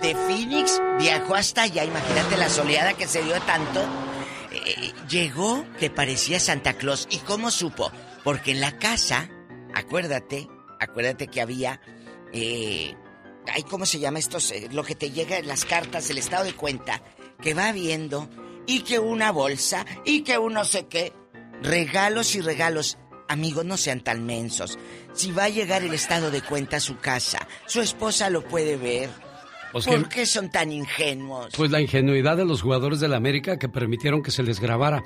de 0.00 0.14
Phoenix, 0.14 0.80
viajó 0.98 1.34
hasta 1.34 1.62
allá, 1.62 1.84
imagínate 1.84 2.36
la 2.36 2.48
soleada 2.48 2.94
que 2.94 3.08
se 3.08 3.22
dio 3.22 3.40
tanto. 3.42 3.84
Eh, 4.52 4.92
llegó 5.08 5.64
que 5.78 5.90
parecía 5.90 6.40
Santa 6.40 6.74
Claus. 6.74 7.06
¿Y 7.10 7.18
cómo 7.18 7.50
supo? 7.50 7.90
Porque 8.24 8.52
en 8.52 8.60
la 8.60 8.78
casa, 8.78 9.28
acuérdate, 9.74 10.48
acuérdate 10.80 11.28
que 11.28 11.40
había... 11.40 11.80
Eh, 12.32 12.94
ay, 13.52 13.62
¿cómo 13.64 13.86
se 13.86 13.98
llama 13.98 14.18
estos? 14.18 14.50
Eh, 14.52 14.68
lo 14.72 14.82
que 14.82 14.94
te 14.94 15.10
llega 15.10 15.38
en 15.38 15.46
las 15.48 15.64
cartas, 15.64 16.10
el 16.10 16.18
estado 16.18 16.44
de 16.44 16.54
cuenta, 16.54 17.02
que 17.40 17.54
va 17.54 17.72
viendo 17.72 18.28
y 18.66 18.80
que 18.80 18.98
una 18.98 19.30
bolsa 19.32 19.84
y 20.04 20.22
que 20.22 20.38
un 20.38 20.54
no 20.54 20.64
sé 20.64 20.86
qué. 20.86 21.12
Regalos 21.62 22.34
y 22.34 22.40
regalos. 22.40 22.98
Amigos, 23.28 23.64
no 23.64 23.76
sean 23.76 24.00
tan 24.00 24.24
mensos. 24.24 24.78
Si 25.12 25.32
va 25.32 25.44
a 25.44 25.48
llegar 25.48 25.82
el 25.82 25.94
estado 25.94 26.30
de 26.30 26.42
cuenta 26.42 26.76
a 26.76 26.80
su 26.80 26.98
casa, 26.98 27.46
su 27.66 27.80
esposa 27.80 28.30
lo 28.30 28.42
puede 28.42 28.76
ver. 28.76 29.10
Pues 29.72 29.84
¿Por 29.86 30.08
que- 30.08 30.20
qué 30.20 30.26
son 30.26 30.50
tan 30.50 30.70
ingenuos? 30.72 31.48
Pues 31.56 31.70
la 31.70 31.80
ingenuidad 31.80 32.36
de 32.36 32.44
los 32.44 32.62
jugadores 32.62 33.00
del 33.00 33.14
América 33.14 33.58
que 33.58 33.68
permitieron 33.68 34.22
que 34.22 34.30
se 34.30 34.42
les 34.44 34.60
grabara. 34.60 35.02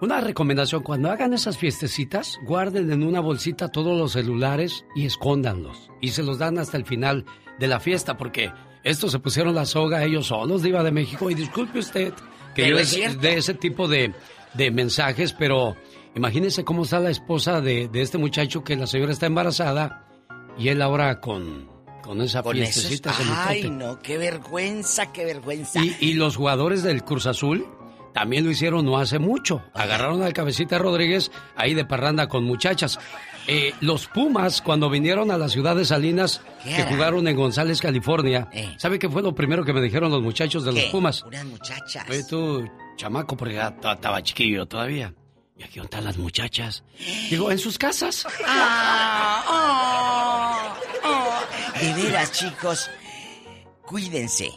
Una 0.00 0.20
recomendación, 0.20 0.82
cuando 0.82 1.10
hagan 1.10 1.32
esas 1.32 1.56
fiestecitas, 1.58 2.38
guarden 2.44 2.92
en 2.92 3.02
una 3.02 3.18
bolsita 3.20 3.68
todos 3.68 3.98
los 3.98 4.12
celulares 4.12 4.84
y 4.94 5.06
escóndanlos. 5.06 5.90
Y 6.00 6.10
se 6.10 6.22
los 6.22 6.38
dan 6.38 6.58
hasta 6.58 6.76
el 6.76 6.84
final 6.84 7.24
de 7.58 7.66
la 7.66 7.80
fiesta, 7.80 8.16
porque 8.16 8.52
estos 8.84 9.10
se 9.10 9.18
pusieron 9.18 9.54
la 9.56 9.64
soga 9.64 10.04
ellos 10.04 10.26
solos, 10.28 10.62
Diva 10.62 10.84
de 10.84 10.92
México. 10.92 11.30
Y 11.30 11.34
disculpe 11.34 11.80
usted 11.80 12.12
que 12.58 12.64
Pero 12.64 12.76
yo 12.76 12.82
es 12.82 12.98
ese 13.36 13.54
tipo 13.54 13.86
de, 13.86 14.12
de 14.54 14.70
mensajes, 14.72 15.32
pero 15.32 15.76
imagínense 16.16 16.64
cómo 16.64 16.82
está 16.82 16.98
la 16.98 17.10
esposa 17.10 17.60
de, 17.60 17.86
de 17.88 18.00
este 18.02 18.18
muchacho 18.18 18.64
que 18.64 18.74
la 18.74 18.86
señora 18.88 19.12
está 19.12 19.26
embarazada 19.26 20.06
y 20.58 20.68
él 20.68 20.82
ahora 20.82 21.20
con, 21.20 21.68
con 22.02 22.20
esa 22.20 22.42
Con 22.42 22.56
esos... 22.56 22.74
fiestecita. 22.74 23.10
ese 23.10 23.22
Ay, 23.32 23.70
no, 23.70 24.00
qué 24.00 24.18
vergüenza, 24.18 25.12
qué 25.12 25.24
vergüenza. 25.24 25.80
Y, 25.84 25.96
y 26.00 26.12
los 26.14 26.34
jugadores 26.36 26.82
del 26.82 27.04
Cruz 27.04 27.26
Azul 27.26 27.64
también 28.12 28.44
lo 28.44 28.50
hicieron 28.50 28.84
no 28.84 28.98
hace 28.98 29.18
mucho. 29.18 29.62
Agarraron 29.74 30.22
al 30.22 30.32
cabecita 30.32 30.78
Rodríguez 30.78 31.30
ahí 31.56 31.74
de 31.74 31.84
parranda 31.84 32.28
con 32.28 32.44
muchachas. 32.44 32.98
Eh, 33.46 33.72
los 33.80 34.06
Pumas, 34.08 34.60
cuando 34.60 34.90
vinieron 34.90 35.30
a 35.30 35.38
la 35.38 35.48
ciudad 35.48 35.74
de 35.74 35.86
Salinas, 35.86 36.42
¿Qué 36.62 36.76
que 36.76 36.82
jugaron 36.84 37.26
en 37.28 37.36
González, 37.36 37.80
California, 37.80 38.48
Eh. 38.52 38.74
¿sabe 38.78 38.98
qué 38.98 39.08
fue 39.08 39.22
lo 39.22 39.34
primero 39.34 39.64
que 39.64 39.72
me 39.72 39.80
dijeron 39.80 40.10
los 40.10 40.22
muchachos 40.22 40.64
de 40.64 40.72
los. 40.72 40.82
Pumas? 40.84 41.22
Unas 41.22 41.44
muchachas. 41.46 42.04
Oye, 42.10 42.24
tú, 42.24 42.68
chamaco, 42.96 43.36
porque 43.36 43.54
ya 43.54 43.74
estaba 43.82 44.22
chiquillo 44.22 44.66
todavía. 44.66 45.14
¿Y 45.56 45.62
aquí 45.64 45.80
están 45.80 46.04
las 46.04 46.18
muchachas? 46.18 46.84
Digo, 47.30 47.50
en 47.50 47.58
sus 47.58 47.78
casas. 47.78 48.26
Ah, 48.46 49.42
oh, 51.04 51.08
oh. 51.08 51.80
De 51.80 51.94
veras, 52.02 52.32
chicos, 52.32 52.90
cuídense. 53.86 54.50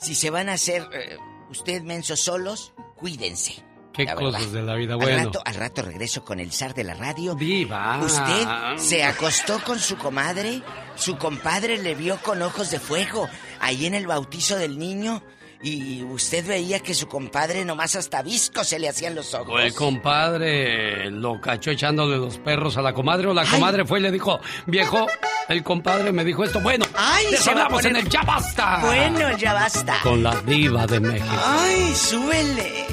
Si 0.00 0.14
se 0.14 0.30
van 0.30 0.48
a 0.48 0.52
hacer 0.54 0.88
eh, 0.92 1.16
usted 1.50 1.82
mensos 1.82 2.20
solos, 2.20 2.72
cuídense. 2.96 3.62
Qué 3.92 4.06
cosas 4.14 4.52
de 4.52 4.62
la 4.62 4.74
vida, 4.74 4.92
Al 4.94 5.00
bueno. 5.00 5.24
rato, 5.24 5.42
al 5.44 5.54
rato 5.54 5.80
regreso 5.82 6.22
con 6.22 6.38
el 6.38 6.52
zar 6.52 6.74
de 6.74 6.84
la 6.84 6.92
radio. 6.92 7.34
Viva. 7.34 7.98
Usted 8.04 8.46
se 8.76 9.02
acostó 9.04 9.62
con 9.64 9.78
su 9.78 9.96
comadre, 9.96 10.62
su 10.96 11.16
compadre 11.16 11.78
le 11.78 11.94
vio 11.94 12.18
con 12.18 12.42
ojos 12.42 12.70
de 12.70 12.78
fuego 12.78 13.26
ahí 13.58 13.86
en 13.86 13.94
el 13.94 14.06
bautizo 14.06 14.56
del 14.56 14.78
niño 14.78 15.22
y 15.62 16.02
usted 16.04 16.46
veía 16.46 16.80
que 16.80 16.94
su 16.94 17.08
compadre 17.08 17.64
nomás 17.64 17.96
hasta 17.96 18.22
visco 18.22 18.62
se 18.64 18.78
le 18.78 18.88
hacían 18.88 19.14
los 19.14 19.32
ojos. 19.34 19.60
El 19.62 19.74
compadre 19.74 21.10
lo 21.10 21.40
cachó 21.40 21.70
echándole 21.70 22.16
los 22.18 22.38
perros 22.38 22.76
a 22.76 22.82
la 22.82 22.92
comadre 22.92 23.28
o 23.28 23.34
la 23.34 23.44
comadre 23.44 23.84
fue 23.84 23.98
y 23.98 24.02
le 24.02 24.10
dijo, 24.12 24.38
viejo, 24.66 25.06
el 25.48 25.62
compadre 25.62 26.12
me 26.12 26.24
dijo 26.24 26.44
esto. 26.44 26.60
Bueno, 26.60 26.84
Ay, 26.94 27.24
a 27.34 27.50
hablamos 27.50 27.82
poner- 27.82 27.90
en 27.90 27.96
el 27.96 28.08
Ya 28.08 28.22
Basta. 28.22 28.78
Bueno, 28.82 29.36
ya 29.38 29.52
basta. 29.54 29.98
Con 30.02 30.22
la 30.22 30.34
diva 30.42 30.86
de 30.86 31.00
México. 31.00 31.34
Ay, 31.44 31.94
súbele. 31.94 32.86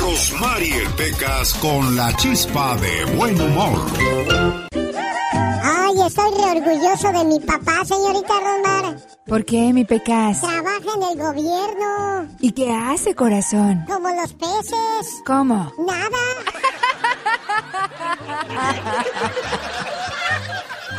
Rosmarie 0.00 0.88
Pecas 0.96 1.54
con 1.54 1.96
la 1.96 2.14
chispa 2.16 2.76
de 2.76 3.04
buen 3.16 3.40
humor. 3.40 4.67
Estoy 6.08 6.30
re 6.38 6.58
orgulloso 6.58 7.12
de 7.12 7.24
mi 7.26 7.38
papá, 7.40 7.84
señorita 7.84 8.32
Rosmar. 8.40 8.96
¿Por 9.26 9.44
qué, 9.44 9.74
mi 9.74 9.84
pecas? 9.84 10.40
Trabaja 10.40 10.78
en 10.96 11.02
el 11.02 11.18
gobierno, 11.18 12.26
¿Y 12.40 12.52
qué 12.52 12.72
hace, 12.72 13.14
corazón? 13.14 13.84
como 13.86 14.08
los 14.08 14.32
peces. 14.32 15.22
¿Cómo? 15.26 15.70
Nada. 15.86 16.24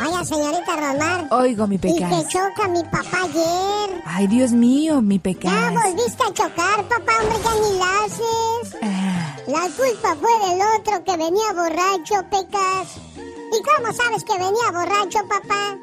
Oiga, 0.06 0.24
señorita 0.26 0.76
Rosmar. 0.76 1.28
Oigo, 1.32 1.66
mi 1.66 1.76
Y 1.76 1.80
que 1.80 2.28
choca 2.30 2.68
mi 2.70 2.84
papá 2.84 3.24
ayer. 3.24 4.04
Ay, 4.06 4.28
Dios 4.28 4.52
mío, 4.52 5.02
mi 5.02 5.16
Ya 5.16 5.22
pecas. 5.24 5.74
volviste 5.74 6.24
a 6.24 6.34
chocar, 6.34 6.84
papá, 6.88 7.14
hombre, 7.20 7.38
ya 7.44 7.54
ni 7.56 7.80
la 7.80 8.06
haces. 8.06 8.78
Ah. 8.84 9.19
La 9.50 9.62
culpa 9.62 10.16
fue 10.22 10.48
del 10.48 10.62
otro 10.78 11.04
que 11.04 11.18
venía 11.18 11.54
borracho, 11.54 12.24
Pecas. 12.30 12.98
¿Y 13.18 13.64
cómo 13.64 13.92
sabes 13.92 14.24
que 14.24 14.34
venía 14.34 14.72
borracho, 14.72 15.28
papá? 15.28 15.76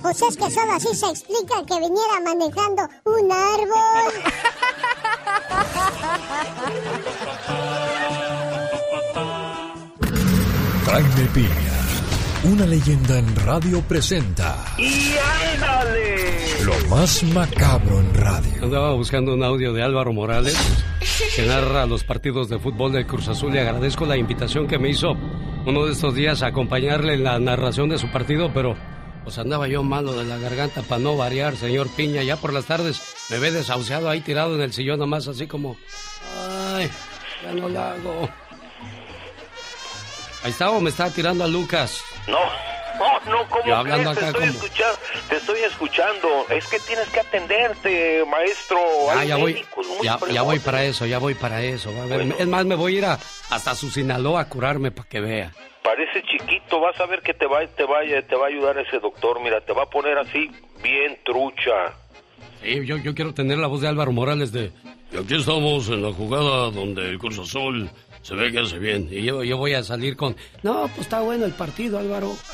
Pues 0.00 0.22
es 0.22 0.38
que 0.38 0.50
solo 0.50 0.72
así 0.72 0.94
se 0.96 1.06
explica 1.06 1.62
que 1.66 1.80
viniera 1.80 2.18
manejando 2.24 2.88
un 3.04 3.30
árbol. 3.30 4.12
Piña, 11.34 11.89
una 12.44 12.66
leyenda 12.66 13.18
en 13.18 13.36
radio 13.36 13.82
presenta 13.82 14.64
¡Y 14.78 15.14
ándale! 15.54 16.64
lo 16.64 16.88
más 16.88 17.22
macabro 17.22 18.00
en 18.00 18.14
radio. 18.14 18.52
Andaba 18.62 18.94
buscando 18.94 19.34
un 19.34 19.42
audio 19.42 19.72
de 19.72 19.82
Álvaro 19.82 20.12
Morales 20.12 20.56
que 21.34 21.46
narra 21.46 21.86
los 21.86 22.04
partidos 22.04 22.48
de 22.48 22.58
fútbol 22.58 22.92
del 22.92 23.06
Cruz 23.06 23.28
Azul 23.28 23.54
y 23.54 23.58
agradezco 23.58 24.06
la 24.06 24.16
invitación 24.16 24.66
que 24.66 24.78
me 24.78 24.90
hizo 24.90 25.12
uno 25.66 25.86
de 25.86 25.92
estos 25.92 26.14
días 26.14 26.42
a 26.42 26.48
acompañarle 26.48 27.14
en 27.14 27.24
la 27.24 27.38
narración 27.38 27.88
de 27.88 27.98
su 27.98 28.10
partido, 28.10 28.50
pero 28.52 28.76
pues 29.24 29.38
andaba 29.38 29.68
yo 29.68 29.82
malo 29.82 30.12
de 30.12 30.24
la 30.24 30.38
garganta 30.38 30.82
para 30.82 31.00
no 31.00 31.16
variar, 31.16 31.56
señor 31.56 31.88
Piña. 31.94 32.22
Ya 32.22 32.36
por 32.36 32.52
las 32.52 32.64
tardes 32.64 33.00
me 33.30 33.38
ve 33.38 33.50
desahuciado 33.50 34.08
ahí 34.08 34.20
tirado 34.20 34.54
en 34.54 34.62
el 34.62 34.72
sillón 34.72 34.98
nomás 34.98 35.28
así 35.28 35.46
como... 35.46 35.76
Ay, 36.74 36.90
ya 37.42 37.52
no 37.52 37.68
la 37.68 37.92
hago. 37.92 38.28
Ahí 40.42 40.50
está 40.50 40.70
o 40.70 40.80
me 40.80 40.90
está 40.90 41.10
tirando 41.12 41.44
a 41.44 41.48
Lucas. 41.48 42.02
No, 42.26 42.38
no, 42.98 43.20
no, 43.30 43.48
¿cómo 43.48 43.64
Yo 43.66 43.76
hablando 43.76 44.12
crees? 44.14 44.18
Te 44.18 44.26
acá 44.26 44.38
estoy, 44.38 44.48
como- 44.48 44.64
escuchando, 44.64 44.98
te 45.28 45.36
estoy 45.36 45.60
escuchando. 45.60 46.46
Es 46.50 46.66
que 46.68 46.78
tienes 46.80 47.08
que 47.08 47.20
atenderte, 47.20 48.24
maestro. 48.26 48.78
Ah, 49.10 49.24
ya 49.24 49.36
voy, 49.36 49.64
ya, 50.02 50.42
voy 50.42 50.58
para 50.58 50.84
eso, 50.84 51.06
ya 51.06 51.18
voy 51.18 51.34
para 51.34 51.62
eso. 51.62 51.90
A 52.02 52.06
ver, 52.06 52.34
Es 52.38 52.46
más, 52.46 52.64
me 52.64 52.74
voy 52.74 52.94
a 52.96 52.98
ir 52.98 53.04
a- 53.04 53.18
hasta 53.50 53.74
su 53.74 53.90
Sinaloa 53.90 54.40
a 54.40 54.48
curarme 54.48 54.90
para 54.90 55.08
que 55.08 55.20
vea. 55.20 55.52
Parece 55.82 56.22
chiquito, 56.22 56.80
vas 56.80 56.98
a 57.00 57.06
ver 57.06 57.20
que 57.22 57.34
te 57.34 57.46
va, 57.46 57.66
te 57.66 57.84
va, 57.84 57.98
te 58.26 58.36
va 58.36 58.46
a 58.46 58.48
ayudar 58.48 58.78
ese 58.78 58.98
doctor. 58.98 59.40
Mira, 59.42 59.60
te 59.60 59.72
va 59.72 59.84
a 59.84 59.90
poner 59.90 60.16
así 60.18 60.50
bien 60.82 61.18
trucha. 61.24 61.72
Sí, 62.62 62.84
yo, 62.86 62.96
yo 62.98 63.14
quiero 63.14 63.32
tener 63.34 63.58
la 63.58 63.66
voz 63.66 63.80
de 63.80 63.88
Álvaro 63.88 64.12
Morales 64.12 64.52
de... 64.52 64.70
Y 65.12 65.16
aquí 65.16 65.34
estamos 65.36 65.88
en 65.88 66.02
la 66.02 66.12
jugada 66.12 66.70
donde 66.70 67.08
el 67.08 67.18
Cruz 67.18 67.38
Azul 67.38 67.90
se 68.22 68.34
ve 68.34 68.52
que 68.52 68.60
hace 68.60 68.78
bien. 68.78 69.08
Y 69.10 69.22
yo, 69.22 69.42
yo 69.42 69.56
voy 69.56 69.74
a 69.74 69.82
salir 69.82 70.16
con... 70.16 70.36
No, 70.62 70.88
pues 70.88 71.00
está 71.00 71.20
bueno 71.20 71.46
el 71.46 71.52
partido, 71.52 71.98
Álvaro. 71.98 72.32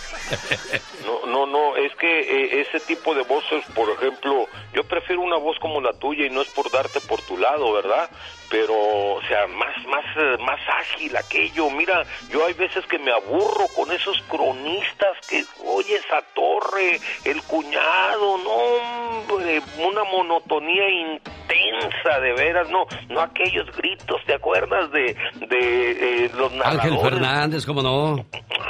No, 1.06 1.24
no, 1.26 1.46
no, 1.46 1.76
es 1.76 1.94
que 1.96 2.20
eh, 2.20 2.60
ese 2.62 2.80
tipo 2.80 3.14
de 3.14 3.22
voces, 3.22 3.64
por 3.74 3.88
ejemplo, 3.90 4.48
yo 4.74 4.82
prefiero 4.84 5.22
una 5.22 5.36
voz 5.36 5.56
como 5.60 5.80
la 5.80 5.92
tuya 5.92 6.26
y 6.26 6.30
no 6.30 6.42
es 6.42 6.48
por 6.48 6.70
darte 6.70 7.00
por 7.00 7.20
tu 7.22 7.36
lado, 7.36 7.72
¿verdad? 7.72 8.10
Pero, 8.50 8.74
o 8.74 9.20
sea, 9.28 9.46
más, 9.48 9.86
más, 9.86 10.04
eh, 10.16 10.36
más 10.40 10.60
ágil 10.80 11.16
aquello. 11.16 11.68
Mira, 11.70 12.02
yo 12.30 12.46
hay 12.46 12.52
veces 12.54 12.84
que 12.86 12.98
me 12.98 13.10
aburro 13.12 13.66
con 13.74 13.90
esos 13.92 14.20
cronistas 14.28 15.16
que, 15.28 15.44
oye, 15.64 15.96
esa 15.96 16.22
torre, 16.34 17.00
el 17.24 17.42
cuñado, 17.42 18.38
no, 18.38 18.50
hombre, 18.50 19.60
una 19.78 20.04
monotonía 20.04 20.88
intensa, 20.90 22.20
de 22.20 22.32
veras, 22.34 22.68
no, 22.70 22.86
no 23.08 23.20
aquellos 23.20 23.66
gritos, 23.76 24.20
¿te 24.26 24.34
acuerdas 24.34 24.90
de, 24.92 25.16
de 25.48 26.24
eh, 26.24 26.30
los 26.36 26.52
Ángel 26.52 26.58
narradores? 26.58 27.02
Fernández, 27.02 27.66
¿cómo 27.66 27.82
no? 27.82 28.26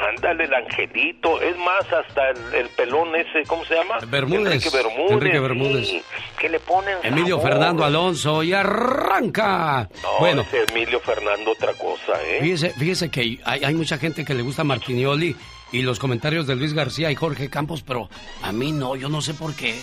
Ándale, 0.08 0.44
el 0.44 0.54
angelito. 0.54 1.40
Es 1.40 1.56
más, 1.58 1.90
hasta 1.92 2.30
el, 2.30 2.54
el 2.54 2.68
pelón 2.70 3.14
ese, 3.16 3.42
¿cómo 3.46 3.64
se 3.64 3.74
llama? 3.74 3.98
Bermúdez. 4.06 4.54
Enrique 4.54 4.70
Bermúdez. 4.76 5.12
Enrique 5.12 5.40
Bermúdez. 5.40 5.88
sí, 5.88 6.02
que 6.38 6.48
le 6.48 6.60
ponen 6.60 6.98
Emilio 7.02 7.36
sabor. 7.36 7.52
Fernando 7.52 7.84
Alonso 7.84 8.42
y 8.42 8.52
arranca. 8.52 9.65
No, 10.02 10.18
bueno, 10.20 10.42
ese 10.42 10.64
Emilio 10.70 11.00
Fernando 11.00 11.52
otra 11.52 11.72
cosa, 11.74 12.12
¿eh? 12.24 12.38
fíjese, 12.40 12.70
fíjese 12.70 13.10
que 13.10 13.38
hay, 13.44 13.64
hay 13.64 13.74
mucha 13.74 13.98
gente 13.98 14.24
que 14.24 14.34
le 14.34 14.42
gusta 14.42 14.64
Martinioli 14.64 15.34
y 15.72 15.82
los 15.82 15.98
comentarios 15.98 16.46
de 16.46 16.56
Luis 16.56 16.72
García 16.74 17.10
y 17.10 17.14
Jorge 17.14 17.50
Campos, 17.50 17.82
pero 17.82 18.08
a 18.42 18.52
mí 18.52 18.72
no, 18.72 18.96
yo 18.96 19.08
no 19.08 19.20
sé 19.20 19.34
por 19.34 19.54
qué. 19.54 19.78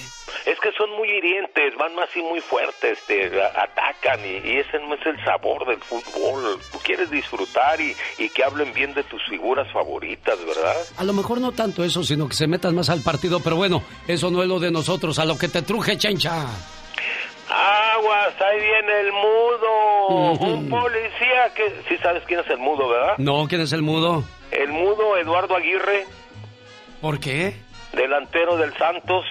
Es 0.46 0.60
que 0.60 0.72
son 0.78 0.90
muy 0.98 1.10
hirientes, 1.10 1.74
van 1.78 1.98
así 2.00 2.22
muy 2.22 2.42
fuertes, 2.42 3.00
te 3.08 3.32
atacan 3.42 4.20
y, 4.26 4.46
y 4.50 4.58
ese 4.58 4.78
no 4.80 4.96
es 4.96 5.06
el 5.06 5.24
sabor 5.24 5.66
del 5.66 5.80
fútbol. 5.82 6.60
Tú 6.72 6.80
quieres 6.84 7.10
disfrutar 7.10 7.80
y, 7.80 7.96
y 8.18 8.30
que 8.30 8.44
hablen 8.44 8.74
bien 8.74 8.94
de 8.94 9.04
tus 9.04 9.22
figuras 9.30 9.72
favoritas, 9.72 10.38
¿verdad? 10.46 10.76
A 10.98 11.04
lo 11.06 11.14
mejor 11.14 11.40
no 11.40 11.54
tanto 11.54 11.84
eso, 11.84 12.04
sino 12.04 12.28
que 12.28 12.36
se 12.36 12.48
metan 12.48 12.76
más 12.76 12.90
al 12.90 13.02
partido, 13.02 13.40
pero 13.40 13.56
bueno, 13.56 13.84
eso 14.08 14.32
no 14.32 14.42
es 14.42 14.50
lo 14.50 14.60
de 14.60 14.72
nosotros, 14.72 15.18
a 15.20 15.26
lo 15.26 15.38
que 15.38 15.48
te 15.48 15.62
truje, 15.62 15.98
chencha. 15.98 16.46
Aguas, 17.54 18.34
ahí 18.42 18.60
viene 18.60 19.00
el 19.02 19.12
mudo. 19.12 20.32
Un 20.56 20.70
policía 20.70 21.54
que... 21.56 21.64
Sí 21.88 21.98
sabes 22.02 22.24
quién 22.26 22.40
es 22.40 22.50
el 22.50 22.58
mudo, 22.58 22.90
¿verdad? 22.90 23.14
No, 23.20 23.48
¿quién 23.48 23.62
es 23.62 23.72
el 23.74 23.82
mudo? 23.84 24.24
El 24.52 24.70
mudo 24.72 25.18
Eduardo 25.18 25.56
Aguirre, 25.56 26.06
¿Por 27.02 27.20
qué? 27.20 27.56
delantero 27.94 28.58
del 28.58 28.74
Santos. 28.78 29.26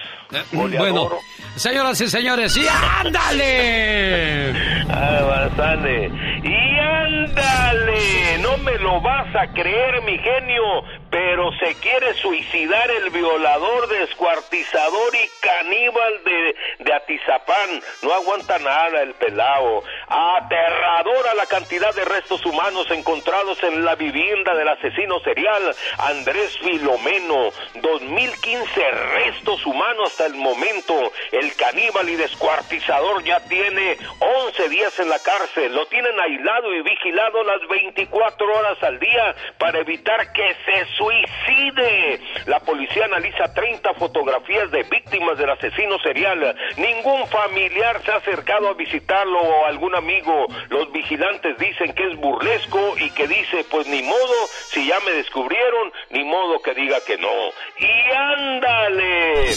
Goleador. 0.51 1.09
Bueno, 1.09 1.19
señoras 1.55 1.99
y 2.01 2.07
señores, 2.07 2.57
¡y 2.57 2.65
ándale! 2.67 4.53
Avanzale. 4.89 6.11
Y 6.43 6.79
ándale, 6.79 8.37
no 8.39 8.57
me 8.57 8.77
lo 8.79 8.99
vas 9.01 9.33
a 9.35 9.47
creer, 9.53 10.01
mi 10.03 10.17
genio, 10.17 10.83
pero 11.09 11.51
se 11.59 11.75
quiere 11.75 12.13
suicidar 12.15 12.89
el 12.91 13.09
violador, 13.11 13.87
descuartizador 13.87 15.15
y 15.15 15.29
caníbal 15.39 16.23
de, 16.25 16.55
de 16.83 16.93
Atizapán. 16.93 17.81
No 18.01 18.13
aguanta 18.13 18.59
nada 18.59 19.01
el 19.01 19.13
pelao. 19.13 19.83
Aterradora 20.07 21.33
la 21.35 21.45
cantidad 21.45 21.93
de 21.95 22.05
restos 22.05 22.45
humanos 22.45 22.87
encontrados 22.91 23.61
en 23.63 23.85
la 23.85 23.95
vivienda 23.95 24.53
del 24.55 24.67
asesino 24.67 25.19
serial 25.21 25.75
Andrés 25.99 26.57
Filomeno. 26.59 27.51
2015 27.75 28.91
restos 29.15 29.65
humanos 29.65 30.09
hasta 30.11 30.22
el 30.25 30.35
momento. 30.35 31.11
El 31.31 31.55
caníbal 31.55 32.09
y 32.09 32.15
descuartizador 32.15 33.23
ya 33.23 33.39
tiene 33.41 33.97
11 34.19 34.69
días 34.69 34.99
en 34.99 35.09
la 35.09 35.19
cárcel. 35.19 35.73
Lo 35.73 35.85
tienen 35.87 36.19
aislado 36.19 36.73
y 36.73 36.81
vigilado 36.81 37.43
las 37.43 37.67
24 37.67 38.57
horas 38.57 38.81
al 38.83 38.99
día 38.99 39.35
para 39.57 39.79
evitar 39.79 40.31
que 40.33 40.55
se 40.65 40.85
suicide. 40.97 42.19
La 42.45 42.59
policía 42.59 43.05
analiza 43.05 43.53
30 43.53 43.93
fotografías 43.95 44.71
de 44.71 44.83
víctimas 44.83 45.37
del 45.37 45.49
asesino 45.49 45.99
serial. 45.99 46.55
Ningún 46.77 47.27
familiar 47.27 48.01
se 48.03 48.11
ha 48.11 48.17
acercado 48.17 48.69
a 48.69 48.73
visitarlo 48.73 49.39
o 49.39 49.65
algún 49.65 49.95
amigo. 49.95 50.47
Los 50.69 50.91
vigilantes 50.91 51.57
dicen 51.57 51.93
que 51.93 52.09
es 52.09 52.17
burlesco 52.17 52.95
y 52.97 53.09
que 53.11 53.27
dice, 53.27 53.65
pues 53.69 53.87
ni 53.87 54.01
modo, 54.01 54.47
si 54.71 54.87
ya 54.87 54.99
me 55.01 55.11
descubrieron, 55.11 55.91
ni 56.09 56.23
modo 56.23 56.61
que 56.61 56.73
diga 56.73 56.99
que 57.05 57.17
no. 57.17 57.33
Y 57.77 58.11
ándale, 58.11 59.51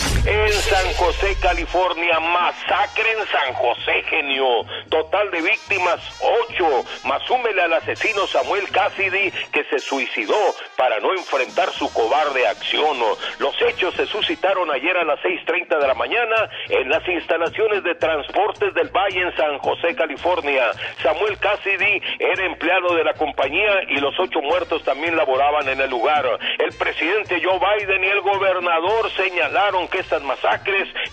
San 0.62 0.94
José, 0.94 1.36
California, 1.40 2.18
masacre 2.18 3.12
en 3.12 3.26
San 3.26 3.52
José, 3.54 4.02
genio. 4.04 4.64
Total 4.88 5.30
de 5.30 5.42
víctimas, 5.42 6.00
8, 6.48 6.84
más 7.04 7.22
súmele 7.24 7.60
al 7.62 7.74
asesino 7.74 8.26
Samuel 8.26 8.68
Cassidy, 8.70 9.30
que 9.52 9.64
se 9.64 9.78
suicidó 9.78 10.38
para 10.76 10.98
no 11.00 11.12
enfrentar 11.12 11.70
su 11.72 11.92
cobarde 11.92 12.46
acción. 12.46 12.96
Los 13.38 13.54
hechos 13.62 13.94
se 13.94 14.06
suscitaron 14.06 14.70
ayer 14.70 14.96
a 14.96 15.04
las 15.04 15.20
6.30 15.20 15.78
de 15.78 15.86
la 15.86 15.94
mañana 15.94 16.48
en 16.68 16.88
las 16.88 17.06
instalaciones 17.06 17.82
de 17.82 17.94
transportes 17.96 18.72
del 18.74 18.88
Valle 18.88 19.22
en 19.22 19.36
San 19.36 19.58
José, 19.58 19.94
California. 19.94 20.70
Samuel 21.02 21.38
Cassidy 21.38 22.00
era 22.18 22.46
empleado 22.46 22.94
de 22.94 23.04
la 23.04 23.12
compañía 23.14 23.82
y 23.88 23.96
los 23.96 24.18
ocho 24.18 24.40
muertos 24.40 24.82
también 24.84 25.16
laboraban 25.16 25.68
en 25.68 25.80
el 25.80 25.90
lugar. 25.90 26.24
El 26.58 26.72
presidente 26.76 27.42
Joe 27.42 27.58
Biden 27.58 28.04
y 28.04 28.08
el 28.08 28.20
gobernador 28.22 29.10
señalaron 29.12 29.88
que 29.88 29.98
estas 29.98 30.22
masacres 30.22 30.35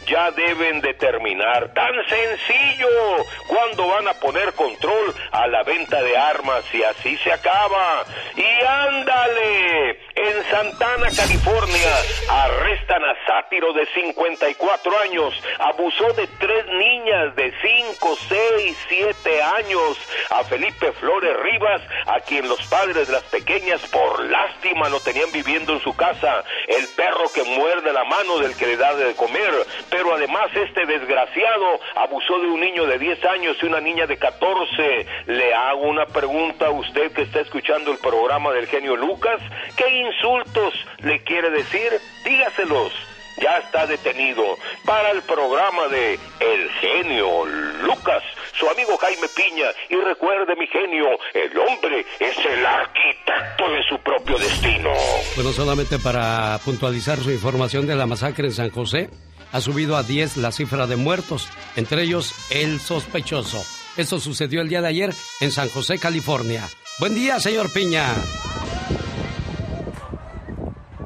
ya 0.07 0.31
deben 0.31 0.81
de 0.81 0.93
terminar. 0.95 1.73
Tan 1.73 1.93
sencillo. 2.07 2.87
¿Cuándo 3.47 3.87
van 3.87 4.07
a 4.07 4.13
poner 4.13 4.53
control 4.53 5.13
a 5.31 5.47
la 5.47 5.63
venta 5.63 6.01
de 6.01 6.17
armas? 6.17 6.63
Y 6.73 6.83
así 6.83 7.17
se 7.17 7.31
acaba. 7.31 8.05
Y 8.35 8.65
ándale. 8.65 9.99
En 10.15 10.43
Santana, 10.49 11.07
California, 11.15 11.91
arrestan 12.29 13.03
a 13.03 13.25
Sátiro 13.25 13.73
de 13.73 13.85
54 13.93 14.99
años. 14.99 15.33
Abusó 15.59 16.13
de 16.13 16.27
tres 16.39 16.65
niñas 16.67 17.35
de 17.35 17.53
5, 17.61 18.17
6, 18.29 18.77
7 18.89 19.41
años. 19.41 19.97
A 20.29 20.43
Felipe 20.43 20.91
Flores 20.93 21.35
Rivas, 21.37 21.81
a 22.07 22.19
quien 22.21 22.47
los 22.47 22.61
padres 22.67 23.07
de 23.07 23.13
las 23.13 23.23
pequeñas 23.23 23.81
por 23.87 24.23
lástima 24.25 24.89
lo 24.89 24.99
tenían 24.99 25.31
viviendo 25.31 25.73
en 25.73 25.81
su 25.81 25.95
casa. 25.95 26.43
El 26.67 26.87
perro 26.89 27.31
que 27.33 27.43
muerde 27.43 27.91
la 27.91 28.03
mano 28.03 28.37
del 28.39 28.55
que 28.55 28.67
le 28.67 28.77
da 28.77 28.93
de 28.95 29.05
comer. 29.15 29.51
Pero 29.89 30.13
además 30.13 30.49
este 30.55 30.85
desgraciado 30.85 31.79
abusó 31.95 32.39
de 32.39 32.47
un 32.47 32.59
niño 32.59 32.85
de 32.85 32.97
10 32.97 33.25
años 33.25 33.57
y 33.61 33.65
una 33.65 33.79
niña 33.79 34.07
de 34.07 34.17
14. 34.17 35.05
Le 35.27 35.53
hago 35.53 35.83
una 35.83 36.05
pregunta 36.05 36.67
a 36.67 36.71
usted 36.71 37.11
que 37.11 37.23
está 37.23 37.41
escuchando 37.41 37.91
el 37.91 37.97
programa 37.97 38.51
del 38.51 38.67
genio 38.67 38.95
Lucas. 38.95 39.39
¿Qué 39.75 39.89
insultos 39.89 40.73
le 40.99 41.23
quiere 41.23 41.49
decir? 41.49 41.91
Dígaselos. 42.23 42.93
Ya 43.37 43.57
está 43.57 43.87
detenido 43.87 44.43
para 44.85 45.11
el 45.11 45.21
programa 45.23 45.87
de 45.87 46.19
El 46.39 46.69
genio 46.81 47.45
Lucas, 47.81 48.23
su 48.59 48.69
amigo 48.69 48.97
Jaime 48.97 49.27
Piña. 49.35 49.67
Y 49.89 49.95
recuerde, 49.95 50.55
mi 50.55 50.67
genio, 50.67 51.05
el 51.33 51.57
hombre 51.57 52.05
es 52.19 52.37
el 52.45 52.65
arquitecto 52.65 53.69
de 53.69 53.83
su 53.89 53.97
propio 53.99 54.37
destino. 54.37 54.91
Bueno, 55.35 55.51
solamente 55.51 55.99
para 55.99 56.59
puntualizar 56.63 57.17
su 57.19 57.31
información 57.31 57.87
de 57.87 57.95
la 57.95 58.05
masacre 58.05 58.47
en 58.47 58.53
San 58.53 58.69
José, 58.69 59.09
ha 59.51 59.61
subido 59.61 59.95
a 59.95 60.03
10 60.03 60.37
la 60.37 60.51
cifra 60.51 60.87
de 60.87 60.95
muertos, 60.95 61.49
entre 61.75 62.03
ellos 62.03 62.33
el 62.49 62.79
sospechoso. 62.79 63.63
Eso 63.97 64.19
sucedió 64.19 64.61
el 64.61 64.69
día 64.69 64.81
de 64.81 64.87
ayer 64.87 65.13
en 65.39 65.51
San 65.51 65.69
José, 65.69 65.99
California. 65.99 66.67
Buen 66.99 67.13
día, 67.13 67.39
señor 67.39 67.71
Piña. 67.71 68.15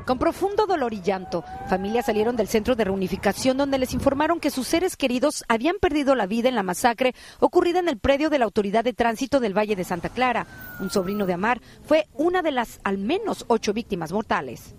Con 0.08 0.20
profundo 0.20 0.66
dolor 0.68 0.94
y 0.94 1.02
llanto, 1.02 1.44
familias 1.68 2.06
salieron 2.06 2.38
del 2.38 2.48
centro 2.48 2.78
de 2.78 2.86
reunificación 2.86 3.58
donde 3.58 3.78
les 3.78 3.94
informaron 3.94 4.40
que 4.40 4.52
sus 4.52 4.66
seres 4.66 4.96
queridos 4.96 5.44
habían 5.50 5.76
perdido 5.82 6.16
la 6.16 6.28
vida 6.28 6.48
en 6.48 6.56
la 6.56 6.64
masacre 6.64 7.14
ocurrida 7.42 7.80
en 7.80 7.90
el 7.90 7.98
predio 7.98 8.30
de 8.30 8.40
la 8.40 8.46
Autoridad 8.46 8.86
de 8.86 8.94
Tránsito 8.94 9.42
del 9.42 9.58
Valle 9.58 9.76
de 9.76 9.84
Santa 9.84 10.08
Clara. 10.08 10.48
Un 10.80 10.90
sobrino 10.92 11.26
de 11.26 11.34
Amar 11.34 11.60
fue 11.84 12.08
una 12.14 12.42
de 12.42 12.52
las 12.52 12.80
al 12.86 13.00
menos 13.00 13.44
ocho 13.50 13.74
víctimas 13.74 14.14
mortales. 14.14 14.76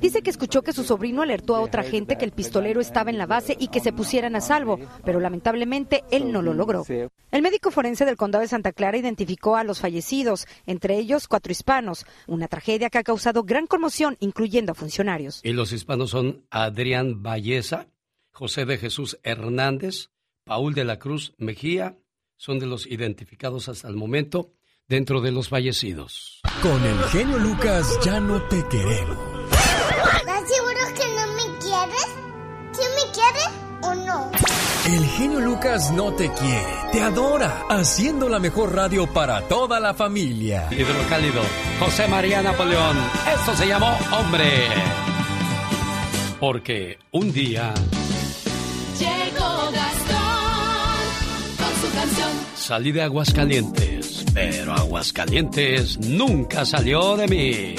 Dice 0.00 0.22
que 0.22 0.30
escuchó 0.30 0.62
que 0.62 0.72
su 0.72 0.82
sobrino 0.82 1.22
alertó 1.22 1.54
a 1.54 1.60
otra 1.60 1.84
gente 1.84 2.18
que 2.18 2.24
el 2.24 2.32
pistolero 2.32 2.80
estaba 2.80 3.10
en 3.10 3.18
la 3.18 3.26
base 3.26 3.56
y 3.56 3.68
que 3.68 3.78
se 3.78 3.92
pusieran 3.92 4.34
a 4.34 4.40
salvo, 4.40 4.80
pero 5.04 5.20
lamentablemente 5.20 6.02
él 6.10 6.32
no 6.32 6.42
lo 6.42 6.54
logró. 6.54 6.84
El 7.30 7.40
médico 7.40 7.70
forense 7.70 8.04
del 8.04 8.16
condado 8.16 8.42
de 8.42 8.48
Santa 8.48 8.72
Clara 8.72 8.98
identificó 8.98 9.54
a 9.54 9.62
los 9.62 9.80
fallecidos, 9.80 10.48
entre 10.66 10.96
ellos 10.96 11.28
cuatro 11.28 11.51
hispanos, 11.52 12.04
una 12.26 12.48
tragedia 12.48 12.90
que 12.90 12.98
ha 12.98 13.04
causado 13.04 13.44
gran 13.44 13.68
conmoción, 13.68 14.16
incluyendo 14.18 14.72
a 14.72 14.74
funcionarios. 14.74 15.40
Y 15.44 15.52
los 15.52 15.72
hispanos 15.72 16.10
son 16.10 16.44
Adrián 16.50 17.22
Valleza, 17.22 17.86
José 18.32 18.64
de 18.64 18.78
Jesús 18.78 19.18
Hernández, 19.22 20.10
Paul 20.44 20.74
de 20.74 20.84
la 20.84 20.98
Cruz 20.98 21.34
Mejía, 21.38 21.96
son 22.36 22.58
de 22.58 22.66
los 22.66 22.86
identificados 22.86 23.68
hasta 23.68 23.86
el 23.86 23.94
momento 23.94 24.50
dentro 24.88 25.20
de 25.20 25.30
los 25.30 25.48
fallecidos. 25.48 26.40
Con 26.60 26.84
el 26.84 26.98
genio 27.04 27.38
Lucas 27.38 27.98
ya 28.04 28.18
no 28.18 28.42
te 28.48 28.66
queremos. 28.68 29.18
¿Estás 30.16 30.48
seguro 30.48 30.80
que 30.96 31.06
no 31.14 31.26
me 31.34 31.58
quieres? 31.58 32.06
¿Quién 32.74 32.90
me 32.96 33.12
quiere 33.12 33.44
o 33.82 33.94
no? 33.94 34.61
El 34.86 35.06
genio 35.06 35.40
Lucas 35.40 35.92
no 35.92 36.12
te 36.12 36.28
quiere, 36.32 36.66
te 36.90 37.00
adora, 37.00 37.62
haciendo 37.70 38.28
la 38.28 38.40
mejor 38.40 38.74
radio 38.74 39.06
para 39.06 39.40
toda 39.42 39.78
la 39.78 39.94
familia. 39.94 40.66
Hidrocálido, 40.72 41.40
José 41.78 42.08
María 42.08 42.42
Napoleón. 42.42 42.96
Esto 43.32 43.56
se 43.56 43.68
llamó 43.68 43.96
Hombre. 44.18 44.68
Porque 46.40 46.98
un 47.12 47.32
día 47.32 47.72
Llegó 48.98 49.70
Gastón 49.70 50.98
con 51.58 51.74
su 51.80 51.94
canción. 51.96 52.30
salí 52.56 52.90
de 52.90 53.02
Aguascalientes, 53.02 54.24
pero 54.34 54.72
Aguascalientes 54.74 55.98
nunca 56.00 56.64
salió 56.64 57.16
de 57.16 57.28
mí. 57.28 57.74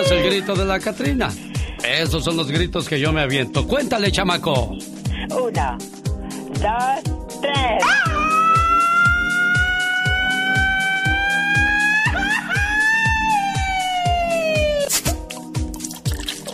Ese 0.00 0.14
es 0.14 0.24
el 0.24 0.30
grito 0.30 0.54
de 0.54 0.64
la 0.64 0.80
Catrina. 0.80 1.28
Esos 1.84 2.24
son 2.24 2.38
los 2.38 2.50
gritos 2.50 2.88
que 2.88 2.98
yo 2.98 3.12
me 3.12 3.20
aviento. 3.20 3.66
Cuéntale, 3.66 4.10
chamaco. 4.10 4.74
Una, 5.28 5.76
dos, 5.76 7.02
tres. 7.42 7.84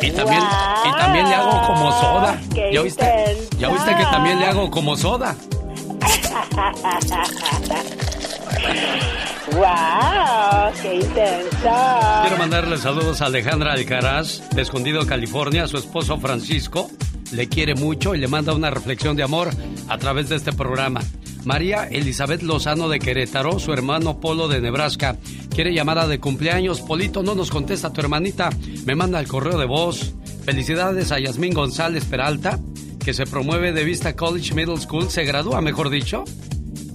Y 0.02 0.10
también, 0.10 0.42
y 0.84 0.92
también 0.98 1.28
le 1.28 1.34
hago 1.36 1.66
como 1.68 1.92
soda. 1.92 2.40
¡Qué 2.52 2.70
¿Ya 2.72 2.82
viste? 2.82 3.48
¿Ya 3.60 3.68
viste 3.68 3.94
que 3.94 4.04
también 4.06 4.40
le 4.40 4.46
hago 4.46 4.68
como 4.72 4.96
soda? 4.96 5.36
¡Wow! 9.52 10.72
¡Qué 10.82 10.96
intenso! 10.96 11.70
Quiero 12.22 12.36
mandarle 12.38 12.78
saludos 12.78 13.20
a 13.20 13.26
Alejandra 13.26 13.72
Alcaraz, 13.72 14.48
de 14.50 14.62
Escondido, 14.62 15.06
California. 15.06 15.68
Su 15.68 15.76
esposo 15.76 16.18
Francisco 16.18 16.90
le 17.32 17.48
quiere 17.48 17.74
mucho 17.74 18.14
y 18.14 18.18
le 18.18 18.26
manda 18.26 18.54
una 18.54 18.70
reflexión 18.70 19.14
de 19.16 19.22
amor 19.22 19.50
a 19.88 19.98
través 19.98 20.28
de 20.28 20.36
este 20.36 20.52
programa. 20.52 21.00
María 21.44 21.86
Elizabeth 21.86 22.42
Lozano 22.42 22.88
de 22.88 22.98
Querétaro, 22.98 23.60
su 23.60 23.72
hermano 23.72 24.18
Polo 24.18 24.48
de 24.48 24.60
Nebraska, 24.60 25.16
quiere 25.54 25.72
llamada 25.72 26.08
de 26.08 26.18
cumpleaños. 26.18 26.80
Polito, 26.80 27.22
no 27.22 27.36
nos 27.36 27.52
contesta 27.52 27.92
tu 27.92 28.00
hermanita. 28.00 28.50
Me 28.84 28.96
manda 28.96 29.20
el 29.20 29.28
correo 29.28 29.56
de 29.58 29.66
voz. 29.66 30.14
Felicidades 30.44 31.12
a 31.12 31.20
Yasmín 31.20 31.54
González 31.54 32.04
Peralta, 32.04 32.58
que 33.04 33.14
se 33.14 33.26
promueve 33.26 33.72
de 33.72 33.84
Vista 33.84 34.16
College 34.16 34.54
Middle 34.54 34.78
School, 34.78 35.08
se 35.08 35.24
gradúa, 35.24 35.60
mejor 35.60 35.88
dicho. 35.88 36.24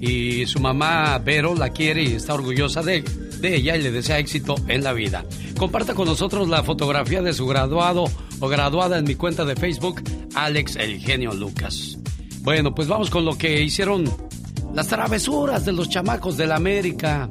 Y 0.01 0.45
su 0.47 0.59
mamá 0.59 1.17
Vero 1.19 1.55
la 1.55 1.69
quiere 1.69 2.03
y 2.03 2.13
está 2.13 2.33
orgullosa 2.33 2.81
de, 2.81 3.03
de 3.39 3.55
ella 3.55 3.77
y 3.77 3.83
le 3.83 3.91
desea 3.91 4.19
éxito 4.19 4.55
en 4.67 4.83
la 4.83 4.93
vida. 4.93 5.23
Comparta 5.57 5.93
con 5.93 6.07
nosotros 6.07 6.49
la 6.49 6.63
fotografía 6.63 7.21
de 7.21 7.33
su 7.33 7.45
graduado 7.45 8.05
o 8.39 8.47
graduada 8.47 8.97
en 8.97 9.05
mi 9.05 9.15
cuenta 9.15 9.45
de 9.45 9.55
Facebook, 9.55 10.01
Alex 10.33 10.75
El 10.75 10.99
Genio 10.99 11.33
Lucas. 11.33 11.97
Bueno, 12.41 12.73
pues 12.73 12.87
vamos 12.87 13.11
con 13.11 13.23
lo 13.23 13.37
que 13.37 13.61
hicieron 13.61 14.05
las 14.73 14.87
travesuras 14.87 15.65
de 15.65 15.73
los 15.73 15.89
chamacos 15.89 16.37
de 16.37 16.47
la 16.47 16.55
América. 16.55 17.29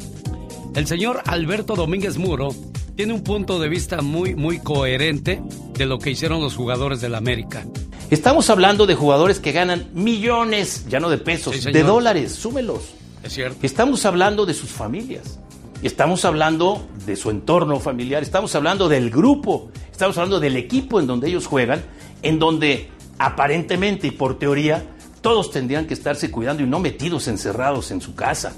El 0.74 0.86
señor 0.86 1.22
Alberto 1.26 1.74
Domínguez 1.74 2.16
Muro 2.18 2.54
tiene 2.94 3.14
un 3.14 3.24
punto 3.24 3.58
de 3.58 3.68
vista 3.68 4.02
muy, 4.02 4.34
muy 4.36 4.60
coherente 4.60 5.42
de 5.74 5.86
lo 5.86 5.98
que 5.98 6.10
hicieron 6.10 6.40
los 6.40 6.54
jugadores 6.54 7.00
de 7.00 7.08
la 7.08 7.18
América. 7.18 7.66
Estamos 8.10 8.50
hablando 8.50 8.86
de 8.86 8.96
jugadores 8.96 9.38
que 9.38 9.52
ganan 9.52 9.88
millones, 9.94 10.84
ya 10.88 10.98
no 10.98 11.10
de 11.10 11.18
pesos, 11.18 11.56
Sí, 11.56 11.70
de 11.70 11.82
dólares, 11.84 12.32
súmelos. 12.32 12.94
Es 13.22 13.34
cierto. 13.34 13.58
Estamos 13.62 14.04
hablando 14.04 14.46
de 14.46 14.52
sus 14.52 14.70
familias. 14.70 15.38
Estamos 15.80 16.24
hablando 16.24 16.84
de 17.06 17.14
su 17.14 17.30
entorno 17.30 17.78
familiar. 17.78 18.24
Estamos 18.24 18.52
hablando 18.56 18.88
del 18.88 19.10
grupo. 19.10 19.70
Estamos 19.92 20.18
hablando 20.18 20.40
del 20.40 20.56
equipo 20.56 20.98
en 20.98 21.06
donde 21.06 21.28
ellos 21.28 21.46
juegan, 21.46 21.84
en 22.22 22.40
donde 22.40 22.88
aparentemente 23.18 24.08
y 24.08 24.10
por 24.10 24.40
teoría 24.40 24.84
todos 25.20 25.52
tendrían 25.52 25.86
que 25.86 25.94
estarse 25.94 26.32
cuidando 26.32 26.64
y 26.64 26.66
no 26.66 26.80
metidos 26.80 27.28
encerrados 27.28 27.92
en 27.92 28.00
su 28.00 28.16
casa. 28.16 28.54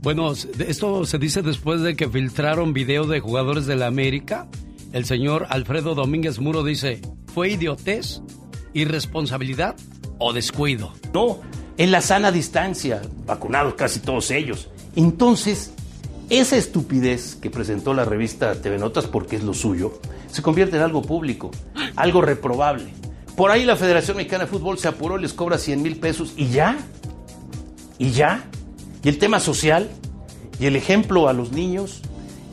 Bueno, 0.00 0.32
esto 0.32 1.04
se 1.04 1.18
dice 1.18 1.42
después 1.42 1.82
de 1.82 1.94
que 1.94 2.08
filtraron 2.08 2.72
video 2.72 3.04
de 3.04 3.20
jugadores 3.20 3.66
de 3.66 3.76
la 3.76 3.86
América. 3.86 4.48
El 4.94 5.04
señor 5.04 5.46
Alfredo 5.50 5.94
Domínguez 5.94 6.38
Muro 6.38 6.64
dice, 6.64 7.02
¿fue 7.34 7.50
idiotez, 7.50 8.22
irresponsabilidad 8.78 9.76
o 10.18 10.32
descuido? 10.32 10.92
No, 11.12 11.38
en 11.76 11.90
la 11.90 12.00
sana 12.00 12.32
distancia, 12.32 13.02
vacunados 13.24 13.74
casi 13.74 14.00
todos 14.00 14.30
ellos. 14.30 14.68
Entonces, 14.96 15.72
esa 16.30 16.56
estupidez 16.56 17.36
que 17.36 17.50
presentó 17.50 17.94
la 17.94 18.04
revista 18.04 18.54
TV 18.60 18.78
Notas, 18.78 19.06
porque 19.06 19.36
es 19.36 19.44
lo 19.44 19.54
suyo, 19.54 20.00
se 20.30 20.42
convierte 20.42 20.76
en 20.76 20.82
algo 20.82 21.02
público, 21.02 21.50
algo 21.96 22.20
reprobable. 22.20 22.92
Por 23.36 23.50
ahí 23.50 23.64
la 23.64 23.76
Federación 23.76 24.16
Mexicana 24.16 24.44
de 24.44 24.50
Fútbol 24.50 24.78
se 24.78 24.88
apuró, 24.88 25.16
les 25.16 25.32
cobra 25.32 25.56
100 25.58 25.82
mil 25.82 25.96
pesos 25.96 26.32
y 26.36 26.48
ya. 26.48 26.76
Y 27.96 28.10
ya. 28.10 28.44
Y 29.02 29.08
el 29.08 29.18
tema 29.18 29.38
social, 29.38 29.88
y 30.58 30.66
el 30.66 30.76
ejemplo 30.76 31.28
a 31.28 31.32
los 31.32 31.52
niños, 31.52 32.02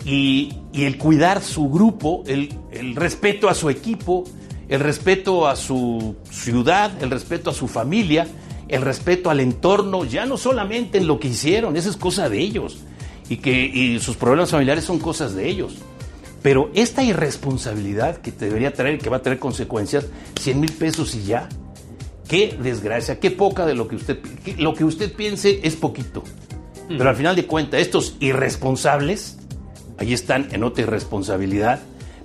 y, 0.06 0.54
el 0.74 0.98
cuidar 0.98 1.42
su 1.42 1.70
grupo, 1.70 2.24
el 2.28 2.96
respeto 2.96 3.50
a 3.50 3.56
su 3.56 3.70
equipo, 3.70 4.26
el 4.70 4.80
respeto 4.80 5.48
a 5.48 5.56
su 5.56 6.16
ciudad, 6.30 6.92
el 7.02 7.12
respeto 7.12 7.50
a 7.50 7.54
su 7.54 7.68
familia, 7.68 8.28
el 8.68 8.82
respeto 8.82 9.30
al 9.30 9.40
entorno, 9.40 10.06
ya 10.06 10.26
no 10.26 10.38
solamente 10.38 10.98
en 10.98 11.08
lo 11.08 11.20
que 11.20 11.28
hicieron, 11.30 11.78
esa 11.78 11.90
es 11.90 11.98
cosa 11.98 12.30
de 12.30 12.40
ellos, 12.40 12.80
y 13.30 13.38
que 13.38 13.52
y 13.52 14.00
sus 14.00 14.16
problemas 14.16 14.52
familiares 14.52 14.84
son 14.84 15.00
cosas 15.00 15.36
de 15.36 15.48
ellos. 15.48 15.76
Pero 16.42 16.70
esta 16.76 17.04
irresponsabilidad 17.04 18.18
que 18.18 18.32
te 18.32 18.46
debería 18.46 18.74
traer, 18.74 19.00
que 19.00 19.10
va 19.10 19.18
a 19.18 19.22
traer 19.22 19.40
consecuencias, 19.40 20.08
100 20.40 20.60
mil 20.60 20.72
pesos 20.72 21.16
y 21.16 21.24
ya, 21.24 21.50
qué 22.28 22.58
desgracia, 22.62 23.20
qué 23.20 23.32
poca 23.32 23.66
de 23.66 23.76
lo 23.76 23.88
que 23.88 23.96
usted, 23.96 24.20
que 24.44 24.56
lo 24.56 24.74
que 24.74 24.84
usted 24.84 25.14
piense 25.14 25.60
es 25.64 25.76
poquito. 25.76 26.24
Pero 26.88 27.10
al 27.10 27.16
final 27.16 27.36
de 27.36 27.48
cuentas, 27.48 27.82
estos 27.82 28.16
irresponsables, 28.20 29.38
ahí 29.98 30.14
están 30.14 30.50
en 30.52 30.64
otra 30.64 30.84
irresponsabilidad, 30.84 31.80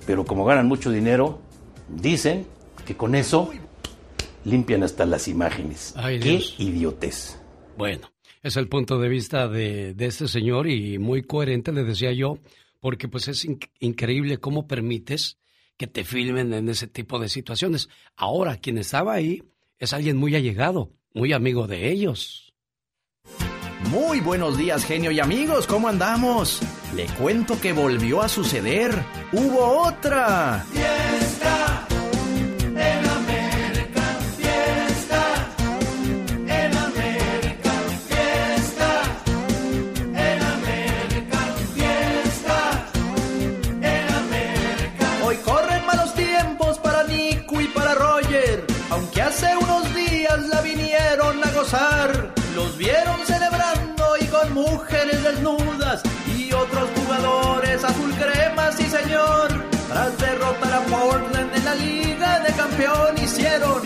pero 0.05 0.23
como 0.25 0.45
ganan 0.45 0.67
mucho 0.67 0.91
dinero, 0.91 1.39
dicen 1.95 2.45
que 2.85 2.95
con 2.95 3.15
eso 3.15 3.51
limpian 4.45 4.83
hasta 4.83 5.05
las 5.05 5.27
imágenes. 5.27 5.93
Ay, 5.95 6.19
qué 6.19 6.29
Dios. 6.29 6.55
idiotez. 6.57 7.39
Bueno, 7.77 8.11
es 8.43 8.57
el 8.57 8.67
punto 8.67 8.99
de 8.99 9.09
vista 9.09 9.47
de, 9.47 9.93
de 9.93 10.05
este 10.05 10.27
señor 10.27 10.67
y 10.67 10.97
muy 10.97 11.23
coherente, 11.23 11.71
le 11.71 11.83
decía 11.83 12.11
yo, 12.11 12.37
porque 12.79 13.07
pues 13.07 13.27
es 13.27 13.45
inc- 13.47 13.69
increíble 13.79 14.39
cómo 14.39 14.67
permites 14.67 15.37
que 15.77 15.87
te 15.87 16.03
filmen 16.03 16.53
en 16.53 16.69
ese 16.69 16.87
tipo 16.87 17.19
de 17.19 17.29
situaciones. 17.29 17.89
Ahora, 18.15 18.57
quien 18.57 18.77
estaba 18.77 19.13
ahí 19.13 19.43
es 19.79 19.93
alguien 19.93 20.17
muy 20.17 20.35
allegado, 20.35 20.91
muy 21.13 21.33
amigo 21.33 21.67
de 21.67 21.91
ellos. 21.91 22.53
Muy 23.89 24.19
buenos 24.19 24.57
días, 24.57 24.85
genio 24.85 25.09
y 25.11 25.19
amigos, 25.19 25.65
¿cómo 25.65 25.87
andamos? 25.87 26.61
Le 26.95 27.05
cuento 27.07 27.59
que 27.59 27.73
volvió 27.73 28.21
a 28.21 28.29
suceder. 28.29 28.91
¡Hubo 29.33 29.87
otra! 29.87 30.63
Fiesta 30.71 31.60
Los 52.55 52.77
vieron 52.77 53.25
celebrando 53.25 54.17
y 54.19 54.25
con 54.25 54.53
mujeres 54.53 55.23
desnudas 55.23 56.01
y 56.37 56.51
otros 56.51 56.89
jugadores 56.95 57.83
azul 57.83 58.13
crema, 58.15 58.71
sí 58.73 58.85
señor. 58.85 59.49
Tras 59.87 60.17
derrotar 60.17 60.73
a 60.73 60.81
Portland 60.81 61.55
en 61.55 61.65
la 61.65 61.75
Liga 61.75 62.39
de 62.39 62.53
Campeón 62.53 63.17
hicieron 63.23 63.81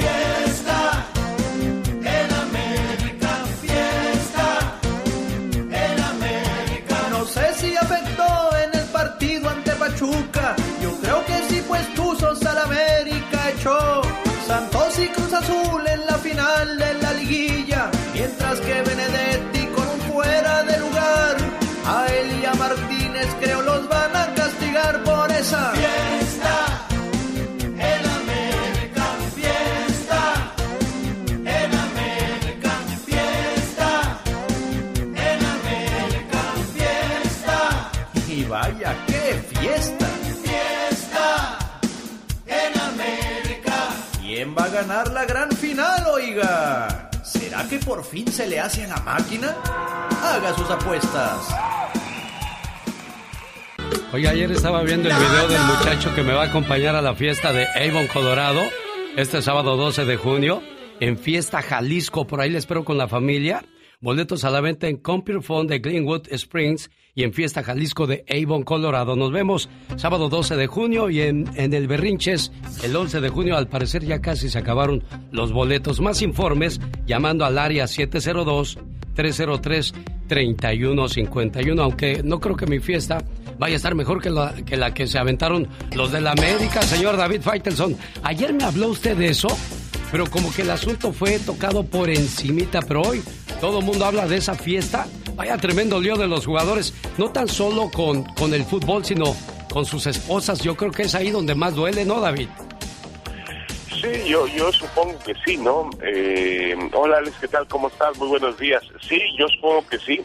ganar 44.76 45.10
la 45.14 45.24
gran 45.24 45.50
final, 45.54 46.04
oiga? 46.12 47.10
¿Será 47.24 47.66
que 47.66 47.80
por 47.80 48.04
fin 48.04 48.28
se 48.30 48.46
le 48.46 48.60
hace 48.60 48.84
a 48.84 48.88
la 48.90 48.98
máquina? 48.98 49.56
Haga 50.22 50.54
sus 50.54 50.70
apuestas. 50.70 51.48
Oye, 54.12 54.28
ayer 54.28 54.52
estaba 54.52 54.84
viendo 54.84 55.08
el 55.08 55.16
video 55.16 55.48
del 55.48 55.62
muchacho 55.62 56.14
que 56.14 56.24
me 56.24 56.34
va 56.34 56.44
a 56.44 56.46
acompañar 56.48 56.94
a 56.94 57.02
la 57.02 57.16
fiesta 57.16 57.54
de 57.54 57.66
Avon, 57.68 58.08
Colorado, 58.08 58.64
este 59.16 59.42
sábado 59.42 59.78
12 59.78 60.04
de 60.04 60.18
junio, 60.18 60.62
en 61.00 61.18
Fiesta 61.18 61.62
Jalisco. 61.62 62.28
Por 62.28 62.42
ahí 62.42 62.50
le 62.50 62.58
espero 62.58 62.84
con 62.84 62.98
la 62.98 63.08
familia. 63.08 63.64
Boletos 64.06 64.44
a 64.44 64.52
la 64.52 64.62
venta 64.62 64.88
en 64.88 64.98
Computer 64.98 65.42
Phone 65.42 65.66
de 65.66 65.80
Greenwood 65.80 66.28
Springs 66.30 66.92
y 67.16 67.24
en 67.24 67.34
Fiesta 67.34 67.64
Jalisco 67.64 68.06
de 68.06 68.24
Avon, 68.30 68.62
Colorado. 68.62 69.16
Nos 69.16 69.32
vemos 69.32 69.68
sábado 69.96 70.30
12 70.30 70.58
de 70.58 70.68
junio 70.68 71.10
y 71.10 71.22
en, 71.22 71.50
en 71.56 71.74
el 71.74 71.88
Berrinches 71.88 72.52
el 72.84 72.96
11 72.96 73.20
de 73.20 73.30
junio. 73.30 73.58
Al 73.58 73.68
parecer 73.68 74.06
ya 74.06 74.22
casi 74.22 74.48
se 74.48 74.60
acabaron 74.60 75.04
los 75.32 75.52
boletos. 75.52 76.02
Más 76.02 76.22
informes 76.22 76.80
llamando 77.08 77.46
al 77.46 77.58
área 77.58 77.88
702 77.88 78.78
303-3151, 79.16 81.82
aunque 81.82 82.22
no 82.24 82.40
creo 82.40 82.56
que 82.56 82.68
mi 82.68 82.78
fiesta 82.80 83.26
vaya 83.58 83.74
a 83.74 83.78
estar 83.78 83.96
mejor 83.96 84.22
que 84.22 84.30
la, 84.30 84.54
que 84.54 84.78
la 84.78 84.94
que 84.94 85.08
se 85.08 85.18
aventaron 85.18 85.68
los 85.96 86.12
de 86.12 86.22
la 86.22 86.34
América, 86.34 86.84
señor 86.84 87.18
David 87.18 87.42
Faitelson. 87.42 87.98
Ayer 88.24 88.54
me 88.54 88.66
habló 88.66 88.90
usted 88.90 89.18
de 89.18 89.30
eso, 89.30 89.48
pero 90.12 90.26
como 90.30 90.54
que 90.54 90.62
el 90.62 90.72
asunto 90.72 91.12
fue 91.12 91.40
tocado 91.40 91.84
por 91.86 92.10
encimita, 92.10 92.82
pero 92.82 93.02
hoy 93.02 93.24
todo 93.62 93.80
el 93.80 93.86
mundo 93.86 94.06
habla 94.06 94.28
de 94.28 94.38
esa 94.38 94.56
fiesta. 94.56 95.08
Vaya 95.36 95.58
tremendo 95.58 96.00
lío 96.00 96.16
de 96.16 96.28
los 96.28 96.46
jugadores, 96.46 96.94
no 97.18 97.30
tan 97.32 97.48
solo 97.48 97.90
con, 97.92 98.24
con 98.24 98.54
el 98.54 98.64
fútbol, 98.64 99.04
sino 99.04 99.36
con 99.72 99.86
sus 99.86 100.08
esposas. 100.08 100.60
Yo 100.62 100.76
creo 100.76 100.92
que 100.92 101.04
es 101.04 101.16
ahí 101.16 101.30
donde 101.32 101.56
más 101.56 101.76
duele, 101.76 102.06
¿no, 102.06 102.22
David? 102.22 102.48
Sí, 103.90 104.30
yo, 104.30 104.48
yo 104.48 104.72
supongo 104.72 105.18
que 105.26 105.34
sí, 105.46 105.58
¿no? 105.58 105.90
Eh, 106.02 106.76
hola 106.94 107.18
Alex, 107.18 107.36
¿qué 107.42 107.48
tal? 107.48 107.68
¿Cómo 107.68 107.88
estás? 107.88 108.18
Muy 108.18 108.28
buenos 108.28 108.58
días. 108.58 108.84
Sí, 109.02 109.20
yo 109.38 109.48
supongo 109.50 109.86
que 109.88 110.00
sí. 110.00 110.22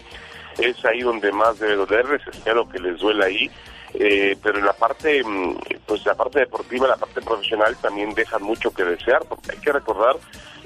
Es 0.58 0.84
ahí 0.84 1.00
donde 1.00 1.32
más 1.32 1.58
debe 1.58 1.76
dolerles, 1.76 2.20
espero 2.30 2.68
que 2.68 2.78
les 2.78 2.98
duela 2.98 3.26
ahí. 3.26 3.50
Eh, 3.94 4.36
pero 4.42 4.60
la 4.60 4.72
parte, 4.72 5.22
mm, 5.24 5.56
pues 5.86 6.04
la 6.06 6.14
parte 6.14 6.40
deportiva, 6.40 6.86
la 6.86 6.96
parte 6.96 7.20
profesional 7.20 7.76
también 7.80 8.14
dejan 8.14 8.42
mucho 8.42 8.72
que 8.72 8.84
desear, 8.84 9.22
porque 9.28 9.52
hay 9.52 9.58
que 9.58 9.72
recordar, 9.72 10.16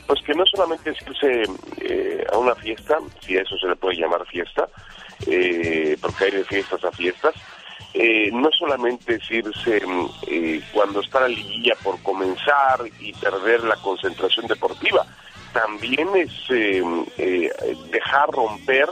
pues 0.06 0.20
que 0.22 0.34
no 0.34 0.44
solamente 0.46 0.90
es 0.90 0.98
irse 1.02 1.42
eh, 1.80 2.26
a 2.32 2.36
una 2.36 2.55
fiesta, 2.55 2.98
si 3.20 3.38
a 3.38 3.42
eso 3.42 3.56
se 3.56 3.68
le 3.68 3.76
puede 3.76 3.96
llamar 3.96 4.26
fiesta, 4.26 4.68
eh, 5.26 5.96
porque 6.01 6.24
hay 6.24 6.30
de 6.32 6.44
fiestas 6.44 6.84
a 6.84 6.92
fiestas, 6.92 7.34
eh, 7.96 8.28
no 8.32 8.51
solamente 8.51 9.14
es 9.14 9.30
irse 9.30 9.86
mm, 9.86 10.06
eh, 10.26 10.60
cuando 10.72 11.01
está 11.01 11.20
la 11.20 11.28
liguilla 11.28 11.74
por 11.80 12.02
comenzar 12.02 12.80
y 12.98 13.12
perder 13.12 13.62
la 13.62 13.76
concentración 13.76 14.48
deportiva, 14.48 15.06
también 15.52 16.09
es 16.16 16.32
eh, 16.51 16.82
dejar 17.92 18.30
romper 18.30 18.88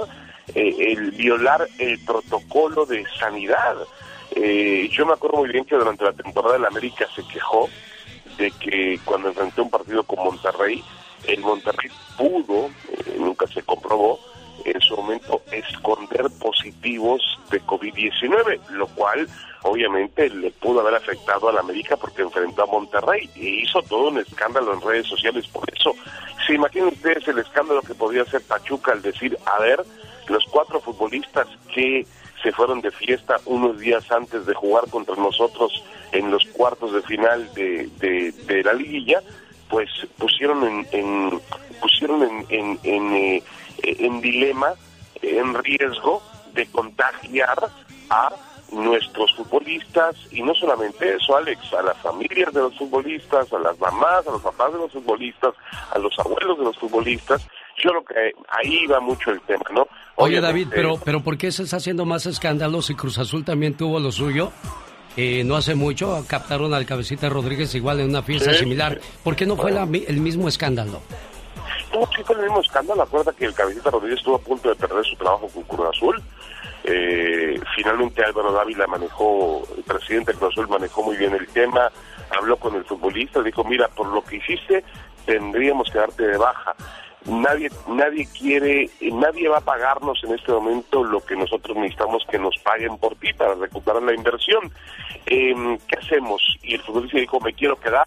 el 0.55 1.11
violar 1.13 1.67
el 1.79 1.99
protocolo 2.05 2.87
de 2.87 3.05
sanidad. 3.19 3.77
Eh, 4.35 4.89
yo 4.91 5.07
me 5.07 5.13
acuerdo 5.13 5.39
muy 5.39 5.51
bien 5.51 5.65
que 5.65 5.77
durante 5.77 6.05
la 6.05 6.13
temporada 6.13 6.55
del 6.55 6.65
América 6.65 7.07
se 7.15 7.27
quejó 7.27 7.69
de 8.39 8.51
que 8.53 8.99
cuando 9.05 9.29
enfrentó 9.29 9.63
un 9.63 9.71
partido 9.71 10.03
con 10.05 10.25
Monterrey, 10.25 10.83
el 11.27 11.41
Monterrey 11.41 11.91
pudo, 12.17 12.71
eh, 12.89 13.17
nunca 13.19 13.47
se 13.47 13.63
comprobó, 13.63 14.19
en 14.65 14.81
su 14.81 14.97
momento 14.97 15.43
esconder 15.51 16.27
positivos 16.41 17.23
de 17.51 17.61
COVID-19, 17.63 18.61
lo 18.71 18.87
cual 18.89 19.29
obviamente 19.63 20.29
le 20.31 20.51
pudo 20.51 20.81
haber 20.81 20.95
afectado 20.95 21.49
a 21.49 21.53
la 21.53 21.61
América 21.61 21.97
porque 21.97 22.23
enfrentó 22.23 22.63
a 22.63 22.67
Monterrey 22.67 23.29
y 23.35 23.63
hizo 23.63 23.83
todo 23.83 24.09
un 24.09 24.19
escándalo 24.19 24.73
en 24.75 24.81
redes 24.81 25.07
sociales 25.07 25.47
por 25.49 25.65
eso. 25.75 25.95
¿Se 26.47 26.55
imaginan 26.55 26.89
ustedes 26.89 27.27
el 27.29 27.39
escándalo 27.39 27.83
que 27.83 27.95
podía 27.95 28.23
hacer 28.23 28.43
Pachuca 28.43 28.93
al 28.93 29.03
decir, 29.03 29.37
a 29.47 29.61
ver, 29.61 29.81
los 30.29 30.45
cuatro 30.51 30.81
futbolistas 30.81 31.47
que 31.75 32.07
se 32.43 32.53
fueron 32.53 32.81
de 32.81 32.91
fiesta 32.91 33.37
unos 33.47 33.79
días 33.79 34.11
antes 34.11 34.47
de 34.47 34.55
jugar 34.55 34.89
contra 34.91 35.15
nosotros 35.17 35.73
en 36.13 36.31
los 36.31 36.45
cuartos 36.47 36.93
de 36.93 37.03
final 37.03 37.53
de, 37.55 37.89
de, 38.47 38.63
la 38.65 38.73
liguilla, 38.75 39.23
pues 39.69 39.89
pusieron 40.19 40.65
en, 40.65 40.87
en 40.93 41.41
pusieron 41.81 42.23
en, 42.23 42.47
en, 42.51 42.79
en, 42.83 43.13
eh, 43.15 43.43
en 43.83 44.21
dilema, 44.21 44.75
en 45.23 45.55
riesgo 45.55 46.23
de 46.53 46.67
contagiar 46.67 47.59
a 48.11 48.33
nuestros 48.73 49.35
futbolistas 49.35 50.17
y 50.31 50.43
no 50.43 50.55
solamente 50.55 51.15
eso, 51.15 51.37
Alex, 51.37 51.73
a 51.75 51.83
las 51.83 51.99
familias 51.99 52.53
de 52.53 52.61
los 52.61 52.77
futbolistas, 52.77 53.53
a 53.53 53.59
las 53.59 53.79
mamás, 53.79 54.27
a 54.27 54.33
los 54.33 54.43
papás 54.43 54.73
de 54.73 54.79
los 54.79 54.93
futbolistas, 54.93 55.55
a 55.93 55.99
los 55.99 56.19
abuelos 56.19 56.59
de 56.59 56.65
los 56.65 56.79
futbolistas. 56.79 57.47
Yo 57.83 57.91
creo 57.91 58.05
que 58.05 58.33
ahí 58.49 58.87
va 58.87 59.01
mucho 59.01 59.31
el 59.31 59.41
tema, 59.43 59.65
¿no? 59.73 59.87
Oye, 60.17 60.41
David, 60.41 60.69
pero, 60.71 60.99
pero 61.05 61.21
¿por 61.21 61.37
qué 61.37 61.51
se 61.51 61.65
está 61.65 61.79
haciendo 61.79 62.05
más 62.05 62.27
escándalos 62.27 62.87
si 62.87 62.95
Cruz 62.95 63.19
Azul 63.19 63.45
también 63.45 63.77
tuvo 63.77 63.99
lo 63.99 64.13
suyo? 64.13 64.53
Eh, 65.17 65.43
no 65.45 65.57
hace 65.57 65.75
mucho 65.75 66.25
captaron 66.27 66.73
al 66.73 66.87
Cabecita 66.87 67.29
Rodríguez 67.29 67.75
igual 67.75 68.01
en 68.01 68.09
una 68.11 68.23
fiesta 68.23 68.53
Sí. 68.53 68.61
similar. 68.61 68.99
¿Por 69.25 69.37
qué 69.37 69.45
no 69.47 69.57
fue 69.57 69.71
la 69.73 69.83
el 69.83 70.21
mismo 70.21 70.49
escándalo? 70.49 71.03
No, 71.93 72.07
sí 72.17 72.23
fue 72.25 72.37
el 72.37 72.43
mismo 72.43 72.61
escándalo. 72.61 73.03
Acuerda 73.03 73.33
que 73.33 73.45
el 73.47 73.55
Cabecita 73.55 73.91
Rodríguez 73.91 74.19
estuvo 74.19 74.37
a 74.37 74.41
punto 74.41 74.69
de 74.71 74.75
perder 74.77 75.05
su 75.05 75.17
trabajo 75.17 75.49
con 75.49 75.63
Cruz 75.65 75.89
Azul. 75.95 76.23
Eh, 76.85 77.61
finalmente 77.77 78.25
Álvaro 78.25 78.53
Dávila 78.53 78.87
manejó, 78.87 79.63
el 79.77 79.83
presidente 79.83 80.33
de 80.33 80.39
Cruz 80.39 80.53
Azul 80.53 80.69
manejó 80.69 81.03
muy 81.03 81.17
bien 81.17 81.35
el 81.35 81.47
tema, 81.49 81.91
habló 82.37 82.57
con 82.57 82.75
el 82.75 82.85
futbolista, 82.85 83.43
dijo, 83.43 83.63
mira, 83.65 83.89
por 83.89 84.09
lo 84.09 84.23
que 84.25 84.37
hiciste, 84.37 84.83
tendríamos 85.27 85.89
que 85.93 85.99
darte 85.99 86.27
de 86.27 86.37
baja. 86.39 86.75
Nadie, 87.27 87.71
nadie 87.87 88.27
quiere, 88.37 88.91
nadie 89.01 89.49
va 89.49 89.59
a 89.59 89.61
pagarnos 89.61 90.23
en 90.25 90.35
este 90.35 90.51
momento 90.51 91.05
lo 91.05 91.21
que 91.25 91.37
nosotros 91.37 91.77
necesitamos 91.77 92.25
que 92.29 92.39
nos 92.39 92.57
paguen 92.59 92.99
por 92.99 93.15
ti 93.17 93.33
para 93.33 93.55
recuperar 93.55 94.03
la 94.03 94.15
inversión. 94.15 94.73
Em, 95.27 95.79
¿Qué 95.87 95.97
hacemos? 95.99 96.43
Y 96.63 96.75
el 96.75 96.83
futbolista 96.83 97.19
dijo, 97.19 97.39
me 97.39 97.53
quiero 97.53 97.77
quedar 97.77 98.07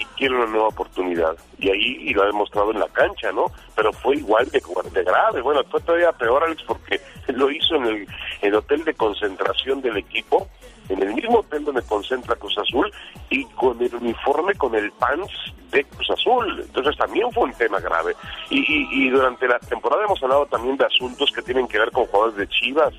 y 0.00 0.04
quiero 0.16 0.36
una 0.36 0.46
nueva 0.46 0.68
oportunidad. 0.68 1.36
Y 1.58 1.70
ahí 1.70 1.96
y 2.00 2.14
lo 2.14 2.24
ha 2.24 2.26
demostrado 2.26 2.72
en 2.72 2.80
la 2.80 2.88
cancha, 2.88 3.30
¿no? 3.30 3.46
Pero 3.76 3.92
fue 3.92 4.16
igual 4.16 4.48
de, 4.50 4.60
grave. 5.04 5.40
Bueno, 5.42 5.62
fue 5.70 5.80
todavía 5.80 6.10
peor, 6.12 6.42
Alex, 6.42 6.62
porque 6.64 7.00
lo 7.28 7.50
hizo 7.50 7.76
en 7.76 8.06
el 8.42 8.54
hotel 8.54 8.84
de 8.84 8.94
concentración 8.94 9.80
del 9.80 9.98
equipo, 9.98 10.48
en 10.88 11.02
el 11.02 11.14
mismo 11.14 11.40
hotel 11.40 11.64
donde 11.64 11.82
concentra 11.82 12.36
Cruz 12.36 12.56
Azul 12.58 12.92
y 13.30 13.44
con 13.46 13.80
el 13.82 13.94
uniforme, 13.94 14.54
con 14.54 14.74
el 14.74 14.90
pants 14.92 15.32
de 15.70 15.84
Cruz 15.84 16.10
Azul. 16.10 16.60
Entonces 16.60 16.96
también 16.96 17.30
fue 17.32 17.44
un 17.44 17.52
tema 17.52 17.80
grave. 17.80 18.14
Y, 18.50 18.58
y, 18.60 18.88
y 19.06 19.10
durante 19.10 19.48
la 19.48 19.58
temporada 19.58 20.04
hemos 20.04 20.22
hablado 20.22 20.46
también 20.46 20.76
de 20.76 20.84
asuntos 20.84 21.30
que 21.32 21.42
tienen 21.42 21.66
que 21.66 21.78
ver 21.78 21.90
con 21.90 22.06
jugadores 22.06 22.36
de 22.36 22.48
Chivas, 22.48 22.94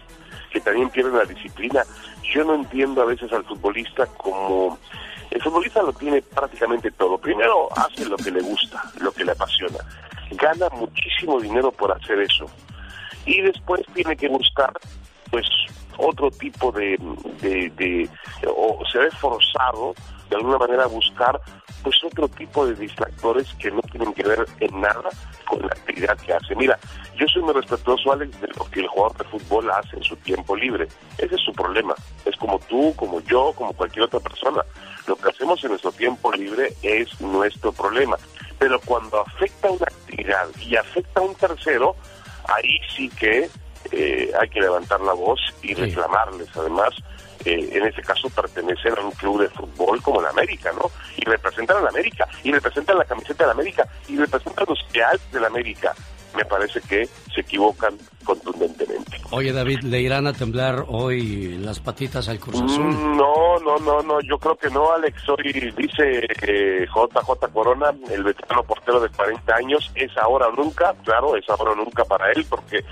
que 0.51 0.59
también 0.59 0.89
pierden 0.89 1.17
la 1.17 1.25
disciplina. 1.25 1.83
Yo 2.33 2.43
no 2.43 2.55
entiendo 2.55 3.01
a 3.01 3.05
veces 3.05 3.31
al 3.31 3.45
futbolista 3.45 4.05
como... 4.17 4.77
El 5.29 5.41
futbolista 5.41 5.81
lo 5.81 5.93
tiene 5.93 6.21
prácticamente 6.21 6.89
todo. 6.91 7.17
Primero 7.17 7.67
hace 7.77 8.05
lo 8.05 8.15
que 8.15 8.31
le 8.31 8.41
gusta, 8.41 8.81
lo 9.01 9.11
que 9.11 9.25
le 9.25 9.33
apasiona. 9.33 9.77
Gana 10.31 10.69
muchísimo 10.69 11.39
dinero 11.39 11.71
por 11.71 11.91
hacer 11.91 12.19
eso. 12.19 12.45
Y 13.25 13.41
después 13.41 13.81
tiene 13.93 14.15
que 14.15 14.29
buscar, 14.29 14.71
pues, 15.29 15.45
otro 15.97 16.29
tipo 16.31 16.71
de... 16.71 16.97
de, 17.41 18.09
o 18.47 18.83
se 18.91 18.99
ve 18.99 19.11
forzado, 19.11 19.93
de 20.29 20.35
alguna 20.35 20.57
manera, 20.57 20.83
a 20.83 20.87
buscar, 20.87 21.39
pues, 21.83 21.95
otro 22.03 22.27
tipo 22.27 22.65
de 22.67 22.75
distractores 22.75 23.53
que 23.55 23.71
no 23.71 23.81
tienen 23.81 24.13
que 24.13 24.23
ver 24.23 24.45
en 24.59 24.81
nada 24.81 25.09
con 25.47 25.61
la 25.61 25.67
actividad 25.67 26.17
que 26.17 26.33
hace. 26.33 26.55
Mira, 26.55 26.77
yo 27.17 27.25
soy 27.27 27.41
muy 27.41 27.53
respetuoso, 27.53 28.11
Alex, 28.11 28.39
de 28.41 28.47
lo 28.47 28.65
que 28.69 28.81
el 28.81 28.87
jugador 28.87 29.17
de 29.17 29.23
fútbol 29.23 29.71
hace 29.71 29.95
en 29.95 30.03
su 30.03 30.15
tiempo 30.17 30.55
libre. 30.55 30.87
Ese 31.17 31.35
es 31.35 31.41
su 31.41 31.51
problema. 31.53 31.95
Es 32.25 32.35
como 32.35 32.59
tú, 32.59 32.93
como 32.95 33.21
yo, 33.21 33.53
como 33.55 33.73
cualquier 33.73 34.03
otra 34.05 34.19
persona. 34.19 34.61
Lo 35.07 35.15
que 35.15 35.29
hacemos 35.29 35.63
en 35.63 35.71
nuestro 35.71 35.91
tiempo 35.93 36.31
libre 36.33 36.73
es 36.83 37.19
nuestro 37.21 37.71
problema. 37.71 38.17
Pero 38.59 38.79
cuando 38.81 39.21
afecta 39.21 39.71
una 39.71 39.85
actividad 39.85 40.47
y 40.59 40.75
afecta 40.75 41.21
a 41.21 41.23
un 41.23 41.35
tercero, 41.35 41.95
ahí 42.47 42.77
sí 42.95 43.09
que 43.09 43.49
eh, 43.91 44.31
hay 44.39 44.49
que 44.49 44.61
levantar 44.61 44.99
la 45.01 45.13
voz 45.13 45.39
y 45.61 45.73
reclamarles. 45.73 46.49
Además, 46.55 46.93
eh, 47.45 47.69
en 47.71 47.85
ese 47.87 48.01
caso 48.01 48.29
pertenecen 48.29 48.97
a 48.97 49.01
un 49.01 49.11
club 49.11 49.41
de 49.41 49.49
fútbol 49.49 50.01
como 50.01 50.19
el 50.19 50.27
América, 50.27 50.71
¿no? 50.73 50.91
Y 51.15 51.25
representan 51.25 51.77
a 51.77 51.81
la 51.81 51.89
América, 51.89 52.27
y 52.43 52.51
representan 52.51 52.97
la 52.97 53.05
camiseta 53.05 53.43
de 53.43 53.47
la 53.47 53.53
América, 53.53 53.87
y 54.07 54.17
representan 54.17 54.65
los 54.67 54.79
ideales 54.91 55.31
de 55.31 55.39
la 55.39 55.47
América. 55.47 55.93
Me 56.35 56.45
parece 56.45 56.81
que 56.81 57.05
se 57.33 57.41
equivocan 57.41 57.97
contundentemente. 58.23 59.17
Oye, 59.31 59.51
David, 59.53 59.81
¿le 59.83 60.01
irán 60.01 60.27
a 60.27 60.33
temblar 60.33 60.85
hoy 60.87 61.57
las 61.57 61.79
patitas 61.79 62.27
al 62.29 62.39
Cruz 62.39 62.61
Azul? 62.61 62.85
Mm, 62.85 63.17
No, 63.17 63.57
no, 63.59 63.77
no, 63.79 64.01
no, 64.01 64.21
yo 64.21 64.37
creo 64.37 64.55
que 64.55 64.69
no, 64.69 64.91
Alex. 64.91 65.27
Hoy 65.29 65.51
dice 65.75 66.27
eh, 66.43 66.85
JJ 66.87 67.51
Corona, 67.53 67.91
el 68.11 68.23
veterano 68.23 68.63
portero 68.63 68.99
de 68.99 69.09
40 69.09 69.55
años, 69.55 69.91
es 69.95 70.15
ahora 70.17 70.47
o 70.47 70.51
nunca, 70.51 70.93
claro, 71.03 71.35
es 71.35 71.49
ahora 71.49 71.71
o 71.71 71.75
nunca 71.75 72.03
para 72.05 72.31
él, 72.31 72.45
porque 72.49 72.83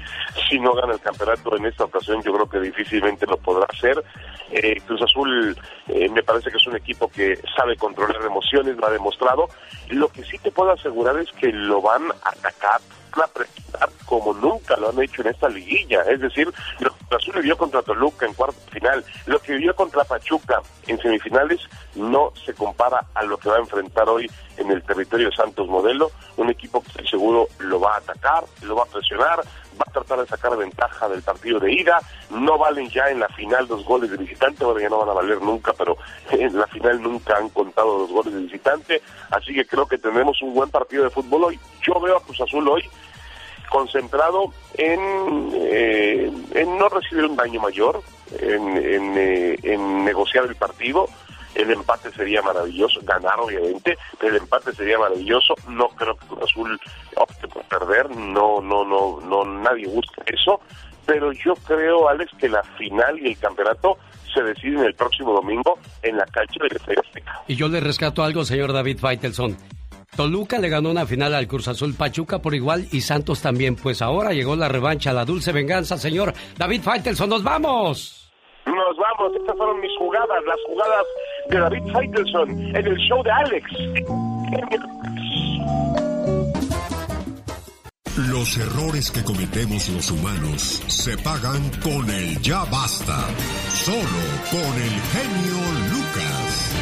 si 0.49 0.59
no 0.59 0.73
gana 0.73 0.93
el 0.93 0.99
campeonato 1.01 1.55
en 1.57 1.65
esta 1.65 1.83
ocasión, 1.85 2.21
yo 2.23 2.33
creo 2.33 2.49
que 2.49 2.59
difícilmente 2.59 3.25
lo 3.27 3.37
podrá 3.37 3.65
hacer. 3.69 4.03
Eh, 4.51 4.79
Cruz 4.85 5.01
Azul 5.01 5.57
eh, 5.87 6.09
me 6.09 6.23
parece 6.23 6.49
que 6.49 6.57
es 6.57 6.67
un 6.67 6.75
equipo 6.75 7.07
que 7.09 7.39
sabe 7.55 7.75
controlar 7.77 8.21
emociones, 8.25 8.75
lo 8.77 8.87
ha 8.87 8.91
demostrado. 8.91 9.47
Lo 9.89 10.07
que 10.09 10.23
sí 10.23 10.37
te 10.39 10.51
puedo 10.51 10.71
asegurar 10.71 11.17
es 11.19 11.29
que 11.33 11.47
lo 11.51 11.81
van 11.81 12.03
a 12.23 12.29
atacar 12.29 12.79
a 13.23 13.27
presionar 13.27 13.89
como 14.05 14.33
nunca 14.33 14.75
lo 14.77 14.89
han 14.89 15.01
hecho 15.01 15.21
en 15.21 15.29
esta 15.29 15.49
liguilla. 15.49 16.01
Es 16.03 16.19
decir, 16.19 16.51
lo 16.79 16.89
que 16.89 17.15
Azul 17.15 17.35
vivió 17.35 17.57
contra 17.57 17.81
Toluca 17.81 18.25
en 18.25 18.33
cuarto 18.33 18.59
final, 18.71 19.03
lo 19.25 19.39
que 19.39 19.53
vivió 19.53 19.75
contra 19.75 20.03
Pachuca 20.03 20.61
en 20.87 20.99
semifinales, 20.99 21.61
no 21.95 22.31
se 22.45 22.53
compara 22.53 23.05
a 23.13 23.23
lo 23.23 23.37
que 23.37 23.49
va 23.49 23.55
a 23.55 23.59
enfrentar 23.59 24.07
hoy 24.09 24.29
en 24.57 24.71
el 24.71 24.83
territorio 24.83 25.29
de 25.29 25.35
Santos 25.35 25.67
Modelo. 25.67 26.11
Un 26.37 26.49
equipo 26.49 26.83
que 26.83 27.07
seguro 27.07 27.47
lo 27.59 27.79
va 27.79 27.95
a 27.95 27.97
atacar, 27.97 28.43
lo 28.61 28.75
va 28.75 28.83
a 28.83 28.87
presionar, 28.87 29.41
va 29.80 29.85
a 29.88 29.91
tratar 29.91 30.19
de 30.19 30.27
sacar 30.27 30.56
ventaja 30.57 31.07
del 31.10 31.22
partido 31.22 31.60
de 31.60 31.73
ida. 31.73 31.99
No 32.30 32.57
valen 32.57 32.89
ya 32.89 33.10
en 33.10 33.19
la 33.19 33.30
final 33.30 33.68
los 33.68 33.84
goles 33.85 34.11
de 34.11 34.18
visitante, 34.18 34.65
bueno, 34.65 34.80
ya 34.80 34.89
no 34.89 34.99
van 34.99 35.10
a 35.10 35.14
valer 35.14 35.41
nunca, 35.41 35.73
pero 35.73 35.97
en 36.31 36.57
la 36.57 36.68
final 36.68 37.02
nunca 37.02 37.38
han 37.38 37.49
contado 37.49 37.99
los 37.99 38.11
goles 38.11 38.34
de 38.34 38.41
visitante. 38.41 39.02
Así 39.31 39.53
que 39.53 39.65
creo 39.65 39.85
que 39.88 39.97
tendremos 39.97 40.41
un 40.41 40.53
buen 40.53 40.69
partido 40.69 41.03
de 41.03 41.10
fútbol 41.10 41.45
hoy. 41.45 41.60
Yo 41.81 41.99
veo 41.99 42.18
a 42.18 42.23
Cruz 42.23 42.41
Azul 42.41 42.68
hoy 42.68 42.84
concentrado 43.69 44.53
en, 44.76 45.52
eh, 45.53 46.31
no 46.65 46.89
recibir 46.89 47.26
un 47.26 47.35
daño 47.35 47.60
mayor, 47.60 48.02
en, 48.39 48.77
en, 48.77 49.18
eh, 49.18 49.57
en 49.64 50.06
negociar 50.06 50.45
el 50.45 50.56
partido. 50.56 51.07
El 51.56 51.72
empate 51.72 52.11
sería 52.11 52.41
maravilloso, 52.41 52.99
ganar 53.03 53.40
obviamente, 53.40 53.98
pero 54.19 54.36
el 54.36 54.41
empate 54.41 54.73
sería 54.73 54.99
maravilloso. 54.99 55.56
No 55.69 55.88
creo 55.90 56.15
que 56.18 56.27
Cruz 56.27 56.44
Azul 56.44 56.80
opte 57.15 57.48
por 57.48 57.64
perder, 57.64 58.10
no, 58.15 58.61
no, 58.61 58.84
no, 58.86 59.19
no, 59.22 59.45
nadie 59.45 59.88
busca 59.88 60.22
eso. 60.27 60.60
Pero 61.06 61.32
yo 61.32 61.53
creo, 61.68 62.10
Alex, 62.10 62.32
que 62.38 62.49
la 62.49 62.64
final 62.77 63.19
y 63.19 63.30
el 63.30 63.38
campeonato 63.38 63.98
se 64.34 64.44
deciden 64.44 64.80
el 64.80 64.94
próximo 64.95 65.34
domingo 65.34 65.80
en 66.02 66.18
la 66.18 66.26
cancha 66.26 66.56
del 66.61 66.76
Estadio 66.76 67.02
Azteca. 67.06 67.41
Y 67.48 67.56
yo 67.56 67.69
le 67.69 67.80
rescato 67.80 68.23
algo, 68.23 68.44
señor 68.44 68.73
David 68.73 68.99
Faitelson. 68.99 69.56
Toluca 70.15 70.60
le 70.60 70.69
ganó 70.69 70.91
una 70.91 71.06
final 71.06 71.36
al 71.36 71.48
Cruz 71.48 71.68
Azul 71.68 71.94
Pachuca 71.94 72.40
por 72.40 72.56
igual 72.56 72.88
y 72.91 73.02
Santos 73.02 73.41
también. 73.41 73.76
Pues 73.76 74.02
ahora 74.02 74.32
llegó 74.32 74.56
la 74.56 74.69
revancha, 74.69 75.14
la 75.14 75.26
dulce 75.26 75.52
venganza, 75.52 75.98
señor 75.98 76.34
David 76.57 76.82
Faitelson. 76.82 77.30
¡Nos 77.30 77.44
vamos! 77.44 78.24
Nos 78.65 78.97
vamos, 78.97 79.35
estas 79.35 79.55
fueron 79.57 79.79
mis 79.79 79.95
jugadas, 79.97 80.43
las 80.45 80.57
jugadas 80.67 81.05
de 81.49 81.59
David 81.59 81.93
Faitelson 81.93 82.49
en 82.49 82.75
el 82.87 82.97
show 82.97 83.23
de 83.23 83.31
Alex. 83.31 83.71
Los 88.29 88.57
errores 88.57 89.11
que 89.11 89.23
cometemos 89.23 89.89
los 89.89 90.09
humanos 90.09 90.83
se 90.87 91.17
pagan 91.17 91.69
con 91.83 92.09
el 92.09 92.41
ya 92.41 92.63
basta. 92.71 93.27
Solo 93.69 94.23
con 94.51 94.73
el 94.81 94.95
genio 95.11 95.57
Lucas. 95.91 96.75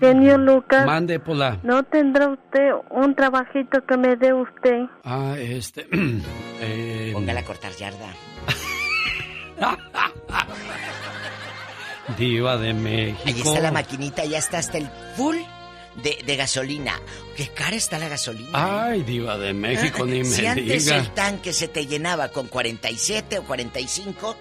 Genio 0.00 0.38
Lucas. 0.38 0.86
Mande, 0.86 1.18
Pola. 1.18 1.58
¿No 1.62 1.82
tendrá 1.82 2.28
usted 2.28 2.70
un 2.90 3.14
trabajito 3.14 3.84
que 3.86 3.96
me 3.96 4.16
dé 4.16 4.32
usted? 4.32 4.84
Ah, 5.04 5.34
este. 5.38 5.86
eh, 6.60 7.10
Póngala 7.12 7.40
a 7.40 7.44
cortar 7.44 7.72
yarda. 7.72 8.14
Diva 12.18 12.56
de 12.58 12.74
México. 12.74 13.20
Ahí 13.24 13.40
está 13.40 13.60
la 13.60 13.72
maquinita, 13.72 14.24
ya 14.24 14.38
está 14.38 14.58
hasta 14.58 14.78
el 14.78 14.88
full 15.16 15.36
de, 16.02 16.18
de 16.24 16.36
gasolina. 16.36 17.00
Qué 17.36 17.48
cara 17.48 17.76
está 17.76 17.98
la 17.98 18.08
gasolina. 18.08 18.84
Ay, 18.86 19.02
Diva 19.02 19.38
de 19.38 19.52
México, 19.54 20.04
ni 20.06 20.18
me 20.18 20.24
si 20.36 20.46
antes 20.46 20.84
diga. 20.84 20.96
el 20.98 21.10
tanque 21.14 21.52
se 21.52 21.68
te 21.68 21.86
llenaba 21.86 22.28
con 22.28 22.48
47 22.48 23.38
o 23.38 23.44
45, 23.44 24.36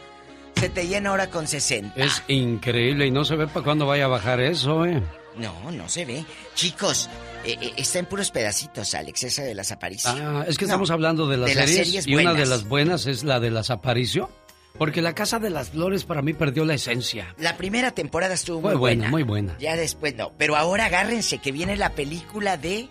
se 0.56 0.70
te 0.70 0.88
llena 0.88 1.12
ahora 1.12 1.30
con 1.30 1.48
60. 1.48 2.04
Es 2.04 2.24
increíble 2.28 3.08
y 3.08 3.12
no 3.12 3.24
se 3.26 3.36
ve 3.36 3.48
para 3.48 3.64
cuándo 3.64 3.86
vaya 3.86 4.06
a 4.06 4.10
bajar 4.10 4.40
eso, 4.42 4.86
¿eh? 4.86 5.02
No, 5.38 5.72
no 5.72 5.90
se 5.90 6.06
ve. 6.06 6.24
Chicos, 6.54 7.10
eh, 7.44 7.58
eh, 7.60 7.74
está 7.78 8.00
en 8.00 8.06
puros 8.06 8.30
pedacitos, 8.30 8.94
Alex, 8.94 9.24
esa 9.24 9.44
de 9.44 9.56
las 9.56 9.72
apariciones. 9.72 10.22
Ah, 10.24 10.46
es 10.48 10.58
que 10.58 10.66
estamos 10.66 10.92
hablando 10.92 11.28
de 11.28 11.38
las 11.38 11.50
de 11.50 11.56
las 11.56 11.70
series, 11.72 12.08
y 12.08 12.16
una 12.16 12.34
de 12.34 12.46
las 12.46 12.68
buenas 12.68 13.08
es 13.08 13.24
la 13.24 13.40
de 13.40 13.50
las 13.50 13.72
Aparicio, 13.72 14.30
porque 14.78 15.02
La 15.02 15.14
Casa 15.16 15.40
de 15.40 15.50
las 15.50 15.70
Flores 15.70 16.04
para 16.04 16.22
mí 16.22 16.34
perdió 16.34 16.66
la 16.66 16.74
esencia. 16.74 17.34
La 17.38 17.58
primera 17.58 17.92
temporada 17.92 18.34
estuvo 18.34 18.62
Fue 18.62 18.72
muy 18.72 18.80
buena, 18.80 19.02
buena. 19.04 19.12
muy 19.12 19.24
buena. 19.24 19.58
Ya 19.60 19.76
después 19.76 20.16
no. 20.16 20.32
Pero 20.38 20.56
ahora 20.56 20.86
agárrense 20.86 21.38
que 21.38 21.52
viene 21.52 21.78
la 21.78 21.92
película 21.92 22.58
de 22.58 22.88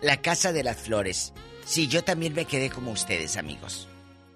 La 0.00 0.18
Casa 0.18 0.52
de 0.52 0.62
las 0.64 0.76
Flores. 0.78 1.32
Sí, 1.64 1.88
yo 1.88 2.02
también 2.04 2.34
me 2.34 2.44
quedé 2.44 2.70
como 2.70 2.90
ustedes, 2.92 3.36
amigos. 3.36 3.88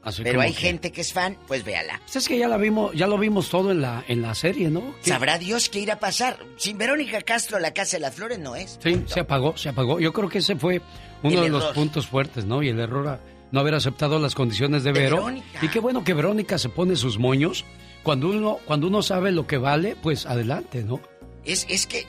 Así 0.03 0.23
Pero 0.23 0.41
hay 0.41 0.53
que- 0.55 0.61
gente 0.61 0.93
que 0.93 1.01
es 1.03 1.13
fan, 1.13 1.37
pues 1.49 1.65
véala. 1.65 2.01
Pues 2.05 2.17
es 2.17 2.29
que 2.29 2.39
ya 2.39 2.49
la 2.49 2.57
vimos, 2.57 2.95
ya 2.95 3.07
lo 3.07 3.19
vimos 3.19 3.51
todo 3.51 3.73
en 3.73 3.83
la 3.83 4.05
en 4.09 4.23
la 4.23 4.35
serie, 4.35 4.71
¿no? 4.71 4.95
¿Qué? 5.03 5.11
Sabrá 5.11 5.39
Dios 5.39 5.69
qué 5.69 5.81
irá 5.81 5.95
a 5.95 5.99
pasar. 5.99 6.39
Sin 6.57 6.79
Verónica 6.79 7.21
Castro, 7.23 7.59
La 7.59 7.75
Casa 7.75 7.97
de 7.97 8.03
las 8.03 8.15
Flores 8.15 8.39
no 8.39 8.57
es. 8.57 8.79
Sí, 8.83 9.03
se 9.07 9.21
apagó, 9.21 9.57
se 9.57 9.69
apagó. 9.69 10.01
Yo 10.01 10.13
creo 10.13 10.29
que 10.29 10.39
ese 10.39 10.57
fue 10.57 10.81
uno 11.23 11.35
El 11.39 11.43
de 11.45 11.49
los 11.51 11.65
puntos 11.75 12.07
fuertes, 12.07 12.45
¿no? 12.47 12.63
Y 12.63 12.69
el 12.69 12.79
error 12.81 13.09
a 13.09 13.21
no 13.51 13.61
haber 13.61 13.75
aceptado 13.75 14.19
las 14.19 14.35
condiciones 14.35 14.85
de 14.85 14.93
Vero. 14.93 15.17
Verónica. 15.17 15.59
Y 15.63 15.69
qué 15.69 15.81
bueno 15.81 16.05
que 16.05 16.15
Verónica 16.15 16.59
se 16.59 16.69
pone 16.69 16.97
sus 16.97 17.19
moños. 17.19 17.65
Cuando 18.03 18.29
uno, 18.29 18.59
cuando 18.65 18.87
uno 18.87 19.03
sabe 19.03 19.33
lo 19.33 19.47
que 19.47 19.59
vale, 19.59 19.97
pues 20.01 20.27
adelante, 20.27 20.83
¿no? 20.85 21.01
Es, 21.45 21.67
es 21.69 21.87
que 21.87 22.07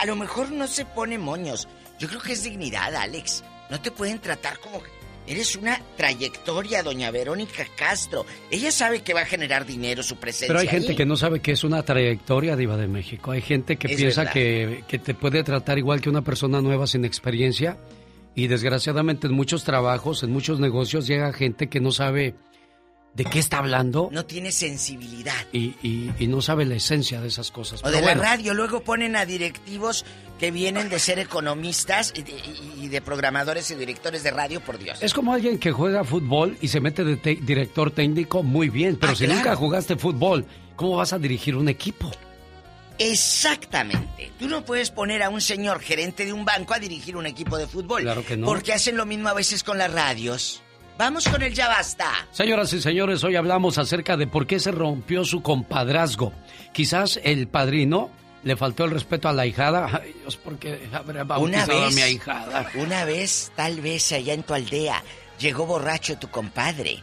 a 0.00 0.06
lo 0.06 0.16
mejor 0.16 0.50
no 0.50 0.66
se 0.66 0.84
pone 0.84 1.18
moños. 1.18 1.68
Yo 1.98 2.08
creo 2.08 2.20
que 2.20 2.32
es 2.32 2.42
dignidad, 2.44 2.94
Alex. 2.94 3.44
No 3.70 3.80
te 3.80 3.90
pueden 3.90 4.18
tratar 4.18 4.58
como... 4.60 4.80
Eres 5.26 5.54
una 5.54 5.80
trayectoria, 5.96 6.82
doña 6.82 7.10
Verónica 7.12 7.64
Castro. 7.76 8.26
Ella 8.50 8.72
sabe 8.72 9.02
que 9.02 9.14
va 9.14 9.20
a 9.20 9.26
generar 9.26 9.64
dinero 9.64 10.02
su 10.02 10.16
presencia. 10.16 10.48
Pero 10.48 10.58
hay 10.58 10.66
gente 10.66 10.90
ahí. 10.90 10.96
que 10.96 11.06
no 11.06 11.16
sabe 11.16 11.40
que 11.40 11.52
es 11.52 11.62
una 11.62 11.84
trayectoria 11.84 12.56
diva 12.56 12.76
de 12.76 12.88
México. 12.88 13.30
Hay 13.30 13.42
gente 13.42 13.76
que 13.76 13.92
Es 13.92 13.96
piensa 13.96 14.28
que, 14.30 14.82
que 14.88 14.98
te 14.98 15.14
puede 15.14 15.44
tratar 15.44 15.78
igual 15.78 16.00
que 16.00 16.08
una 16.08 16.22
persona 16.22 16.60
nueva 16.60 16.88
sin 16.88 17.04
experiencia. 17.04 17.76
Y 18.40 18.46
desgraciadamente 18.48 19.26
en 19.26 19.34
muchos 19.34 19.64
trabajos, 19.64 20.22
en 20.22 20.32
muchos 20.32 20.60
negocios, 20.60 21.06
llega 21.06 21.30
gente 21.32 21.68
que 21.68 21.78
no 21.80 21.92
sabe 21.92 22.34
de 23.14 23.24
qué 23.24 23.38
está 23.40 23.58
hablando 23.58 24.08
No 24.12 24.24
tiene 24.24 24.50
sensibilidad. 24.52 25.34
y, 25.52 25.74
y- 25.82 26.10
y 26.18 26.26
no 26.28 26.40
sabe 26.40 26.64
la 26.64 26.76
esencia 26.76 27.20
de 27.20 27.28
esas 27.28 27.50
cosas. 27.50 27.80
O 27.80 27.82
Pero 27.82 27.96
de 27.96 28.02
bueno, 28.02 28.22
la 28.22 28.28
radio, 28.30 28.54
luego 28.54 28.80
ponen 28.82 29.14
a 29.16 29.26
directivos 29.26 30.04
que 30.38 30.50
vienen 30.52 30.88
de 30.88 30.98
ser 31.00 31.18
economistas 31.18 32.14
y 32.16 32.22
de, 32.22 32.32
y- 32.32 32.84
y 32.84 32.88
de 32.88 33.02
programadores 33.02 33.70
y 33.72 33.74
directores 33.74 34.22
de 34.22 34.30
radio, 34.30 34.60
por 34.60 34.78
Dios. 34.78 35.02
Es 35.02 35.12
como 35.12 35.34
alguien 35.34 35.58
que 35.58 35.72
juega 35.72 36.02
fútbol 36.04 36.56
y 36.62 36.68
se 36.68 36.80
mete 36.80 37.04
de 37.04 37.16
director 37.16 37.90
técnico 37.90 38.42
muy 38.42 38.70
bien, 38.70 38.96
pero 38.96 39.12
Ah, 39.12 39.16
si 39.16 39.24
claro. 39.26 39.38
nunca 39.40 39.56
jugaste 39.56 39.96
fútbol, 39.96 40.46
¿cómo 40.76 40.96
vas 40.96 41.12
a 41.12 41.18
dirigir 41.18 41.56
un 41.56 41.68
equipo? 41.68 42.10
Exactamente. 43.00 44.30
Tú 44.38 44.46
no 44.46 44.64
puedes 44.64 44.90
poner 44.90 45.22
a 45.22 45.30
un 45.30 45.40
señor 45.40 45.80
gerente 45.80 46.24
de 46.24 46.32
un 46.32 46.44
banco 46.44 46.74
a 46.74 46.78
dirigir 46.78 47.16
un 47.16 47.26
equipo 47.26 47.56
de 47.58 47.66
fútbol. 47.66 48.02
Claro 48.02 48.24
que 48.24 48.36
no. 48.36 48.46
Porque 48.46 48.72
hacen 48.74 48.96
lo 48.96 49.06
mismo 49.06 49.28
a 49.28 49.34
veces 49.34 49.64
con 49.64 49.78
las 49.78 49.92
radios. 49.92 50.62
Vamos 50.98 51.26
con 51.26 51.42
el 51.42 51.54
ya 51.54 51.66
basta. 51.68 52.10
Señoras 52.30 52.72
y 52.74 52.80
señores, 52.82 53.24
hoy 53.24 53.36
hablamos 53.36 53.78
acerca 53.78 54.18
de 54.18 54.26
por 54.26 54.46
qué 54.46 54.60
se 54.60 54.70
rompió 54.70 55.24
su 55.24 55.40
compadrazgo. 55.42 56.32
Quizás 56.72 57.18
el 57.24 57.48
padrino 57.48 58.10
le 58.42 58.54
faltó 58.54 58.84
el 58.84 58.90
respeto 58.90 59.28
a 59.28 59.32
la 59.32 59.42
ahijada. 59.42 59.88
Ay, 60.02 60.14
Dios, 60.20 60.36
porque 60.36 60.88
habrá 60.92 61.22
Una 61.22 61.24
bautizado 61.24 61.78
a 61.80 61.84
vez, 61.86 61.94
mi 61.94 62.02
ahijada. 62.02 62.70
una 62.74 63.04
vez, 63.06 63.50
tal 63.56 63.80
vez 63.80 64.12
allá 64.12 64.34
en 64.34 64.42
tu 64.42 64.52
aldea, 64.52 65.02
llegó 65.38 65.64
borracho 65.64 66.18
tu 66.18 66.28
compadre. 66.28 67.02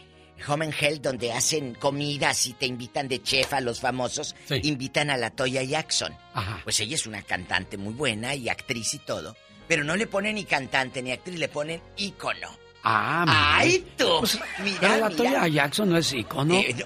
Home 0.47 0.65
and 0.65 0.73
Health, 0.73 1.01
donde 1.03 1.31
hacen 1.31 1.75
comidas 1.75 2.47
y 2.47 2.53
te 2.53 2.65
invitan 2.65 3.07
de 3.07 3.21
chef 3.21 3.53
a 3.53 3.61
los 3.61 3.79
famosos, 3.79 4.35
Sí. 4.47 4.59
invitan 4.63 5.11
a 5.11 5.17
la 5.17 5.29
Toya 5.29 5.61
Jackson. 5.61 6.11
Ajá. 6.33 6.61
Pues 6.63 6.79
ella 6.79 6.95
es 6.95 7.05
una 7.05 7.21
cantante 7.21 7.77
muy 7.77 7.93
buena 7.93 8.33
y 8.33 8.49
actriz 8.49 8.95
y 8.95 8.99
todo. 8.99 9.35
Pero 9.67 9.83
no 9.83 9.95
le 9.95 10.07
ponen 10.07 10.33
ni 10.33 10.45
cantante 10.45 11.03
ni 11.03 11.11
actriz, 11.11 11.37
le 11.37 11.47
ponen 11.47 11.79
ícono. 11.95 12.47
Ah, 12.83 13.23
mira. 13.27 13.57
¡Ay, 13.59 13.85
tú! 13.95 14.07
Pues, 14.21 14.39
mira, 14.63 14.79
pero 14.81 14.97
la 14.97 15.09
mira. 15.09 15.15
Toya 15.17 15.47
Jackson 15.47 15.89
no 15.91 15.97
es 15.97 16.11
icono. 16.11 16.55
Eh, 16.55 16.75
no. 16.75 16.85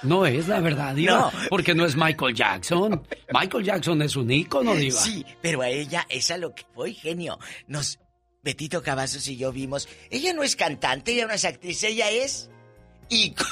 No 0.00 0.24
es 0.26 0.46
la 0.46 0.60
verdad, 0.60 0.94
Diva. 0.94 1.12
No. 1.18 1.32
Porque 1.48 1.74
no 1.74 1.84
es 1.84 1.96
Michael 1.96 2.32
Jackson. 2.32 3.02
Michael 3.32 3.64
Jackson 3.64 4.00
es 4.02 4.14
un 4.14 4.30
ícono, 4.30 4.76
Diva. 4.76 5.00
Sí, 5.00 5.26
pero 5.42 5.62
a 5.62 5.68
ella 5.68 6.06
es 6.08 6.30
a 6.30 6.36
lo 6.38 6.54
que 6.54 6.62
fue 6.72 6.92
genio. 6.92 7.40
Nos. 7.66 7.98
Betito 8.42 8.82
Cavazos 8.82 9.26
y 9.28 9.36
yo 9.36 9.52
vimos. 9.52 9.88
Ella 10.10 10.32
no 10.32 10.42
es 10.42 10.56
cantante, 10.56 11.12
ella 11.12 11.26
no 11.26 11.34
es 11.34 11.44
actriz, 11.44 11.82
ella 11.82 12.10
es. 12.10 12.50
ícono. 13.08 13.48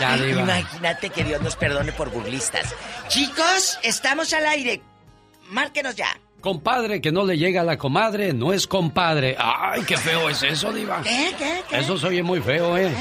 Ya, 0.00 0.16
Diva. 0.16 0.42
Imagínate 0.42 1.10
que 1.10 1.24
Dios 1.24 1.40
nos 1.42 1.56
perdone 1.56 1.92
por 1.92 2.10
burlistas. 2.10 2.74
Chicos, 3.08 3.78
estamos 3.82 4.32
al 4.32 4.46
aire. 4.46 4.82
Márquenos 5.50 5.94
ya. 5.96 6.18
Compadre 6.40 7.00
que 7.00 7.12
no 7.12 7.24
le 7.24 7.38
llega 7.38 7.60
a 7.60 7.64
la 7.64 7.78
comadre 7.78 8.32
no 8.32 8.52
es 8.52 8.66
compadre. 8.66 9.36
Ay, 9.38 9.82
qué 9.84 9.96
feo 9.96 10.28
es 10.28 10.42
eso, 10.42 10.72
Diva. 10.72 11.00
¿Qué? 11.02 11.32
¿Qué? 11.38 11.62
¿Qué? 11.70 11.78
Eso 11.78 11.96
se 11.98 12.08
oye 12.08 12.22
muy 12.22 12.40
feo, 12.40 12.76
¿eh? 12.76 12.92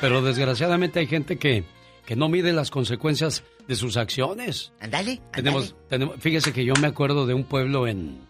Pero 0.00 0.20
desgraciadamente 0.20 1.00
hay 1.00 1.06
gente 1.06 1.38
que, 1.38 1.64
que 2.04 2.14
no 2.14 2.28
mide 2.28 2.52
las 2.52 2.70
consecuencias 2.70 3.42
de 3.66 3.74
sus 3.76 3.96
acciones. 3.96 4.72
Ándale. 4.80 5.20
Tenemos, 5.32 5.74
tenemos, 5.88 6.16
fíjese 6.20 6.52
que 6.52 6.64
yo 6.64 6.74
me 6.80 6.88
acuerdo 6.88 7.26
de 7.26 7.32
un 7.32 7.44
pueblo 7.44 7.86
en, 7.86 8.20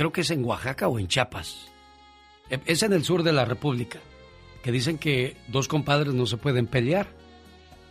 creo 0.00 0.12
que 0.12 0.22
es 0.22 0.30
en 0.30 0.42
Oaxaca 0.46 0.88
o 0.88 0.98
en 0.98 1.08
Chiapas. 1.08 1.66
E- 2.48 2.58
Es 2.64 2.82
en 2.82 2.94
el 2.94 3.04
sur 3.04 3.22
de 3.22 3.32
la 3.34 3.44
República, 3.44 3.98
que 4.62 4.72
dicen 4.72 4.96
que 4.96 5.36
dos 5.48 5.68
compadres 5.68 6.14
no 6.14 6.24
se 6.24 6.38
pueden 6.38 6.66
pelear. 6.66 7.08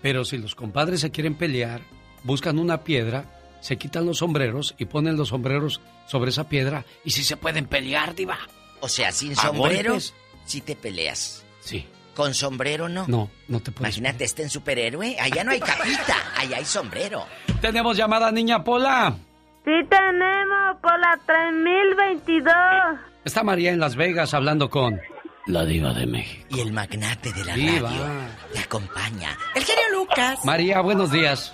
Pero 0.02 0.26
si 0.26 0.40
los 0.40 0.56
compadres 0.56 1.02
se 1.02 1.12
quieren 1.12 1.36
pelear, 1.36 1.82
buscan 2.24 2.58
una 2.58 2.84
piedra, 2.84 3.26
se 3.62 3.78
quitan 3.78 4.08
los 4.08 4.18
sombreros 4.18 4.74
y 4.80 4.86
ponen 4.86 5.18
los 5.18 5.28
sombreros 5.30 5.82
sobre 6.08 6.32
esa 6.32 6.50
piedra 6.50 6.84
y 7.06 7.12
si 7.12 7.24
se 7.24 7.38
pueden 7.38 7.68
pelear, 7.68 8.16
diva. 8.16 8.40
O 8.80 8.90
sea, 8.90 9.12
sin 9.12 9.34
¿A 9.34 9.36
sombrero, 9.44 9.92
golpes? 9.92 10.16
si 10.48 10.62
te 10.62 10.76
peleas. 10.76 11.46
Sí. 11.60 11.86
Con 12.16 12.34
sombrero 12.34 12.90
no. 12.90 13.06
No, 13.08 13.30
no 13.48 13.60
te 13.60 13.72
puedes. 13.72 13.98
Imagínate 13.98 14.24
este 14.24 14.42
en 14.42 14.50
superhéroe. 14.50 15.16
Allá 15.20 15.44
no 15.44 15.52
hay 15.52 15.60
capita, 15.60 16.16
allá 16.36 16.58
hay 16.58 16.66
sombrero. 16.66 17.28
Tenemos 17.62 17.96
llamada, 17.96 18.32
niña 18.32 18.64
Pola. 18.64 19.16
Sí 19.66 19.72
tenemos 19.90 20.78
por 20.82 21.00
la 21.00 21.20
3022. 21.26 22.54
Está 23.26 23.44
María 23.44 23.72
en 23.72 23.80
Las 23.80 23.96
Vegas 23.96 24.34
hablando 24.34 24.70
con 24.70 25.00
la 25.46 25.66
diva 25.66 25.94
de 25.94 26.06
México. 26.08 26.46
Y 26.50 26.62
el 26.62 26.72
magnate 26.72 27.32
de 27.34 27.44
la 27.46 27.54
Diva. 27.54 27.90
radio 27.90 28.06
le 28.54 28.60
acompaña. 28.60 29.30
El 29.56 29.64
genio 29.64 29.84
Lucas. 30.00 30.44
María, 30.46 30.82
buenos 30.82 31.12
días. 31.12 31.54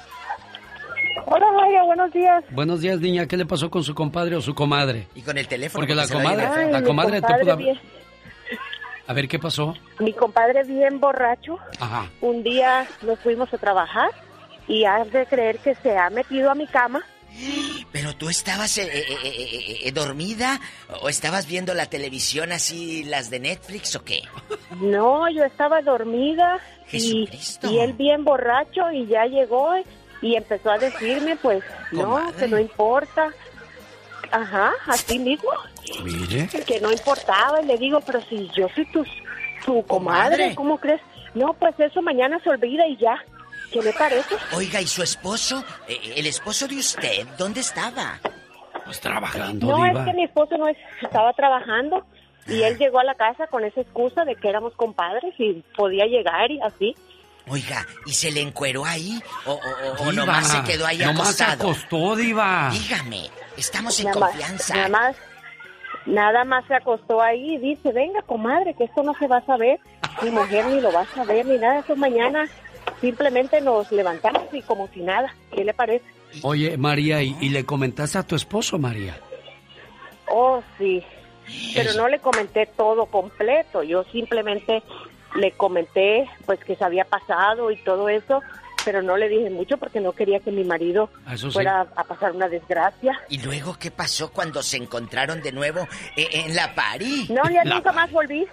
Hola, 1.25 1.51
María, 1.53 1.83
buenos 1.83 2.11
días. 2.13 2.43
Buenos 2.51 2.81
días, 2.81 2.99
niña. 2.99 3.25
¿Qué 3.25 3.35
le 3.37 3.45
pasó 3.45 3.69
con 3.69 3.83
su 3.83 3.95
compadre 3.95 4.35
o 4.35 4.41
su 4.41 4.53
comadre? 4.53 5.07
Y 5.15 5.21
con 5.21 5.37
el 5.37 5.47
teléfono. 5.47 5.81
Porque 5.81 5.95
la 5.95 6.07
comadre, 6.07 6.65
el 6.65 6.71
la 6.71 6.83
comadre 6.83 7.21
te 7.21 7.21
compadre 7.21 7.43
pudo... 7.45 7.57
bien. 7.57 7.79
A 9.07 9.13
ver, 9.13 9.27
¿qué 9.27 9.39
pasó? 9.39 9.73
Mi 9.99 10.13
compadre 10.13 10.63
bien 10.63 10.99
borracho. 10.99 11.57
Ajá. 11.79 12.05
Un 12.21 12.43
día 12.43 12.85
nos 13.01 13.19
fuimos 13.19 13.53
a 13.53 13.57
trabajar 13.57 14.09
y 14.67 14.83
has 14.85 15.11
de 15.11 15.25
creer 15.25 15.59
que 15.59 15.75
se 15.75 15.97
ha 15.97 16.09
metido 16.09 16.51
a 16.51 16.55
mi 16.55 16.67
cama. 16.67 17.01
Pero 17.91 18.15
tú 18.15 18.29
estabas 18.29 18.77
eh, 18.77 18.83
eh, 18.87 19.05
eh, 19.23 19.79
eh, 19.83 19.91
dormida 19.91 20.59
o 21.01 21.09
estabas 21.09 21.47
viendo 21.47 21.73
la 21.73 21.85
televisión 21.87 22.51
así, 22.51 23.03
las 23.03 23.29
de 23.29 23.39
Netflix 23.39 23.95
o 23.95 24.03
qué? 24.03 24.21
No, 24.79 25.29
yo 25.29 25.43
estaba 25.43 25.81
dormida 25.81 26.59
y, 26.91 27.29
y 27.63 27.79
él 27.79 27.93
bien 27.93 28.23
borracho 28.23 28.91
y 28.91 29.05
ya 29.07 29.25
llegó 29.25 29.73
y 30.21 30.35
empezó 30.35 30.71
a 30.71 30.77
decirme, 30.77 31.35
pues, 31.35 31.63
no, 31.91 32.31
que 32.37 32.47
no 32.47 32.59
importa. 32.59 33.33
Ajá, 34.31 34.71
así 34.87 35.19
mismo, 35.19 35.49
Mire. 36.03 36.47
que 36.65 36.79
no 36.81 36.91
importaba. 36.91 37.61
Y 37.61 37.65
le 37.65 37.77
digo, 37.77 38.01
pero 38.01 38.21
si 38.23 38.49
yo 38.55 38.67
soy 38.73 38.85
tu, 38.91 39.03
tu 39.65 39.83
comadre, 39.85 40.35
Comadre. 40.37 40.55
¿cómo 40.55 40.79
crees? 40.79 41.01
No, 41.35 41.53
pues 41.53 41.79
eso 41.79 42.01
mañana 42.01 42.39
se 42.43 42.49
olvida 42.49 42.87
y 42.87 42.97
ya. 42.97 43.23
¿Qué 43.75 43.81
le 43.83 43.91
parece? 43.91 44.35
Oiga, 44.53 44.79
¿y 44.79 44.87
su 44.87 45.03
esposo? 45.03 45.61
Eh, 45.87 46.13
el 46.15 46.25
esposo 46.27 46.65
de 46.65 46.77
usted, 46.77 47.27
¿dónde 47.37 47.59
estaba? 47.59 48.19
Pues 48.85 49.01
trabajando, 49.01 49.67
No, 49.67 49.83
diva. 49.83 49.99
es 50.01 50.05
que 50.07 50.13
mi 50.13 50.23
esposo 50.23 50.57
no 50.57 50.67
es- 50.69 50.77
estaba 51.01 51.33
trabajando 51.33 52.05
y 52.47 52.61
él 52.61 52.77
llegó 52.77 52.99
a 52.99 53.03
la 53.03 53.15
casa 53.15 53.47
con 53.47 53.65
esa 53.65 53.81
excusa 53.81 54.23
de 54.23 54.35
que 54.37 54.47
éramos 54.47 54.71
compadres 54.75 55.33
y 55.39 55.61
podía 55.75 56.05
llegar 56.05 56.49
y 56.51 56.61
así. 56.61 56.95
Oiga, 57.49 57.85
¿y 58.05 58.13
se 58.13 58.31
le 58.31 58.39
encueró 58.41 58.85
ahí? 58.85 59.19
¿O, 59.45 59.51
o- 59.51 59.55
o- 59.55 59.91
o 60.03 60.11
Diva, 60.11 60.25
nomás 60.25 60.47
se 60.49 60.63
quedó 60.63 60.85
ahí 60.87 60.99
nomás 60.99 61.35
se 61.35 61.43
acostado? 61.43 61.69
acostó, 61.71 62.15
diva. 62.15 62.69
Dígame, 62.71 63.29
estamos 63.57 63.99
en 63.99 64.05
Nada 64.05 64.19
más- 64.21 64.29
confianza. 64.31 64.73
Nada 64.75 64.87
más, 64.89 65.15
nada 66.05 66.43
más 66.45 66.65
se 66.67 66.75
acostó 66.75 67.21
ahí 67.21 67.55
y 67.55 67.57
dice, 67.57 67.91
venga, 67.91 68.21
comadre, 68.21 68.73
que 68.75 68.85
esto 68.85 69.03
no 69.03 69.13
se 69.19 69.27
va 69.27 69.37
a 69.37 69.45
saber. 69.45 69.79
Mi 70.21 70.29
mujer 70.31 70.65
ni 70.67 70.79
lo 70.79 70.91
va 70.93 71.01
a 71.01 71.05
saber 71.13 71.45
ni 71.45 71.57
nada. 71.57 71.79
Eso 71.79 71.95
mañana 71.95 72.45
simplemente 73.01 73.61
nos 73.61 73.91
levantamos 73.91 74.43
y 74.53 74.61
como 74.61 74.87
si 74.89 75.01
nada. 75.01 75.33
¿Qué 75.53 75.63
le 75.63 75.73
parece? 75.73 76.05
Oye, 76.41 76.77
María, 76.77 77.21
¿y, 77.23 77.35
y 77.41 77.49
le 77.49 77.65
comentaste 77.65 78.17
a 78.17 78.23
tu 78.23 78.35
esposo, 78.35 78.77
María? 78.77 79.17
Oh, 80.27 80.61
sí. 80.77 81.03
Pero 81.75 81.93
no 81.93 82.07
le 82.07 82.19
comenté 82.19 82.65
todo 82.65 83.05
completo. 83.05 83.83
Yo 83.83 84.03
simplemente 84.05 84.81
le 85.35 85.51
comenté, 85.51 86.27
pues, 86.45 86.59
que 86.63 86.75
se 86.75 86.83
había 86.83 87.05
pasado 87.05 87.71
y 87.71 87.77
todo 87.77 88.09
eso. 88.09 88.41
Pero 88.83 89.01
no 89.01 89.17
le 89.17 89.29
dije 89.29 89.49
mucho 89.49 89.77
porque 89.77 89.99
no 89.99 90.11
quería 90.11 90.39
que 90.41 90.51
mi 90.51 90.63
marido 90.63 91.09
Ah, 91.25 91.35
sí. 91.37 91.49
fuera 91.49 91.87
a 91.95 92.03
pasar 92.03 92.33
una 92.33 92.47
desgracia. 92.49 93.19
¿Y 93.29 93.39
luego 93.39 93.77
qué 93.79 93.89
pasó 93.89 94.31
cuando 94.31 94.61
se 94.61 94.77
encontraron 94.77 95.41
de 95.41 95.51
nuevo 95.51 95.87
eh, 96.15 96.27
en 96.33 96.55
la 96.55 96.75
pari? 96.75 97.27
No, 97.29 97.49
ya 97.49 97.63
La- 97.63 97.75
nunca 97.75 97.91
más 97.93 98.11
volví. 98.11 98.45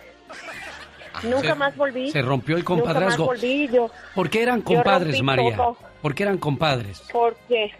Nunca 1.22 1.48
Se- 1.48 1.54
más 1.54 1.76
volví. 1.76 2.10
se 2.10 2.22
rompió 2.22 2.56
el 2.56 2.62
Nunca 2.62 2.74
más 2.74 2.84
compadrazgo. 2.84 3.24
volví 3.26 3.68
yo. 3.68 3.90
¿Por 4.14 4.30
qué 4.30 4.42
eran 4.42 4.62
compadres, 4.62 5.22
María? 5.22 5.56
todo. 5.56 5.76
¿Por 6.00 6.14
qué 6.14 6.22
eran 6.24 6.38
compadres? 6.38 7.02
Porque 7.12 7.72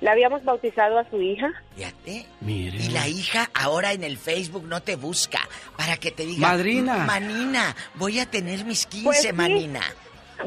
le 0.00 0.10
habíamos 0.10 0.44
bautizado 0.44 0.98
a 0.98 1.08
su 1.08 1.20
hija. 1.22 1.50
Fíjate. 1.76 2.26
Mire. 2.40 2.76
Y 2.78 2.88
la 2.90 3.06
hija 3.08 3.48
ahora 3.54 3.92
en 3.92 4.02
el 4.04 4.18
Facebook 4.18 4.64
no 4.66 4.82
te 4.82 4.96
busca 4.96 5.38
para 5.76 5.96
que 5.96 6.10
te 6.10 6.26
diga... 6.26 6.48
Madrina. 6.48 6.96
Manina, 7.06 7.74
voy 7.94 8.18
a 8.18 8.26
tener 8.26 8.64
mis 8.64 8.84
15, 8.86 9.04
Pues 9.06 9.22
sí. 9.22 9.32
manina. 9.32 9.80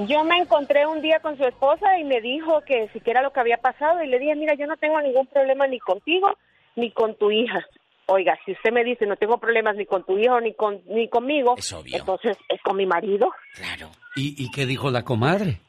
Yo 0.08 0.26
me 0.26 0.38
encontré 0.38 0.86
un 0.86 1.02
día 1.02 1.20
con 1.22 1.38
su 1.38 1.46
esposa 1.46 1.98
y 1.98 2.04
me 2.04 2.20
dijo 2.20 2.62
que 2.68 2.90
siquiera 2.90 3.22
lo 3.22 3.32
que 3.32 3.40
había 3.40 3.58
pasado 3.58 4.04
y 4.04 4.08
le 4.08 4.20
dije, 4.20 4.36
mira, 4.36 4.54
yo 4.56 4.68
no 4.68 4.76
tengo 4.76 5.00
ningún 5.02 5.26
problema 5.28 5.68
ni 5.68 5.80
contigo 5.80 6.38
ni 6.76 6.92
con 6.92 7.16
tu 7.16 7.32
hija. 7.32 7.66
Oiga, 8.08 8.38
si 8.46 8.52
usted 8.52 8.72
me 8.72 8.84
dice 8.84 9.06
no 9.06 9.16
tengo 9.16 9.40
problemas 9.40 9.76
ni 9.76 9.86
con 9.86 10.04
tu 10.04 10.18
hijo 10.18 10.40
ni 10.40 10.54
con 10.54 10.82
ni 10.86 11.10
conmigo, 11.10 11.56
entonces 11.92 12.38
es 12.50 12.62
con 12.62 12.78
mi 12.78 12.86
marido. 12.86 13.32
Claro. 13.56 13.90
¿Y, 14.16 14.36
y 14.44 14.52
qué 14.52 14.66
dijo 14.66 14.92
la 14.92 15.04
comadre? 15.04 15.60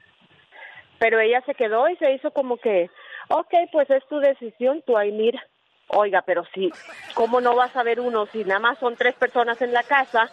Pero 0.98 1.20
ella 1.20 1.42
se 1.47 1.55
quedó 1.55 1.89
y 1.89 1.97
se 1.97 2.12
hizo 2.12 2.31
como 2.31 2.56
que, 2.58 2.90
ok, 3.28 3.55
pues 3.73 3.89
es 3.90 4.06
tu 4.08 4.18
decisión, 4.18 4.82
tú 4.86 4.97
ahí 4.97 5.12
mira. 5.12 5.42
Oiga, 5.89 6.23
pero 6.23 6.44
si, 6.52 6.70
¿cómo 7.15 7.40
no 7.40 7.55
vas 7.55 7.74
a 7.76 7.84
ver 7.84 8.00
uno 8.00 8.26
si 8.32 8.44
nada 8.44 8.58
más 8.58 8.78
son 8.78 8.97
tres 8.97 9.15
personas 9.15 9.60
en 9.62 9.73
la 9.73 9.84
casa? 9.84 10.31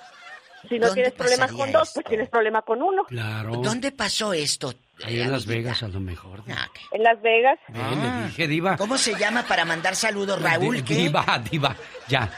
Si 0.69 0.79
no 0.79 0.87
¿Dónde 0.87 1.01
tienes 1.01 1.13
problemas 1.13 1.51
con 1.51 1.71
dos, 1.71 1.91
pues 1.93 2.05
tienes 2.05 2.29
problema 2.29 2.61
con 2.61 2.81
uno. 2.81 3.03
Claro. 3.03 3.57
¿Dónde 3.57 3.91
pasó 3.91 4.33
esto? 4.33 4.73
Ahí 5.03 5.19
en 5.19 5.31
Las 5.31 5.45
Vegas, 5.45 5.83
a 5.83 5.89
lo 5.89 5.99
mejor. 5.99 6.43
En 6.91 7.03
Las 7.03 7.21
Vegas. 7.21 7.59
Eh, 7.69 7.95
le 8.01 8.27
dije, 8.27 8.47
diva. 8.47 8.77
¿Cómo 8.77 8.97
se 8.97 9.13
llama 9.15 9.43
para 9.43 9.65
mandar 9.65 9.95
saludos, 9.95 10.41
Raúl? 10.41 10.83
Diva, 10.83 11.41
diva, 11.51 11.75
ya. 12.07 12.29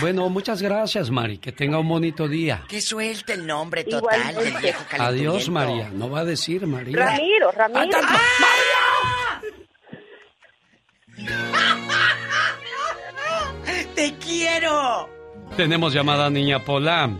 Bueno, 0.00 0.28
muchas 0.28 0.60
gracias, 0.60 1.10
Mari. 1.10 1.38
Que 1.38 1.52
tenga 1.52 1.78
un 1.78 1.88
bonito 1.88 2.28
día. 2.28 2.64
Que 2.68 2.80
suelte 2.80 3.34
el 3.34 3.46
nombre 3.46 3.84
total 3.84 4.34
del 4.34 4.56
viejo. 4.56 4.84
Adiós, 4.98 5.48
María. 5.48 5.88
No 5.90 6.10
va 6.10 6.20
a 6.20 6.24
decir 6.24 6.66
María. 6.66 6.96
Ramiro, 6.96 7.50
Ramiro. 7.52 7.98
¡Te 13.94 14.14
quiero! 14.14 15.08
Tenemos 15.56 15.94
llamada 15.94 16.28
niña 16.28 16.64
Pola. 16.64 17.10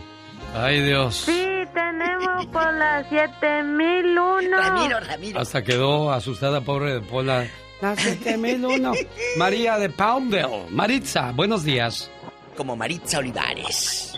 Ay, 0.57 0.81
Dios. 0.81 1.15
Sí, 1.15 1.47
tenemos 1.73 2.45
por 2.45 2.73
la 2.73 3.03
7001. 3.09 4.57
Ramiro, 4.57 4.99
Ramiro. 5.01 5.39
Hasta 5.39 5.63
quedó 5.63 6.11
asustada, 6.11 6.61
pobre 6.61 6.93
de 6.93 7.01
Pola. 7.01 7.45
La 7.81 7.93
7001. 7.95 8.93
María 9.37 9.77
de 9.77 9.89
Palmdale. 9.89 10.67
Maritza, 10.69 11.33
buenos 11.33 11.65
días. 11.65 12.09
Como 12.55 12.77
Maritza 12.77 13.19
Olivares. 13.19 14.17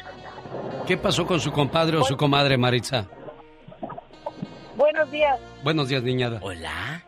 ¿Qué 0.86 0.96
pasó 0.96 1.26
con 1.26 1.40
su 1.40 1.52
compadre 1.52 1.98
o 1.98 2.04
su 2.04 2.16
comadre, 2.16 2.56
Maritza? 2.56 3.08
Buenos 4.76 5.10
días. 5.10 5.40
Buenos 5.64 5.90
días, 5.90 6.04
niñada. 6.04 6.40
Hola. 6.44 7.04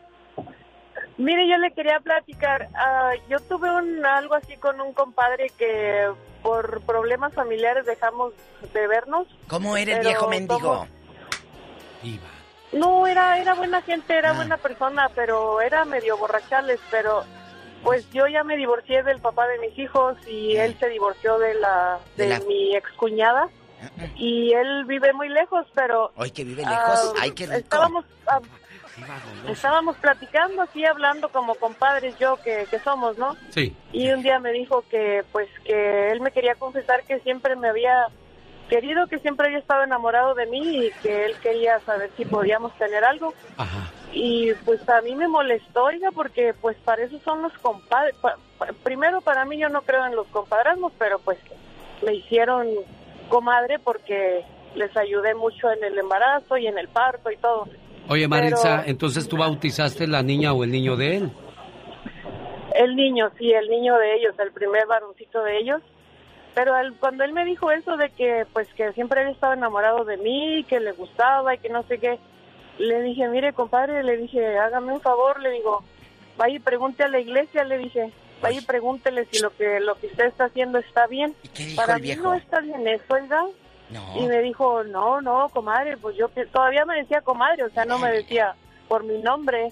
Mire, 1.19 1.48
yo 1.49 1.57
le 1.57 1.72
quería 1.73 1.99
platicar. 1.99 2.69
ah, 2.75 3.11
yo 3.30 3.39
tuve 3.41 3.69
un 3.69 4.03
algo 4.06 4.35
así 4.35 4.56
con 4.57 4.80
un 4.81 4.93
compadre 4.93 5.51
que 5.57 6.09
por 6.41 6.81
problemas 6.81 7.33
familiares 7.33 7.85
dejamos 7.85 8.33
de 8.73 8.88
vernos. 8.88 9.27
¿Cómo 9.48 9.75
era 9.77 9.91
el 9.91 9.98
Pero 9.99 10.09
viejo 10.09 10.27
mendigo? 10.30 10.59
somos- 10.59 10.88
No, 12.72 13.06
era 13.07 13.38
era 13.39 13.53
buena 13.56 13.81
gente, 13.81 14.15
era 14.17 14.31
buena 14.33 14.57
persona, 14.57 15.09
pero 15.15 15.59
era 15.59 15.85
medio 15.85 16.17
borrachales, 16.17 16.80
pero 16.91 17.23
pues 17.83 18.09
yo 18.11 18.27
ya 18.27 18.43
me 18.43 18.56
divorcié 18.57 19.03
del 19.03 19.19
papá 19.19 19.48
de 19.48 19.57
mis 19.59 19.77
hijos 19.77 20.15
y 20.27 20.56
él 20.56 20.77
se 20.80 20.88
divorció 20.89 21.38
de 21.39 21.56
la 21.56 21.99
de, 22.15 22.23
De 22.23 22.30
la- 22.30 22.39
mi 22.41 22.75
excuñada 22.75 23.49
y 24.15 24.53
él 24.53 24.85
vive 24.85 25.11
muy 25.14 25.30
lejos, 25.30 25.65
pero 25.73 26.11
Hoy 26.15 26.31
que 26.31 26.43
vive 26.43 26.64
ah, 26.65 26.69
lejos. 26.69 27.14
Ay, 27.19 27.31
qué 27.31 27.45
rico. 27.45 27.57
estábamos 27.59 28.06
ah, 28.27 28.39
estábamos 29.51 29.97
platicando 29.97 30.61
así 30.61 30.85
hablando 30.85 31.29
como 31.29 31.55
compadres 31.55 32.17
yo 32.19 32.37
que, 32.43 32.67
que 32.69 32.79
somos, 32.79 33.17
¿no? 33.17 33.35
Sí. 33.49 33.75
Y 33.91 34.09
un 34.11 34.21
día 34.21 34.39
me 34.39 34.51
dijo 34.51 34.83
que 34.89 35.23
pues 35.31 35.47
que 35.65 36.09
él 36.11 36.21
me 36.21 36.31
quería 36.31 36.55
confesar 36.55 37.03
que 37.05 37.19
siempre 37.21 37.55
me 37.55 37.69
había 37.69 38.07
querido, 38.69 39.07
que 39.07 39.19
siempre 39.19 39.47
había 39.47 39.59
estado 39.59 39.83
enamorado 39.83 40.35
de 40.35 40.45
mí 40.45 40.85
y 40.87 40.91
que 41.01 41.25
él 41.25 41.39
quería 41.41 41.79
saber 41.81 42.11
si 42.15 42.25
podíamos 42.25 42.75
tener 42.77 43.03
algo. 43.03 43.33
Y 44.11 44.53
pues 44.65 44.87
a 44.89 45.01
mí 45.01 45.15
me 45.15 45.27
molestó, 45.27 45.85
oiga, 45.85 46.11
porque 46.11 46.53
pues 46.59 46.77
para 46.77 47.03
eso 47.03 47.19
son 47.19 47.41
los 47.41 47.53
compadres. 47.59 48.15
Pa- 48.21 48.37
pa- 48.57 48.67
primero 48.83 49.21
para 49.21 49.45
mí 49.45 49.57
yo 49.59 49.69
no 49.69 49.81
creo 49.83 50.05
en 50.05 50.15
los 50.15 50.27
compadrazgos, 50.27 50.93
pero 50.99 51.19
pues 51.19 51.37
me 52.05 52.13
hicieron 52.15 52.67
comadre 53.27 53.77
porque 53.79 54.43
les 54.75 54.95
ayudé 54.97 55.33
mucho 55.35 55.71
en 55.71 55.83
el 55.83 55.97
embarazo 55.97 56.57
y 56.57 56.67
en 56.67 56.77
el 56.77 56.87
parto 56.89 57.31
y 57.31 57.37
todo. 57.37 57.67
Oye, 58.09 58.27
Maritza, 58.27 58.77
Pero- 58.79 58.89
entonces 58.89 59.27
tú 59.29 59.38
bautizaste 59.38 60.07
la 60.07 60.21
niña 60.23 60.51
o 60.53 60.63
el 60.63 60.71
niño 60.71 60.95
de 60.95 61.17
él. 61.17 61.31
El 62.75 62.95
niño, 62.95 63.29
sí, 63.38 63.51
el 63.51 63.69
niño 63.69 63.97
de 63.97 64.15
ellos, 64.15 64.33
el 64.39 64.51
primer 64.51 64.85
varoncito 64.88 65.43
de 65.43 65.57
ellos. 65.57 65.81
Pero 66.55 66.75
él- 66.77 66.93
cuando 66.99 67.23
él 67.23 67.33
me 67.33 67.45
dijo 67.45 67.71
eso 67.71 67.97
de 67.97 68.09
que 68.09 68.45
pues 68.53 68.67
que 68.73 68.91
siempre 68.93 69.21
había 69.21 69.33
estado 69.33 69.53
enamorado 69.53 70.03
de 70.05 70.17
mí, 70.17 70.65
que 70.67 70.79
le 70.79 70.91
gustaba 70.93 71.53
y 71.55 71.59
que 71.59 71.69
no 71.69 71.83
sé 71.83 71.99
qué, 71.99 72.17
le 72.79 73.01
dije, 73.03 73.27
mire 73.27 73.53
compadre, 73.53 74.03
le 74.03 74.17
dije, 74.17 74.57
hágame 74.57 74.93
un 74.93 75.01
favor, 75.01 75.39
le 75.41 75.51
digo, 75.51 75.83
vaya 76.38 76.55
y 76.55 76.59
pregunte 76.59 77.03
a 77.03 77.07
la 77.09 77.19
iglesia, 77.19 77.63
le 77.63 77.77
dije. 77.77 78.11
Vaya 78.41 78.59
y 78.59 78.63
pregúntele 78.65 79.25
si 79.25 79.41
lo 79.41 79.49
que 79.49 79.81
lo 79.81 79.95
que 79.95 80.07
usted 80.07 80.27
está 80.27 80.45
haciendo 80.45 80.77
está 80.79 81.07
bien. 81.07 81.35
dijo 81.57 81.75
Para 81.75 81.95
el 81.95 82.01
mí 82.01 82.07
viejo? 82.07 82.23
no 82.23 82.33
está 82.35 82.61
bien 82.61 82.88
eso, 82.88 83.03
oiga. 83.09 83.45
No. 83.89 84.01
Y 84.15 84.27
me 84.27 84.39
dijo, 84.41 84.83
no, 84.83 85.21
no, 85.21 85.49
comadre, 85.49 85.97
pues 85.97 86.15
yo 86.15 86.29
todavía 86.51 86.85
me 86.85 86.97
decía 86.97 87.21
comadre, 87.21 87.63
o 87.63 87.69
sea, 87.69 87.85
no 87.85 87.97
me 87.97 88.11
decía 88.11 88.55
por 88.87 89.03
mi 89.03 89.17
nombre. 89.19 89.71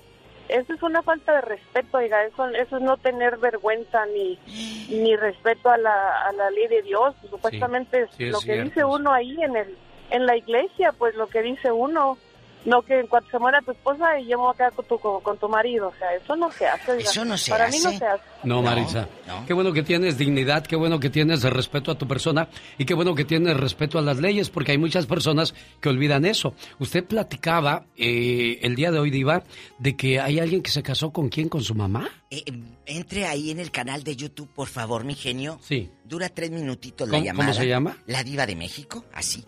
Eso 0.49 0.73
es 0.73 0.81
una 0.81 1.03
falta 1.03 1.35
de 1.35 1.41
respeto, 1.41 1.97
oiga, 1.97 2.23
eso, 2.23 2.47
eso 2.47 2.77
es 2.77 2.81
no 2.81 2.97
tener 2.97 3.37
vergüenza 3.37 4.05
ni, 4.05 4.39
ni 4.89 5.15
respeto 5.15 5.69
a 5.69 5.77
la, 5.77 6.21
a 6.21 6.31
la 6.31 6.49
ley 6.51 6.67
de 6.67 6.81
Dios. 6.83 7.15
Supuestamente 7.29 8.07
sí 8.15 8.25
es 8.25 8.31
lo 8.31 8.39
que 8.39 8.53
cierto. 8.53 8.63
dice 8.63 8.85
uno 8.85 9.11
ahí 9.11 9.35
en 9.43 9.57
el 9.57 9.77
en 10.09 10.25
la 10.25 10.37
iglesia, 10.37 10.93
pues 10.97 11.15
lo 11.15 11.27
que 11.27 11.41
dice 11.41 11.71
uno. 11.71 12.17
No 12.67 12.81
que 12.81 12.99
en 12.99 13.07
cuanto 13.07 13.29
se 13.31 13.39
muera 13.39 13.61
tu 13.61 13.71
esposa 13.71 14.19
y 14.19 14.23
yo 14.27 14.37
me 14.37 14.43
voy 14.43 14.53
a 14.53 14.57
quedar 14.57 14.73
con 14.73 14.85
tu, 14.85 14.99
con, 14.99 15.21
con 15.21 15.37
tu 15.37 15.47
marido, 15.47 15.87
o 15.87 15.93
sea, 15.97 16.13
eso 16.15 16.35
no 16.35 16.51
se 16.51 16.67
hace. 16.67 16.97
Eso 16.97 17.23
no 17.23 17.37
se 17.37 17.49
Para 17.49 17.69
mí 17.69 17.77
no 17.81 17.87
hace. 17.89 17.97
se 17.97 18.05
hace. 18.05 18.23
No, 18.43 18.61
Marisa. 18.61 19.07
Qué 19.47 19.53
bueno 19.53 19.71
que 19.71 19.83
tienes 19.83 20.17
dignidad, 20.17 20.65
qué 20.67 20.75
bueno 20.75 20.99
que 20.99 21.09
tienes 21.09 21.43
respeto 21.43 21.91
a 21.91 21.97
tu 21.97 22.05
persona 22.09 22.49
y 22.77 22.83
qué 22.83 22.93
bueno 22.93 23.15
que 23.15 23.23
tienes 23.23 23.55
respeto 23.55 23.97
a 23.97 24.01
las 24.01 24.17
leyes, 24.17 24.49
porque 24.49 24.73
hay 24.73 24.77
muchas 24.77 25.05
personas 25.05 25.55
que 25.79 25.87
olvidan 25.87 26.25
eso. 26.25 26.55
Usted 26.79 27.05
platicaba 27.05 27.85
eh, 27.95 28.59
el 28.61 28.75
día 28.75 28.91
de 28.91 28.99
hoy, 28.99 29.11
Diva, 29.11 29.43
de 29.79 29.95
que 29.95 30.19
hay 30.19 30.39
alguien 30.39 30.61
que 30.61 30.69
se 30.69 30.83
casó 30.83 31.11
con 31.11 31.29
quién, 31.29 31.47
con 31.47 31.63
su 31.63 31.73
mamá. 31.73 32.09
Eh, 32.29 32.43
eh, 32.45 32.53
entre 32.85 33.27
ahí 33.27 33.49
en 33.49 33.59
el 33.61 33.71
canal 33.71 34.03
de 34.03 34.17
YouTube, 34.17 34.49
por 34.53 34.67
favor, 34.67 35.05
mi 35.05 35.15
genio. 35.15 35.57
Sí. 35.61 35.89
Dura 36.03 36.27
tres 36.27 36.51
minutitos 36.51 37.07
la 37.07 37.13
¿Cómo- 37.13 37.25
llamada. 37.25 37.49
cómo 37.51 37.59
se 37.61 37.67
llama? 37.67 37.97
La 38.07 38.23
Diva 38.25 38.45
de 38.45 38.57
México, 38.57 39.05
así. 39.13 39.45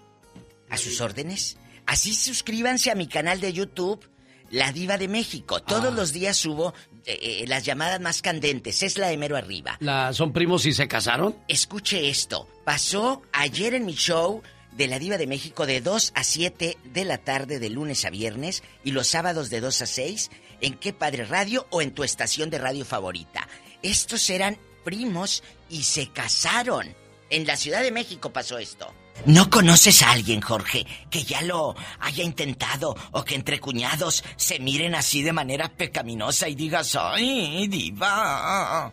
A 0.69 0.77
sus 0.77 1.01
órdenes. 1.01 1.57
Así 1.89 2.13
suscríbanse 2.13 2.91
a 2.91 2.95
mi 2.95 3.07
canal 3.07 3.41
de 3.41 3.51
YouTube, 3.51 4.07
La 4.51 4.71
Diva 4.71 4.99
de 4.99 5.07
México. 5.07 5.59
Todos 5.63 5.85
Ah. 5.91 5.95
los 5.95 6.13
días 6.13 6.37
subo 6.37 6.73
eh, 7.07 7.17
eh, 7.41 7.45
las 7.47 7.63
llamadas 7.65 7.99
más 7.99 8.21
candentes. 8.21 8.83
Es 8.83 8.99
la 8.99 9.07
de 9.07 9.17
mero 9.17 9.35
arriba. 9.35 9.75
La, 9.79 10.13
¿Son 10.13 10.31
primos 10.31 10.67
y 10.67 10.73
se 10.73 10.87
casaron? 10.87 11.35
Escuche 11.47 12.09
esto. 12.09 12.47
Pasó 12.63 13.23
ayer 13.31 13.73
en 13.73 13.87
mi 13.87 13.95
show 13.95 14.43
de 14.73 14.85
la 14.87 14.99
Diva 14.99 15.17
de 15.17 15.25
México 15.25 15.65
de 15.65 15.81
2 15.81 16.11
a 16.13 16.23
7 16.23 16.77
de 16.83 17.05
la 17.05 17.17
tarde 17.17 17.57
de 17.57 17.69
lunes 17.71 18.05
a 18.05 18.11
viernes 18.11 18.61
y 18.83 18.91
los 18.91 19.07
sábados 19.07 19.49
de 19.49 19.59
2 19.59 19.81
a 19.81 19.85
6 19.87 20.29
en 20.61 20.75
Qué 20.75 20.93
Padre 20.93 21.25
Radio 21.25 21.65
o 21.71 21.81
en 21.81 21.91
tu 21.95 22.03
estación 22.03 22.51
de 22.51 22.59
radio 22.59 22.85
favorita. 22.85 23.47
Estos 23.81 24.29
eran 24.29 24.59
primos 24.83 25.41
y 25.71 25.81
se 25.83 26.09
casaron. 26.11 26.95
En 27.31 27.47
la 27.47 27.57
Ciudad 27.57 27.81
de 27.81 27.91
México 27.91 28.31
pasó 28.31 28.59
esto. 28.59 28.93
¿No 29.25 29.49
conoces 29.49 30.01
a 30.01 30.11
alguien, 30.11 30.41
Jorge, 30.41 30.85
que 31.09 31.23
ya 31.23 31.41
lo 31.41 31.75
haya 31.99 32.23
intentado 32.23 32.95
o 33.11 33.23
que 33.23 33.35
entre 33.35 33.59
cuñados 33.59 34.23
se 34.37 34.59
miren 34.59 34.95
así 34.95 35.21
de 35.21 35.33
manera 35.33 35.69
pecaminosa 35.69 36.47
y 36.47 36.55
digas, 36.55 36.97
ay, 36.99 37.67
diva? 37.67 38.91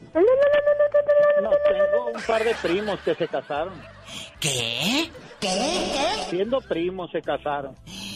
Tengo 1.68 2.06
un 2.14 2.22
par 2.26 2.44
de 2.44 2.54
primos 2.62 2.98
que 3.00 3.14
se 3.14 3.28
casaron. 3.28 3.74
¿Qué? 4.40 5.10
¿Qué? 5.40 5.48
Siendo 6.30 6.60
primos 6.60 7.10
se 7.10 7.20
casaron. 7.22 7.74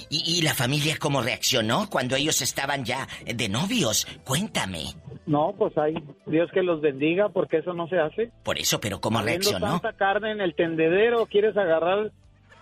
¿Y, 0.08 0.38
y 0.38 0.42
la 0.42 0.54
familia 0.54 0.96
cómo 0.98 1.22
reaccionó 1.22 1.88
cuando 1.90 2.16
ellos 2.16 2.42
estaban 2.42 2.84
ya 2.84 3.06
de 3.24 3.48
novios? 3.48 4.06
Cuéntame. 4.24 4.84
No, 5.26 5.54
pues 5.56 5.76
hay 5.78 5.94
Dios 6.26 6.50
que 6.52 6.62
los 6.62 6.80
bendiga 6.80 7.28
porque 7.28 7.58
eso 7.58 7.72
no 7.72 7.86
se 7.88 7.98
hace. 7.98 8.32
Por 8.42 8.58
eso, 8.58 8.80
pero 8.80 9.00
¿cómo 9.00 9.18
Habiendo 9.20 9.50
reaccionó? 9.50 9.80
tanta 9.80 9.96
carne 9.96 10.32
en 10.32 10.40
el 10.40 10.54
tendedero, 10.54 11.26
quieres 11.26 11.56
agarrar 11.56 12.10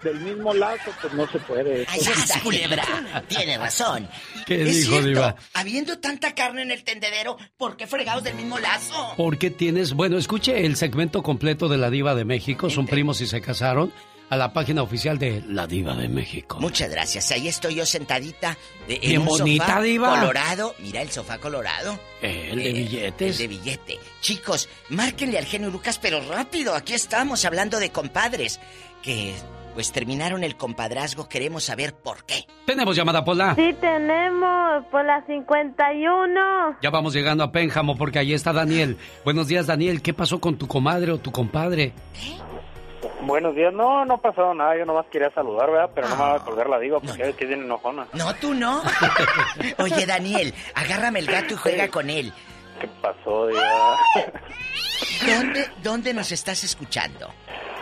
del 0.03 0.21
mismo 0.21 0.55
lazo, 0.55 0.91
pues 1.01 1.13
no 1.15 1.29
se 1.31 1.39
puede. 1.41 1.85
¡Ay, 1.89 2.01
¡Sas, 2.01 2.41
culebra! 2.43 2.85
Tiene 3.29 3.59
razón. 3.59 4.09
¿Qué 4.47 4.63
es 4.63 4.69
dijo, 4.77 4.91
cierto, 4.93 5.09
Diva? 5.09 5.37
habiendo 5.55 5.99
tanta 5.99 6.35
carne 6.35 6.63
en 6.63 6.71
el 6.71 6.85
tendedero, 6.85 7.37
¿por 7.57 7.77
qué 7.77 7.87
fregados 7.87 8.23
del 8.25 8.35
mismo 8.35 8.59
lazo? 8.59 9.15
Porque 9.17 9.51
tienes, 9.51 9.93
bueno, 9.95 10.17
escuche 10.19 10.65
el 10.67 10.77
segmento 10.77 11.23
completo 11.23 11.69
de 11.69 11.79
La 11.79 11.91
Diva 11.91 12.15
de 12.15 12.25
México, 12.25 12.71
son 12.71 12.87
primos 12.87 13.21
y 13.21 13.27
se 13.27 13.41
casaron, 13.41 13.93
a 14.31 14.37
la 14.37 14.53
página 14.53 14.83
oficial 14.83 15.19
de 15.19 15.43
La 15.49 15.67
Diva 15.67 15.95
de 15.97 16.07
México. 16.09 16.59
Muchas 16.61 16.91
gracias. 16.91 17.31
Ahí 17.33 17.49
estoy 17.49 17.77
yo 17.77 17.87
sentadita 17.87 18.59
eh, 18.87 18.99
en 19.03 19.21
un 19.21 19.25
bonita, 19.27 19.67
sofá 19.67 19.81
Diva. 19.81 20.21
colorado. 20.21 20.75
Mira 20.81 21.01
el 21.01 21.11
sofá 21.11 21.39
colorado. 21.39 21.99
Eh, 22.21 22.51
el 22.53 22.59
de 22.59 22.69
Eh, 22.69 22.73
billetes. 22.75 23.31
El 23.33 23.39
de 23.39 23.49
billete. 23.49 23.99
Chicos, 24.21 24.69
márquenle 24.91 25.39
al 25.39 25.47
genio 25.47 25.71
Lucas, 25.71 25.99
pero 25.99 26.21
rápido. 26.21 26.75
Aquí 26.75 26.93
estamos 26.93 27.47
hablando 27.47 27.81
de 27.81 27.91
compadres 27.91 28.61
que 29.03 29.35
pues 29.79 29.93
terminaron 29.93 30.43
el 30.43 30.57
compadrazgo. 30.57 31.29
Queremos 31.29 31.63
saber 31.63 31.95
por 31.95 32.25
qué. 32.25 32.49
Tenemos 32.67 32.97
llamada, 32.97 33.25
Pola. 33.25 33.55
Sí 33.55 33.77
tenemos, 33.81 34.85
por 34.91 35.05
la 35.05 35.25
51. 35.25 36.79
Ya 36.83 36.91
vamos 36.91 37.15
llegando 37.15 37.45
a 37.45 37.53
Pénjamo 37.53 37.97
porque 37.97 38.19
ahí 38.19 38.35
está 38.35 38.53
Daniel. 38.53 38.99
Buenos 39.25 39.47
días, 39.47 39.69
Daniel. 39.69 40.03
¿Qué 40.03 40.13
pasó 40.13 40.41
con 40.41 40.59
tu 40.59 40.67
comadre 40.67 41.13
o 41.13 41.19
tu 41.19 41.31
compadre? 41.31 41.93
Buenos 43.21 43.55
días. 43.55 43.73
No, 43.73 44.05
no 44.05 44.15
ha 44.15 44.21
pasado 44.21 44.53
nada. 44.53 44.77
Yo 44.77 44.85
nomás 44.85 45.07
quería 45.13 45.31
saludar, 45.31 45.71
¿verdad? 45.71 45.91
Pero 45.95 46.09
no 46.09 46.17
me 46.17 46.23
va 46.23 46.35
a 46.35 46.45
colgar 46.45 46.69
la 46.69 46.81
diva 46.81 46.99
porque 46.99 47.29
es 47.29 47.37
que 47.37 47.45
es 47.45 47.49
bien 47.49 47.63
enojona. 47.63 48.09
No, 48.15 48.35
tú 48.35 48.55
no. 48.55 48.83
Oye, 49.79 50.07
Daniel, 50.07 50.53
agárrame 50.75 51.21
el 51.21 51.27
gato 51.27 51.55
y 51.55 51.57
juega 51.57 51.87
con 51.87 52.11
él. 52.11 52.33
¿Qué 52.81 52.89
pasó, 53.01 53.47
diva? 53.47 53.97
¿Dónde, 55.25 55.71
¿Dónde 55.85 56.15
nos 56.15 56.33
estás 56.33 56.65
escuchando? 56.65 57.29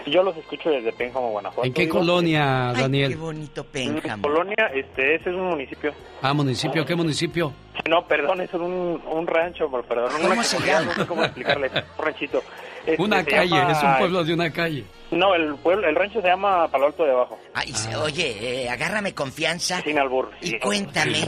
Yo 0.06 0.22
los 0.22 0.36
escucho 0.36 0.70
desde 0.70 0.92
Pénjamo, 0.92 1.30
Guanajuato. 1.30 1.66
¿En 1.66 1.72
qué 1.74 1.88
colonia, 1.88 2.72
Daniel? 2.76 3.10
Qué 3.10 3.16
bonito 3.16 3.64
Pénjamo. 3.64 4.22
Colonia, 4.22 4.70
este, 4.74 5.16
ese 5.16 5.30
es 5.30 5.36
un 5.36 5.48
municipio. 5.50 5.92
Ah, 6.22 6.32
municipio, 6.32 6.84
¿qué 6.86 6.94
municipio? 6.94 7.52
No, 7.88 8.06
perdón, 8.06 8.40
es 8.40 8.52
un, 8.54 9.02
un 9.10 9.26
rancho, 9.26 9.68
por- 9.68 9.84
perdón. 9.84 10.10
¿Cómo 10.12 10.32
una 10.32 10.42
se 10.44 10.60
llama? 10.60 10.86
No 10.86 10.94
sé 10.94 11.06
cómo 11.06 11.24
explicarle. 11.24 11.70
Un 11.98 12.04
ranchito. 12.04 12.42
Este, 12.86 13.02
Una 13.02 13.24
calle, 13.24 13.48
llama- 13.50 13.72
es 13.72 13.82
un 13.82 13.98
pueblo 13.98 14.24
de 14.24 14.34
una 14.34 14.52
calle. 14.52 14.84
No, 15.10 15.34
el 15.34 15.54
pueblo, 15.56 15.88
el 15.88 15.94
rancho 15.96 16.20
se 16.20 16.28
llama 16.28 16.68
Palo 16.68 16.86
Alto 16.86 17.04
de 17.04 17.10
Abajo. 17.12 17.36
Ay, 17.52 17.72
se- 17.72 17.96
oye, 17.96 18.62
eh, 18.64 18.70
agárrame 18.70 19.12
confianza. 19.12 19.80
Sin 19.82 19.98
albur. 19.98 20.30
Y 20.40 20.56
cuéntame. 20.60 21.18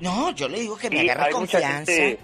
No, 0.00 0.32
yo 0.32 0.48
le 0.48 0.60
digo 0.60 0.76
que 0.76 0.90
me 0.90 1.00
Sí, 1.00 1.06
mucha 1.06 1.30
confianza. 1.30 1.92
gente- 1.92 2.18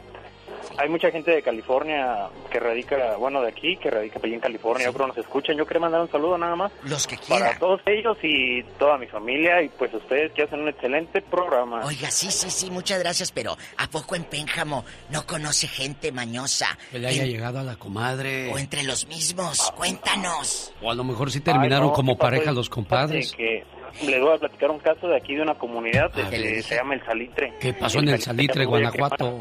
hay 0.79 0.89
mucha 0.89 1.11
gente 1.11 1.31
de 1.31 1.43
California 1.43 2.29
que 2.51 2.59
radica, 2.61 3.17
bueno, 3.17 3.41
de 3.43 3.49
aquí, 3.49 3.77
que 3.77 3.91
radica 3.91 4.21
allí 4.23 4.35
en 4.35 4.41
California. 4.41 4.87
Yo 4.87 4.93
creo 4.93 5.07
que 5.07 5.17
nos 5.17 5.27
escuchan. 5.27 5.57
Yo 5.57 5.67
quería 5.67 5.81
mandar 5.81 6.01
un 6.03 6.11
saludo 6.11 6.37
nada 6.39 6.57
más. 6.57 6.73
Los 6.85 7.07
que 7.07 7.17
Para 7.17 7.27
quieran. 7.27 7.59
todos 7.59 7.81
ellos 7.87 8.17
y 8.23 8.63
toda 8.79 8.99
mi 8.99 9.07
familia 9.07 9.63
y 9.63 9.69
pues 9.71 9.93
ustedes 9.95 10.33
que 10.33 10.43
hacen 10.43 10.61
un 10.61 10.69
excelente 10.69 11.23
programa. 11.23 11.85
Oiga, 11.85 12.11
sí, 12.11 12.31
sí, 12.31 12.51
sí, 12.51 12.71
muchas 12.71 12.99
gracias, 12.99 13.33
pero 13.33 13.57
¿a 13.79 13.87
poco 13.89 14.17
en 14.17 14.25
Pénjamo 14.25 14.85
no 15.11 15.27
conoce 15.27 15.67
gente 15.69 16.13
mañosa? 16.13 16.67
Que 16.91 16.99
le 16.99 17.09
haya 17.09 17.23
En- 17.25 17.31
llegado 17.31 17.59
a 17.59 17.63
la 17.63 17.77
comadre. 17.77 18.53
O 18.53 18.59
entre 18.59 18.83
los 18.83 19.07
mismos, 19.07 19.73
cuéntanos. 19.77 20.73
O 20.83 20.91
a 20.91 20.95
lo 20.95 21.05
mejor 21.05 21.31
sí 21.31 21.41
terminaron 21.41 21.85
Ay, 21.87 21.91
no, 21.91 21.95
como 21.95 22.17
pareja 22.19 22.53
los 22.53 22.69
compadres. 22.69 23.33
Que 23.33 23.65
les 24.07 24.21
voy 24.21 24.35
a 24.35 24.39
platicar 24.39 24.71
un 24.71 24.79
caso 24.79 25.09
de 25.09 25.17
aquí 25.17 25.35
de 25.35 25.43
una 25.43 25.55
comunidad 25.55 26.11
Ah, 26.17 26.31
que 26.31 26.63
se 26.63 26.75
llama 26.77 26.95
El 26.95 27.05
Salitre. 27.05 27.53
¿Qué 27.61 27.73
pasó 27.73 27.99
en 27.99 28.09
el 28.09 28.21
Salitre, 28.21 28.65
Guanajuato? 28.65 29.41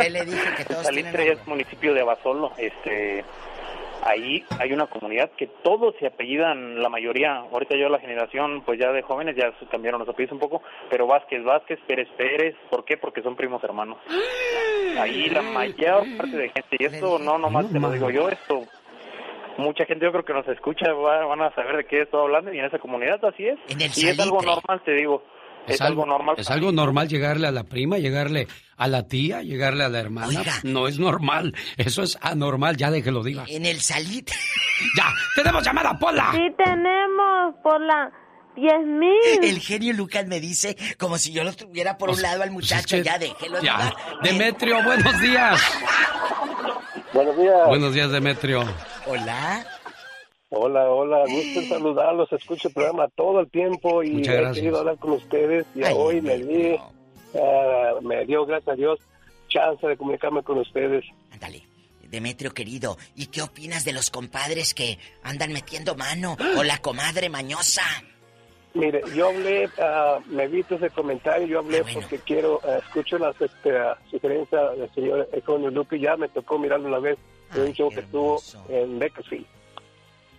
¿Qué 0.00 0.10
le 0.10 0.24
dije 0.24 0.54
que 0.56 0.64
todos 0.64 0.84
Salitre 0.84 1.32
es 1.32 1.46
municipio 1.46 1.94
de 1.94 2.00
Abasolo. 2.00 2.52
Este, 2.58 3.24
ahí 4.04 4.44
hay 4.58 4.72
una 4.72 4.86
comunidad 4.86 5.30
que 5.36 5.46
todos 5.62 5.94
se 5.98 6.06
apellidan, 6.06 6.80
la 6.80 6.88
mayoría. 6.88 7.36
Ahorita 7.52 7.76
yo 7.76 7.88
la 7.88 7.98
generación, 7.98 8.62
pues 8.64 8.78
ya 8.78 8.92
de 8.92 9.02
jóvenes 9.02 9.36
ya 9.36 9.52
se 9.58 9.66
cambiaron 9.66 10.00
los 10.00 10.08
apellidos 10.08 10.34
un 10.34 10.40
poco, 10.40 10.62
pero 10.90 11.06
Vázquez, 11.06 11.42
Vázquez, 11.44 11.78
Pérez, 11.86 12.08
Pérez. 12.16 12.54
¿Por 12.70 12.84
qué? 12.84 12.96
Porque 12.96 13.22
son 13.22 13.36
primos 13.36 13.62
hermanos. 13.64 13.98
Ahí 14.98 15.28
la 15.28 15.42
mayor 15.42 16.04
parte 16.16 16.36
de 16.36 16.48
gente 16.48 16.76
y 16.78 16.84
esto 16.84 17.18
no 17.18 17.36
nomás 17.38 17.70
te 17.70 17.78
lo 17.78 17.90
digo 17.90 18.10
yo, 18.10 18.28
esto 18.30 18.62
mucha 19.58 19.84
gente 19.86 20.04
yo 20.04 20.12
creo 20.12 20.24
que 20.24 20.32
nos 20.32 20.46
escucha 20.48 20.92
va- 20.92 21.24
van 21.26 21.40
a 21.42 21.54
saber 21.54 21.76
de 21.78 21.84
qué 21.86 22.02
estoy 22.02 22.20
hablando 22.22 22.52
y 22.52 22.58
en 22.58 22.64
esa 22.66 22.78
comunidad 22.78 23.24
así 23.24 23.46
es. 23.46 23.58
el 23.68 23.80
y 23.80 23.84
es 24.08 24.18
algo 24.20 24.40
normal, 24.42 24.82
te 24.84 24.92
digo. 24.92 25.22
Es, 25.66 25.80
algo 25.80 26.06
normal. 26.06 26.36
Es 26.38 26.48
algo 26.48 26.70
normal 26.70 27.08
llegarle 27.08 27.48
a 27.48 27.50
la 27.50 27.64
prima, 27.64 27.98
llegarle 27.98 28.46
a 28.76 28.86
la 28.86 29.08
tía, 29.08 29.42
llegarle 29.42 29.82
a 29.82 29.88
la 29.88 29.98
hermana. 29.98 30.42
No 30.62 30.86
es 30.86 31.00
normal. 31.00 31.54
Eso 31.76 32.04
es 32.04 32.16
anormal, 32.22 32.76
ya 32.76 32.92
de 32.92 33.02
que 33.02 33.10
lo 33.10 33.24
diga. 33.24 33.46
En 33.48 33.66
el 33.66 33.80
Salitre. 33.80 34.36
¡Ya! 34.96 35.06
¡Tenemos 35.34 35.64
llamada, 35.64 35.98
Pola! 35.98 36.30
Sí 36.32 36.54
tenemos, 36.56 37.54
por 37.64 37.80
la 37.80 38.12
10.000. 38.54 39.42
El 39.42 39.58
genio 39.58 39.92
Lucas 39.94 40.24
me 40.28 40.38
dice 40.38 40.76
como 40.98 41.18
si 41.18 41.32
yo 41.32 41.42
lo 41.42 41.52
tuviera 41.52 41.98
por 41.98 42.10
un 42.10 42.22
lado 42.22 42.44
al 42.44 42.52
muchacho. 42.52 42.98
que- 42.98 43.02
ya 43.02 43.18
déjelo 43.18 43.60
Ya. 43.60 43.92
Demetrio, 44.22 44.84
buenos 44.84 45.20
días. 45.20 45.60
Buenos 47.12 47.36
días. 47.36 47.66
Buenos 47.66 47.92
días, 47.92 48.10
Demetrio. 48.12 48.62
Hola. 49.06 49.64
Hola, 50.48 50.90
hola, 50.90 51.18
gusto 51.28 51.60
en 51.60 51.68
saludarlos, 51.68 52.32
escucho 52.32 52.68
el 52.68 52.74
programa 52.74 53.08
todo 53.14 53.40
el 53.40 53.50
tiempo 53.50 54.02
y 54.02 54.20
he 54.20 54.52
querido 54.52 54.78
hablar 54.78 54.98
con 54.98 55.12
ustedes 55.12 55.66
y 55.74 55.82
hoy 55.84 56.20
me 56.20 56.38
di, 56.38 56.76
ah, 57.34 57.94
me 58.02 58.24
dio, 58.26 58.46
gracias 58.46 58.68
a 58.68 58.76
Dios, 58.76 59.00
chance 59.48 59.86
de 59.86 59.96
comunicarme 59.96 60.42
con 60.42 60.58
ustedes. 60.58 61.04
Demetrio 62.08 62.54
querido, 62.54 62.96
¿y 63.16 63.26
qué 63.26 63.42
opinas 63.42 63.84
de 63.84 63.92
los 63.92 64.10
compadres 64.10 64.74
que 64.74 64.98
andan 65.22 65.52
metiendo 65.52 65.96
mano 65.96 66.36
o 66.56 66.62
la 66.62 66.78
comadre 66.78 67.28
mañosa? 67.28 67.82
Mire, 68.74 69.02
yo 69.14 69.28
hablé, 69.28 69.68
ah, 69.80 70.18
me 70.26 70.46
viste 70.46 70.76
ese 70.76 70.90
comentario, 70.90 71.46
yo 71.46 71.58
hablé 71.60 71.82
porque 71.82 72.18
quiero, 72.18 72.60
ah, 72.64 72.78
escucho 72.78 73.18
las 73.18 73.40
este, 73.40 73.76
ah, 73.76 73.98
sugerencias 74.10 74.78
del 74.78 74.94
señor 74.94 75.28
Econio 75.32 75.70
Luque, 75.70 75.98
ya 75.98 76.16
me 76.16 76.28
tocó 76.28 76.58
mirarlo 76.58 76.88
una 76.88 77.00
vez 77.00 77.18
en 77.54 77.60
un 77.62 77.72
show 77.72 77.90
que 77.90 78.00
estuvo 78.00 78.40
en 78.68 78.98
Bakersfield. 78.98 79.46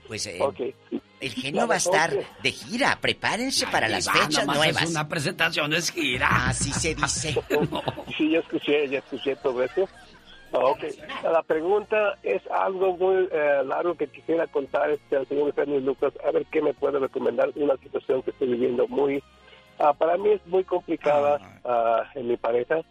Pues 0.08 0.26
eh, 0.28 0.38
Ok. 0.40 0.60
el 1.20 1.32
genio 1.34 1.68
va 1.68 1.76
a 1.76 1.78
estar 1.78 2.14
de 2.42 2.52
gira. 2.52 2.98
Prepárense 3.02 3.68
para 3.68 3.90
las 3.90 4.08
va, 4.08 4.14
fechas 4.14 4.46
nuevas. 4.46 4.84
Es 4.84 4.90
una 4.90 5.08
presentación, 5.08 5.74
es 5.74 5.92
gira. 5.92 6.48
Así 6.48 6.72
se 6.72 6.96
dice. 6.96 7.36
Sí, 8.18 8.32
ya 8.32 8.40
escuché, 8.40 8.88
ya 8.88 9.00
escuché 9.00 9.36
todo 9.36 9.64
eso. 9.64 9.88
Ok, 10.52 10.80
la 11.24 11.44
pregunta 11.44 12.18
es 12.24 12.42
algo 12.50 12.96
muy 12.96 13.28
eh, 13.32 13.62
largo 13.66 13.96
que 13.96 14.08
quisiera 14.08 14.48
contar 14.48 14.90
este, 14.90 15.18
al 15.18 15.28
señor 15.28 15.50
Eugenio 15.50 15.80
Lucas, 15.82 16.14
a 16.26 16.32
ver 16.32 16.46
qué 16.46 16.62
me 16.62 16.74
puede 16.74 17.00
recomendar, 17.00 17.52
una 17.56 17.76
situación 17.78 18.24
que 18.24 18.32
estoy 18.32 18.48
viviendo 18.48 18.88
muy, 18.88 19.22
ah, 19.78 19.94
para 19.94 20.18
mí 20.18 20.30
es 20.30 20.46
muy 20.48 20.64
complicada 20.64 21.60
ah, 21.66 22.04
en 22.16 22.30
mi 22.30 22.38
pareja. 22.38 22.82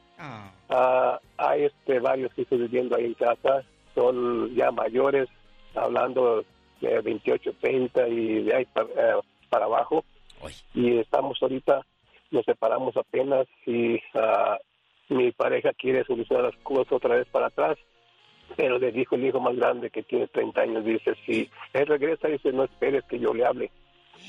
Ah, 0.68 1.18
hay 1.38 1.64
este, 1.64 1.98
varios 1.98 2.32
que 2.34 2.42
estoy 2.42 2.58
viviendo 2.58 2.94
ahí 2.94 3.06
en 3.06 3.14
casa, 3.14 3.64
son 3.96 4.54
ya 4.54 4.70
mayores, 4.70 5.28
hablando 5.74 6.44
de 6.80 7.00
28, 7.00 7.54
30 7.60 8.08
y 8.08 8.44
de 8.44 8.54
ahí 8.54 8.64
para, 8.66 8.86
eh, 8.88 9.20
para 9.50 9.64
abajo. 9.64 10.04
Y 10.74 10.98
estamos 10.98 11.42
ahorita, 11.42 11.84
nos 12.30 12.44
separamos 12.44 12.96
apenas 12.96 13.46
y 13.64 13.98
ah, 14.14 14.58
mi 15.08 15.32
pareja 15.32 15.72
quiere 15.72 16.04
solucionar 16.04 16.44
las 16.44 16.56
cosas 16.62 16.92
otra 16.92 17.16
vez 17.16 17.26
para 17.28 17.46
atrás. 17.46 17.78
Pero 18.56 18.78
le 18.78 18.92
dijo 18.92 19.16
el 19.16 19.24
hijo 19.24 19.40
más 19.40 19.56
grande 19.56 19.90
que 19.90 20.04
tiene 20.04 20.28
30 20.28 20.60
años, 20.60 20.84
dice, 20.84 21.16
si 21.26 21.50
él 21.72 21.86
regresa, 21.86 22.28
dice, 22.28 22.52
no 22.52 22.62
esperes 22.64 23.02
que 23.04 23.18
yo 23.18 23.34
le 23.34 23.44
hable. 23.44 23.72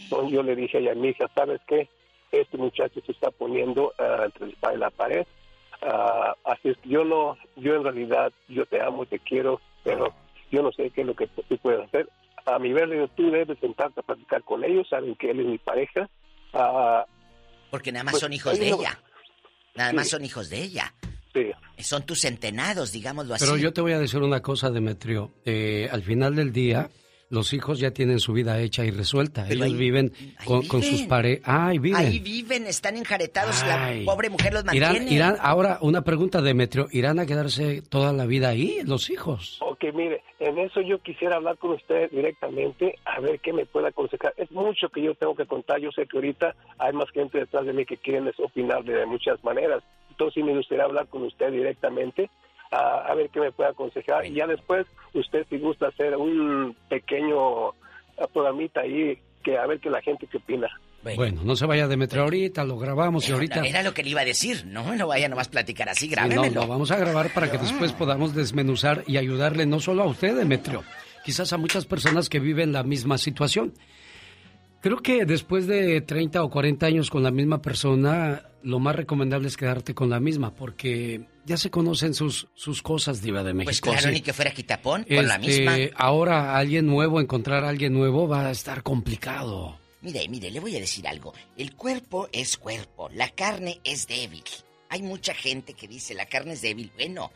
Entonces 0.04 0.32
yo 0.32 0.42
le 0.42 0.56
dije 0.56 0.78
a 0.78 0.80
ella, 0.80 0.96
mi 0.96 1.10
hija, 1.10 1.28
¿sabes 1.36 1.62
qué? 1.68 1.88
Este 2.32 2.58
muchacho 2.58 3.00
se 3.06 3.12
está 3.12 3.30
poniendo 3.30 3.94
ah, 4.00 4.24
entre 4.26 4.46
el 4.46 4.52
espada 4.54 4.74
y 4.76 4.78
la 4.80 4.90
pared. 4.90 5.28
Ah, 5.82 6.36
así 6.46 6.70
es 6.70 6.78
que 6.78 6.90
yo 6.90 7.04
no, 7.04 7.38
yo 7.56 7.76
en 7.76 7.84
realidad, 7.84 8.32
yo 8.48 8.66
te 8.66 8.82
amo, 8.82 9.06
te 9.06 9.20
quiero, 9.20 9.62
pero 9.84 10.14
yo 10.52 10.62
no 10.64 10.72
sé 10.72 10.90
qué 10.92 11.02
es 11.02 11.08
lo 11.08 11.16
que 11.16 11.28
tú 11.28 11.58
puedes 11.58 11.86
hacer. 11.88 12.10
A 12.46 12.60
mi 12.60 12.72
ver, 12.74 12.88
le 12.88 12.96
digo, 12.96 13.08
tú 13.10 13.30
debes 13.30 13.60
sentarte 13.60 14.00
a 14.00 14.04
platicar 14.04 14.42
con 14.44 14.64
ellos, 14.64 14.88
saben 14.90 15.16
que 15.16 15.32
él 15.32 15.42
es 15.42 15.46
mi 15.46 15.58
pareja. 15.58 16.10
Ah, 16.54 17.06
Porque 17.70 17.92
nada 17.92 18.06
más 18.06 18.14
Pues, 18.14 18.22
son 18.22 18.34
hijos 18.34 18.58
de 18.60 18.70
no- 18.72 18.80
ella. 18.80 19.00
Nada 19.76 19.90
Sí. 19.92 19.96
más 19.98 20.08
son 20.10 20.24
hijos 20.26 20.50
de 20.50 20.62
ella. 20.64 20.94
Son 21.80 22.04
tus 22.04 22.22
centenados, 22.22 22.92
digámoslo 22.92 23.36
así. 23.36 23.46
Pero 23.46 23.58
yo 23.58 23.72
te 23.72 23.82
voy 23.82 23.92
a 23.92 24.00
decir 24.00 24.22
una 24.24 24.42
cosa, 24.42 24.72
Demetrio. 24.72 25.32
Eh, 25.46 25.88
al 25.92 26.02
final 26.02 26.36
del 26.36 26.52
día, 26.52 26.90
los 27.30 27.52
hijos 27.54 27.80
ya 27.80 27.92
tienen 27.92 28.20
su 28.20 28.34
vida 28.34 28.60
hecha 28.62 28.86
y 28.86 28.92
resuelta. 28.92 29.44
Pero 29.48 29.66
Ellos 29.66 29.74
ahí- 29.74 29.80
viven 29.80 30.14
con, 30.46 30.66
con 30.68 30.82
sus 30.82 31.02
parejas. 31.04 31.44
Ah, 31.46 31.68
ahí 31.68 31.80
viven. 31.80 32.00
Ahí 32.00 32.20
viven, 32.20 32.66
están 32.68 32.96
enjaretados, 32.98 33.62
Ay. 33.64 34.00
la 34.06 34.12
pobre 34.12 34.30
mujer 34.30 34.54
los 34.54 34.64
Irán, 34.74 34.94
mantiene. 34.94 35.14
irán, 35.16 35.36
ahora 35.42 35.78
una 35.82 36.02
pregunta, 36.04 36.42
Demetrio. 36.42 36.88
¿Irán 36.92 37.20
a 37.20 37.26
quedarse 37.26 37.82
toda 37.82 38.14
la 38.14 38.26
vida 38.26 38.50
ahí, 38.50 38.80
los 38.86 39.10
hijos? 39.10 39.58
Ok, 39.62 39.84
mire, 39.94 40.22
en 40.40 40.58
eso 40.60 40.82
yo 40.82 41.00
quisiera 41.00 41.36
hablar 41.36 41.58
con 41.58 41.72
usted 41.72 42.10
directamente, 42.12 42.96
a 43.06 43.20
ver 43.20 43.40
qué 43.42 43.52
me 43.54 43.66
puede 43.66 43.88
aconsejar. 43.90 44.34
Es 44.38 44.50
mucho 44.52 44.90
que 44.90 45.02
yo 45.04 45.14
tengo 45.16 45.36
que 45.36 45.46
contar. 45.46 45.80
Yo 45.80 45.92
sé 45.92 46.06
que 46.08 46.18
ahorita 46.18 46.56
hay 46.80 46.94
más 46.94 47.10
gente 47.12 47.40
detrás 47.40 47.66
de 47.66 47.74
mí 47.74 47.86
que 47.86 47.98
quieren 47.98 48.32
opinar 48.38 48.84
de 48.84 49.06
muchas 49.06 49.44
maneras. 49.44 49.84
Entonces, 50.12 50.36
sí 50.36 50.44
me 50.44 50.56
gustaría 50.56 50.84
hablar 50.86 51.08
con 51.08 51.24
usted 51.24 51.52
directamente, 51.52 52.30
a, 52.72 53.12
a 53.12 53.16
ver 53.16 53.30
qué 53.30 53.40
me 53.40 53.52
puede 53.52 53.70
aconsejar. 53.70 54.26
Y 54.26 54.34
ya 54.34 54.48
después, 54.48 54.86
usted 55.14 55.46
si 55.50 55.58
gusta 55.58 55.88
hacer 55.88 56.16
un 56.16 56.76
pequeño 56.90 57.70
ah, 57.70 58.28
programita 58.34 58.82
ahí, 58.82 59.18
que 59.44 59.58
a 59.58 59.66
ver 59.66 59.80
qué 59.80 59.90
la 59.90 60.02
gente 60.02 60.28
qué 60.28 60.38
opina. 60.38 60.68
Bueno, 61.16 61.42
no 61.44 61.56
se 61.56 61.66
vaya 61.66 61.88
Demetrio 61.88 62.24
ahorita, 62.24 62.66
lo 62.66 62.78
grabamos 62.78 63.30
y 63.30 63.32
ahorita... 63.32 63.62
Era 63.62 63.82
lo 63.84 63.94
que 63.94 64.04
le 64.04 64.10
iba 64.10 64.22
a 64.22 64.26
decir, 64.26 64.66
no 64.66 64.96
no 64.96 65.08
vaya 65.08 65.30
nomás 65.30 65.48
a 65.48 65.52
platicar 65.52 65.88
así, 65.88 66.08
Sí, 66.08 66.16
no, 66.16 66.16
grábemelo. 66.16 66.62
lo 66.62 66.68
vamos 66.68 66.92
a 66.92 66.98
grabar 66.98 67.34
para 67.34 67.50
que 67.50 67.58
después 67.58 67.94
podamos 67.94 68.36
desmenuzar 68.36 69.04
y 69.08 69.18
ayudarle 69.18 69.66
no 69.66 69.80
solo 69.80 70.04
a 70.04 70.08
usted, 70.08 70.36
Demetrio, 70.36 70.84
quizás 71.24 71.54
a 71.54 71.58
muchas 71.58 71.86
personas 71.86 72.28
que 72.28 72.40
viven 72.40 72.74
la 72.74 72.84
misma 72.84 73.18
situación. 73.18 73.74
Creo 74.82 74.98
que 74.98 75.26
después 75.26 75.66
de 75.66 76.02
30 76.02 76.44
o 76.44 76.50
40 76.50 76.86
años 76.86 77.10
con 77.10 77.24
la 77.24 77.32
misma 77.32 77.62
persona, 77.62 78.44
lo 78.64 78.80
más 78.80 78.96
recomendable 78.96 79.48
es 79.48 79.56
quedarte 79.56 79.94
con 79.94 80.10
la 80.10 80.20
misma, 80.20 80.54
porque 80.56 81.26
ya 81.48 81.58
se 81.58 81.72
conocen 81.72 82.14
sus, 82.14 82.48
sus 82.54 82.82
cosas, 82.82 83.22
Diva 83.22 83.42
de 83.42 83.54
México. 83.54 83.70
Pues 83.70 83.82
claro, 83.82 84.08
¿sí? 84.10 84.14
ni 84.14 84.22
que 84.22 84.34
fuera 84.34 84.52
quitapón, 84.52 85.04
con 85.06 85.28
la 85.28 85.36
Este, 85.38 85.48
misma. 85.66 85.78
Ahora, 85.96 86.58
alguien 86.58 86.86
nuevo, 86.86 87.22
encontrar 87.22 87.64
a 87.64 87.70
alguien 87.70 87.94
nuevo 87.94 88.28
va 88.28 88.48
a 88.48 88.52
estar 88.52 88.84
complicado. 88.84 89.80
Mire, 90.02 90.28
mire, 90.30 90.52
le 90.52 90.60
voy 90.60 90.76
a 90.76 90.80
decir 90.80 91.08
algo. 91.08 91.34
El 91.58 91.74
cuerpo 91.74 92.28
es 92.32 92.58
cuerpo, 92.58 93.10
la 93.14 93.30
carne 93.30 93.80
es 93.84 94.08
débil. 94.08 94.44
Hay 94.90 95.02
mucha 95.02 95.34
gente 95.34 95.74
que 95.74 95.88
dice 95.88 96.14
la 96.14 96.26
carne 96.26 96.54
es 96.54 96.62
débil. 96.62 96.92
Bueno, 96.96 97.32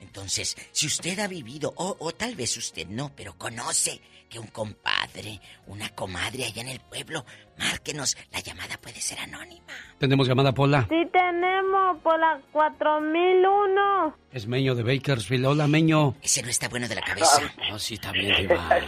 entonces, 0.00 0.56
si 0.70 0.86
usted 0.86 1.18
ha 1.18 1.26
vivido, 1.26 1.72
o, 1.76 1.96
o 1.98 2.12
tal 2.12 2.34
vez 2.34 2.56
usted 2.56 2.86
no, 2.86 3.10
pero 3.16 3.36
conoce 3.36 4.00
que 4.28 4.38
un 4.38 4.46
compadre, 4.48 5.40
una 5.66 5.88
comadre 5.90 6.44
allá 6.44 6.62
en 6.62 6.68
el 6.68 6.80
pueblo, 6.80 7.24
márquenos. 7.58 8.16
La 8.32 8.40
llamada 8.40 8.76
puede 8.80 9.00
ser 9.00 9.18
anónima. 9.20 9.72
Tenemos 9.98 10.28
llamada 10.28 10.52
Pola. 10.52 10.86
Sí 10.88 11.08
tenemos 11.12 11.98
por 12.02 12.18
la 12.18 12.40
4001. 12.52 14.14
Es 14.32 14.46
Meño 14.46 14.74
de 14.74 14.82
Bakersfield. 14.82 15.46
Hola, 15.46 15.66
Meño. 15.66 16.14
Ese 16.22 16.42
no 16.42 16.48
está 16.48 16.68
bueno 16.68 16.88
de 16.88 16.94
la 16.94 17.02
cabeza. 17.02 17.42
No, 17.70 17.78
sí, 17.78 17.94
está 17.94 18.12
bien, 18.12 18.36
Diva. 18.36 18.68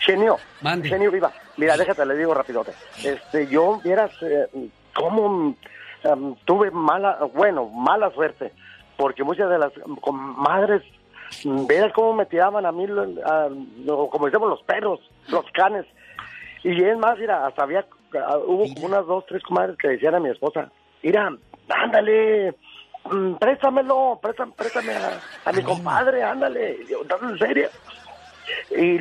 Genio, 0.00 0.38
Mande. 0.62 0.88
genio 0.88 1.10
viva. 1.10 1.30
Mira, 1.58 1.76
déjate, 1.76 2.06
le 2.06 2.16
digo 2.16 2.32
rapidote. 2.32 2.72
Este, 3.04 3.46
yo, 3.48 3.78
vieras, 3.84 4.10
eh, 4.22 4.46
cómo 4.94 5.54
em, 6.02 6.34
tuve 6.46 6.70
mala, 6.70 7.18
bueno, 7.34 7.66
mala 7.68 8.10
suerte, 8.12 8.52
porque 8.96 9.22
muchas 9.22 9.50
de 9.50 9.58
las 9.58 9.72
madres, 10.38 10.82
vieras 11.68 11.92
cómo 11.94 12.14
me 12.14 12.26
tiraban 12.26 12.66
a 12.66 12.72
mí, 12.72 12.86
lo- 12.86 13.02
a- 13.24 13.48
como 14.10 14.26
decimos 14.26 14.48
los 14.50 14.62
perros, 14.62 15.00
los 15.28 15.44
canes. 15.52 15.86
Y 16.64 16.82
es 16.82 16.96
más, 16.98 17.18
mira, 17.18 17.46
hasta 17.46 17.62
había, 17.62 17.86
ah, 18.14 18.38
hubo 18.38 18.64
como 18.74 18.86
unas 18.86 19.06
dos, 19.06 19.24
tres 19.26 19.42
comadres 19.42 19.76
que 19.78 19.88
decían 19.88 20.14
a 20.14 20.20
mi 20.20 20.30
esposa, 20.30 20.70
mira, 21.02 21.30
ándale, 21.68 22.54
mm, 23.04 23.34
préstamelo, 23.34 24.18
préstame, 24.20 24.52
préstame 24.56 24.92
a, 24.94 25.20
a 25.44 25.52
mi 25.52 25.62
compadre, 25.62 26.22
ándale, 26.22 26.78
yo, 26.90 27.02
¿estás 27.02 27.22
en 27.22 27.38
serio? 27.38 27.68
Y, 28.76 28.98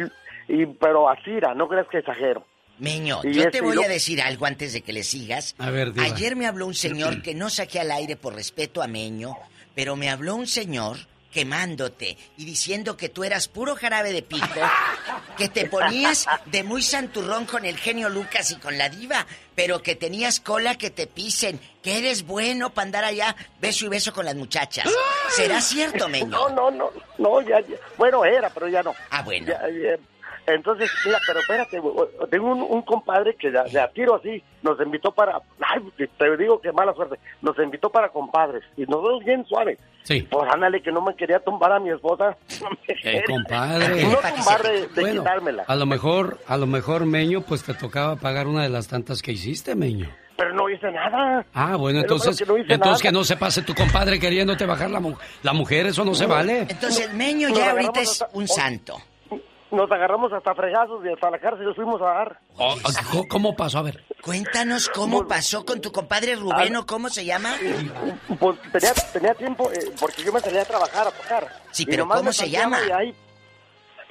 y, 0.53 0.65
pero 0.65 1.09
así 1.09 1.31
era, 1.31 1.53
no 1.53 1.67
creas 1.67 1.87
que 1.87 1.99
exagero. 1.99 2.43
Meño, 2.79 3.21
Y 3.23 3.33
yo 3.33 3.39
este, 3.41 3.51
te 3.53 3.61
voy 3.61 3.75
lo- 3.75 3.81
a 3.81 3.87
decir 3.87 4.21
algo 4.21 4.45
antes 4.45 4.71
de 4.73 4.81
que 4.81 4.93
le 4.93 5.01
sigas. 5.01 5.55
A 5.57 5.71
ver, 5.71 5.93
Diva. 5.93 6.05
Ayer 6.05 6.35
me 6.35 6.45
habló 6.45 6.67
un 6.67 6.75
señor 6.75 7.23
que 7.23 7.33
no 7.33 7.49
saqué 7.49 7.79
al 7.79 7.89
aire 7.91 8.15
por 8.17 8.35
respeto 8.35 8.83
a 8.83 8.87
Meño, 8.87 9.35
pero 9.73 9.95
me 9.95 10.11
habló 10.11 10.35
un 10.35 10.45
señor 10.45 10.97
quemándote 11.31 12.17
y 12.37 12.45
diciendo 12.45 12.97
que 12.97 13.09
tú 13.09 13.23
eras 13.23 13.47
puro 13.47 13.75
jarabe 13.75 14.13
de 14.13 14.21
pico, 14.21 14.45
que 15.37 15.49
te 15.49 15.65
ponías 15.67 16.25
de 16.45 16.63
muy 16.63 16.81
santurrón 16.81 17.45
con 17.45 17.65
el 17.65 17.77
genio 17.77 18.09
Lucas 18.09 18.51
y 18.51 18.55
con 18.55 18.77
la 18.77 18.89
diva, 18.89 19.25
pero 19.55 19.81
que 19.81 19.95
tenías 19.95 20.39
cola 20.39 20.77
que 20.77 20.89
te 20.89 21.07
pisen, 21.07 21.59
que 21.83 21.97
eres 21.97 22.23
bueno 22.23 22.73
para 22.73 22.85
andar 22.85 23.05
allá 23.05 23.35
beso 23.59 23.85
y 23.85 23.89
beso 23.89 24.13
con 24.13 24.25
las 24.25 24.35
muchachas. 24.35 24.87
¿Será 25.29 25.61
cierto, 25.61 26.07
Meño? 26.09 26.27
No, 26.27 26.49
no, 26.49 26.71
no, 26.71 26.91
no, 27.17 27.41
ya, 27.41 27.59
ya- 27.61 27.77
bueno, 27.97 28.23
era, 28.25 28.49
pero 28.49 28.67
ya 28.67 28.81
no. 28.83 28.95
Ah, 29.09 29.21
bueno. 29.21 29.47
Ya, 29.47 29.61
ya. 29.69 29.97
Entonces, 30.47 30.89
mira, 31.05 31.19
pero 31.27 31.39
espérate, 31.41 31.81
tengo 32.31 32.51
un, 32.51 32.61
un 32.61 32.81
compadre 32.83 33.35
que 33.35 33.51
de, 33.51 33.61
de 33.69 33.79
a 33.81 33.89
tiro 33.89 34.15
así 34.15 34.41
nos 34.63 34.79
invitó 34.79 35.11
para, 35.11 35.41
ay, 35.61 35.81
te 36.17 36.37
digo 36.37 36.61
que 36.61 36.71
mala 36.71 36.93
suerte, 36.93 37.19
nos 37.41 37.57
invitó 37.59 37.89
para 37.89 38.07
compadres 38.09 38.63
y 38.77 38.83
nosotros 38.83 39.25
bien 39.25 39.45
suave. 39.45 39.77
Sí. 40.03 40.21
Pues 40.31 40.49
ándale, 40.49 40.81
que 40.81 40.89
no 40.91 41.01
me 41.01 41.13
quería 41.17 41.39
tumbar 41.39 41.73
a 41.73 41.79
mi 41.79 41.89
esposa. 41.91 42.37
Eh, 43.03 43.21
compadre. 43.27 44.03
No 44.05 44.17
tumbar 44.17 44.63
de, 44.63 44.87
de 44.87 45.01
Bueno, 45.01 45.21
quitármela. 45.21 45.63
a 45.67 45.75
lo 45.75 45.85
mejor, 45.85 46.39
a 46.47 46.57
lo 46.57 46.65
mejor, 46.65 47.05
Meño, 47.05 47.41
pues 47.41 47.63
te 47.63 47.73
tocaba 47.73 48.15
pagar 48.15 48.47
una 48.47 48.63
de 48.63 48.69
las 48.69 48.87
tantas 48.87 49.21
que 49.21 49.33
hiciste, 49.33 49.75
Meño. 49.75 50.09
Pero 50.37 50.53
no 50.53 50.69
hice 50.69 50.89
nada. 50.91 51.45
Ah, 51.53 51.75
bueno, 51.75 51.99
Pero 52.01 52.15
entonces, 52.15 52.37
que 52.39 52.45
no 52.45 52.57
entonces 52.57 52.79
nada. 52.79 52.97
que 53.01 53.11
no 53.11 53.23
se 53.23 53.35
pase 53.37 53.61
tu 53.63 53.75
compadre 53.75 54.19
queriéndote 54.19 54.65
bajar 54.65 54.89
la, 54.89 54.99
mu- 54.99 55.15
la 55.43 55.53
mujer, 55.53 55.87
eso 55.87 56.05
no 56.05 56.13
se 56.15 56.25
vale. 56.25 56.61
Entonces 56.69 57.09
el 57.09 57.15
Meño 57.17 57.49
ya 57.49 57.71
ahorita 57.71 58.01
es 58.01 58.23
un 58.33 58.47
santo. 58.47 58.97
Nos 59.69 59.91
agarramos 59.91 60.31
hasta 60.31 60.55
fregazos 60.55 61.03
y 61.05 61.09
hasta 61.09 61.29
la 61.29 61.39
cárcel 61.39 61.65
nos 61.65 61.75
fuimos 61.75 62.01
a 62.01 62.05
dar. 62.05 62.39
Oh, 62.57 62.75
¿cómo- 63.11 63.27
¿Cómo 63.27 63.55
pasó? 63.55 63.79
A 63.79 63.81
ver. 63.81 64.03
Cuéntanos 64.21 64.87
cómo 64.89 65.27
pasó 65.27 65.65
con 65.65 65.81
tu 65.81 65.91
compadre 65.91 66.35
Rubén 66.35 66.75
o 66.77 66.85
cómo 66.85 67.09
se 67.09 67.25
llama. 67.25 67.53
Pues 68.39 68.57
tenía, 68.71 68.93
tenía 69.11 69.33
tiempo, 69.33 69.69
eh, 69.71 69.91
porque 69.99 70.23
yo 70.23 70.31
me 70.31 70.39
salía 70.39 70.61
a 70.61 70.65
trabajar, 70.65 71.07
a 71.07 71.11
tocar. 71.11 71.47
Sí, 71.71 71.85
pero 71.85 72.07
¿cómo 72.07 72.31
se 72.31 72.49
llama? 72.49 72.79
y 72.87 72.91
ahí- 72.91 73.15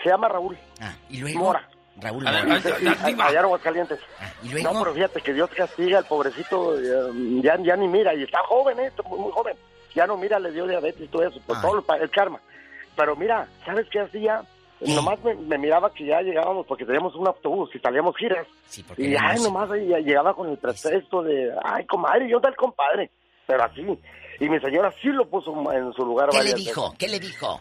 se 0.03 0.11
llama 0.11 0.29
Raúl. 0.29 0.57
Ah, 0.81 0.95
y 1.09 1.19
luego. 1.19 1.39
Mora. 1.41 1.67
Raúl 1.99 2.27
allá 2.27 2.41
en 2.41 3.37
Aguascalientes. 3.39 3.99
¿y 4.43 4.51
luego? 4.51 4.73
No, 4.75 4.81
pero 4.81 4.95
fíjate 4.95 5.21
que 5.23 5.33
Dios 5.33 5.49
castiga 5.57 5.99
al 5.99 6.05
pobrecito, 6.05 6.79
eh, 6.79 7.41
ya, 7.43 7.57
ya 7.63 7.75
ni 7.77 7.89
mira, 7.89 8.15
y 8.15 8.23
está 8.25 8.41
joven, 8.45 8.79
eh, 8.79 8.93
muy, 9.09 9.19
muy 9.19 9.33
joven. 9.33 9.57
Ya 9.95 10.07
no 10.07 10.19
mira, 10.19 10.39
le 10.39 10.53
dio 10.53 10.67
diabetes 10.67 11.01
y 11.01 11.09
todo 11.09 11.23
eso, 11.27 11.41
por 11.47 11.59
todo 11.63 11.83
el 11.95 12.11
karma. 12.11 12.39
Pero 12.95 13.17
mira, 13.17 13.49
¿sabes 13.65 13.87
qué 13.91 14.01
hacía? 14.01 14.43
Nomás 14.81 15.23
me, 15.25 15.35
me 15.35 15.57
miraba 15.59 15.91
que 15.93 16.05
ya 16.05 16.21
llegábamos 16.21 16.67
porque 16.67 16.85
teníamos 16.85 17.15
un 17.15 17.27
autobús 17.27 17.71
y 17.75 17.79
salíamos 17.79 18.15
giras. 18.17 18.47
porque 18.87 19.03
y 19.05 19.07
ay, 19.07 19.15
éramos- 19.15 19.43
nomás 19.45 19.71
ahí 19.71 19.89
ya 19.89 19.99
llegaba 20.01 20.35
con 20.35 20.51
el 20.51 20.59
pretexto 20.59 21.23
de, 21.23 21.51
ay, 21.65 21.87
comadre, 21.87 22.29
yo 22.29 22.41
tal 22.41 22.55
compadre. 22.57 23.11
Pero 23.47 23.65
así. 23.65 23.83
Y 24.39 24.49
mi 24.51 24.61
señora 24.61 24.93
sí 25.01 25.09
lo 25.09 25.27
puso 25.29 25.53
en 25.73 25.93
su 25.95 26.05
lugar 26.05 26.29
¿Qué 26.29 26.37
le 26.37 26.43
varias 26.43 26.57
dijo? 26.59 26.95
¿Qué 26.99 27.09
le 27.09 27.19
dijo? 27.21 27.61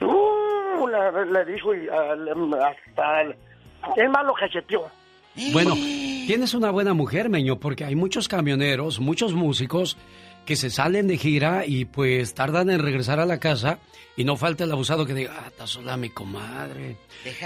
Uh, 0.00 0.86
le, 0.86 1.26
le 1.30 1.44
dijo 1.52 1.74
y 1.74 1.88
ah, 1.88 2.14
le- 2.14 2.32
hasta... 2.64 3.22
el- 3.22 3.36
Es 3.96 4.08
más, 4.10 4.24
lo 4.24 4.32
cacheteó. 4.34 4.86
Bueno, 5.52 5.74
tienes 6.26 6.54
una 6.54 6.70
buena 6.70 6.92
mujer, 6.94 7.28
Meño, 7.28 7.58
porque 7.60 7.84
hay 7.84 7.94
muchos 7.94 8.28
camioneros, 8.28 8.98
muchos 8.98 9.32
músicos 9.34 9.96
que 10.46 10.56
se 10.56 10.70
salen 10.70 11.06
de 11.08 11.16
gira 11.18 11.64
y 11.66 11.84
pues 11.84 12.34
tardan 12.34 12.70
en 12.70 12.80
regresar 12.80 13.20
a 13.20 13.26
la 13.26 13.38
casa 13.38 13.78
y 14.16 14.24
no 14.24 14.36
falta 14.36 14.64
el 14.64 14.72
abusado 14.72 15.06
que 15.06 15.14
diga, 15.14 15.32
ah, 15.38 15.46
está 15.48 15.66
sola 15.66 15.96
mi 15.96 16.10
comadre. 16.10 16.96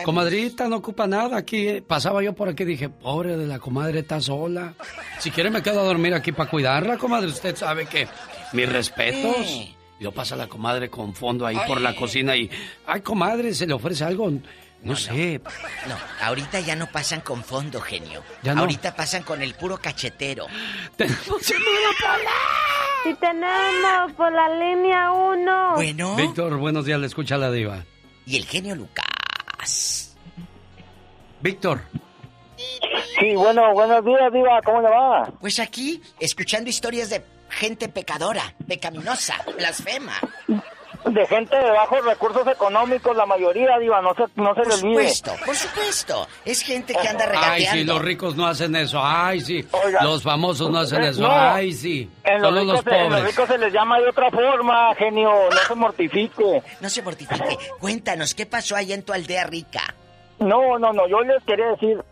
Comadrita, 0.04 0.68
no 0.68 0.76
ocupa 0.76 1.06
nada 1.06 1.36
aquí. 1.36 1.68
eh. 1.68 1.82
Pasaba 1.82 2.22
yo 2.22 2.32
por 2.34 2.48
aquí 2.48 2.62
y 2.62 2.66
dije, 2.66 2.88
pobre 2.88 3.36
de 3.36 3.46
la 3.46 3.58
comadre, 3.58 4.00
está 4.00 4.20
sola. 4.20 4.74
Si 5.18 5.30
quiere 5.30 5.50
me 5.50 5.62
quedo 5.62 5.80
a 5.80 5.84
dormir 5.84 6.14
aquí 6.14 6.32
para 6.32 6.48
cuidarla, 6.50 6.96
comadre. 6.96 7.28
Usted 7.28 7.54
sabe 7.56 7.86
que 7.86 8.08
mis 8.52 8.68
respetos. 8.68 9.36
Eh. 9.46 9.74
Y 10.00 10.02
Yo 10.04 10.12
pasa 10.12 10.34
la 10.36 10.48
comadre 10.48 10.88
con 10.90 11.14
fondo 11.14 11.46
ahí 11.46 11.56
por 11.66 11.80
la 11.80 11.94
cocina 11.94 12.34
y, 12.36 12.50
ay, 12.86 13.00
comadre, 13.02 13.54
¿se 13.54 13.66
le 13.66 13.74
ofrece 13.74 14.04
algo? 14.04 14.30
No, 14.82 14.96
sé. 14.96 15.40
No, 15.88 15.96
ahorita 16.20 16.60
ya 16.60 16.76
no 16.76 16.86
pasan 16.90 17.20
con 17.22 17.42
fondo, 17.42 17.80
genio. 17.80 18.22
Ya 18.42 18.54
no. 18.54 18.62
Ahorita 18.62 18.94
pasan 18.94 19.22
con 19.22 19.40
el 19.40 19.54
puro 19.54 19.78
cachetero. 19.78 20.46
Y 23.04 23.14
tenemos 23.14 24.12
por 24.16 24.32
la 24.32 24.48
línea 24.48 25.12
1. 25.12 25.72
Bueno. 25.74 26.16
Víctor, 26.16 26.56
buenos 26.56 26.86
días, 26.86 26.98
le 26.98 27.06
escucha 27.06 27.36
la 27.36 27.50
diva. 27.50 27.84
Y 28.26 28.36
el 28.36 28.46
genio 28.46 28.74
Lucas. 28.74 30.16
Víctor. 31.40 31.82
Sí, 33.20 33.34
bueno, 33.36 33.72
buenos 33.74 34.04
días, 34.04 34.32
Diva, 34.32 34.60
¿cómo 34.62 34.80
le 34.80 34.88
va? 34.88 35.32
Pues 35.40 35.60
aquí, 35.60 36.02
escuchando 36.18 36.70
historias 36.70 37.10
de 37.10 37.22
gente 37.50 37.88
pecadora, 37.88 38.54
pecaminosa, 38.66 39.36
blasfema. 39.56 40.14
De 41.04 41.26
gente 41.26 41.54
de 41.54 41.70
bajos 41.70 42.02
recursos 42.04 42.46
económicos, 42.46 43.14
la 43.14 43.26
mayoría, 43.26 43.78
Diva, 43.78 44.00
no 44.00 44.14
se, 44.14 44.22
no 44.36 44.54
se 44.54 44.62
Por 44.62 44.66
le 44.68 44.74
olvide. 44.74 44.78
supuesto, 45.10 45.32
por 45.44 45.54
supuesto. 45.54 46.26
Es 46.46 46.62
gente 46.62 46.94
que 46.94 47.06
anda 47.08 47.24
Ay, 47.24 47.30
regateando. 47.30 47.72
sí, 47.72 47.84
los 47.84 48.02
ricos 48.02 48.36
no 48.36 48.46
hacen 48.46 48.74
eso. 48.74 49.00
Ay, 49.02 49.40
sí. 49.42 49.66
Oiga. 49.84 50.02
Los 50.02 50.22
famosos 50.22 50.70
no 50.70 50.78
hacen 50.78 51.02
Eh, 51.02 51.08
eso. 51.10 51.20
no. 51.22 51.28
Ay, 51.30 51.72
sí. 51.74 52.10
En 52.24 52.40
los, 52.40 52.48
Solo 52.48 52.60
ricos, 52.62 52.74
los 52.76 52.84
se- 52.84 52.90
en 52.90 53.02
los 53.10 53.18
pobres. 53.20 53.24
ricos 53.36 53.48
se 53.48 53.58
les 53.58 53.72
llama 53.72 54.00
de 54.00 54.08
otra 54.08 54.30
forma, 54.30 54.94
genio, 54.94 55.30
no 55.50 55.56
se 55.68 55.74
mortifique. 55.74 56.62
No 56.80 56.88
se 56.88 57.02
mortifique. 57.02 57.58
Cuéntanos, 57.80 58.34
¿qué 58.34 58.46
pasó 58.46 58.74
allá 58.74 58.94
en 58.94 59.02
tu 59.02 59.12
aldea 59.12 59.44
rica? 59.44 59.82
No, 60.38 60.78
no, 60.78 60.92
no, 60.94 61.06
yo 61.06 61.20
les 61.20 61.42
quería 61.44 61.66
decir 61.68 62.02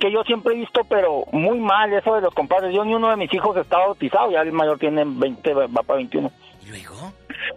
que 0.00 0.10
yo 0.12 0.22
siempre 0.22 0.54
he 0.54 0.56
visto, 0.58 0.80
pero 0.88 1.24
muy 1.32 1.58
mal 1.58 1.92
eso 1.92 2.14
de 2.14 2.22
los 2.22 2.34
compadres. 2.34 2.74
Yo 2.74 2.82
ni 2.84 2.94
uno 2.94 3.10
de 3.10 3.16
mis 3.16 3.32
hijos 3.32 3.56
está 3.58 3.76
bautizado, 3.78 4.30
ya 4.30 4.40
el 4.40 4.52
mayor 4.52 4.78
tiene 4.78 5.02
20, 5.06 5.52
va 5.54 5.82
para 5.82 5.98
21. 5.98 6.30
¿Y 6.64 6.70
luego? 6.70 7.12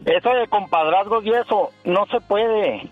Eso 0.06 0.30
de 0.30 0.48
compadrazgos 0.48 1.26
y 1.26 1.30
eso, 1.32 1.70
no 1.86 2.06
se 2.08 2.20
puede. 2.22 2.90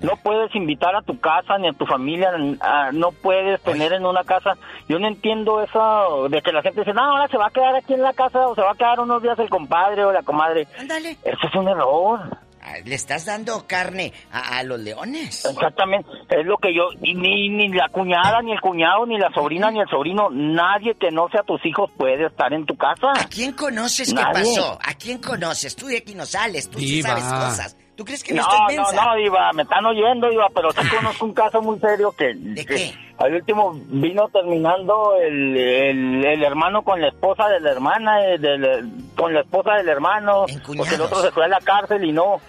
No 0.00 0.16
puedes 0.16 0.52
invitar 0.56 0.96
a 0.96 1.02
tu 1.02 1.20
casa 1.20 1.58
ni 1.58 1.68
a 1.68 1.72
tu 1.74 1.86
familia, 1.86 2.32
a- 2.60 2.90
no 2.92 3.12
puedes 3.12 3.60
tener 3.62 3.92
en 3.92 4.04
una 4.04 4.24
casa. 4.24 4.54
Yo 4.88 4.98
no 4.98 5.06
entiendo 5.06 5.62
eso 5.62 6.28
de 6.28 6.42
que 6.42 6.50
la 6.52 6.60
gente 6.62 6.80
dice, 6.80 6.92
no, 6.92 7.02
ahora 7.02 7.28
se 7.28 7.36
va 7.38 7.46
a 7.46 7.50
quedar 7.50 7.76
aquí 7.76 7.94
en 7.94 8.02
la 8.02 8.12
casa 8.12 8.48
o 8.48 8.54
se 8.56 8.62
va 8.62 8.72
a 8.72 8.74
quedar 8.74 8.98
unos 8.98 9.22
días 9.22 9.38
el 9.38 9.48
compadre 9.48 10.04
o 10.04 10.10
la 10.12 10.22
comadre. 10.24 10.66
Ándale. 10.78 11.10
Eso 11.22 11.46
es 11.46 11.54
un 11.54 11.68
error. 11.68 12.18
Ah, 12.64 12.74
Le 12.84 12.94
estás 12.94 13.24
dando 13.24 13.66
carne 13.66 14.12
a, 14.30 14.58
a 14.58 14.62
los 14.62 14.78
leones. 14.78 15.44
Exactamente, 15.44 16.08
es 16.30 16.46
lo 16.46 16.56
que 16.58 16.72
yo, 16.74 16.84
y 17.02 17.14
ni, 17.14 17.48
ni 17.48 17.68
la 17.70 17.88
cuñada, 17.88 18.40
ni 18.42 18.52
el 18.52 18.60
cuñado, 18.60 19.04
ni 19.04 19.18
la 19.18 19.32
sobrina, 19.32 19.70
ni 19.72 19.80
el 19.80 19.88
sobrino, 19.88 20.28
nadie 20.30 20.94
que 20.94 21.10
no 21.10 21.28
sea 21.30 21.42
tus 21.42 21.64
hijos 21.66 21.90
puede 21.96 22.26
estar 22.26 22.52
en 22.52 22.64
tu 22.64 22.76
casa. 22.76 23.08
¿A 23.20 23.24
quién 23.28 23.52
conoces 23.52 24.08
qué 24.10 24.14
Nadie. 24.14 24.32
pasó? 24.44 24.78
¿A 24.80 24.94
quién 24.94 25.18
conoces? 25.18 25.74
Tú 25.74 25.86
de 25.86 25.98
aquí 25.98 26.14
no 26.14 26.24
sales, 26.24 26.70
tú 26.70 26.78
sí 26.78 27.02
sabes 27.02 27.24
cosas. 27.24 27.76
¿Tú 28.02 28.06
crees 28.06 28.24
que 28.24 28.34
no, 28.34 28.42
No, 28.42 28.48
estoy 28.50 28.76
no, 28.76 28.82
mensa? 28.82 29.04
no, 29.04 29.14
Diva, 29.14 29.52
me 29.52 29.62
están 29.62 29.86
oyendo, 29.86 30.28
Diva, 30.28 30.48
pero 30.52 30.72
sí 30.72 30.80
conozco 30.88 31.24
un 31.24 31.34
caso 31.34 31.62
muy 31.62 31.78
serio 31.78 32.10
que... 32.10 32.34
¿De 32.34 32.66
que 32.66 32.74
qué? 32.74 32.94
Al 33.18 33.32
último 33.34 33.70
vino 33.74 34.28
terminando 34.30 35.14
el, 35.22 35.56
el, 35.56 36.24
el 36.24 36.42
hermano 36.42 36.82
con 36.82 37.00
la 37.00 37.08
esposa 37.08 37.46
de 37.48 37.60
la 37.60 37.70
hermana, 37.70 38.24
eh, 38.26 38.38
del- 38.38 38.90
con 39.14 39.32
la 39.32 39.42
esposa 39.42 39.74
del 39.74 39.88
hermano, 39.88 40.46
porque 40.76 40.96
el 40.96 41.00
otro 41.02 41.22
se 41.22 41.30
fue 41.30 41.44
a 41.44 41.48
la 41.48 41.60
cárcel 41.60 42.02
y 42.04 42.10
no... 42.12 42.40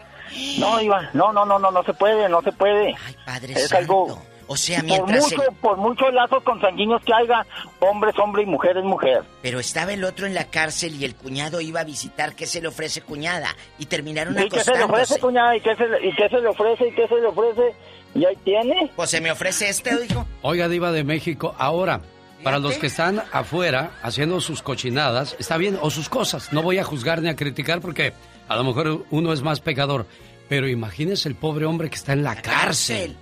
No, 0.58 0.78
Diva, 0.80 1.10
no, 1.14 1.32
no, 1.32 1.46
no, 1.46 1.60
no, 1.60 1.70
no 1.70 1.84
se 1.84 1.94
puede, 1.94 2.28
no 2.28 2.42
se 2.42 2.52
puede. 2.52 2.96
Padre 3.24 3.54
es 3.54 3.68
santo. 3.68 3.78
algo... 3.78 4.22
O 4.48 4.58
sea, 4.58 4.80
por, 4.80 4.86
mientras 4.86 5.24
mucho, 5.24 5.42
el- 5.50 5.56
por 5.58 5.78
muchos 5.78 6.14
lazos 6.14 6.44
consanguíneos 6.44 7.02
que 7.04 7.14
haya, 7.14 7.46
hombre 7.80 8.12
es 8.12 8.20
hombre 8.20 8.44
y 8.44 8.46
mujer 8.46 8.78
es 8.78 8.84
mujer. 8.84 9.24
Pero 9.42 9.60
estaba 9.60 9.94
el 9.94 10.04
otro 10.04 10.28
en 10.28 10.34
la 10.34 10.46
cárcel 10.46 10.96
y 10.96 11.06
el 11.06 11.16
cuñado 11.16 11.62
iba 11.62 11.80
a 11.80 11.84
visitar 11.84 12.36
qué 12.36 12.46
se 12.46 12.62
le 12.62 12.68
ofrece 12.68 13.02
cuñada 13.02 13.56
y 13.80 13.86
terminaron 13.86 14.34
¿Y 14.38 14.50
qué 14.50 14.60
se 14.60 14.72
le 14.76 14.84
ofrece, 14.84 15.16
acostándose. 15.16 15.20
cuñada? 15.20 15.56
¿Y 15.56 15.62
qué 15.62 15.76
se, 15.76 15.88
le- 15.88 16.08
¿Y 16.08 16.16
qué 16.16 16.30
se 16.30 16.40
le 16.42 16.48
ofrece? 16.48 16.88
¿Y 16.88 16.92
qué 16.94 17.08
se 17.08 17.16
le 17.16 17.28
ofrece? 17.28 17.76
¿Y 18.16 18.26
ahí 18.26 18.36
tiene? 18.44 18.92
Pues 18.96 19.10
se 19.10 19.22
me 19.22 19.32
ofrece 19.32 19.70
este, 19.70 19.96
dijo. 19.98 20.26
Oiga, 20.42 20.68
Diva 20.68 20.92
de 20.92 21.04
México, 21.04 21.56
ahora, 21.58 22.02
para 22.44 22.60
los 22.60 22.76
que 22.78 22.88
están 22.88 23.24
afuera 23.32 23.92
haciendo 24.04 24.42
sus 24.42 24.62
cochinadas, 24.62 25.36
está 25.40 25.58
bien, 25.58 25.80
o 25.82 25.90
sus 25.90 26.10
cosas, 26.10 26.52
no 26.54 26.62
voy 26.62 26.78
a 26.78 26.84
juzgar 26.84 27.22
ni 27.22 27.30
a 27.30 27.36
criticar 27.36 27.80
porque 27.82 28.14
a 28.50 28.56
lo 28.58 28.66
mejor 28.66 29.06
uno 29.10 29.32
es 29.34 29.42
más 29.42 29.62
pecador, 29.62 30.06
pero 30.50 30.68
imagínese 30.68 31.30
el 31.30 31.36
pobre 31.36 31.66
hombre 31.66 31.90
que 31.90 31.96
está 31.96 32.14
en 32.14 32.24
la 32.24 32.36
cárcel. 32.36 33.16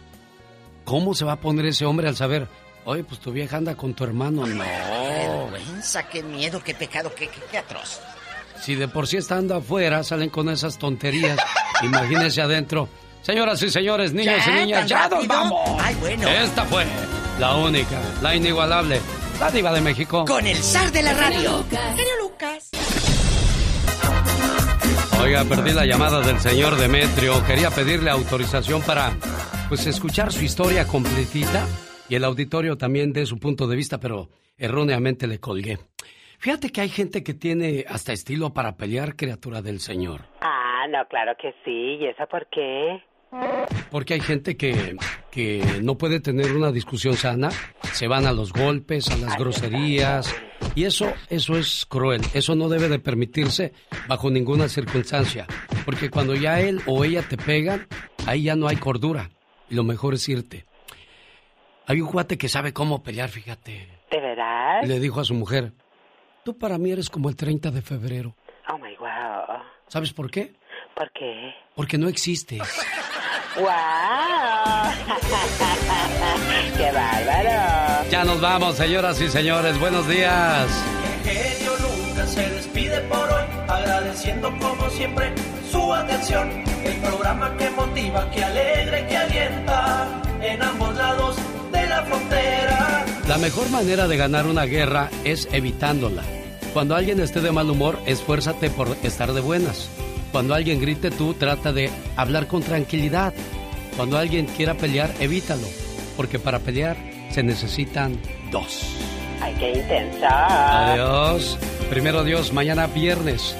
¿Cómo 0.85 1.13
se 1.13 1.25
va 1.25 1.33
a 1.33 1.39
poner 1.39 1.65
ese 1.67 1.85
hombre 1.85 2.07
al 2.07 2.15
saber, 2.15 2.47
oye, 2.85 3.03
pues 3.03 3.19
tu 3.19 3.31
vieja 3.31 3.57
anda 3.57 3.75
con 3.75 3.93
tu 3.93 4.03
hermano? 4.03 4.43
Qué 4.43 4.53
No. 4.53 4.63
vergüenza, 5.51 6.07
qué 6.09 6.23
miedo, 6.23 6.61
qué 6.63 6.73
pecado, 6.73 7.13
qué, 7.15 7.27
qué, 7.27 7.39
qué 7.49 7.57
atroz. 7.57 7.99
Si 8.61 8.75
de 8.75 8.87
por 8.87 9.07
sí 9.07 9.17
estando 9.17 9.55
afuera 9.55 10.03
salen 10.03 10.29
con 10.29 10.49
esas 10.49 10.77
tonterías, 10.77 11.37
imagínese 11.83 12.41
adentro. 12.41 12.87
Señoras 13.21 13.61
y 13.61 13.69
señores, 13.69 14.13
niños 14.13 14.43
¿Ya? 14.45 14.51
y 14.51 14.59
niñas, 14.65 14.79
¿Tan 14.81 14.87
ya 14.87 15.07
nos 15.09 15.27
vamos. 15.27 15.61
Ay, 15.79 15.95
bueno. 15.95 16.27
Esta 16.27 16.65
fue 16.65 16.85
la 17.39 17.55
única, 17.55 17.99
la 18.21 18.35
inigualable, 18.35 18.99
la 19.39 19.51
diva 19.51 19.71
de 19.71 19.81
México. 19.81 20.25
Con 20.25 20.45
el 20.47 20.57
zar 20.57 20.91
de 20.91 21.03
la 21.03 21.13
radio. 21.13 21.63
Genio 21.69 22.15
Oiga, 25.23 25.43
perdí 25.43 25.71
la 25.71 25.85
llamada 25.85 26.21
del 26.21 26.39
señor 26.39 26.75
Demetrio. 26.77 27.33
Quería 27.45 27.69
pedirle 27.69 28.09
autorización 28.09 28.81
para, 28.81 29.11
pues, 29.69 29.85
escuchar 29.85 30.31
su 30.31 30.43
historia 30.43 30.87
completita 30.87 31.67
y 32.09 32.15
el 32.15 32.23
auditorio 32.23 32.75
también 32.75 33.13
dé 33.13 33.27
su 33.27 33.37
punto 33.37 33.67
de 33.67 33.75
vista, 33.75 33.99
pero 33.99 34.29
erróneamente 34.57 35.27
le 35.27 35.39
colgué. 35.39 35.77
Fíjate 36.39 36.71
que 36.71 36.81
hay 36.81 36.89
gente 36.89 37.23
que 37.23 37.35
tiene 37.35 37.85
hasta 37.87 38.13
estilo 38.13 38.51
para 38.51 38.75
pelear, 38.75 39.15
criatura 39.15 39.61
del 39.61 39.79
Señor. 39.79 40.21
Ah, 40.41 40.87
no, 40.89 41.05
claro 41.07 41.33
que 41.39 41.53
sí. 41.63 41.99
¿Y 42.01 42.07
eso 42.07 42.25
por 42.25 42.47
qué? 42.47 43.03
Porque 43.89 44.13
hay 44.15 44.19
gente 44.19 44.57
que, 44.57 44.95
que 45.31 45.79
no 45.81 45.97
puede 45.97 46.19
tener 46.19 46.55
una 46.55 46.71
discusión 46.71 47.15
sana, 47.15 47.49
se 47.93 48.07
van 48.07 48.25
a 48.25 48.33
los 48.33 48.51
golpes, 48.51 49.09
a 49.09 49.17
las 49.17 49.37
groserías, 49.37 50.33
y 50.75 50.83
eso, 50.83 51.13
eso 51.29 51.57
es 51.57 51.85
cruel, 51.85 52.21
eso 52.33 52.55
no 52.55 52.69
debe 52.69 52.89
de 52.89 52.99
permitirse 52.99 53.73
bajo 54.07 54.29
ninguna 54.29 54.67
circunstancia, 54.67 55.47
porque 55.85 56.09
cuando 56.09 56.35
ya 56.35 56.59
él 56.59 56.81
o 56.85 57.03
ella 57.03 57.23
te 57.27 57.37
pegan, 57.37 57.87
ahí 58.27 58.43
ya 58.43 58.55
no 58.55 58.67
hay 58.67 58.77
cordura, 58.77 59.29
y 59.69 59.75
lo 59.75 59.83
mejor 59.83 60.13
es 60.13 60.27
irte. 60.27 60.65
Hay 61.87 61.99
un 62.01 62.07
cuate 62.07 62.37
que 62.37 62.47
sabe 62.47 62.73
cómo 62.73 63.03
pelear, 63.03 63.29
fíjate. 63.29 63.89
¿De 64.11 64.19
verdad? 64.19 64.83
Le 64.83 64.99
dijo 64.99 65.19
a 65.19 65.25
su 65.25 65.33
mujer, 65.33 65.73
tú 66.43 66.57
para 66.57 66.77
mí 66.77 66.91
eres 66.91 67.09
como 67.09 67.29
el 67.29 67.35
30 67.35 67.71
de 67.71 67.81
febrero. 67.81 68.35
Oh 68.69 68.77
my 68.77 68.95
wow. 68.97 69.61
¿Sabes 69.87 70.13
por 70.13 70.29
qué? 70.31 70.53
¿Por 70.95 71.11
qué? 71.11 71.53
Porque 71.75 71.97
no 71.97 72.07
existes. 72.07 72.61
¡Wow! 73.55 73.65
¡Qué 76.77 76.91
bárbaro! 76.91 78.09
Ya 78.09 78.23
nos 78.23 78.39
vamos, 78.39 78.77
señoras 78.77 79.19
y 79.19 79.27
señores, 79.27 79.77
buenos 79.77 80.07
días. 80.07 80.67
El 81.25 81.29
genio 81.29 81.73
Lucas 81.77 82.29
se 82.29 82.49
despide 82.49 83.01
por 83.01 83.19
hoy, 83.19 83.43
agradeciendo 83.67 84.57
como 84.57 84.89
siempre 84.91 85.33
su 85.69 85.93
atención. 85.93 86.63
El 86.83 86.95
programa 87.01 87.57
que 87.57 87.69
motiva, 87.71 88.31
que 88.31 88.41
alegra 88.41 89.05
que 89.07 89.17
alienta 89.17 90.07
en 90.41 90.61
ambos 90.61 90.95
lados 90.95 91.35
de 91.73 91.87
la 91.87 92.03
frontera. 92.03 93.05
La 93.27 93.37
mejor 93.37 93.69
manera 93.69 94.07
de 94.07 94.15
ganar 94.15 94.47
una 94.47 94.63
guerra 94.63 95.09
es 95.25 95.49
evitándola. 95.51 96.23
Cuando 96.73 96.95
alguien 96.95 97.19
esté 97.19 97.41
de 97.41 97.51
mal 97.51 97.69
humor, 97.69 97.99
esfuérzate 98.05 98.69
por 98.69 98.95
estar 99.03 99.33
de 99.33 99.41
buenas. 99.41 99.89
Cuando 100.31 100.53
alguien 100.53 100.79
grite, 100.79 101.11
tú 101.11 101.33
trata 101.33 101.73
de 101.73 101.89
hablar 102.15 102.47
con 102.47 102.63
tranquilidad. 102.63 103.33
Cuando 103.97 104.17
alguien 104.17 104.45
quiera 104.45 104.75
pelear, 104.75 105.11
evítalo. 105.19 105.67
Porque 106.15 106.39
para 106.39 106.59
pelear 106.59 106.97
se 107.31 107.43
necesitan 107.43 108.17
dos. 108.51 108.83
¡Ay, 109.41 109.55
qué 109.59 109.71
intensa! 109.73 110.93
Adiós. 110.93 111.57
Primero 111.89 112.23
Dios, 112.23 112.53
mañana 112.53 112.87
viernes. 112.87 113.55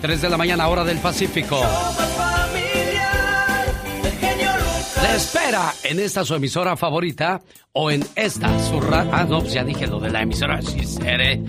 3 0.00 0.22
de 0.22 0.30
la 0.30 0.36
mañana, 0.36 0.68
hora 0.68 0.84
del 0.84 0.98
Pacífico. 0.98 1.60
Le 5.02 5.14
espera 5.14 5.72
en 5.84 6.00
esta 6.00 6.24
su 6.24 6.34
emisora 6.34 6.76
favorita 6.76 7.40
o 7.72 7.90
en 7.90 8.04
esta 8.16 8.58
su 8.58 8.80
ra 8.80 9.06
Ah, 9.12 9.24
no, 9.28 9.40
pues 9.40 9.52
ya 9.52 9.62
dije 9.64 9.86
lo 9.86 10.00
de 10.00 10.10
la 10.10 10.22
emisora. 10.22 10.60
Sí, 10.62 10.82
seré. 10.84 11.40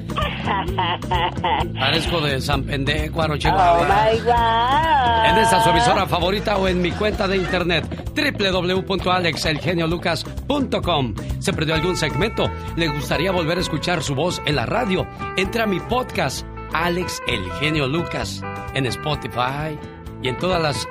Parezco 1.79 2.19
de 2.21 2.39
San 2.41 2.63
Pendejo, 2.63 3.37
Chihuahua. 3.37 3.81
Oh 3.81 3.85
my 3.85 4.19
God. 4.19 5.25
En 5.31 5.37
esta 5.43 5.63
su 5.63 5.69
emisora 5.69 6.05
favorita 6.05 6.57
o 6.57 6.67
en 6.67 6.81
mi 6.81 6.91
cuenta 6.91 7.27
de 7.27 7.37
internet 7.37 7.85
www.alexelgeniolucas.com. 8.15 11.13
¿Se 11.39 11.53
perdió 11.53 11.73
algún 11.75 11.95
segmento? 11.97 12.51
¿Le 12.75 12.87
gustaría 12.89 13.31
volver 13.31 13.57
a 13.57 13.61
escuchar 13.61 14.03
su 14.03 14.13
voz 14.15 14.39
en 14.45 14.55
la 14.55 14.65
radio? 14.67 15.07
Entra 15.37 15.63
a 15.63 15.67
mi 15.67 15.79
podcast, 15.79 16.45
Alex 16.73 17.21
El 17.27 17.49
Genio 17.53 17.87
Lucas, 17.87 18.41
en 18.73 18.85
Spotify 18.85 19.77
y 20.21 20.27
en 20.29 20.37
todas 20.37 20.61
las 20.61 20.87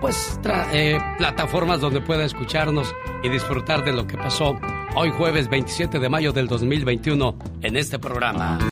pues 0.00 0.38
eh, 0.72 0.98
plataformas 1.18 1.80
donde 1.80 2.00
pueda 2.00 2.24
escucharnos 2.24 2.94
y 3.22 3.28
disfrutar 3.28 3.84
de 3.84 3.92
lo 3.92 4.06
que 4.06 4.16
pasó 4.16 4.58
hoy 4.94 5.10
jueves 5.10 5.48
27 5.48 5.98
de 5.98 6.08
mayo 6.08 6.32
del 6.32 6.46
2021 6.48 7.36
en 7.62 7.76
este 7.76 7.98
programa. 7.98 8.58